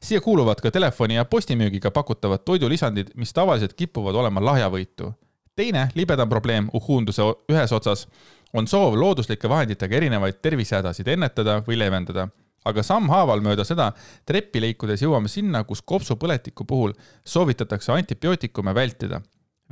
siia 0.02 0.20
kuuluvad 0.20 0.60
ka 0.62 0.70
telefoni 0.70 1.14
ja 1.14 1.24
postimüügiga 1.24 1.90
pakutavad 1.90 2.44
toidulisandid, 2.44 3.08
mis 3.16 3.32
tavaliselt 3.32 3.72
kipuvad 3.74 4.14
olema 4.14 4.40
lahjavõitu. 4.40 5.12
teine 5.56 5.88
libedam 5.94 6.28
probleem 6.28 6.68
uhunduse 6.72 7.22
o- 7.22 7.38
ühes 7.52 7.72
otsas 7.72 8.06
on 8.54 8.66
soov 8.66 8.94
looduslike 8.94 9.48
vahenditega 9.48 9.96
erinevaid 9.96 10.34
tervisehädasid 10.42 11.08
ennetada 11.08 11.60
või 11.66 11.78
leevendada. 11.78 12.28
aga 12.64 12.82
sammhaaval 12.82 13.40
mööda 13.40 13.64
seda 13.64 13.92
treppi 14.26 14.60
liikudes 14.60 15.02
jõuame 15.02 15.28
sinna, 15.28 15.64
kus 15.64 15.82
kopsupõletiku 15.82 16.64
puhul 16.64 16.92
soovitatakse 17.24 17.92
antibiootikume 17.92 18.74
vältida 18.74 19.20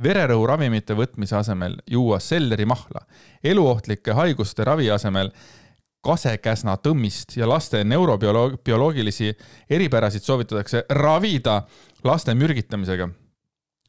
vererõhuravimite 0.03 0.93
võtmise 0.95 1.35
asemel 1.35 1.77
juua 1.89 2.19
sellerimahla, 2.19 3.01
eluohtlike 3.43 4.11
haiguste 4.13 4.63
ravi 4.63 4.89
asemel 4.91 5.31
kasekäsna 6.07 6.77
tõmmist 6.79 7.35
ja 7.35 7.47
laste 7.49 7.83
neurobioloogilisi 7.83 9.33
eripärasid 9.69 10.23
soovitatakse 10.23 10.85
ravida 10.89 11.61
laste 12.07 12.35
mürgitamisega. 12.35 13.09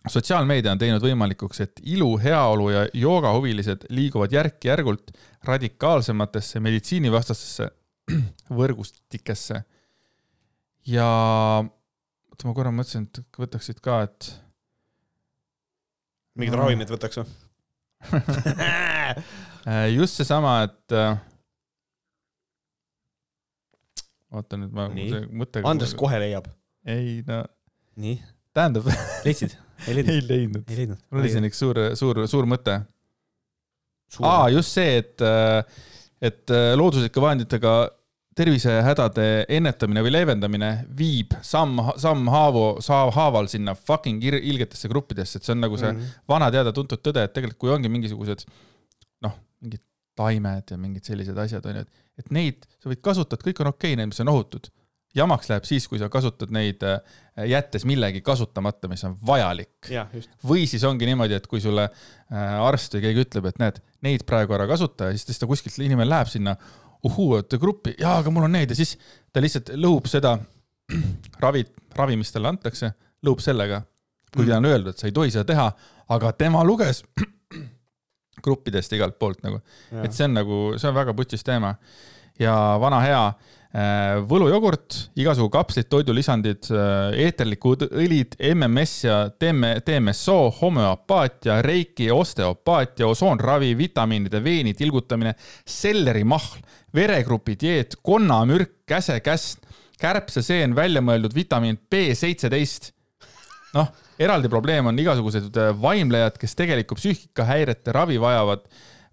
sotsiaalmeedia 0.09 0.73
on 0.73 0.79
teinud 0.81 1.03
võimalikuks, 1.05 1.61
et 1.61 1.81
ilu, 1.85 2.17
heaolu 2.23 2.71
ja 2.71 2.87
joogahuvilised 2.95 3.89
liiguvad 3.91 4.33
järk-järgult 4.33 5.11
radikaalsematesse 5.45 6.61
meditsiinivastastesse 6.61 7.71
võrgustikesse. 8.61 9.63
ja 10.87 11.09
oota, 12.31 12.49
ma 12.49 12.55
korra 12.55 12.73
mõtlesin, 12.75 13.07
et 13.07 13.23
võtaksid 13.39 13.83
ka, 13.85 14.03
et 14.09 14.33
mingid 16.39 16.59
ravimid 16.59 16.91
võtaks 16.91 17.21
või? 17.21 17.29
äh, 19.69 19.89
just 19.93 20.19
seesama, 20.19 20.63
et 20.69 20.95
äh, 20.95 21.19
oota 24.35 24.59
nüüd 24.61 24.75
ma 24.77 24.89
see 24.95 25.23
mõte. 25.43 25.63
Andres 25.69 25.95
kohe 25.99 26.21
leiab. 26.21 26.49
ei 26.89 27.23
no 27.27 27.43
nii, 27.99 28.19
tähendab, 28.57 28.89
leidsid? 29.27 29.57
ei 29.89 30.03
ei 30.03 30.23
leidnud. 30.27 30.65
ei 30.69 30.77
leidnud. 30.83 31.03
mul 31.11 31.23
oli 31.23 31.33
siin 31.33 31.47
üks 31.49 31.61
suur, 31.63 31.79
suur, 31.99 32.25
suur 32.31 32.49
mõte. 32.51 32.81
aa, 34.25 34.49
just 34.55 34.75
see, 34.75 34.99
et, 35.03 35.23
et 36.21 36.51
äh, 36.55 36.73
looduslike 36.79 37.21
vahenditega 37.23 37.77
tervisehädade 38.39 39.25
ennetamine 39.51 40.03
või 40.07 40.13
leevendamine 40.15 40.71
viib 40.99 41.35
samm, 41.43 41.81
sammhaavu, 41.99 42.65
haaval 43.17 43.49
sinna 43.51 43.75
fucking 43.75 44.23
ilgetesse 44.23 44.91
gruppidesse, 44.91 45.41
et 45.41 45.47
see 45.49 45.57
on 45.57 45.65
nagu 45.65 45.79
see 45.81 45.91
Mhm. 45.93 46.13
vana 46.31 46.51
teada-tuntud 46.55 47.03
tõde, 47.03 47.25
et 47.27 47.35
tegelikult 47.35 47.59
kui 47.65 47.73
ongi 47.75 47.91
mingisugused 47.91 48.45
noh, 49.27 49.35
mingid 49.61 49.83
taimed 50.19 50.71
ja 50.71 50.79
mingid 50.79 51.05
sellised 51.11 51.39
asjad 51.39 51.67
onju, 51.67 51.83
et, 51.83 51.89
et 52.19 52.35
neid 52.35 52.67
sa 52.79 52.91
võid 52.91 53.01
kasutada, 53.05 53.43
kõik 53.45 53.63
on 53.63 53.73
okei 53.73 53.93
okay,, 53.93 54.01
need, 54.01 54.13
mis 54.13 54.21
on 54.25 54.33
ohutud. 54.35 54.71
jamaks 55.17 55.49
läheb 55.49 55.65
siis, 55.65 55.87
kui 55.89 55.99
sa 55.99 56.11
kasutad 56.13 56.51
neid 56.55 56.83
äh, 56.87 56.99
jättes 57.49 57.87
millegi 57.89 58.21
kasutamata, 58.23 58.89
mis 58.89 59.05
on 59.09 59.17
vajalik. 59.27 59.89
või 60.45 60.67
siis 60.69 60.85
ongi 60.85 61.07
niimoodi, 61.09 61.35
et 61.35 61.47
kui 61.47 61.61
sulle 61.61 61.89
äh, 61.89 62.59
arst 62.61 62.95
või 62.95 63.07
keegi 63.07 63.25
ütleb, 63.25 63.49
et 63.49 63.59
näed, 63.59 63.81
neid 64.03 64.27
praegu 64.29 64.55
ära 64.55 64.67
kasuta 64.69 65.11
ja 65.11 65.17
siis 65.19 65.39
ta 65.39 65.49
kuskilt, 65.49 65.79
inimene 65.79 66.09
läheb 66.09 66.29
sinna 66.31 66.57
uhuu, 67.07 67.39
et 67.39 67.59
gruppi, 67.61 67.95
jaa, 67.99 68.19
aga 68.23 68.31
mul 68.35 68.49
on 68.49 68.57
need 68.59 68.71
ja 68.75 68.79
siis 68.79 68.97
ta 69.33 69.43
lihtsalt 69.43 69.73
lõhub 69.79 70.09
seda 70.11 70.37
ravi, 71.45 71.65
ravi, 71.97 72.19
mis 72.19 72.33
talle 72.35 72.51
antakse, 72.53 72.93
lõhub 73.25 73.43
sellega, 73.43 73.83
kuigi 74.35 74.51
Mhm. 74.51 74.55
mm. 74.55 74.59
on 74.59 74.71
öeldud, 74.73 74.95
et 74.95 74.99
sa 74.99 75.07
ei 75.09 75.17
tohi 75.17 75.31
seda 75.35 75.45
teha, 75.49 75.71
aga 76.15 76.33
tema 76.33 76.65
luges 76.65 77.03
gruppidest 78.49 78.97
igalt 78.97 79.19
poolt 79.21 79.45
nagu, 79.47 79.61
et 80.03 80.17
see 80.17 80.27
on 80.29 80.35
nagu, 80.41 80.65
see 80.81 80.91
on 80.91 80.99
väga 80.99 81.15
putis 81.17 81.47
teema. 81.47 81.77
ja 82.39 82.55
vana 82.81 83.01
hea 83.03 83.23
äh, 83.27 84.19
võlujogurt, 84.31 84.97
igasugu 85.19 85.51
kapslid, 85.53 85.89
toidulisandid, 85.91 86.71
eeterlikud 87.19 87.89
õlid, 87.91 88.37
MMS 88.55 88.95
ja 89.05 89.19
TM, 89.35 89.83
TMSO, 89.85 90.39
homöopaatia, 90.61 91.61
reiki, 91.63 92.11
osteopaatia, 92.15 93.07
osoonravi, 93.11 93.75
vitamiinide 93.79 94.43
veeni 94.45 94.75
tilgutamine, 94.79 95.35
sellerimahl, 95.67 96.63
veregrupi 96.95 97.59
dieet, 97.61 97.99
konnamürk, 98.03 98.79
käsekäst, 98.89 99.67
kärbseseen, 100.01 100.77
väljamõeldud 100.79 101.35
vitamiin 101.35 101.81
B 101.91 102.15
seitseteist. 102.15 102.93
noh, 103.75 103.91
eraldi 104.19 104.51
probleem 104.51 104.91
on 104.91 104.99
igasugused 104.99 105.57
äh, 105.59 105.71
vaimlejad, 105.83 106.39
kes 106.41 106.57
tegelikult 106.59 107.01
psüühikahäirete 107.01 107.95
ravi 107.95 108.19
vajavad, 108.21 108.67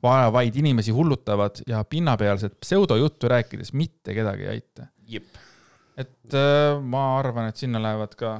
vajavaid 0.04 0.58
inimesi 0.62 0.94
hullutavad 0.96 1.62
ja 1.70 1.84
pinnapealset 1.90 2.60
pseudojuttu 2.62 3.30
rääkides 3.32 3.74
mitte 3.74 4.14
kedagi 4.18 4.48
ei 4.48 4.58
aita. 4.58 4.88
et 5.98 6.34
äh, 6.34 6.82
ma 6.82 7.08
arvan, 7.20 7.50
et 7.50 7.62
sinna 7.62 7.82
lähevad 7.82 8.16
ka 8.20 8.36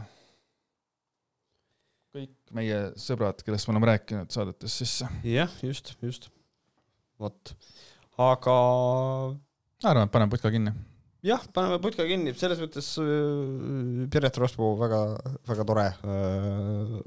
kõik 2.16 2.36
meie 2.56 2.80
sõbrad, 3.00 3.44
kellest 3.46 3.68
me 3.68 3.76
oleme 3.76 3.92
rääkinud 3.94 4.32
saadetes 4.32 4.78
sisse. 4.82 5.08
jah, 5.24 5.52
just, 5.64 5.96
just. 6.02 6.30
vot, 7.20 7.56
aga 8.18 8.60
ma 9.36 9.92
arvan, 9.92 10.08
et 10.08 10.14
paneme 10.14 10.34
putka 10.34 10.52
kinni. 10.54 10.74
jah, 11.26 11.46
paneme 11.54 11.80
putka 11.84 12.06
kinni, 12.08 12.36
selles 12.38 12.62
mõttes 12.62 12.92
äh, 13.02 14.06
Piret 14.14 14.38
Rospu 14.42 14.76
väga, 14.80 15.02
väga 15.50 15.66
tore 15.68 15.88
äh, 15.96 17.00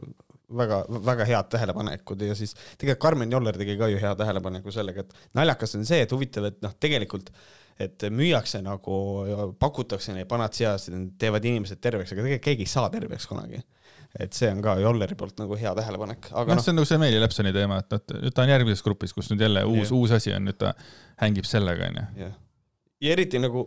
väga, 0.58 0.82
väga 0.88 1.28
head 1.28 1.48
tähelepanekud. 1.52 2.26
Ja 2.28 2.34
siis 2.38 2.54
tegelikult 2.78 3.02
Karmen 3.04 3.32
Joller 3.32 3.56
tegi 3.58 3.78
ka 3.78 3.88
ju 3.92 4.00
hea 4.02 4.12
tähelepaneku 4.18 4.74
sellega, 4.74 5.04
et 5.04 5.38
naljakas 5.38 5.76
on 5.78 5.88
see, 5.88 6.02
et 6.04 6.12
huvitav, 6.14 6.48
et 6.50 6.60
noh, 6.64 6.74
tegelikult 6.80 7.32
et 7.78 8.08
müüakse 8.10 8.58
nagu, 8.64 8.94
pakutakse 9.62 10.14
neid 10.14 10.26
panatsiasid, 10.30 10.96
teevad 11.20 11.44
inimesed 11.46 11.78
terveks, 11.78 12.10
aga 12.10 12.24
tegelikult 12.24 12.46
keegi 12.48 12.66
ei 12.66 12.70
saa 12.70 12.88
terveks 12.90 13.28
kunagi. 13.30 13.62
et 14.18 14.32
see 14.32 14.48
on 14.50 14.62
ka 14.64 14.72
Jolleri 14.80 15.14
poolt 15.20 15.36
nagu 15.38 15.56
hea 15.60 15.70
tähelepanek, 15.76 16.30
aga 16.32 16.56
noh, 16.56 16.62
see 16.64 16.72
on 16.72 16.78
nagu 16.80 16.88
see 16.88 16.98
Meeli 16.98 17.20
Lepsoni 17.20 17.52
teema, 17.52 17.76
et 17.82 17.92
noh, 17.92 18.00
nüüd 18.24 18.34
ta 18.34 18.42
on 18.42 18.50
järgmises 18.50 18.82
grupis, 18.82 19.12
kus 19.14 19.28
nüüd 19.30 19.44
jälle 19.44 19.62
uus, 19.68 19.92
uus 19.94 20.14
asi 20.16 20.32
on, 20.34 20.48
nüüd 20.48 20.56
ta 20.58 20.72
hängib 21.20 21.46
sellega, 21.46 21.90
onju. 21.92 22.30
ja 23.04 23.12
eriti 23.14 23.38
nagu 23.38 23.66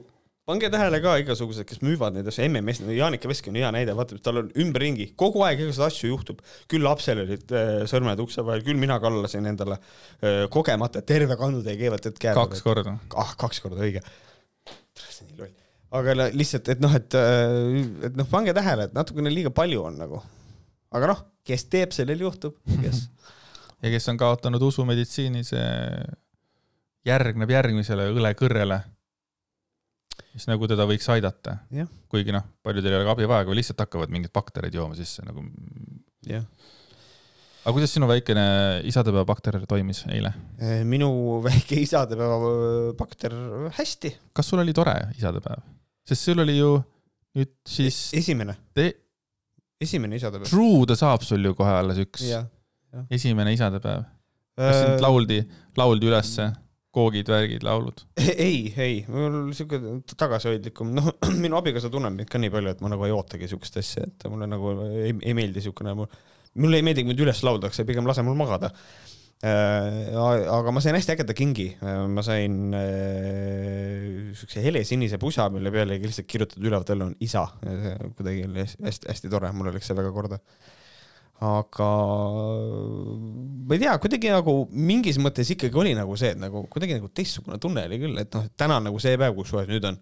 pange 0.50 0.70
tähele 0.74 1.00
ka 1.04 1.14
igasugused, 1.22 1.66
kes 1.70 1.82
müüvad 1.86 2.16
neid 2.16 2.28
asju, 2.30 2.48
MMS, 2.50 2.82
Jaanika 2.98 3.30
Veski 3.30 3.52
on 3.52 3.60
hea 3.60 3.70
näide, 3.76 3.94
vaata, 3.98 4.18
tal 4.24 4.42
on 4.42 4.52
ümberringi, 4.64 5.12
kogu 5.20 5.44
aeg 5.46 5.62
igasuguseid 5.62 5.88
asju 5.88 6.12
juhtub. 6.12 6.42
küll 6.72 6.86
lapsel 6.86 7.24
olid 7.24 7.54
äh, 7.56 7.72
sõrmed 7.90 8.22
ukse 8.24 8.46
vahel, 8.46 8.64
küll 8.66 8.80
mina 8.82 8.98
kallasin 9.04 9.50
endale 9.52 9.78
äh, 9.78 10.46
kogemata 10.54 11.04
terve 11.06 11.38
kandutäie 11.40 11.78
keevat 11.80 12.10
vett 12.10 12.22
käe 12.22 12.36
kaks 12.38 12.64
korda. 12.66 12.98
ah, 13.22 13.36
kaks 13.40 13.62
korda, 13.64 13.82
õige. 13.86 14.04
see 14.98 15.26
on 15.26 15.32
nii 15.32 15.44
loll. 15.44 15.54
aga 16.00 16.18
lihtsalt, 16.34 16.72
et 16.74 16.82
noh, 16.84 16.96
et, 16.98 17.20
et 18.10 18.18
noh, 18.18 18.30
pange 18.32 18.56
tähele, 18.58 18.90
et 18.90 18.98
natukene 18.98 19.34
liiga 19.34 19.54
palju 19.54 19.86
on 19.92 20.02
nagu. 20.02 20.24
aga 20.92 21.14
noh, 21.14 21.24
kes 21.48 21.70
teeb, 21.70 21.94
sellel 21.96 22.26
juhtub, 22.28 22.58
kes 22.82 23.06
ja 23.84 23.94
kes 23.94 24.10
on 24.10 24.20
kaotanud 24.22 24.64
usu 24.66 24.86
meditsiini, 24.90 25.44
see 25.46 25.70
järgneb 27.08 27.50
järgmisele 27.50 28.10
õlekõrrele, 28.14 28.82
mis 30.36 30.48
nagu 30.48 30.68
teda 30.70 30.86
võiks 30.90 31.08
aidata 31.14 31.58
kuigi 32.12 32.34
noh, 32.36 32.46
paljudel 32.64 32.94
ei 32.94 33.00
ole 33.00 33.08
ka 33.08 33.16
abi 33.16 33.28
vaja, 33.30 33.48
kui 33.48 33.58
lihtsalt 33.58 33.84
hakkavad 33.84 34.14
mingid 34.14 34.34
bakterid 34.36 34.76
jooma 34.76 34.98
sisse 34.98 35.26
nagu. 35.26 35.44
jah. 36.28 36.46
aga 37.64 37.76
kuidas 37.76 37.94
sinu 37.96 38.10
väikene 38.10 38.46
isadepäeva 38.90 39.26
bakter 39.28 39.60
toimis 39.70 40.06
eile? 40.12 40.34
minu 40.88 41.12
väike 41.46 41.82
isadepäeva 41.84 42.40
äh, 42.40 42.88
bakter 43.00 43.36
hästi. 43.78 44.16
kas 44.34 44.52
sul 44.54 44.64
oli 44.64 44.76
tore 44.78 44.96
isadepäev? 45.18 45.68
sest 46.08 46.30
sul 46.30 46.44
oli 46.46 46.58
ju 46.58 46.74
nüüd 47.38 47.54
siis 47.68 48.10
esimene, 48.18 48.58
te... 48.76 48.90
esimene 49.82 50.20
isadepäev. 50.20 50.50
true 50.52 50.88
ta 50.90 51.00
saab 51.00 51.28
sul 51.28 51.44
ju 51.44 51.56
kohe 51.58 51.78
alles 51.84 52.02
üks 52.04 52.28
esimene 53.12 53.54
isadepäev. 53.56 54.04
kas 54.60 54.76
Äh, 54.76 54.82
sind 54.86 55.04
lauldi, 55.04 55.40
lauldi 55.80 56.10
ülesse, 56.12 56.52
koogid, 56.96 57.30
värgid, 57.32 57.64
laulud? 57.66 58.04
ei, 58.20 58.66
ei, 58.76 58.98
mul 59.12 59.54
siuke 59.56 59.80
tagasihoidlikum, 60.20 60.92
noh, 60.98 61.12
minu 61.44 61.60
abikaasa 61.60 61.92
tunneb 61.94 62.18
mind 62.18 62.32
ka 62.32 62.42
nii 62.42 62.52
palju, 62.54 62.76
et 62.76 62.84
ma 62.84 62.92
nagu 62.92 63.08
ei 63.08 63.16
ootagi 63.16 63.50
siukest 63.52 63.80
asja, 63.82 64.08
et 64.10 64.28
mulle 64.32 64.50
nagu 64.52 64.76
ei, 64.90 65.16
ei 65.16 65.38
meeldi 65.38 65.64
siukene, 65.64 65.96
mulle 65.96 66.82
ei 66.82 66.86
meeldi, 66.86 67.06
kui 67.06 67.14
mind 67.14 67.24
üles 67.28 67.42
lauldakse, 67.48 67.88
pigem 67.88 68.10
lase 68.10 68.26
mul 68.28 68.38
magada. 68.40 68.74
aga 69.42 70.70
ma 70.76 70.84
sain 70.84 70.94
hästi 70.94 71.16
ägeda 71.16 71.34
kingi, 71.34 71.70
ma 72.14 72.22
sain 72.22 72.76
äh, 72.78 74.36
siukse 74.38 74.62
helesinise 74.62 75.18
pusa, 75.22 75.48
mille 75.50 75.72
peale 75.74 75.98
lihtsalt 76.04 76.30
kirjutatud 76.30 76.68
ülevalt 76.68 76.92
jälle 76.94 77.08
on 77.10 77.16
isa, 77.24 77.48
kuidagi 78.20 78.46
oli 78.50 78.68
hästi-hästi 78.68 79.32
tore, 79.32 79.50
mulle 79.56 79.74
läks 79.74 79.90
see 79.90 79.98
väga 79.98 80.14
korda 80.14 80.44
aga 81.42 81.90
ma 83.66 83.74
ei 83.74 83.82
tea, 83.82 83.96
kuidagi 84.04 84.30
nagu 84.30 84.54
mingis 84.70 85.18
mõttes 85.22 85.50
ikkagi 85.56 85.80
oli 85.82 85.96
nagu 85.98 86.14
see, 86.20 86.36
et 86.36 86.42
nagu 86.42 86.68
kuidagi 86.70 87.00
nagu 87.00 87.10
teistsugune 87.18 87.58
tunne 87.62 87.88
oli 87.90 87.98
küll, 88.04 88.20
et 88.22 88.30
noh, 88.38 88.46
et 88.46 88.54
täna 88.60 88.78
on 88.78 88.90
nagu 88.90 89.02
see 89.02 89.18
päev, 89.18 89.34
kus 89.40 89.56
nüüd 89.70 89.88
on 89.90 89.98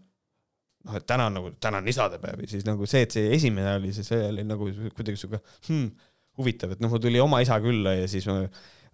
noh, 0.87 0.97
et 0.99 1.05
täna 1.07 1.29
on 1.29 1.37
nagu, 1.39 1.53
täna 1.63 1.79
on 1.79 1.87
isadepäev 1.91 2.43
ja 2.43 2.51
siis 2.51 2.67
nagu 2.67 2.87
see, 2.89 3.05
et 3.07 3.15
see 3.15 3.31
esimene 3.35 3.77
oli, 3.79 3.93
siis 3.95 4.11
see 4.11 4.19
oli 4.31 4.43
nagu 4.47 4.67
kuidagi 4.95 5.21
sihuke 5.21 5.39
hmm, 5.69 5.87
huvitav, 6.39 6.75
et 6.75 6.83
noh, 6.83 6.91
mul 6.91 7.03
tuli 7.03 7.23
oma 7.23 7.41
isa 7.43 7.59
külla 7.63 7.95
ja 7.97 8.11
siis 8.11 8.27
ma, 8.29 8.41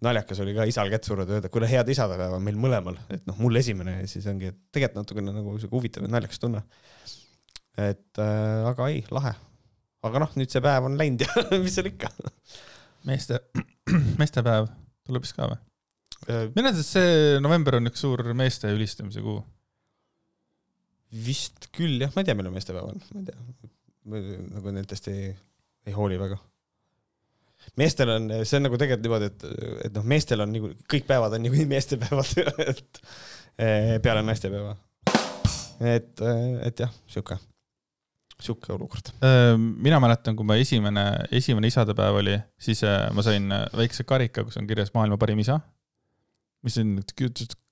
naljakas 0.06 0.42
oli 0.44 0.56
ka 0.58 0.66
isal 0.70 0.92
kätt 0.92 1.08
suruda, 1.08 1.38
öelda, 1.38 1.52
kuule 1.54 1.70
head 1.72 1.90
isadepäeva 1.94 2.40
meil 2.44 2.58
mõlemal, 2.62 2.98
et 3.14 3.26
noh, 3.30 3.38
mul 3.42 3.62
esimene 3.62 4.00
ja 4.02 4.10
siis 4.12 4.26
ongi, 4.30 4.52
et 4.52 4.60
tegelikult 4.76 5.02
natukene 5.02 5.36
nagu 5.36 5.58
sihuke 5.60 5.80
huvitav 5.80 6.06
ja 6.06 6.14
naljakas 6.14 6.42
tunne. 6.42 6.66
et 7.78 8.22
äh, 8.22 8.70
aga 8.70 8.90
ei, 8.92 9.04
lahe. 9.12 9.36
Aga 10.06 10.22
noh, 10.22 10.34
nüüd 10.40 10.52
see 10.54 10.64
päev 10.64 10.88
on 10.88 10.98
läinud 11.00 11.26
ja 11.26 11.46
mis 11.64 11.76
seal 11.78 11.90
ikka 11.92 12.12
meeste, 13.08 13.42
meestepäev 14.22 14.70
tuleb 15.06 15.26
vist 15.26 15.38
ka 15.38 15.50
või? 15.52 15.60
Äh, 16.26 16.48
minu 16.56 16.70
arvates 16.70 16.90
see 16.96 17.38
november 17.44 17.78
on 17.80 17.92
üks 17.92 18.02
suur 18.06 18.24
meeste 18.38 18.72
ülistamise 18.74 19.22
kuu. 19.26 19.42
vist 21.26 21.70
küll 21.76 22.02
jah, 22.02 22.12
ma 22.16 22.24
ei 22.24 22.28
tea, 22.28 22.36
millal 22.38 22.56
meestepäev 22.56 22.90
on, 22.90 23.02
ma 23.14 23.22
ei 23.22 23.30
tea. 23.30 24.42
nagu 24.56 24.74
nendest 24.76 25.10
ei, 25.12 25.30
ei 25.86 25.96
hooli 25.96 26.18
väga. 26.22 26.40
meestel 27.82 28.14
on, 28.16 28.30
see 28.44 28.60
on 28.60 28.68
nagu 28.68 28.80
tegelikult 28.82 29.06
niimoodi, 29.06 29.32
et, 29.32 29.70
et 29.88 29.98
noh, 29.98 30.08
meestel 30.16 30.44
on 30.46 30.54
nagu 30.54 30.74
kõik 30.92 31.08
päevad 31.10 31.38
on 31.38 31.46
niikuinii 31.46 31.72
meestepäevad, 31.76 32.34
et 32.72 33.02
eh, 33.62 33.96
peale 34.02 34.26
naistepäeva. 34.26 34.76
et, 35.94 36.26
et 36.66 36.86
jah, 36.86 36.98
sihuke, 37.12 37.38
sihuke 38.42 38.74
olukord. 38.74 39.12
mina 39.78 40.00
mäletan, 40.04 40.36
kui 40.36 40.46
ma 40.46 40.56
esimene, 40.60 41.04
esimene 41.32 41.68
isadepäev 41.72 42.20
oli, 42.22 42.36
siis 42.60 42.82
ma 43.16 43.24
sain 43.26 43.50
väikse 43.78 44.04
karika, 44.04 44.44
kus 44.44 44.58
on 44.58 44.68
kirjas 44.68 44.92
maailma 44.94 45.18
parim 45.18 45.40
isa. 45.40 45.60
mis 46.66 46.78
on 46.82 46.96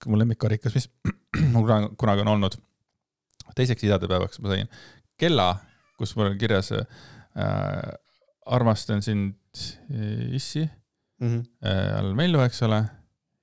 mu 0.06 0.18
lemmikkarikas, 0.20 0.76
mis 0.76 0.90
mul 1.54 1.66
kunagi- 1.68 1.96
kunagi 1.98 2.22
on 2.22 2.28
olnud. 2.36 2.56
teiseks 3.56 3.84
isadepäevaks 3.84 4.40
ma 4.40 4.54
sain 4.54 4.70
kella, 5.18 5.58
kus 5.98 6.16
mul 6.16 6.32
on 6.32 6.38
kirjas 6.38 6.72
äh, 6.72 6.86
armastan 8.46 9.02
sind, 9.02 9.36
issi 10.32 10.70
Mm 11.24 11.30
-hmm. 11.30 11.68
äh, 11.70 11.98
all 12.00 12.14
Mellu, 12.14 12.40
eks 12.42 12.62
ole. 12.64 12.86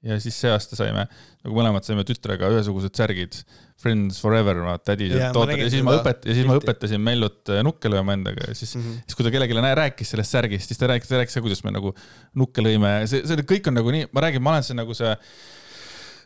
Ja 0.07 0.17
siis 0.23 0.37
see 0.41 0.53
aasta 0.53 0.79
saime, 0.79 1.05
nagu 1.45 1.57
mõlemad 1.57 1.85
saime 1.85 2.05
tütrega 2.09 2.49
ühesugused 2.55 2.97
särgid, 2.97 3.43
Friends 3.81 4.19
forever, 4.21 4.59
ma 4.61 4.75
tädi 4.77 5.07
ma 5.15 5.31
tooted 5.33 5.63
ja 5.63 5.69
siis 5.73 5.85
ma 5.85 5.95
õpet-, 5.97 6.27
ja 6.29 6.35
siis 6.37 6.49
ma 6.49 6.59
õpetasin 6.59 7.01
Mellut 7.01 7.49
äh, 7.53 7.63
nukke 7.65 7.89
lööma 7.93 8.17
endaga 8.17 8.51
ja 8.51 8.57
siis, 8.57 8.75
Mm 8.77 8.83
-hmm. 8.83 8.99
siis 9.07 9.17
kui 9.17 9.25
ta 9.25 9.31
kellelegi 9.33 9.75
rääkis 9.81 10.11
sellest 10.11 10.37
särgist, 10.37 10.69
siis 10.69 10.79
ta 10.79 10.87
rääkis, 10.87 11.09
ta 11.09 11.17
rääkis, 11.17 11.41
kuidas 11.41 11.65
me 11.65 11.73
nagu 11.73 11.95
nukke 12.35 12.61
lõime, 12.61 13.07
see, 13.07 13.25
see 13.27 13.37
kõik 13.37 13.69
on 13.69 13.75
nagu 13.81 13.91
nii, 13.91 14.09
ma 14.13 14.21
räägin, 14.21 14.43
ma 14.43 14.51
olen 14.51 14.63
see 14.63 14.77
nagu 14.77 14.95
see, 14.95 15.17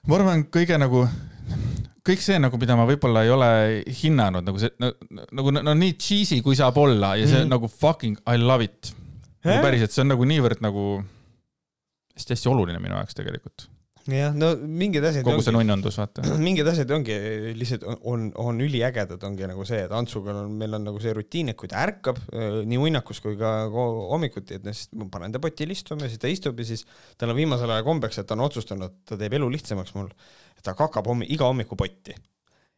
ma 0.07 0.19
arvan, 0.19 0.45
kõige 0.51 0.79
nagu, 0.79 1.07
kõik 2.05 2.21
see 2.21 2.39
nagu, 2.39 2.59
mida 2.59 2.77
ma 2.77 2.87
võib-olla 2.87 3.23
ei 3.25 3.31
ole 3.31 3.51
hinnanud 4.03 4.45
nagu 4.45 4.59
see 4.59 4.71
nagu 5.33 5.51
no, 5.51 5.75
nii 5.75 5.95
cheesy, 5.95 6.43
kui 6.43 6.57
saab 6.59 6.77
olla 6.79 7.17
ja 7.17 7.27
see 7.27 7.39
mm. 7.39 7.43
-hmm. 7.45 7.55
nagu 7.55 7.69
fucking 7.69 8.19
I 8.27 8.39
love 8.39 8.65
it. 8.65 8.95
Jah. 9.45 9.61
päriselt, 9.61 9.93
see 9.93 10.01
on 10.01 10.09
nagu 10.09 10.25
niivõrd 10.25 10.63
nagu 10.65 11.05
hästi-hästi 12.19 12.51
oluline 12.51 12.82
minu 12.82 12.97
jaoks 12.99 13.16
tegelikult. 13.19 13.66
jah, 14.11 14.35
no 14.36 14.51
mingid 14.69 15.05
asjad 15.09 15.24
kogu 15.24 15.41
see 15.41 15.51
ongi, 15.51 15.65
nunnundus, 15.65 15.97
vaata. 15.97 16.24
mingid 16.47 16.69
asjad 16.69 16.91
ongi 16.93 17.15
lihtsalt 17.57 17.86
on, 17.95 18.28
on, 18.41 18.61
üliägedad, 18.61 19.23
ongi 19.24 19.49
nagu 19.49 19.65
see, 19.69 19.81
et 19.86 19.95
Antsuga 19.97 20.35
on, 20.43 20.53
meil 20.61 20.77
on 20.77 20.85
nagu 20.91 21.01
see 21.03 21.15
rutiin, 21.16 21.51
et 21.53 21.59
kui 21.61 21.70
ta 21.70 21.81
ärkab 21.86 22.20
äh, 22.27 22.61
nii 22.69 22.82
unnakus 22.89 23.23
kui 23.24 23.39
ka 23.41 23.55
hommikuti, 23.73 24.61
et 24.61 24.69
noh, 24.69 24.77
siis 24.77 24.93
ma 25.01 25.09
panen 25.12 25.35
ta 25.35 25.43
potil 25.43 25.73
istuma 25.74 26.07
ja 26.07 26.12
siis 26.12 26.23
ta 26.23 26.31
istub 26.31 26.61
ja 26.61 26.69
siis 26.69 26.85
tal 27.20 27.32
on 27.32 27.41
viimasel 27.41 27.73
ajal 27.73 27.89
kombeks, 27.89 28.20
et 28.20 28.28
ta 28.28 28.36
on 28.36 28.45
otsustanud, 28.47 29.01
ta 29.09 29.19
teeb 29.20 29.39
elu 29.41 29.51
lihtsamaks 29.57 29.97
mul, 29.97 30.12
et 30.55 30.65
ta 30.66 30.77
kakab 30.78 31.09
hommi, 31.11 31.28
iga 31.32 31.49
hommiku 31.49 31.78
potti. 31.81 32.15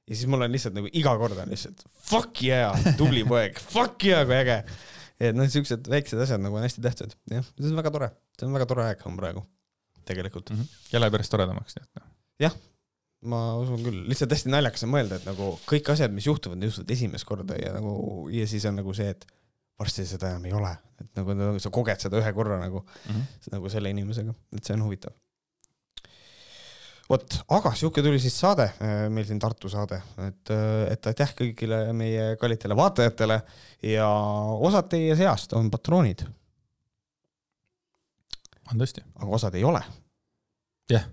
ja 0.06 0.14
siis 0.14 0.28
mul 0.30 0.46
on 0.46 0.54
lihtsalt 0.54 0.78
nagu 0.78 0.92
iga 0.94 1.16
kord 1.18 1.42
on 1.42 1.50
lihtsalt 1.50 1.82
fuck 2.06 2.44
yeah, 2.46 2.94
tubli 2.96 3.26
poeg, 3.26 3.58
fuck 3.58 4.06
yeah, 4.06 4.22
kui 4.28 4.38
äge. 4.38 4.62
Et 5.20 5.36
noh, 5.36 5.48
siuksed 5.50 5.88
väiksed 5.92 6.20
asjad 6.26 6.42
nagu 6.42 6.58
on 6.58 6.66
hästi 6.66 6.84
tähtsad, 6.84 7.16
jah, 7.32 7.46
see 7.56 7.70
on 7.72 7.80
väga 7.80 7.92
tore, 7.94 8.10
see 8.38 8.48
on 8.48 8.56
väga 8.56 8.68
tore 8.72 8.86
aeg 8.90 9.04
on 9.08 9.18
praegu, 9.18 9.44
tegelikult. 10.08 10.52
ja 10.92 11.02
läheb 11.02 11.18
järjest 11.18 11.34
toredamaks, 11.34 11.78
nii 11.78 11.86
et 11.86 12.02
noh. 12.02 12.10
ma 13.26 13.40
usun 13.58 13.80
küll, 13.82 14.04
lihtsalt 14.10 14.34
hästi 14.36 14.52
naljakas 14.52 14.84
on 14.86 14.92
mõelda, 14.92 15.20
et 15.20 15.26
nagu 15.28 15.54
kõik 15.68 15.88
asjad, 15.94 16.12
mis 16.14 16.28
juhtuvad, 16.28 16.62
juhtuvad 16.62 16.92
esimest 16.94 17.26
korda 17.28 17.56
ja 17.58 17.72
nagu 17.74 17.96
ja 18.34 18.46
siis 18.50 18.66
on 18.68 18.76
nagu 18.78 18.94
see, 18.96 19.08
et 19.16 19.26
varsti 19.80 20.06
seda 20.08 20.32
enam 20.32 20.44
ei 20.48 20.54
ole, 20.56 20.72
et 21.02 21.08
nagu, 21.18 21.36
nagu 21.36 21.62
sa 21.62 21.72
koged 21.74 22.02
seda 22.06 22.20
ühe 22.20 22.32
korra 22.36 22.60
nagu 22.60 22.84
Mm 22.86 23.14
-hmm. 23.14 23.52
nagu 23.52 23.68
selle 23.72 23.90
inimesega, 23.90 24.34
et 24.52 24.64
see 24.64 24.74
on 24.74 24.82
huvitav. 24.82 25.12
vot, 27.10 27.36
aga 27.54 27.72
sihuke 27.76 28.02
tuli 28.04 28.18
siis 28.22 28.36
saade, 28.40 28.66
meil 29.12 29.26
siin 29.28 29.40
Tartu 29.42 29.70
saade, 29.72 30.00
et, 30.26 30.52
et 30.90 31.10
aitäh 31.12 31.34
kõigile 31.40 31.80
meie 31.96 32.32
kallitele 32.40 32.76
vaatajatele 32.78 33.38
ja 33.92 34.08
osad 34.66 34.90
teie 34.92 35.14
seast 35.18 35.54
on 35.58 35.70
patroonid, 35.72 36.24
on 38.72 38.82
tõesti. 38.82 39.04
aga 39.22 39.30
osad 39.38 39.54
ei 39.58 39.64
ole. 39.66 39.82
Jah. 40.90 41.06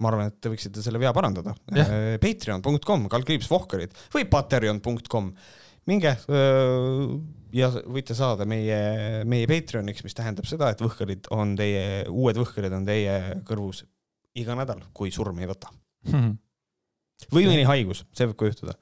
ma 0.00 0.10
arvan, 0.10 0.28
et 0.28 0.40
te 0.44 0.50
võiksite 0.52 0.82
selle 0.84 1.00
vea 1.00 1.08
parandada 1.16 1.54
Jah.. 1.72 1.88
Patreon.com, 2.20 3.06
kaldkriips 3.12 3.48
Vohkarid 3.48 3.94
või 4.12 4.26
Patreon.com, 4.28 5.30
minge 5.88 6.12
öö, 6.28 7.06
ja 7.56 7.70
võite 7.72 8.16
saada 8.16 8.44
meie, 8.48 9.24
meie 9.24 9.48
Patreoniks, 9.48 10.04
mis 10.04 10.16
tähendab 10.16 10.48
seda, 10.48 10.68
et 10.72 10.84
Võhkarid 10.84 11.30
on 11.32 11.54
teie, 11.56 12.04
uued 12.12 12.40
Võhkarid 12.40 12.76
on 12.76 12.84
teie 12.88 13.16
kõrvus 13.48 13.86
iga 14.40 14.56
nädal, 14.58 14.82
kui 14.96 15.12
surm 15.14 15.38
ei 15.42 15.48
võta. 15.50 15.70
või 17.32 17.46
mõni 17.48 17.64
haigus, 17.68 18.04
see 18.16 18.28
võib 18.28 18.40
ka 18.40 18.50
juhtuda. 18.50 18.74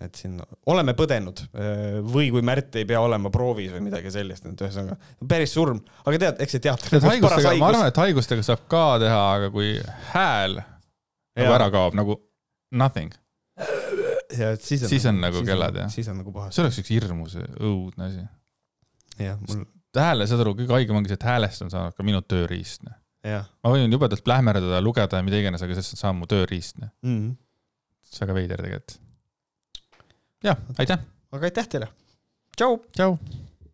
et 0.00 0.16
siin 0.16 0.38
oleme 0.72 0.94
põdenud 0.96 1.42
öö, 1.52 2.00
või 2.08 2.30
kui 2.32 2.40
Märt 2.46 2.76
ei 2.80 2.86
pea 2.88 3.00
olema 3.04 3.28
proovis 3.30 3.72
või 3.74 3.82
midagi 3.90 4.10
sellist, 4.14 4.46
et 4.48 4.62
ühesõnaga 4.64 4.96
päris 5.28 5.52
surm, 5.52 5.82
aga 6.06 6.20
tead, 6.22 6.40
eks 6.40 6.56
see 6.56 6.62
teater 6.64 7.00
haigustega, 7.04 7.52
ma 7.60 7.68
arvan, 7.68 7.88
et 7.90 8.00
haigustega 8.00 8.44
saab 8.46 8.64
ka 8.70 8.84
teha, 9.02 9.20
aga 9.36 9.50
kui 9.52 9.74
hääl 10.14 10.56
nagu 10.60 11.52
ära 11.58 11.68
kaob 11.74 11.98
nagu 12.00 12.16
nothing, 12.72 13.12
ja 14.38 14.54
et 14.54 14.64
siis 14.64 14.86
on, 14.86 14.92
Siis 14.92 15.06
on 15.10 15.20
nagu 15.20 15.44
kellad, 15.46 15.76
jah. 15.84 15.92
siis 15.92 16.08
on 16.08 16.20
nagu 16.22 16.32
pahasti. 16.32 16.56
see 16.56 16.64
oleks 16.64 16.80
üks 16.82 16.92
hirmus 16.94 17.36
õudne 17.60 18.08
asi. 18.08 18.24
jah, 19.26 19.36
mul, 19.48 19.66
hääle, 20.00 20.26
saad 20.30 20.42
aru, 20.44 20.56
kõige 20.62 20.76
haigem 20.78 20.96
ongi 21.00 21.12
see, 21.12 21.18
et 21.20 21.28
häälest 21.28 21.64
on 21.66 21.72
saanud 21.72 21.96
ka 21.96 22.06
minu 22.06 22.22
tööriist. 22.24 22.88
Ma 23.64 23.74
võin 23.74 23.92
jubedalt 23.92 24.24
plähmerdada, 24.24 24.80
lugeda 24.84 25.20
ja 25.20 25.26
mida 25.26 25.40
iganes, 25.40 25.62
aga 25.64 25.76
sellest 25.76 26.04
on 26.08 26.20
mu 26.22 26.28
tööriist. 26.30 26.80
mm. 26.80 26.88
-hmm. 27.04 27.36
see 28.02 28.24
on 28.24 28.28
väga 28.28 28.38
veider 28.38 28.64
tegelikult. 28.64 28.98
jah, 30.44 30.58
aitäh, 30.78 31.06
aga 31.32 31.50
aitäh 31.50 31.68
teile. 31.68 31.88
tšau. 32.56 32.80
tšau. 32.96 33.18